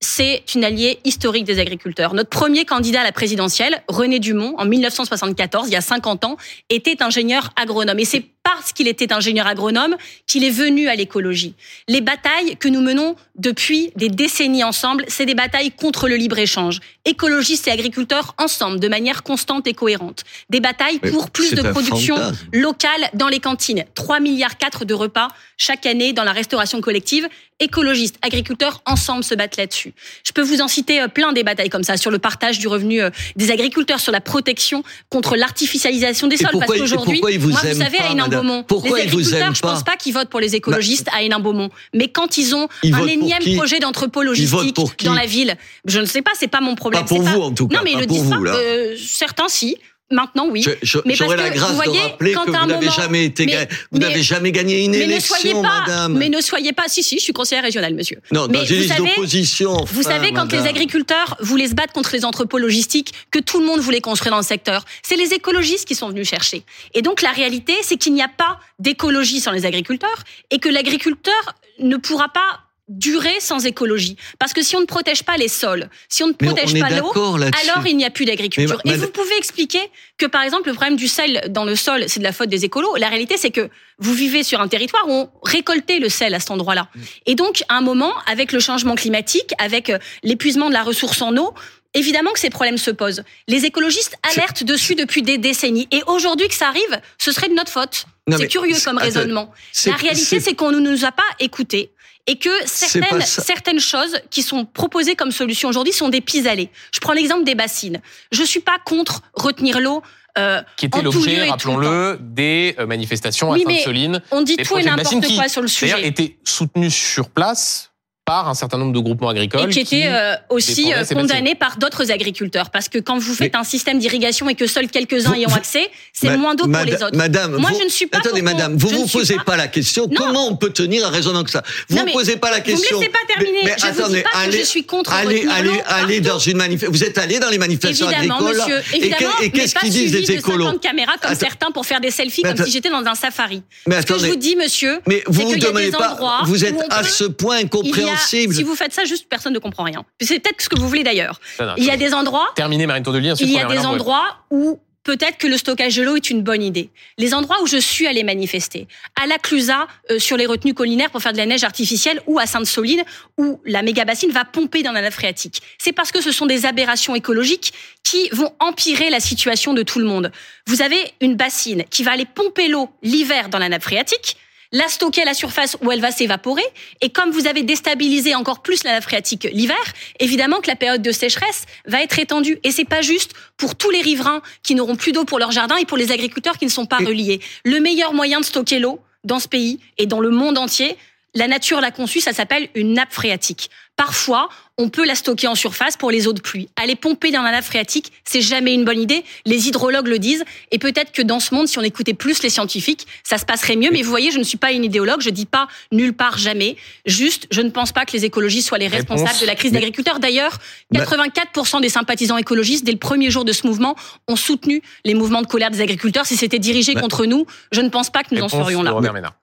c'est 0.00 0.42
une 0.54 0.64
alliée 0.64 0.98
historique 1.04 1.44
des 1.44 1.58
agriculteurs. 1.58 2.12
Notre 2.12 2.28
premier 2.28 2.66
candidat 2.66 3.00
à 3.00 3.04
la 3.04 3.12
présidentielle, 3.12 3.82
René 3.88 4.18
Dumont, 4.18 4.54
en 4.58 4.66
1974, 4.66 5.68
il 5.68 5.72
y 5.72 5.76
a 5.76 5.80
50 5.80 6.24
ans, 6.26 6.36
était 6.68 7.02
ingénieur 7.02 7.54
agronome. 7.56 7.98
Et 7.98 8.04
c'est 8.04 8.26
parce 8.44 8.72
qu'il 8.72 8.86
était 8.88 9.12
ingénieur 9.12 9.46
agronome 9.46 9.96
qu'il 10.26 10.44
est 10.44 10.50
venu 10.50 10.86
à 10.88 10.94
l'écologie. 10.94 11.54
Les 11.88 12.00
batailles 12.02 12.56
que 12.58 12.68
nous 12.68 12.80
menons 12.82 13.16
depuis 13.36 13.90
des 13.96 14.08
décennies 14.10 14.62
ensemble, 14.62 15.04
c'est 15.08 15.26
des 15.26 15.34
batailles 15.34 15.70
contre 15.72 16.08
le 16.08 16.16
libre-échange. 16.16 16.78
Écologistes 17.06 17.66
et 17.68 17.70
agriculteurs 17.70 18.34
ensemble, 18.38 18.78
de 18.80 18.88
manière 18.88 19.22
constante 19.22 19.66
et 19.66 19.74
cohérente. 19.74 20.24
Des 20.50 20.60
batailles 20.60 21.00
Mais 21.02 21.10
pour 21.10 21.30
plus 21.30 21.54
de 21.54 21.62
production 21.62 22.16
fantasme. 22.16 22.46
locale 22.52 23.10
dans 23.14 23.28
les 23.28 23.40
cantines. 23.40 23.84
3 23.94 24.20
milliards 24.20 24.56
4 24.58 24.84
de 24.84 24.94
repas 24.94 25.28
chaque 25.56 25.86
année 25.86 26.12
dans 26.12 26.24
la 26.24 26.32
restauration 26.32 26.80
collective. 26.80 27.26
Écologistes, 27.60 28.16
agriculteurs, 28.22 28.82
ensemble 28.84 29.22
se 29.22 29.34
battent 29.34 29.56
là-dessus. 29.56 29.94
Je 30.26 30.32
peux 30.32 30.42
vous 30.42 30.60
en 30.60 30.66
citer 30.66 31.00
euh, 31.00 31.06
plein 31.08 31.32
des 31.32 31.44
batailles 31.44 31.70
comme 31.70 31.84
ça, 31.84 31.96
sur 31.96 32.10
le 32.10 32.18
partage 32.18 32.58
du 32.58 32.66
revenu 32.66 33.00
euh, 33.00 33.10
des 33.36 33.52
agriculteurs, 33.52 34.00
sur 34.00 34.10
la 34.10 34.20
protection 34.20 34.82
contre 35.08 35.36
l'artificialisation 35.36 36.26
des 36.26 36.34
Et 36.34 36.38
sols. 36.38 36.48
pourquoi- 36.50 36.66
parce 36.66 36.80
qu'aujourd'hui, 36.80 37.20
vous 37.38 37.50
moi, 37.50 37.60
vous 37.62 37.78
savez, 37.78 37.98
à 38.00 38.10
Hénin-Beaumont, 38.10 38.33
madame 38.42 38.64
Pourquoi 38.64 38.98
les 38.98 39.04
ils 39.04 39.08
agriculteurs, 39.08 39.48
aiment 39.48 39.54
je 39.54 39.60
pense 39.62 39.82
pas 39.82 39.96
qu'ils 39.96 40.14
votent 40.14 40.28
pour 40.28 40.40
les 40.40 40.54
écologistes 40.54 41.08
à 41.12 41.22
Hénin-Beaumont. 41.22 41.70
Mais 41.94 42.08
quand 42.08 42.36
ils 42.36 42.54
ont 42.54 42.68
Ils 42.82 42.94
un 42.94 43.06
énième 43.06 43.42
projet 43.56 43.76
Ils 43.76 43.80
d'entrepôt 43.80 44.22
logistique 44.22 45.04
dans 45.04 45.14
la 45.14 45.26
ville, 45.26 45.56
je 45.84 46.00
ne 46.00 46.06
sais 46.06 46.22
pas, 46.22 46.32
c'est 46.38 46.48
pas 46.48 46.60
mon 46.60 46.74
problème. 46.74 47.02
Pas 47.02 47.08
pour 47.08 47.22
vous, 47.22 47.40
en 47.40 47.52
tout 47.52 47.68
cas, 47.68 47.76
Non, 47.76 47.82
mais 47.84 47.92
ils 47.92 48.00
le 48.00 48.06
disent 48.06 48.22
vous, 48.22 48.30
pas. 48.30 48.56
Euh, 48.56 48.96
certains, 48.96 49.48
si. 49.48 49.76
Maintenant, 50.14 50.46
oui. 50.48 50.64
J'aurais 50.82 51.36
la 51.36 51.50
grâce 51.50 51.70
vous 51.70 51.76
voyez, 51.76 51.92
de 51.98 52.02
rappeler 52.04 52.32
que 52.32 52.36
quand 52.36 52.54
à 52.54 52.58
un 52.58 52.62
vous 52.62 52.68
n'avez 52.68 52.86
moment- 52.86 52.96
jamais 52.96 53.24
été, 53.24 53.46
mais- 53.46 53.68
vous 53.90 53.98
n'avez 53.98 54.22
jamais 54.22 54.52
gagné 54.52 54.84
une 54.84 54.92
mais 54.92 54.98
ne 54.98 55.02
élection, 55.04 55.34
soyez 55.36 55.52
pas, 55.54 55.80
madame. 55.80 56.16
mais 56.16 56.28
ne 56.28 56.40
soyez 56.40 56.72
pas. 56.72 56.84
Si, 56.86 57.02
si, 57.02 57.18
je 57.18 57.22
suis 57.24 57.32
conseillère 57.32 57.64
régionale, 57.64 57.94
monsieur. 57.94 58.20
non, 58.30 58.46
mais 58.48 58.58
dans 58.58 58.64
vous 58.64 58.82
savez- 58.88 58.96
d'opposition. 58.96 59.76
Vous 59.92 60.00
enfin, 60.00 60.10
savez, 60.12 60.28
quand 60.30 60.44
madame. 60.44 60.62
les 60.62 60.68
agriculteurs 60.68 61.36
voulaient 61.40 61.66
se 61.68 61.74
battre 61.74 61.92
contre 61.92 62.10
les 62.14 62.24
entrepôts 62.24 62.58
logistiques, 62.58 63.12
que 63.30 63.40
tout 63.40 63.58
le 63.60 63.66
monde 63.66 63.80
voulait 63.80 64.00
construire 64.00 64.30
dans 64.30 64.38
le 64.38 64.44
secteur, 64.44 64.84
c'est 65.02 65.16
les 65.16 65.34
écologistes 65.34 65.86
qui 65.88 65.94
sont 65.96 66.08
venus 66.08 66.28
chercher. 66.28 66.62
Et 66.94 67.02
donc 67.02 67.20
la 67.22 67.32
réalité, 67.32 67.74
c'est 67.82 67.96
qu'il 67.96 68.14
n'y 68.14 68.22
a 68.22 68.28
pas 68.28 68.60
d'écologie 68.78 69.40
sans 69.40 69.50
les 69.50 69.66
agriculteurs 69.66 70.22
et 70.50 70.58
que 70.58 70.68
l'agriculteur 70.68 71.54
ne 71.80 71.96
pourra 71.96 72.28
pas 72.28 72.60
durer 72.88 73.40
sans 73.40 73.64
écologie. 73.64 74.16
Parce 74.38 74.52
que 74.52 74.62
si 74.62 74.76
on 74.76 74.80
ne 74.80 74.86
protège 74.86 75.22
pas 75.22 75.36
les 75.36 75.48
sols, 75.48 75.88
si 76.08 76.22
on 76.22 76.28
ne 76.28 76.34
Mais 76.40 76.48
protège 76.48 76.74
on 76.74 76.80
pas 76.80 76.90
l'eau, 76.90 77.12
alors 77.14 77.86
il 77.86 77.96
n'y 77.96 78.04
a 78.04 78.10
plus 78.10 78.24
d'agriculture. 78.24 78.80
Et 78.84 78.96
vous 78.96 79.08
pouvez 79.08 79.36
expliquer 79.38 79.80
que, 80.18 80.26
par 80.26 80.42
exemple, 80.42 80.68
le 80.68 80.74
problème 80.74 80.96
du 80.96 81.08
sel 81.08 81.46
dans 81.48 81.64
le 81.64 81.76
sol, 81.76 82.04
c'est 82.08 82.20
de 82.20 82.24
la 82.24 82.32
faute 82.32 82.48
des 82.48 82.64
écolos. 82.64 82.96
La 82.96 83.08
réalité, 83.08 83.36
c'est 83.36 83.50
que 83.50 83.70
vous 83.98 84.12
vivez 84.12 84.42
sur 84.42 84.60
un 84.60 84.68
territoire 84.68 85.06
où 85.08 85.12
on 85.12 85.30
récoltait 85.42 85.98
le 85.98 86.08
sel 86.08 86.34
à 86.34 86.40
cet 86.40 86.50
endroit-là. 86.50 86.88
Et 87.26 87.34
donc, 87.34 87.62
à 87.68 87.76
un 87.76 87.80
moment, 87.80 88.12
avec 88.26 88.52
le 88.52 88.60
changement 88.60 88.96
climatique, 88.96 89.52
avec 89.58 89.88
euh, 89.88 89.98
l'épuisement 90.22 90.68
de 90.68 90.74
la 90.74 90.82
ressource 90.82 91.22
en 91.22 91.36
eau, 91.36 91.54
Évidemment 91.96 92.32
que 92.32 92.40
ces 92.40 92.50
problèmes 92.50 92.76
se 92.76 92.90
posent. 92.90 93.22
Les 93.46 93.66
écologistes 93.66 94.16
alertent 94.32 94.64
dessus 94.64 94.96
depuis 94.96 95.22
des 95.22 95.38
décennies. 95.38 95.86
Et 95.92 96.02
aujourd'hui 96.08 96.48
que 96.48 96.54
ça 96.54 96.66
arrive, 96.66 97.00
ce 97.18 97.30
serait 97.30 97.48
de 97.48 97.54
notre 97.54 97.70
faute. 97.70 98.06
C'est 98.36 98.48
curieux 98.48 98.76
comme 98.84 98.98
raisonnement. 98.98 99.52
La 99.86 99.94
réalité, 99.94 100.40
c'est 100.40 100.54
qu'on 100.54 100.72
ne 100.72 100.80
nous 100.80 101.04
a 101.04 101.12
pas 101.12 101.22
écoutés 101.38 101.92
et 102.26 102.36
que 102.38 102.48
certaines, 102.66 103.20
certaines 103.22 103.80
choses 103.80 104.16
qui 104.30 104.42
sont 104.42 104.64
proposées 104.64 105.14
comme 105.14 105.30
solution 105.30 105.68
aujourd'hui 105.68 105.92
sont 105.92 106.08
des 106.08 106.20
pis-aller. 106.20 106.70
Je 106.94 107.00
prends 107.00 107.12
l'exemple 107.12 107.44
des 107.44 107.54
bassines. 107.54 108.00
Je 108.32 108.42
suis 108.42 108.60
pas 108.60 108.78
contre 108.84 109.22
retenir 109.34 109.78
l'eau. 109.80 110.02
euh, 110.38 110.62
Qui 110.76 110.86
était 110.86 111.02
l'objet, 111.02 111.48
rappelons-le, 111.50 112.18
des 112.20 112.74
euh, 112.78 112.86
manifestations 112.86 113.50
Oui, 113.50 113.62
à 113.66 113.70
Sainte-Soline. 113.70 114.22
On 114.30 114.42
dit 114.42 114.56
tout 114.56 114.78
et 114.78 114.84
n'importe 114.84 115.34
quoi 115.34 115.48
sur 115.48 115.62
le 115.62 115.68
D'ailleurs, 115.68 115.98
sujet. 115.98 116.06
étaient 116.08 116.36
soutenus 116.44 116.94
sur 116.94 117.28
place 117.28 117.90
par 118.24 118.48
un 118.48 118.54
certain 118.54 118.78
nombre 118.78 118.92
de 118.92 119.00
groupements 119.00 119.28
agricoles. 119.28 119.68
Et 119.68 119.72
qui 119.72 119.80
était 119.80 120.06
euh, 120.08 120.34
aussi 120.48 120.92
euh, 120.94 121.04
ces 121.04 121.14
condamné 121.14 121.54
par 121.54 121.76
d'autres 121.76 122.10
agriculteurs. 122.10 122.70
Parce 122.70 122.88
que 122.88 122.98
quand 122.98 123.18
vous 123.18 123.34
faites 123.34 123.54
un 123.54 123.64
système 123.64 123.98
d'irrigation 123.98 124.48
et 124.48 124.54
que 124.54 124.66
seuls 124.66 124.88
quelques-uns 124.88 125.30
Vous- 125.30 125.34
y 125.34 125.46
ont 125.46 125.50
vous- 125.50 125.56
accès, 125.56 125.90
c'est 126.12 126.34
moins 126.38 126.54
d'eau 126.54 126.64
pour 126.66 126.82
les 126.84 126.94
autres. 126.94 127.14
Madame, 127.16 127.56
Moi, 127.56 127.70
vous- 127.70 127.78
je 127.80 127.84
ne 127.84 127.88
suis 127.90 128.06
pas 128.06 128.18
Attendez, 128.18 128.40
madame, 128.40 128.76
vous 128.78 128.90
ne 128.90 128.96
vous 128.96 129.06
posez 129.06 129.36
pas- 129.36 129.44
pas 129.44 129.56
la 129.58 129.68
question. 129.68 130.06
Non. 130.10 130.14
Comment 130.16 130.48
on 130.48 130.56
peut 130.56 130.70
tenir 130.70 131.06
un 131.06 131.10
raisonnement 131.10 131.44
que 131.44 131.50
ça? 131.50 131.62
Vous 131.90 131.98
ne 131.98 132.12
posez 132.12 132.36
pas 132.36 132.50
la 132.50 132.60
Vous 132.60 132.62
me 132.62 132.66
question. 132.76 132.98
laissez 132.98 133.12
pas 133.12 133.18
terminer. 133.28 133.58
Mais, 133.64 133.70
mais 133.70 133.76
je 133.78 133.86
vous 133.92 134.00
attendez, 134.00 134.16
dis 134.18 134.22
pas 134.22 134.38
allez, 134.38 134.52
que 134.58 134.64
je 134.64 134.68
suis 134.68 134.84
contre 134.84 135.12
allez, 135.12 135.46
allez, 135.50 135.70
allez 135.86 136.20
partout. 136.22 136.34
dans 136.34 136.38
une 136.38 136.56
manifestation. 136.56 136.92
Vous 136.92 137.04
êtes 137.04 137.18
allé 137.18 137.38
dans 137.40 137.50
les 137.50 137.58
manifestations 137.58 138.10
Évidemment, 138.10 138.36
agricoles 138.38 138.56
monsieur. 138.58 138.78
et 138.94 138.96
Évidemment, 138.96 139.32
et 139.40 139.42
mais 139.44 139.50
qu'est-ce 139.50 139.74
qu'ils 139.74 139.90
disent 139.90 140.14
les 140.14 140.22
de 140.22 140.32
écolos 140.32 140.64
50 140.64 140.80
caméras 140.80 141.12
comme 141.20 141.34
certains 141.34 141.70
pour 141.72 141.84
faire 141.84 142.00
des 142.00 142.10
selfies 142.10 142.40
comme 142.42 142.56
si 142.56 142.70
j'étais 142.70 142.88
dans 142.90 143.04
un 143.04 143.14
safari. 143.14 143.62
Mais 143.86 144.00
Ce 144.00 144.06
que 144.06 144.14
je 144.14 144.14
attendez. 144.14 144.30
vous 144.30 144.36
dis, 144.36 144.56
monsieur, 144.56 145.00
Mais 145.06 145.22
vous 145.26 145.40
c'est 145.40 145.42
vous 145.46 145.52
qu'il 145.52 145.62
y 145.62 145.66
a 145.66 145.68
demandez 145.68 145.86
des 145.90 145.92
pas. 145.92 146.12
endroits 146.12 146.40
Vous 146.44 146.64
êtes 146.64 146.74
à 146.90 147.02
ce 147.04 147.24
point 147.24 147.58
il 147.58 147.68
si 148.16 148.46
vous 148.46 148.74
faites 148.74 148.92
ça, 148.92 149.04
juste 149.04 149.28
personne 149.28 149.52
ne 149.52 149.58
comprend 149.58 149.84
rien. 149.84 150.04
C'est 150.20 150.40
peut-être 150.40 150.60
ce 150.60 150.68
que 150.68 150.78
vous 150.78 150.88
voulez 150.88 151.04
d'ailleurs. 151.04 151.40
Il 151.76 151.84
y 151.84 151.90
a 151.90 151.96
des 151.96 152.14
endroits 152.14 152.52
Terminé 152.54 152.86
Marine 152.86 153.02
Tondelier, 153.02 153.34
il 153.40 153.50
y 153.50 153.58
a 153.58 153.66
des 153.66 153.78
endroits 153.78 154.38
où 154.50 154.80
peut-être 155.04 155.36
que 155.36 155.46
le 155.46 155.56
stockage 155.56 155.96
de 155.96 156.02
l'eau 156.02 156.16
est 156.16 156.30
une 156.30 156.42
bonne 156.42 156.62
idée. 156.62 156.90
Les 157.18 157.34
endroits 157.34 157.62
où 157.62 157.66
je 157.66 157.76
suis 157.76 158.06
allée 158.06 158.24
manifester, 158.24 158.88
à 159.20 159.26
la 159.26 159.38
Clusa, 159.38 159.86
euh, 160.10 160.18
sur 160.18 160.36
les 160.36 160.46
retenues 160.46 160.74
collinaires 160.74 161.10
pour 161.10 161.22
faire 161.22 161.32
de 161.32 161.36
la 161.36 161.46
neige 161.46 161.62
artificielle, 161.62 162.20
ou 162.26 162.38
à 162.38 162.46
Sainte-Soline, 162.46 163.04
où 163.38 163.60
la 163.64 163.82
méga-bassine 163.82 164.32
va 164.32 164.44
pomper 164.44 164.82
dans 164.82 164.92
la 164.92 165.02
nappe 165.02 165.12
phréatique. 165.12 165.62
C'est 165.78 165.92
parce 165.92 166.10
que 166.10 166.22
ce 166.22 166.32
sont 166.32 166.46
des 166.46 166.66
aberrations 166.66 167.14
écologiques 167.14 167.74
qui 168.02 168.28
vont 168.30 168.52
empirer 168.58 169.10
la 169.10 169.20
situation 169.20 169.74
de 169.74 169.82
tout 169.82 169.98
le 169.98 170.06
monde. 170.06 170.32
Vous 170.66 170.82
avez 170.82 171.12
une 171.20 171.36
bassine 171.36 171.84
qui 171.90 172.02
va 172.02 172.12
aller 172.12 172.26
pomper 172.26 172.68
l'eau 172.68 172.88
l'hiver 173.02 173.50
dans 173.50 173.58
la 173.58 173.68
nappe 173.68 173.82
phréatique, 173.82 174.36
la 174.74 174.88
stocker 174.88 175.22
à 175.22 175.24
la 175.24 175.34
surface 175.34 175.78
où 175.80 175.90
elle 175.90 176.00
va 176.00 176.10
s'évaporer. 176.10 176.64
Et 177.00 177.08
comme 177.08 177.30
vous 177.30 177.46
avez 177.46 177.62
déstabilisé 177.62 178.34
encore 178.34 178.60
plus 178.60 178.84
la 178.84 178.92
nappe 178.92 179.04
phréatique 179.04 179.48
l'hiver, 179.52 179.78
évidemment 180.20 180.60
que 180.60 180.66
la 180.66 180.76
période 180.76 181.00
de 181.00 181.12
sécheresse 181.12 181.64
va 181.86 182.02
être 182.02 182.18
étendue. 182.18 182.58
Et 182.64 182.72
c'est 182.72 182.84
pas 182.84 183.00
juste 183.00 183.32
pour 183.56 183.76
tous 183.76 183.90
les 183.90 184.02
riverains 184.02 184.42
qui 184.62 184.74
n'auront 184.74 184.96
plus 184.96 185.12
d'eau 185.12 185.24
pour 185.24 185.38
leur 185.38 185.52
jardin 185.52 185.76
et 185.76 185.86
pour 185.86 185.96
les 185.96 186.12
agriculteurs 186.12 186.58
qui 186.58 186.66
ne 186.66 186.70
sont 186.70 186.86
pas 186.86 186.98
reliés. 186.98 187.40
Le 187.64 187.78
meilleur 187.78 188.12
moyen 188.12 188.40
de 188.40 188.44
stocker 188.44 188.80
l'eau 188.80 189.00
dans 189.22 189.38
ce 189.38 189.48
pays 189.48 189.78
et 189.96 190.06
dans 190.06 190.20
le 190.20 190.30
monde 190.30 190.58
entier, 190.58 190.98
la 191.34 191.46
nature 191.46 191.80
l'a 191.80 191.90
conçu, 191.90 192.20
ça 192.20 192.32
s'appelle 192.32 192.68
une 192.74 192.94
nappe 192.94 193.12
phréatique. 193.12 193.70
Parfois, 193.96 194.48
on 194.76 194.88
peut 194.88 195.06
la 195.06 195.14
stocker 195.14 195.46
en 195.46 195.54
surface 195.54 195.96
pour 195.96 196.10
les 196.10 196.26
eaux 196.26 196.32
de 196.32 196.40
pluie. 196.40 196.68
Aller 196.76 196.96
pomper 196.96 197.30
dans 197.30 197.42
la 197.42 197.52
nappe 197.52 197.64
phréatique, 197.64 198.12
c'est 198.24 198.40
jamais 198.40 198.74
une 198.74 198.84
bonne 198.84 198.98
idée. 198.98 199.24
Les 199.46 199.68
hydrologues 199.68 200.08
le 200.08 200.18
disent. 200.18 200.44
Et 200.72 200.78
peut-être 200.78 201.12
que 201.12 201.22
dans 201.22 201.38
ce 201.38 201.54
monde, 201.54 201.68
si 201.68 201.78
on 201.78 201.82
écoutait 201.82 202.14
plus 202.14 202.42
les 202.42 202.50
scientifiques, 202.50 203.06
ça 203.22 203.38
se 203.38 203.44
passerait 203.44 203.76
mieux. 203.76 203.90
Mais 203.92 204.02
vous 204.02 204.10
voyez, 204.10 204.32
je 204.32 204.38
ne 204.38 204.42
suis 204.42 204.58
pas 204.58 204.72
une 204.72 204.84
idéologue. 204.84 205.20
Je 205.20 205.30
dis 205.30 205.46
pas 205.46 205.68
nulle 205.92 206.12
part 206.12 206.38
jamais. 206.38 206.76
Juste, 207.06 207.46
je 207.52 207.60
ne 207.60 207.70
pense 207.70 207.92
pas 207.92 208.04
que 208.04 208.12
les 208.12 208.24
écologistes 208.24 208.68
soient 208.68 208.78
les 208.78 208.88
responsables 208.88 209.28
Réponse. 209.28 209.42
de 209.42 209.46
la 209.46 209.54
crise 209.54 209.72
d'agriculteurs. 209.72 210.18
D'ailleurs, 210.18 210.58
84% 210.92 211.80
des 211.80 211.88
sympathisants 211.88 212.36
écologistes, 212.36 212.84
dès 212.84 212.92
le 212.92 212.98
premier 212.98 213.30
jour 213.30 213.44
de 213.44 213.52
ce 213.52 213.66
mouvement, 213.66 213.94
ont 214.26 214.36
soutenu 214.36 214.82
les 215.04 215.14
mouvements 215.14 215.42
de 215.42 215.46
colère 215.46 215.70
des 215.70 215.82
agriculteurs. 215.82 216.26
Si 216.26 216.36
c'était 216.36 216.58
dirigé 216.58 216.94
contre 216.94 217.26
nous, 217.26 217.46
je 217.70 217.80
ne 217.80 217.90
pense 217.90 218.10
pas 218.10 218.24
que 218.24 218.34
nous 218.34 218.42
en 218.42 218.48
serions 218.48 218.82
là. 218.82 218.90
Robert 218.90 219.12
Ménard. 219.12 219.34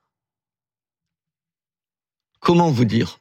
Comment 2.42 2.70
vous 2.70 2.86
dire? 2.86 3.21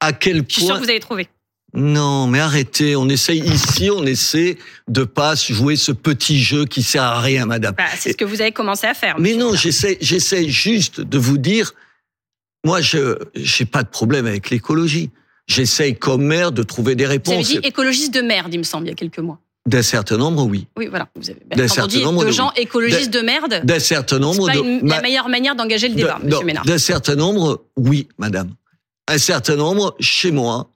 À 0.00 0.12
quel 0.12 0.44
Je 0.48 0.52
suis 0.54 0.62
sûr 0.62 0.68
point 0.70 0.78
que 0.80 0.84
vous 0.84 0.90
avez 0.90 1.00
trouvé. 1.00 1.28
Non, 1.74 2.26
mais 2.26 2.38
arrêtez. 2.40 2.96
On 2.96 3.08
essaye 3.08 3.40
ici, 3.40 3.90
on 3.90 4.04
essaie 4.04 4.58
de 4.88 5.04
pas 5.04 5.34
jouer 5.34 5.76
ce 5.76 5.90
petit 5.92 6.42
jeu 6.42 6.66
qui 6.66 6.82
sert 6.82 7.02
à 7.02 7.20
rien, 7.20 7.46
madame. 7.46 7.74
Bah, 7.76 7.84
c'est 7.96 8.12
ce 8.12 8.16
que 8.16 8.24
vous 8.26 8.42
avez 8.42 8.52
commencé 8.52 8.86
à 8.86 8.92
faire. 8.94 9.18
Mais 9.18 9.34
non, 9.34 9.54
j'essaie, 9.54 9.96
j'essaie 10.00 10.48
juste 10.48 11.00
de 11.00 11.16
vous 11.18 11.38
dire. 11.38 11.72
Moi, 12.64 12.80
je 12.82 13.16
j'ai 13.34 13.64
pas 13.64 13.82
de 13.82 13.88
problème 13.88 14.26
avec 14.26 14.50
l'écologie. 14.50 15.10
J'essaye 15.48 15.96
comme 15.96 16.22
maire 16.24 16.52
de 16.52 16.62
trouver 16.62 16.94
des 16.94 17.04
Vous 17.04 17.10
avez 17.10 17.18
réponses. 17.18 17.48
dit 17.48 17.58
écologiste 17.62 18.12
de 18.14 18.20
merde, 18.20 18.52
il 18.52 18.58
me 18.58 18.64
semble, 18.64 18.86
il 18.86 18.90
y 18.90 18.92
a 18.92 18.96
quelques 18.96 19.18
mois. 19.18 19.40
D'un 19.66 19.82
certain 19.82 20.16
nombre, 20.16 20.44
oui. 20.44 20.66
Oui, 20.76 20.88
voilà. 20.88 21.08
Vous 21.16 21.30
avez 21.30 21.40
D'un 21.56 21.68
certain 21.68 22.00
nombre 22.00 22.22
de 22.22 22.26
de- 22.26 22.32
gens 22.32 22.52
écologistes 22.56 23.10
de 23.12 23.20
merde. 23.20 23.60
D'un 23.64 23.78
certain 23.78 24.16
C'est 24.16 24.22
nombre 24.22 24.46
pas 24.46 24.54
de 24.54 24.60
une- 24.60 24.82
ma- 24.86 24.96
la 24.96 25.02
meilleure 25.02 25.28
manière 25.28 25.54
d'engager 25.56 25.88
le 25.88 25.94
débat, 25.94 26.18
Monsieur 26.22 26.44
Ménard. 26.44 26.64
D'un 26.64 26.78
certain 26.78 27.14
nombre, 27.16 27.64
oui, 27.76 28.08
madame. 28.18 28.50
Un 29.12 29.18
certain 29.18 29.56
nombre, 29.56 29.94
chez 30.00 30.30
moi, 30.30 30.70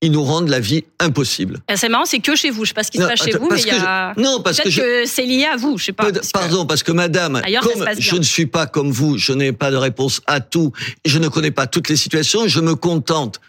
ils 0.00 0.10
nous 0.10 0.24
rendent 0.24 0.48
la 0.48 0.58
vie 0.58 0.82
impossible. 0.98 1.60
Et 1.70 1.76
C'est 1.76 1.88
marrant, 1.88 2.04
c'est 2.04 2.18
que 2.18 2.34
chez 2.34 2.50
vous. 2.50 2.64
Je 2.64 2.70
sais 2.70 2.74
pas 2.74 2.82
ce 2.82 2.90
qui 2.90 2.98
se 2.98 3.02
Non, 3.04 3.08
passe 3.08 3.22
chez 3.22 3.38
vous, 3.38 3.48
mais 3.48 3.60
il 3.60 3.68
y 3.68 3.70
a. 3.70 4.12
je- 4.16 4.20
non, 4.20 4.42
parce 4.42 4.56
que 4.56 4.62
Peut-être 4.64 4.74
je- 4.74 4.80
que, 4.80 5.06
c'est 5.06 5.24
lié 5.26 5.44
à 5.44 5.56
vous, 5.56 5.78
je 5.78 5.84
sais 5.84 5.92
pas. 5.92 6.06
Peu- 6.06 6.12
parce 6.12 6.26
que- 6.26 6.32
Pardon, 6.32 6.66
parce 6.66 6.82
que 6.82 6.90
madame, 6.90 7.36
Ailleurs, 7.44 7.62
comme 7.62 7.86
je 7.96 8.16
ne 8.16 8.22
suis 8.22 8.46
pas 8.46 8.66
comme 8.66 8.90
vous, 8.90 9.16
je 9.16 9.32
n'ai 9.32 9.52
pas 9.52 9.70
de 9.70 9.76
réponse 9.76 10.20
à 10.26 10.40
tout, 10.40 10.72
je 11.04 11.18
ne 11.20 11.28
connais 11.28 11.52
pas 11.52 11.68
toutes 11.68 11.88
les 11.88 11.94
situations, 11.96 12.48
je 12.48 12.58
me 12.58 12.74
contente, 12.74 13.40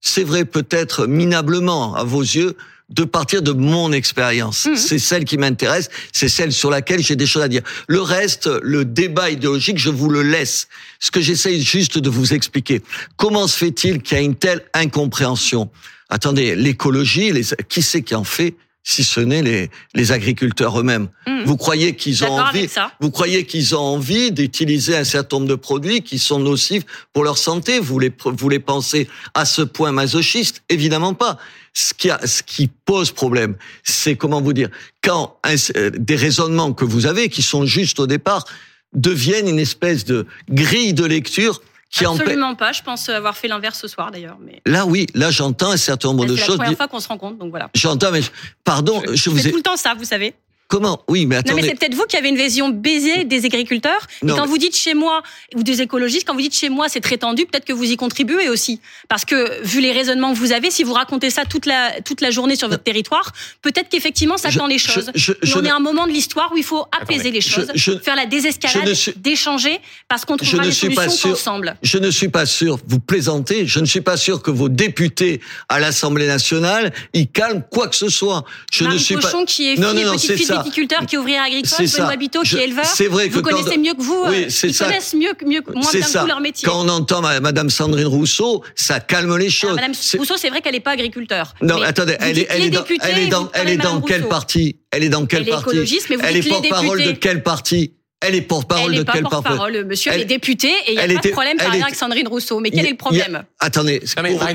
c'est 0.00 0.24
vrai 0.24 0.46
peut-être 0.46 1.06
minablement 1.06 1.94
à 1.94 2.04
vos 2.04 2.22
yeux, 2.22 2.56
de 2.90 3.04
partir 3.04 3.42
de 3.42 3.52
mon 3.52 3.92
expérience. 3.92 4.66
Mhm. 4.66 4.76
C'est 4.76 4.98
celle 4.98 5.24
qui 5.24 5.38
m'intéresse, 5.38 5.88
c'est 6.12 6.28
celle 6.28 6.52
sur 6.52 6.70
laquelle 6.70 7.02
j'ai 7.02 7.16
des 7.16 7.26
choses 7.26 7.42
à 7.42 7.48
dire. 7.48 7.62
Le 7.86 8.00
reste, 8.00 8.48
le 8.62 8.84
débat 8.84 9.30
idéologique, 9.30 9.78
je 9.78 9.90
vous 9.90 10.08
le 10.08 10.22
laisse. 10.22 10.68
Ce 10.98 11.10
que 11.10 11.20
j'essaye 11.20 11.62
juste 11.62 11.98
de 11.98 12.10
vous 12.10 12.34
expliquer, 12.34 12.82
comment 13.16 13.46
se 13.46 13.56
fait-il 13.56 14.02
qu'il 14.02 14.18
y 14.18 14.20
a 14.20 14.24
une 14.24 14.34
telle 14.34 14.62
incompréhension? 14.74 15.70
Attendez, 16.08 16.56
l'écologie, 16.56 17.32
les, 17.32 17.44
qui 17.68 17.82
c'est 17.82 18.02
qui 18.02 18.14
en 18.14 18.24
fait 18.24 18.54
si 18.82 19.04
ce 19.04 19.20
n'est 19.20 19.42
les, 19.42 19.70
les 19.94 20.10
agriculteurs 20.10 20.80
eux-mêmes? 20.80 21.08
Mhm. 21.26 21.44
Vous 21.44 21.56
croyez 21.56 21.94
qu'ils 21.94 22.24
ont 22.24 22.40
envie 22.40 22.66
vous 23.00 23.10
croyez 23.10 23.44
qu'ils 23.44 23.76
ont 23.76 23.80
envie 23.80 24.32
d'utiliser 24.32 24.96
un 24.96 25.04
certain 25.04 25.36
nombre 25.36 25.48
de 25.48 25.54
produits 25.54 26.02
qui 26.02 26.18
sont 26.18 26.38
nocifs 26.40 26.84
pour 27.12 27.22
leur 27.22 27.38
santé? 27.38 27.78
Vous 27.78 27.98
les, 27.98 28.10
vous 28.24 28.48
les 28.48 28.58
pensez 28.58 29.08
à 29.34 29.44
ce 29.44 29.62
point 29.62 29.92
masochistes 29.92 30.62
Évidemment 30.68 31.14
pas. 31.14 31.38
Ce 31.72 31.94
qui, 31.94 32.10
a, 32.10 32.26
ce 32.26 32.42
qui 32.42 32.66
pose 32.66 33.12
problème, 33.12 33.56
c'est 33.84 34.16
comment 34.16 34.40
vous 34.40 34.52
dire, 34.52 34.68
quand 35.02 35.38
un- 35.44 35.54
euh, 35.76 35.90
des 35.94 36.16
raisonnements 36.16 36.72
que 36.72 36.84
vous 36.84 37.06
avez, 37.06 37.28
qui 37.28 37.42
sont 37.42 37.64
justes 37.64 38.00
au 38.00 38.06
départ, 38.08 38.44
deviennent 38.92 39.48
une 39.48 39.60
espèce 39.60 40.04
de 40.04 40.26
grille 40.50 40.94
de 40.94 41.04
lecture 41.04 41.62
qui 41.90 42.06
empêche. 42.06 42.22
Absolument 42.22 42.54
pas. 42.56 42.72
Je 42.72 42.82
pense 42.82 43.08
avoir 43.08 43.36
fait 43.36 43.46
l'inverse 43.48 43.78
ce 43.80 43.86
soir 43.88 44.10
d'ailleurs. 44.10 44.38
Mais 44.44 44.60
Là, 44.66 44.84
oui, 44.86 45.06
là, 45.14 45.30
j'entends 45.30 45.70
un 45.70 45.76
certain 45.76 46.08
nombre 46.08 46.26
de 46.26 46.34
c'est 46.34 46.40
la 46.40 46.46
choses. 46.46 46.56
première 46.56 46.76
fois 46.76 46.88
qu'on 46.88 47.00
se 47.00 47.08
rend 47.08 47.18
compte, 47.18 47.38
donc 47.38 47.50
voilà. 47.50 47.70
J'entends, 47.74 48.10
mais 48.10 48.22
je- 48.22 48.30
pardon, 48.64 49.00
je, 49.08 49.14
Je 49.14 49.30
vous 49.30 49.38
fais 49.38 49.48
ai. 49.48 49.50
tout 49.52 49.56
le 49.56 49.62
temps 49.62 49.76
ça, 49.76 49.94
vous 49.96 50.04
savez. 50.04 50.34
Comment 50.70 51.02
Oui, 51.08 51.26
mais 51.26 51.34
Non, 51.36 51.42
mais 51.46 51.50
attendez. 51.50 51.62
c'est 51.68 51.74
peut-être 51.78 51.94
vous 51.96 52.04
qui 52.08 52.16
avez 52.16 52.28
une 52.28 52.36
vision 52.36 52.68
baisée 52.68 53.24
des 53.24 53.44
agriculteurs. 53.44 54.06
Non, 54.22 54.34
et 54.34 54.36
quand 54.38 54.44
mais- 54.44 54.48
vous 54.50 54.58
dites 54.58 54.76
chez 54.76 54.94
moi, 54.94 55.22
ou 55.56 55.64
des 55.64 55.82
écologistes, 55.82 56.24
quand 56.26 56.34
vous 56.34 56.40
dites 56.40 56.54
chez 56.56 56.68
moi, 56.68 56.88
c'est 56.88 57.00
très 57.00 57.18
tendu, 57.18 57.44
peut-être 57.44 57.64
que 57.64 57.72
vous 57.72 57.90
y 57.90 57.96
contribuez 57.96 58.48
aussi. 58.48 58.80
Parce 59.08 59.24
que, 59.24 59.60
vu 59.64 59.80
les 59.80 59.90
raisonnements 59.90 60.32
que 60.32 60.38
vous 60.38 60.52
avez, 60.52 60.70
si 60.70 60.84
vous 60.84 60.92
racontez 60.92 61.28
ça 61.30 61.44
toute 61.44 61.66
la, 61.66 62.00
toute 62.02 62.20
la 62.20 62.30
journée 62.30 62.54
sur 62.54 62.68
votre 62.68 62.84
territoire, 62.84 63.32
peut-être 63.62 63.88
qu'effectivement, 63.88 64.36
ça 64.36 64.50
Je- 64.50 64.58
tend 64.60 64.68
les 64.68 64.78
je- 64.78 64.88
choses. 64.92 65.10
je- 65.14 65.32
Mais 65.32 65.38
je 65.42 65.58
on 65.58 65.62
ne- 65.62 65.66
est 65.66 65.70
à 65.70 65.76
un 65.76 65.80
moment 65.80 66.06
de 66.06 66.12
l'histoire 66.12 66.52
où 66.52 66.56
il 66.56 66.62
faut 66.62 66.86
apaiser 66.92 67.20
Attendez. 67.20 67.30
les 67.32 67.40
choses, 67.40 67.66
Je- 67.74 67.92
je- 67.92 67.98
faire 67.98 68.14
la 68.14 68.26
désescalade, 68.26 68.86
je 68.86 68.92
suis- 68.94 69.12
d'échanger, 69.16 69.80
parce 70.08 70.24
qu'on 70.24 70.34
Je 70.34 70.44
trouvera 70.44 70.62
ne 70.62 70.68
les 70.68 70.72
suis 70.72 70.90
pas 70.94 71.08
solutions 71.08 71.30
sûr. 71.30 71.32
ensemble. 71.32 71.76
Je 71.82 71.98
ne 71.98 72.12
suis 72.12 72.28
pas 72.28 72.46
sûr, 72.46 72.78
vous 72.86 73.00
plaisantez, 73.00 73.66
je 73.66 73.80
ne 73.80 73.86
suis 73.86 74.02
pas 74.02 74.16
sûr 74.16 74.40
que 74.40 74.52
vos 74.52 74.68
députés 74.68 75.40
à 75.68 75.80
l'Assemblée 75.80 76.28
nationale, 76.28 76.92
ils 77.12 77.26
calment 77.28 77.64
quoi 77.72 77.88
que 77.88 77.96
ce 77.96 78.08
soit. 78.08 78.44
Je 78.70 78.84
Marie 78.84 78.96
ne 78.98 79.02
suis 79.02 79.14
Cochon, 79.16 79.38
pas. 79.40 79.44
qui 79.46 79.72
est 79.72 79.76
Non, 79.76 79.88
fille 79.88 79.96
non, 79.96 80.00
et 80.02 80.04
non, 80.04 80.12
petite 80.12 80.26
c'est 80.30 80.36
fille 80.36 80.46
ça. 80.46 80.59
Viticulteur, 80.64 81.06
qui 81.06 81.14
est 81.14 81.18
ouvrière 81.18 81.42
agricole. 81.44 81.86
Benoît 81.86 82.16
Biteau, 82.16 82.42
qui 82.42 82.48
Je- 82.50 82.58
est 82.58 82.64
éleveur. 82.64 82.84
c'est 82.84 83.06
vrai 83.06 83.28
que 83.28 83.34
vous 83.34 83.42
quand- 83.42 83.50
connaissez 83.50 83.78
mieux 83.78 83.94
que 83.94 84.02
vous. 84.02 84.24
Oui, 84.28 84.44
euh, 84.44 84.46
c'est 84.50 84.68
ils 84.68 84.74
ça. 84.74 84.86
connaissent 84.86 85.14
mieux 85.14 85.32
que, 85.34 85.44
mieux, 85.44 85.62
moins 85.74 85.90
bien 85.92 86.00
que 86.00 86.18
vous 86.18 86.26
leur 86.26 86.40
métier. 86.40 86.68
Quand 86.68 86.84
on 86.84 86.88
entend 86.88 87.20
ma- 87.20 87.40
Madame 87.40 87.70
Sandrine 87.70 88.06
Rousseau, 88.06 88.62
ça 88.74 89.00
calme 89.00 89.36
les 89.36 89.44
Alors, 89.44 89.50
choses. 89.52 89.74
Madame 89.74 89.92
Rousseau, 90.18 90.36
c'est 90.36 90.48
vrai 90.50 90.60
qu'elle 90.62 90.74
n'est 90.74 90.80
pas 90.80 90.92
agriculteur. 90.92 91.54
Non, 91.62 91.78
Mais 91.80 91.86
attendez, 91.86 92.16
elle 92.20 92.38
est, 92.38 92.46
elle 92.50 92.62
est 92.64 92.70
dans, 92.70 92.82
députés, 92.82 93.06
elle 93.08 93.18
est 93.18 93.26
dans, 93.28 93.50
elle 93.54 93.68
est 93.68 93.76
dans 93.76 94.00
quel 94.00 94.28
parti? 94.28 94.76
Elle 94.90 95.04
est 95.04 95.08
dans 95.08 95.26
quel 95.26 95.42
Elle 95.42 95.48
est 95.48 95.50
parti? 95.52 95.68
écologiste, 95.70 96.06
mais 96.10 96.16
vous 96.16 96.22
Elle 96.24 96.36
est 96.36 96.48
porte-parole 96.48 97.02
de 97.04 97.12
quel 97.12 97.42
parti? 97.42 97.92
Elle 98.22 98.34
est 98.34 98.42
porte-parole 98.42 98.92
de 98.94 99.02
quel 99.02 99.22
parti? 99.22 99.30
porte-parole, 99.30 99.84
monsieur, 99.86 100.12
elle, 100.12 100.20
est 100.20 100.24
députée 100.26 100.68
et 100.86 100.92
il 100.92 100.94
n'y 100.94 100.98
a 101.00 101.06
pas 101.06 101.12
était- 101.14 101.28
de 101.28 101.32
problème 101.32 101.56
par 101.56 101.72
était- 101.74 101.82
avec 101.82 101.94
Sandrine 101.94 102.28
Rousseau. 102.28 102.60
Mais 102.60 102.70
quel 102.70 102.84
y 102.84 102.88
est 102.88 102.90
le 102.90 102.96
problème? 102.98 103.42
Attendez, 103.58 104.00
pour- 104.00 104.46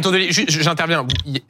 j'interviens. 0.48 1.08
Il 1.26 1.38
y- 1.38 1.44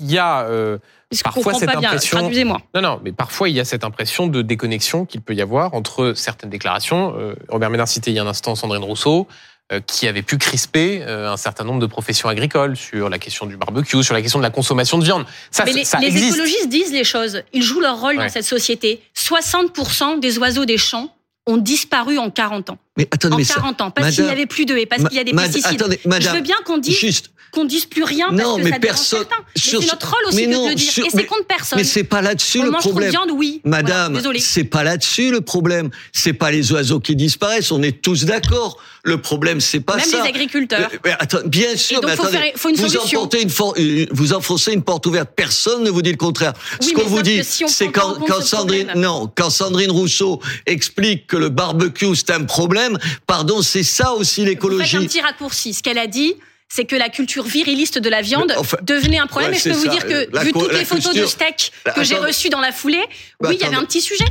il 0.00 0.18
a 0.18 0.46
euh, 0.48 0.78
Parfois 1.24 1.54
cette 1.54 1.70
pas 1.70 1.76
bien. 1.78 1.90
impression. 1.90 2.18
Traduisez-moi. 2.18 2.60
Non, 2.74 2.80
non, 2.82 3.00
mais 3.04 3.12
parfois 3.12 3.48
il 3.48 3.54
y 3.56 3.60
a 3.60 3.64
cette 3.64 3.84
impression 3.84 4.26
de 4.26 4.42
déconnexion 4.42 5.04
qu'il 5.04 5.20
peut 5.20 5.34
y 5.34 5.42
avoir 5.42 5.74
entre 5.74 6.12
certaines 6.16 6.50
déclarations. 6.50 7.14
Euh, 7.18 7.34
Robert 7.48 7.70
Ménard 7.70 7.88
citait 7.88 8.10
il 8.10 8.14
y 8.14 8.18
a 8.18 8.22
un 8.22 8.26
instant 8.26 8.54
Sandrine 8.54 8.82
Rousseau, 8.84 9.26
euh, 9.72 9.80
qui 9.86 10.08
avait 10.08 10.22
pu 10.22 10.38
crisper 10.38 11.02
euh, 11.02 11.30
un 11.30 11.36
certain 11.36 11.64
nombre 11.64 11.80
de 11.80 11.86
professions 11.86 12.28
agricoles 12.28 12.76
sur 12.76 13.08
la 13.08 13.18
question 13.18 13.46
du 13.46 13.56
barbecue, 13.56 14.02
sur 14.02 14.14
la 14.14 14.20
question 14.22 14.38
de 14.38 14.42
la 14.44 14.50
consommation 14.50 14.98
de 14.98 15.04
viande. 15.04 15.24
Ça, 15.50 15.64
Mais 15.64 15.72
les, 15.72 15.84
ça 15.84 15.98
les 15.98 16.08
existe. 16.08 16.34
écologistes 16.34 16.68
disent 16.68 16.92
les 16.92 17.04
choses. 17.04 17.42
Ils 17.52 17.62
jouent 17.62 17.80
leur 17.80 18.00
rôle 18.00 18.16
Ouais. 18.16 18.24
dans 18.24 18.28
cette 18.32 18.44
société. 18.44 19.00
60% 19.16 20.18
des 20.20 20.38
oiseaux 20.38 20.64
des 20.64 20.78
champs 20.78 21.14
ont 21.46 21.56
disparu 21.56 22.18
en 22.18 22.30
40 22.30 22.70
ans. 22.70 22.78
Mais 22.96 23.08
attendez, 23.10 23.34
En 23.34 23.38
mais 23.38 23.44
ça- 23.44 23.54
40 23.54 23.80
ans. 23.80 23.90
Parce 23.90 24.14
qu'il 24.14 24.24
n'y 24.24 24.30
avait 24.30 24.46
plus 24.46 24.66
de 24.66 24.76
haies, 24.76 24.86
parce 24.86 25.04
qu'il 25.04 25.16
y 25.16 25.20
a 25.20 25.24
des 25.24 25.32
pesticides. 25.32 25.80
attendez, 25.80 26.00
Je 26.04 26.08
madame, 26.08 26.36
veux 26.36 26.42
bien 26.42 26.56
qu'on 26.64 26.78
dise 26.78 26.96
juste, 26.96 27.30
qu'on 27.50 27.64
dise 27.64 27.84
plus 27.86 28.02
rien 28.04 28.28
parce 28.28 28.42
Non, 28.42 28.56
que 28.56 28.62
mais 28.62 28.70
ça 28.70 28.78
dérange 28.78 28.96
personne- 28.96 29.18
certains. 29.20 29.44
Mais 29.54 29.60
sur- 29.62 29.80
c'est 29.82 29.86
notre 29.88 30.10
rôle 30.10 30.24
aussi 30.28 30.36
mais 30.36 30.46
de 30.46 30.52
non, 30.52 30.68
le 30.68 30.74
dire. 30.74 30.90
sur- 30.92 31.04
et 31.06 31.10
c'est 31.10 31.16
mais- 31.18 31.26
contre 31.26 31.46
personne. 31.46 31.78
mais 31.78 31.84
c'est 31.84 32.04
pas 32.04 32.22
là-dessus 32.22 32.60
On 32.60 32.64
le 32.64 32.70
mange 32.70 32.80
trop 32.80 32.90
de 32.90 32.92
problème. 32.94 33.10
viande, 33.10 33.30
oui. 33.34 33.60
Voilà, 33.64 33.82
Madame, 33.82 34.14
désolé. 34.14 34.40
c'est 34.40 34.64
pas 34.64 34.82
là-dessus 34.84 35.30
le 35.30 35.40
problème. 35.42 35.90
C'est 36.12 36.32
pas 36.32 36.50
les 36.50 36.72
oiseaux 36.72 37.00
qui 37.00 37.14
disparaissent. 37.16 37.70
On 37.70 37.82
est 37.82 38.00
tous 38.02 38.24
d'accord. 38.24 38.78
Le 39.04 39.20
problème, 39.20 39.60
c'est 39.60 39.80
pas 39.80 39.96
Même 39.96 40.04
ça. 40.06 40.22
les 40.22 40.28
agriculteurs. 40.28 40.88
Euh, 40.92 40.98
mais 41.04 41.10
attends, 41.18 41.38
bien 41.44 41.76
sûr, 41.76 42.00
donc, 42.00 42.10
mais 42.10 42.16
faut 42.16 42.22
attendez, 42.22 42.38
faire- 42.38 42.52
faut 42.56 42.68
une 42.68 42.76
vous 42.76 43.36
une 43.42 43.50
for- 43.50 43.74
euh, 43.76 44.06
vous 44.12 44.32
enfoncez 44.32 44.72
une 44.72 44.82
porte 44.84 45.04
ouverte. 45.06 45.30
Personne 45.34 45.82
ne 45.82 45.90
vous 45.90 46.02
dit 46.02 46.12
le 46.12 46.16
contraire. 46.16 46.52
Oui, 46.80 46.86
Ce 46.88 46.94
mais 46.94 47.02
qu'on 47.02 47.08
vous 47.08 47.20
dit, 47.22 47.42
si 47.42 47.64
c'est 47.68 47.88
quand, 47.90 48.14
quand 48.28 48.40
Sandrine, 48.42 48.92
non, 48.94 49.30
quand 49.34 49.50
Sandrine 49.50 49.90
Rousseau 49.90 50.40
explique 50.66 51.26
que 51.26 51.36
le 51.36 51.48
barbecue 51.48 52.14
c'est 52.14 52.30
un 52.30 52.44
problème. 52.44 52.81
Pardon, 53.26 53.62
c'est 53.62 53.82
ça 53.82 54.12
aussi 54.12 54.40
Vous 54.42 54.46
faites 54.46 54.46
un 54.46 54.50
l'écologie. 54.54 54.98
petit 55.06 55.20
raccourci. 55.20 55.74
Ce 55.74 55.82
qu'elle 55.82 55.98
a 55.98 56.06
dit, 56.06 56.34
c'est 56.68 56.84
que 56.84 56.96
la 56.96 57.08
culture 57.08 57.44
viriliste 57.44 57.98
de 57.98 58.08
la 58.08 58.22
viande 58.22 58.54
enfin, 58.56 58.78
devenait 58.82 59.18
un 59.18 59.26
problème. 59.26 59.50
ouais, 59.52 59.56
et 59.56 59.60
je 59.60 59.68
peux 59.70 59.74
vous 59.76 59.88
dire 59.88 60.06
que, 60.06 60.28
La 60.32 60.42
vu 60.44 60.52
toutes 60.52 60.72
les 60.72 60.84
photos 60.84 61.14
de 61.14 61.26
steak 61.26 61.72
Bah, 61.84 61.92
que 61.92 62.02
j'ai 62.02 62.16
reçues 62.16 62.48
dans 62.48 62.60
la 62.60 62.72
foulée, 62.72 63.04
Bah, 63.40 63.48
oui, 63.50 63.56
il 63.58 63.62
y 63.62 63.64
avait 63.64 63.76
un 63.76 63.84
petit 63.84 64.00
sujet. 64.00 64.24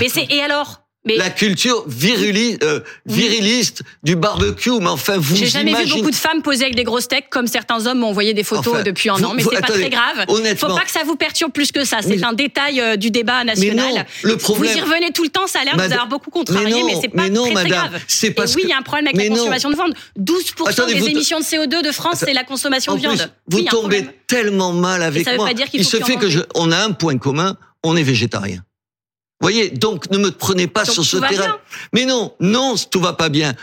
Mais 0.00 0.08
c'est, 0.08 0.26
et 0.30 0.42
alors? 0.42 0.81
Mais- 1.04 1.16
La 1.16 1.30
culture 1.30 1.82
virili, 1.88 2.56
euh, 2.62 2.78
viriliste 3.06 3.82
du 4.04 4.14
barbecue. 4.14 4.70
Mais 4.80 4.86
enfin, 4.88 5.16
vous 5.18 5.34
J'ai 5.34 5.46
jamais 5.46 5.74
vu 5.84 5.90
beaucoup 5.94 6.10
de 6.10 6.14
femmes 6.14 6.42
poser 6.42 6.62
avec 6.62 6.76
des 6.76 6.84
grosses 6.84 7.04
steaks 7.04 7.28
comme 7.28 7.48
certains 7.48 7.86
hommes 7.86 7.98
m'ont 7.98 8.08
envoyé 8.10 8.34
des 8.34 8.44
photos 8.44 8.68
Enfin, 8.74 8.82
depuis 8.84 9.10
un 9.10 9.14
vous- 9.14 9.24
an, 9.24 9.32
mais 9.34 9.42
c'est 9.42 9.60
pas 9.60 9.66
très 9.66 9.90
grave. 9.90 10.24
honnêtement- 10.28 10.68
Faut 10.68 10.76
pas 10.76 10.84
que 10.84 10.92
ça 10.92 11.02
vous 11.04 11.16
perturbe 11.16 11.50
plus 11.52 11.72
que 11.72 11.84
ça. 11.84 11.98
C'est 12.02 12.16
Mais- 12.16 12.24
un 12.24 12.32
détail 12.34 12.80
euh, 12.80 12.94
du 12.96 13.10
débat 13.10 13.42
national. 13.42 13.94
non, 13.94 14.04
le 14.22 14.36
problème- 14.36 14.72
Vous 14.72 14.78
y 14.78 14.80
revenez 14.80 15.10
tout 15.10 15.24
le 15.24 15.28
temps, 15.30 15.48
ça 15.48 15.60
a 15.60 15.64
l'air 15.64 15.76
de 15.76 15.82
vous 15.82 15.92
avoir 15.92 16.06
beaucoup 16.06 16.30
contrarié, 16.30 16.82
mais 16.84 16.94
c'est 17.00 17.08
pas 17.08 17.22
mais 17.24 17.30
non, 17.30 17.42
très, 17.46 17.54
très 17.54 17.64
madame, 17.64 17.88
grave. 17.90 18.00
c'est 18.06 18.30
parce 18.30 18.52
Et 18.52 18.56
oui, 18.56 18.60
il 18.66 18.70
y 18.70 18.72
a 18.72 18.78
un 18.78 18.82
problème 18.82 19.06
avec 19.08 19.16
la 19.20 19.28
non. 19.28 19.36
consommation 19.36 19.70
de 19.70 19.74
viande. 19.74 19.94
12% 20.16 20.66
Attendez, 20.68 20.94
des 20.94 21.08
émissions 21.08 21.40
de 21.40 21.44
CO2 21.44 21.82
de 21.82 21.90
France, 21.90 22.18
c'est 22.20 22.32
la 22.32 22.44
consommation 22.44 22.94
de 22.94 23.00
viande. 23.00 23.28
vous 23.48 23.62
tombez 23.62 24.06
tellement 24.28 24.72
mal 24.72 25.02
avec 25.02 25.24
ça 25.24 25.32
veut 25.32 25.36
moi. 25.38 25.48
pas 25.48 25.54
dire 25.54 25.68
qu'il 25.68 25.80
Il 25.80 25.84
se 25.84 25.96
fait 25.96 26.14
que 26.16 26.26
on 26.54 26.70
a 26.70 26.78
un 26.78 26.92
point 26.92 27.18
commun, 27.18 27.56
on 27.82 27.96
est 27.96 28.02
végétarien. 28.04 28.62
Voyez, 29.42 29.70
donc 29.70 30.08
ne 30.10 30.18
me 30.18 30.30
prenez 30.30 30.68
pas 30.68 30.84
Donc 30.84 30.94
sur 30.94 31.04
ce 31.04 31.16
terrain. 31.16 31.30
bien. 31.30 31.58
Mais 31.92 32.06
non, 32.06 32.32
non, 32.38 32.76
tout 32.90 33.00
va 33.00 33.12
pas 33.12 33.28
bien. 33.28 33.54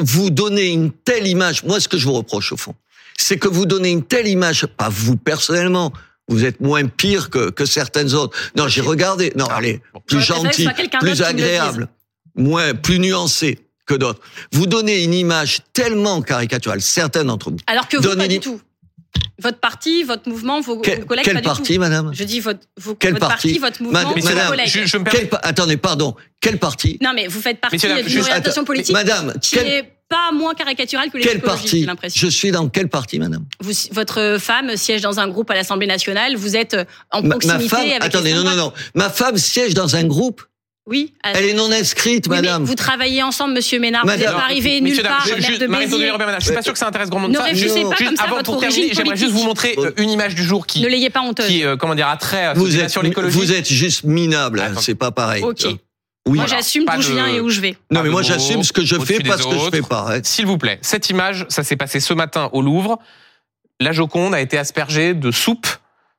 Vous 0.00 0.28
donnez 0.30 0.66
une 0.66 0.92
telle 0.92 1.26
image. 1.26 1.64
Moi, 1.64 1.80
ce 1.80 1.88
que 1.88 1.96
je 1.96 2.04
vous 2.04 2.12
reproche 2.12 2.52
au 2.52 2.58
fond, 2.58 2.74
c'est 3.16 3.38
que 3.38 3.48
vous 3.48 3.64
donnez 3.64 3.90
une 3.90 4.04
telle 4.04 4.28
image, 4.28 4.66
pas 4.66 4.90
vous 4.90 5.16
personnellement. 5.16 5.92
Vous 6.28 6.44
êtes 6.44 6.60
moins 6.60 6.86
pire 6.86 7.30
que, 7.30 7.48
que 7.48 7.64
certaines 7.64 8.12
autres. 8.12 8.36
Non, 8.54 8.68
j'ai 8.68 8.82
regardé. 8.82 9.32
Non, 9.34 9.46
allez, 9.46 9.80
plus 10.06 10.20
gentil, 10.20 10.68
plus 11.00 11.22
agréable, 11.22 11.88
moins, 12.36 12.74
plus 12.74 12.98
nuancé 12.98 13.58
que 13.86 13.94
d'autres. 13.94 14.20
Vous 14.52 14.66
donnez 14.66 15.02
une 15.02 15.14
image 15.14 15.60
tellement 15.72 16.20
caricaturale, 16.20 16.82
certains 16.82 17.24
d'entre 17.24 17.50
vous. 17.50 17.56
Alors 17.66 17.88
que 17.88 17.96
vous, 17.96 18.02
Donnez 18.02 18.24
pas 18.24 18.28
du 18.28 18.40
tout. 18.40 18.60
Votre 19.40 19.58
parti, 19.60 20.02
votre 20.02 20.28
mouvement, 20.28 20.60
vos, 20.60 20.76
collègues, 20.78 21.06
quel 21.24 21.34
pas 21.34 21.40
du 21.40 21.46
parti, 21.46 21.74
tout. 21.74 21.80
madame 21.80 22.10
Je 22.12 22.24
dis 22.24 22.40
votre, 22.40 22.60
vos- 22.80 22.96
Quel 22.96 23.12
votre 23.12 23.28
parti 23.28 23.48
parti, 23.48 23.58
votre 23.60 23.82
mouvement, 23.82 24.00
Madame- 24.14 24.44
vos 24.46 24.50
collègues. 24.50 24.66
je- 24.66 24.84
je 24.84 24.96
me 24.98 25.04
permets- 25.04 25.18
Quel 25.20 25.28
pa- 25.28 25.40
attendez, 25.44 25.76
pardon. 25.76 26.16
Quel 26.40 26.58
parti 26.58 26.98
Non, 27.00 27.12
mais 27.14 27.28
vous 27.28 27.40
faites 27.40 27.60
partie 27.60 27.76
d'une 27.78 27.92
orientation 27.92 28.50
attends, 28.50 28.64
politique 28.64 28.92
Madame, 28.92 29.34
qui 29.40 29.54
quel- 29.54 29.64
n'est 29.66 29.92
pas 30.08 30.32
moins 30.32 30.54
caricaturale 30.54 31.10
que 31.10 31.18
les 31.18 31.24
Quel 31.24 31.40
parti 31.40 31.80
j'ai 31.80 31.86
l'impression. 31.86 32.20
Je 32.20 32.26
suis 32.32 32.50
dans 32.50 32.68
quel 32.68 32.88
parti, 32.88 33.18
madame 33.20 33.44
Vous, 33.60 33.72
votre 33.92 34.38
femme 34.40 34.76
siège 34.76 35.02
dans 35.02 35.20
un 35.20 35.28
groupe 35.28 35.50
à 35.50 35.54
l'Assemblée 35.54 35.86
nationale. 35.86 36.34
Vous 36.36 36.56
êtes 36.56 36.74
en 37.12 37.22
ma, 37.22 37.28
ma 37.28 37.34
proximité 37.36 37.68
femme, 37.68 37.80
avec. 37.86 38.02
attendez, 38.02 38.34
non, 38.34 38.42
non, 38.42 38.56
non. 38.56 38.72
Ma 38.94 39.08
femme 39.08 39.36
siège 39.36 39.74
dans 39.74 39.94
un 39.94 40.04
groupe. 40.04 40.42
Oui. 40.88 41.12
Elle 41.22 41.44
est 41.44 41.52
non 41.52 41.70
inscrite, 41.70 42.26
Oui, 42.28 42.36
madame. 42.36 42.64
vous 42.64 42.74
travaillez 42.74 43.22
ensemble, 43.22 43.52
Monsieur 43.54 43.78
Ménard. 43.78 44.02
Vous 44.02 44.08
Madame- 44.08 44.26
n'êtes 44.26 44.34
pas 44.36 44.42
arrivé 44.44 44.80
nulle 44.80 45.02
part, 45.02 45.24
je- 45.26 45.34
maire 45.34 45.58
de 45.58 45.66
Béziers. 45.66 46.12
Je 46.38 46.44
suis 46.44 46.54
pas 46.54 46.62
sûr 46.62 46.72
que 46.72 46.78
ça 46.78 46.88
intéresse 46.88 47.10
grand 47.10 47.20
monde. 47.20 47.32
Ne 47.32 47.38
réfléchissez 47.38 47.82
pas 47.82 47.90
Juste 47.96 48.04
comme 48.08 48.16
ça 48.16 48.22
avant 48.24 48.36
votre 48.36 48.52
pour 48.52 48.60
terminer, 48.60 48.90
j'aimerais 48.94 49.16
juste 49.16 49.32
vous 49.32 49.44
montrer 49.44 49.74
euh, 49.78 49.90
une 49.98 50.10
image 50.10 50.34
du 50.34 50.42
jour 50.42 50.66
qui, 50.66 50.80
Ne 50.80 50.88
l'ayez 50.88 51.10
pas 51.10 51.20
honteuse. 51.20 51.46
qui 51.46 51.62
euh, 51.64 51.76
comment 51.76 51.94
dire, 51.94 52.08
a 52.08 52.16
trait 52.16 52.54
Vous 52.54 52.68
sur 52.88 53.02
l'écologie. 53.02 53.36
vous 53.36 53.52
êtes 53.52 53.68
juste 53.68 54.04
minable. 54.04 54.60
hein. 54.60 54.72
C'est 54.80 54.94
pas 54.94 55.10
pareil. 55.10 55.42
Ok. 55.42 55.66
Oui. 56.26 56.36
Moi, 56.36 56.46
j'assume 56.46 56.84
d'où 56.84 57.00
je 57.02 57.12
viens 57.12 57.26
et 57.28 57.40
où 57.40 57.48
je 57.48 57.60
vais. 57.60 57.76
Non, 57.90 58.02
mais 58.02 58.10
moi, 58.10 58.22
j'assume 58.22 58.62
ce 58.62 58.72
que 58.72 58.84
je 58.84 58.96
fais, 58.98 59.20
pas 59.20 59.38
ce 59.38 59.44
que 59.44 59.52
je 59.54 59.56
autres. 59.58 59.70
fais 59.76 59.82
pas. 59.82 60.16
S'il 60.22 60.44
vous 60.46 60.58
plaît, 60.58 60.78
cette 60.82 61.08
image, 61.10 61.46
ça 61.48 61.62
s'est 61.64 61.76
passé 61.76 62.00
ce 62.00 62.12
matin 62.14 62.50
au 62.52 62.60
Louvre. 62.60 62.98
La 63.80 63.92
Joconde 63.92 64.34
a 64.34 64.40
été 64.40 64.58
aspergée 64.58 65.14
de 65.14 65.30
soupe 65.30 65.66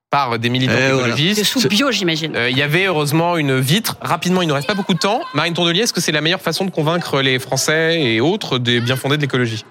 par 0.10 0.40
des 0.40 0.50
militants 0.50 0.74
voilà. 0.74 0.90
écologistes. 0.90 1.40
De 1.40 1.44
soupe 1.46 1.68
bio, 1.68 1.92
j'imagine. 1.92 2.36
Euh, 2.36 2.50
Il 2.50 2.58
y 2.58 2.64
avait 2.64 2.86
heureusement 2.86 3.38
une 3.38 3.60
vitre. 3.60 3.98
Rapidement, 4.02 4.42
il 4.42 4.48
ne 4.48 4.54
reste 4.54 4.68
pas 4.68 4.74
beaucoup 4.74 4.94
de 4.94 5.00
temps. 5.00 5.22
Marine 5.34 5.54
Tourdelier, 5.54 5.82
est-ce 5.82 5.94
que 5.94 6.02
c'est 6.02 6.12
la 6.12 6.22
meilleure 6.22 6.42
façon 6.42 6.66
de 6.66 6.72
convaincre 6.72 7.22
les 7.22 7.40
Français 7.40 8.02
et 8.02 8.20
autres 8.20 8.58
des 8.58 8.80
bien 8.82 8.96
fondés 8.96 9.18
de 9.18 9.22
l'écologie? 9.22 9.64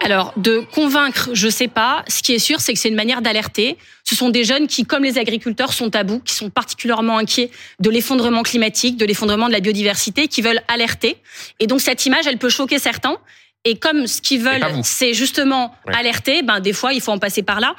Alors, 0.00 0.32
de 0.36 0.64
convaincre, 0.72 1.30
je 1.32 1.48
sais 1.48 1.66
pas. 1.66 2.04
Ce 2.06 2.22
qui 2.22 2.32
est 2.32 2.38
sûr, 2.38 2.60
c'est 2.60 2.72
que 2.72 2.78
c'est 2.78 2.88
une 2.88 2.94
manière 2.94 3.20
d'alerter. 3.20 3.76
Ce 4.04 4.14
sont 4.14 4.28
des 4.28 4.44
jeunes 4.44 4.68
qui, 4.68 4.84
comme 4.84 5.02
les 5.02 5.18
agriculteurs, 5.18 5.72
sont 5.72 5.94
à 5.96 6.04
bout, 6.04 6.20
qui 6.20 6.34
sont 6.34 6.50
particulièrement 6.50 7.18
inquiets 7.18 7.50
de 7.80 7.90
l'effondrement 7.90 8.42
climatique, 8.42 8.96
de 8.96 9.04
l'effondrement 9.04 9.48
de 9.48 9.52
la 9.52 9.60
biodiversité, 9.60 10.28
qui 10.28 10.40
veulent 10.40 10.62
alerter. 10.68 11.16
Et 11.58 11.66
donc, 11.66 11.80
cette 11.80 12.06
image, 12.06 12.26
elle 12.28 12.38
peut 12.38 12.48
choquer 12.48 12.78
certains. 12.78 13.16
Et 13.64 13.76
comme 13.76 14.06
ce 14.06 14.22
qu'ils 14.22 14.40
veulent, 14.40 14.64
c'est 14.84 15.12
justement 15.14 15.74
Ouais. 15.86 15.94
alerter, 15.96 16.42
ben 16.42 16.60
des 16.60 16.72
fois 16.72 16.92
il 16.92 17.00
faut 17.00 17.10
en 17.12 17.18
passer 17.18 17.42
par 17.42 17.60
là. 17.60 17.74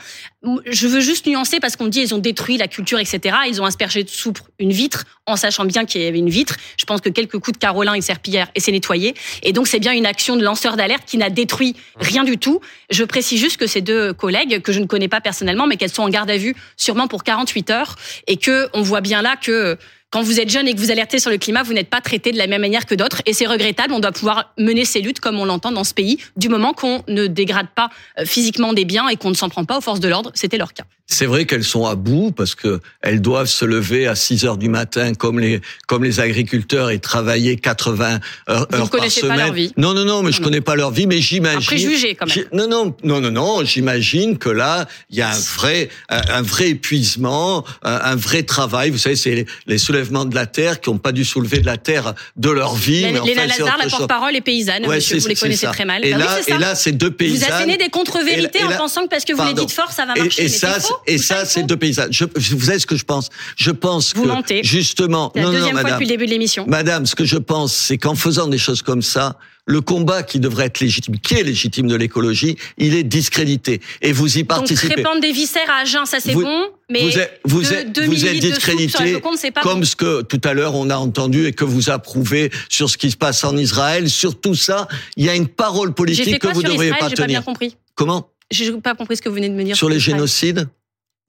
Je 0.66 0.88
veux 0.88 1.00
juste 1.00 1.26
nuancer 1.26 1.60
parce 1.60 1.76
qu'on 1.76 1.88
dit 1.88 2.02
ils 2.02 2.14
ont 2.14 2.18
détruit 2.20 2.58
la 2.58 2.68
culture, 2.68 3.00
etc. 3.00 3.36
Ils 3.48 3.62
ont 3.62 3.66
aspergé 3.66 4.04
de 4.04 4.10
soupe 4.10 4.40
une 4.60 4.72
vitre 4.72 5.06
en 5.26 5.36
sachant 5.36 5.66
bien 5.66 5.86
qu'il 5.86 6.02
y 6.02 6.06
avait 6.08 6.20
une 6.20 6.30
vitre. 6.30 6.58
Je 6.78 6.86
pense 6.86 7.02
que 7.02 7.10
quelques 7.10 7.40
coups 7.40 7.54
de 7.54 7.58
carolin 7.58 7.94
et 7.94 8.00
de 8.00 8.04
serpillière 8.04 8.50
et 8.56 8.60
c'est 8.60 8.72
nettoyé. 8.72 9.16
Et 9.42 9.52
donc 9.54 9.68
c'est 9.68 9.80
bien 9.80 9.94
une 9.94 10.06
action 10.06 10.36
de 10.36 10.44
lanceur 10.44 10.76
d'alerte 10.76 11.04
qui 11.08 11.18
n'a 11.18 11.30
détruit 11.30 11.76
rien 11.98 12.24
du 12.24 12.38
tout. 12.38 12.60
Je 12.92 13.04
précise 13.04 13.40
juste 13.40 13.58
que 13.58 13.66
ces 13.68 13.82
deux 13.82 14.14
collègues 14.14 14.62
que 14.62 14.72
je 14.74 14.80
ne 14.80 14.86
connais 14.86 15.08
pas 15.08 15.22
personnellement, 15.22 15.66
mais 15.66 15.78
qu'elles 15.78 15.90
sont 15.94 16.04
en 16.04 16.10
garde 16.10 16.30
à 16.30 16.38
vue 16.38 16.56
sûrement 16.78 17.08
pour 17.08 17.24
48 17.24 17.70
heures 17.72 17.96
et 18.28 18.38
que 18.38 18.70
on 18.74 18.82
voit 18.82 19.02
bien 19.02 19.22
là 19.22 19.36
que 19.42 19.78
quand 20.12 20.22
vous 20.24 20.40
êtes 20.40 20.50
jeune 20.50 20.68
et 20.68 20.74
que 20.74 20.80
vous 20.80 20.92
alertez 20.92 21.20
sur 21.20 21.30
le 21.30 21.38
climat, 21.38 21.64
vous 21.64 21.74
n'êtes 21.74 21.90
pas 21.90 22.02
traité 22.02 22.32
de 22.32 22.38
la 22.38 22.48
même 22.48 22.62
manière 22.62 22.86
que 22.86 22.96
d'autres. 22.96 23.22
Et 23.26 23.34
c'est 23.34 23.46
regrettable. 23.46 23.94
On 23.94 24.00
doit 24.00 24.12
pouvoir 24.12 24.54
mener 24.58 24.86
ces 24.86 25.02
luttes 25.02 25.20
comme 25.20 25.40
on 25.40 25.46
l'entend 25.46 25.72
dans 25.72 25.84
ce 25.84 25.94
pays, 25.94 26.18
du 26.36 26.50
moment 26.50 26.74
qu'on 26.74 27.04
ne 27.08 27.28
dégrade 27.28 27.68
pas 27.76 27.90
euh, 28.18 28.26
physiquement 28.26 28.74
des 28.74 28.86
biens 28.86 29.08
et 29.08 29.18
qu'on 29.18 29.30
ne 29.30 29.36
s'en 29.36 29.50
prend 29.50 29.66
pas 29.66 29.78
aux 29.78 29.82
forces 29.82 30.00
de 30.00 30.08
l'ordre. 30.08 30.32
C'était 30.34 30.58
leur 30.58 30.74
cas. 30.74 30.86
C'est 31.12 31.26
vrai 31.26 31.46
qu'elles 31.46 31.64
sont 31.64 31.88
à 31.88 31.96
bout 31.96 32.32
parce 32.32 32.54
que 32.54 32.80
elles 33.02 33.20
doivent 33.20 33.48
se 33.48 33.66
lever 33.66 34.06
à 34.08 34.14
6 34.14 34.46
heures 34.46 34.58
du 34.58 34.70
matin 34.70 35.16
comme 35.16 35.40
les 35.40 35.60
comme 35.88 36.04
les 36.04 36.20
agriculteurs 36.20 36.92
et 36.92 37.00
travailler 37.00 37.56
80 37.56 38.14
heures, 38.16 38.20
Vous 38.48 38.54
heures 38.54 38.68
par 38.70 38.90
connaissez 38.92 39.22
pas 39.22 39.28
semaine. 39.28 39.40
leur 39.40 39.54
vie. 39.54 39.74
Non 39.76 39.96
non 39.96 40.06
non, 40.06 40.22
mais 40.22 40.32
je 40.32 40.40
Non, 40.40 40.46
connais 40.46 40.62
pas 40.62 40.76
leur 40.76 40.92
vie, 40.92 41.08
mais 41.08 41.20
j'imagine. 41.20 41.58
Un 41.60 41.64
préjugé, 41.64 42.14
quand 42.14 42.28
même. 42.28 42.46
Non 42.54 42.68
non 42.68 42.96
non 43.04 43.22
non 43.22 43.32
non, 43.32 43.66
j'imagine 43.66 44.38
que 44.38 44.50
là 44.50 44.88
il 45.10 45.18
y 45.18 45.22
a 45.24 45.32
un 45.32 45.40
vrai 45.56 45.90
un, 46.10 46.44
vrai 46.44 46.70
épuisement, 46.70 47.66
un, 47.82 48.16
vrai 48.16 48.44
travail. 48.44 48.92
Vous 48.92 49.00
savez, 49.00 49.16
c'est 49.16 49.46
les, 49.66 49.78
soulèvements 49.80 50.26
de 50.26 50.36
la 50.36 50.46
terre 50.46 50.80
qui 50.80 50.92
n'ont 50.92 51.00
pas 51.00 51.12
dû 51.12 51.26
soulever 51.26 51.58
de 51.60 51.66
la 51.66 51.78
terre 51.78 52.14
de 52.38 52.52
leur 52.52 52.76
vie. 52.76 53.02
mais 53.02 53.14
Léna 53.14 53.22
enfin, 53.24 53.32
c'est 53.56 53.60
Lazare, 53.64 53.78
la 53.84 53.90
porte-parole 53.90 54.36
et 54.36 54.42
paysanne, 54.42 54.86
Ouais, 54.86 54.98
monsieur, 54.98 55.18
vous 55.18 55.28
les 55.28 55.36
connaissez 55.36 55.66
ça. 55.66 55.72
très 55.72 55.86
mal. 55.86 56.06
Et 56.06 56.12
Bah 56.12 56.18
oui, 56.20 56.24
là, 56.24 56.38
c'est 56.44 56.52
ça. 56.52 56.56
et 56.56 56.60
là, 56.60 56.76
c'est 56.76 56.92
deux 56.92 57.08
vous 57.08 57.14
paysannes. 57.14 57.52
assénez 57.52 57.78
des 57.78 57.90
contre-vérités 57.90 58.64
en 58.64 58.70
là- 58.70 58.78
pensant 58.78 59.04
que 59.06 59.10
parce 59.10 59.26
que 59.26 59.34
vous 59.34 59.44
les 59.44 59.54
dites 59.56 59.72
fort, 59.72 59.92
ça 59.92 60.06
va 60.06 60.14
marcher. 60.14 60.42
Et, 60.42 60.44
mais 60.44 60.50
ça. 60.50 60.78
Et 61.08 61.18
ça, 61.18 61.46
c'est 61.46 61.64
deux 61.64 61.78
paysannes. 61.78 62.12
Je, 62.12 62.26
vous 62.26 62.66
savez 62.66 62.80
ce 62.80 62.86
que 62.86 62.96
je 62.96 63.04
pense? 63.06 63.30
Je 63.56 63.72
pense 63.72 64.14
Vous 64.16 64.24
que 64.24 64.28
mentez. 64.28 64.62
justement, 64.64 65.32
la 65.36 65.42
non, 65.44 65.48
non, 65.50 65.54
deuxième 65.54 65.72
fois 65.74 65.84
madame, 65.84 66.00
depuis 66.00 66.06
le 66.06 66.12
début 66.12 66.26
de 66.26 66.32
l'émission. 66.32 66.66
madame, 66.68 67.06
ce 67.06 67.16
que 67.16 67.26
je 67.26 67.38
pense, 67.38 67.74
c'est 67.74 67.98
qu'en 67.98 68.16
faisant 68.16 68.48
des 68.48 68.58
choses 68.58 68.82
comme 68.82 69.02
ça, 69.02 69.38
le 69.66 69.82
combat 69.82 70.24
qui 70.24 70.40
devrait 70.40 70.66
être 70.66 70.80
légitime, 70.80 71.20
qui 71.20 71.36
est 71.36 71.44
légitime 71.44 71.88
de 71.88 71.96
l'écologie, 71.96 72.56
il 72.80 72.96
est 72.96 73.04
discrédité. 73.04 73.82
Et 74.02 74.12
vous 74.12 74.38
y 74.38 74.40
Donc 74.40 74.48
participez. 74.48 74.96
répandre 74.96 75.22
des 75.22 75.32
viscères 75.32 75.70
à 75.70 75.82
Agen, 75.82 76.06
ça 76.06 76.20
c'est 76.20 76.34
bon, 76.34 76.70
mais 76.90 77.04
vous 77.04 77.20
êtes, 77.20 77.40
vous 77.46 77.62
deux- 77.62 77.74
êtes, 77.74 77.92
deux 77.92 78.06
vous 78.06 78.26
êtes 78.26 78.40
discrédité, 78.40 79.20
pas 79.54 79.62
comme 79.62 79.82
bon. 79.82 79.86
ce 79.86 79.96
que 79.96 80.24
tout 80.24 80.42
à 80.44 80.54
l'heure 80.56 80.74
on 80.74 80.90
a 80.90 80.96
entendu 80.98 81.46
et 81.46 81.52
que 81.54 81.66
vous 81.66 81.92
approuvez 81.92 82.50
sur 82.68 82.90
ce 82.90 82.98
qui 82.98 83.12
se 83.12 83.18
passe 83.18 83.44
en 83.44 83.56
Israël. 83.58 84.10
Sur 84.10 84.40
tout 84.42 84.56
ça, 84.56 84.88
il 85.18 85.26
y 85.26 85.30
a 85.30 85.36
une 85.36 85.48
parole 85.48 85.94
politique 85.94 86.26
fait 86.26 86.40
que 86.40 86.48
vous 86.48 86.62
sur 86.62 86.70
devriez 86.72 86.90
Israël 86.90 87.00
pas 87.04 87.10
J'ai 87.10 87.16
pas 87.16 87.28
bien 87.28 87.40
tenir. 87.40 87.46
compris. 87.46 87.76
Comment? 87.94 88.28
J'ai 88.50 88.72
pas 88.72 88.96
compris 88.96 89.18
ce 89.18 89.22
que 89.22 89.30
vous 89.30 89.36
venez 89.36 89.50
de 89.50 89.54
me 89.54 89.64
dire. 89.64 89.76
Sur 89.76 89.90
les 89.90 90.00
génocides? 90.00 90.68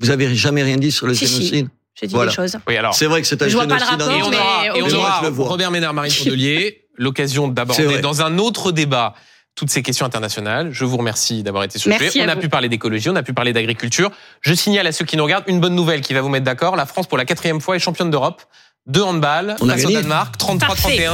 Vous 0.01 0.10
avez 0.10 0.35
jamais 0.35 0.62
rien 0.62 0.77
dit 0.77 0.90
sur 0.93 1.06
le 1.06 1.14
Si, 1.14 1.27
si. 1.27 1.35
génocide 1.35 1.68
J'ai 2.01 2.06
dit 2.06 2.14
Voilà. 2.14 2.31
des 2.31 2.36
choses. 2.36 2.56
Oui, 2.66 2.77
alors. 2.77 2.94
C'est 2.94 3.06
vrai 3.06 3.20
que 3.20 3.27
c'est 3.27 3.40
un 3.43 3.48
Je 3.48 3.55
vois 3.55 3.66
pas 3.66 3.74
le 3.78 3.81
génocide. 3.85 4.01
rapport, 4.02 4.16
Et 4.18 4.22
on 4.22 4.31
mais 4.31 4.36
aura, 4.36 4.66
et 4.78 4.82
on 4.82 4.94
aura 4.98 5.18
Je 5.20 5.27
le 5.27 5.32
vois. 5.32 5.48
Robert 5.48 5.70
Ménard, 5.70 5.94
Marine 5.94 6.12
Tondelier, 6.12 6.85
l'occasion 6.97 7.47
C'est 7.48 7.55
d'aborder 7.55 7.98
dans 8.01 8.22
un 8.22 8.39
autre 8.39 8.72
débat 8.72 9.14
toutes 9.56 9.70
ces 9.70 9.82
questions 9.82 10.06
internationales. 10.06 10.70
Je 10.72 10.85
vous 10.85 10.97
remercie 10.97 11.43
d'avoir 11.43 11.64
été 11.64 11.78
sur 11.78 11.90
le. 11.90 11.97
On 11.97 12.28
a 12.28 12.35
vous. 12.35 12.40
pu 12.40 12.48
parler 12.48 12.68
d'écologie, 12.68 13.10
on 13.10 13.16
a 13.16 13.22
pu 13.22 13.35
parler 13.35 13.52
d'agriculture. 13.52 14.10
Je 14.40 14.55
signale 14.55 14.86
à 14.86 14.93
ceux 14.93 15.05
qui 15.05 15.16
nous 15.16 15.24
regardent 15.24 15.44
une 15.48 15.60
bonne 15.60 15.74
nouvelle 15.74 16.01
qui 16.01 16.14
va 16.14 16.20
vous 16.22 16.28
mettre 16.31 16.44
d'accord. 16.44 16.77
La 16.77 16.86
France, 16.86 17.06
pour 17.06 17.18
la 17.18 17.24
quatrième 17.24 17.60
fois, 17.60 17.77
est 17.77 17.81
championne 17.81 18.10
d'Europe 18.10 18.43
de 18.86 19.01
handball 19.02 19.56
On 19.60 19.68
a 19.68 19.74
face 19.77 19.85
au. 19.85 19.90
Danemark, 19.90 20.36
33-31, 20.39 20.59
Parfait. 20.66 21.09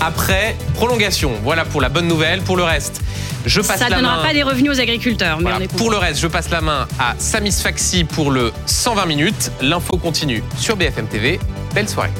après 0.00 0.56
prolongation. 0.74 1.32
Voilà 1.42 1.64
pour 1.66 1.80
la 1.82 1.88
bonne 1.90 2.06
nouvelle. 2.08 2.40
Pour 2.40 2.56
le 2.56 2.62
reste, 2.64 3.02
je 3.46 3.60
passe 3.60 3.78
Ça 3.78 3.88
la 3.88 3.96
donnera 3.96 4.16
main. 4.18 4.22
pas 4.22 4.32
des 4.32 4.42
revenus 4.42 4.72
aux 4.72 4.80
agriculteurs, 4.80 5.36
mais 5.38 5.42
Voilà. 5.42 5.58
on 5.58 5.60
est 5.62 5.76
Pour 5.76 5.90
le 5.90 5.96
reste, 5.98 6.20
je 6.20 6.26
passe 6.26 6.50
la 6.50 6.60
main 6.60 6.86
à 6.98 7.14
Samis 7.18 7.52
Faxi 7.52 8.04
pour 8.04 8.30
le 8.30 8.52
120 8.66 9.06
minutes. 9.06 9.50
L'info 9.60 9.96
continue 9.96 10.42
sur 10.58 10.76
BFM 10.76 11.06
TV. 11.08 11.38
Belle 11.74 11.88
soirée. 11.88 12.10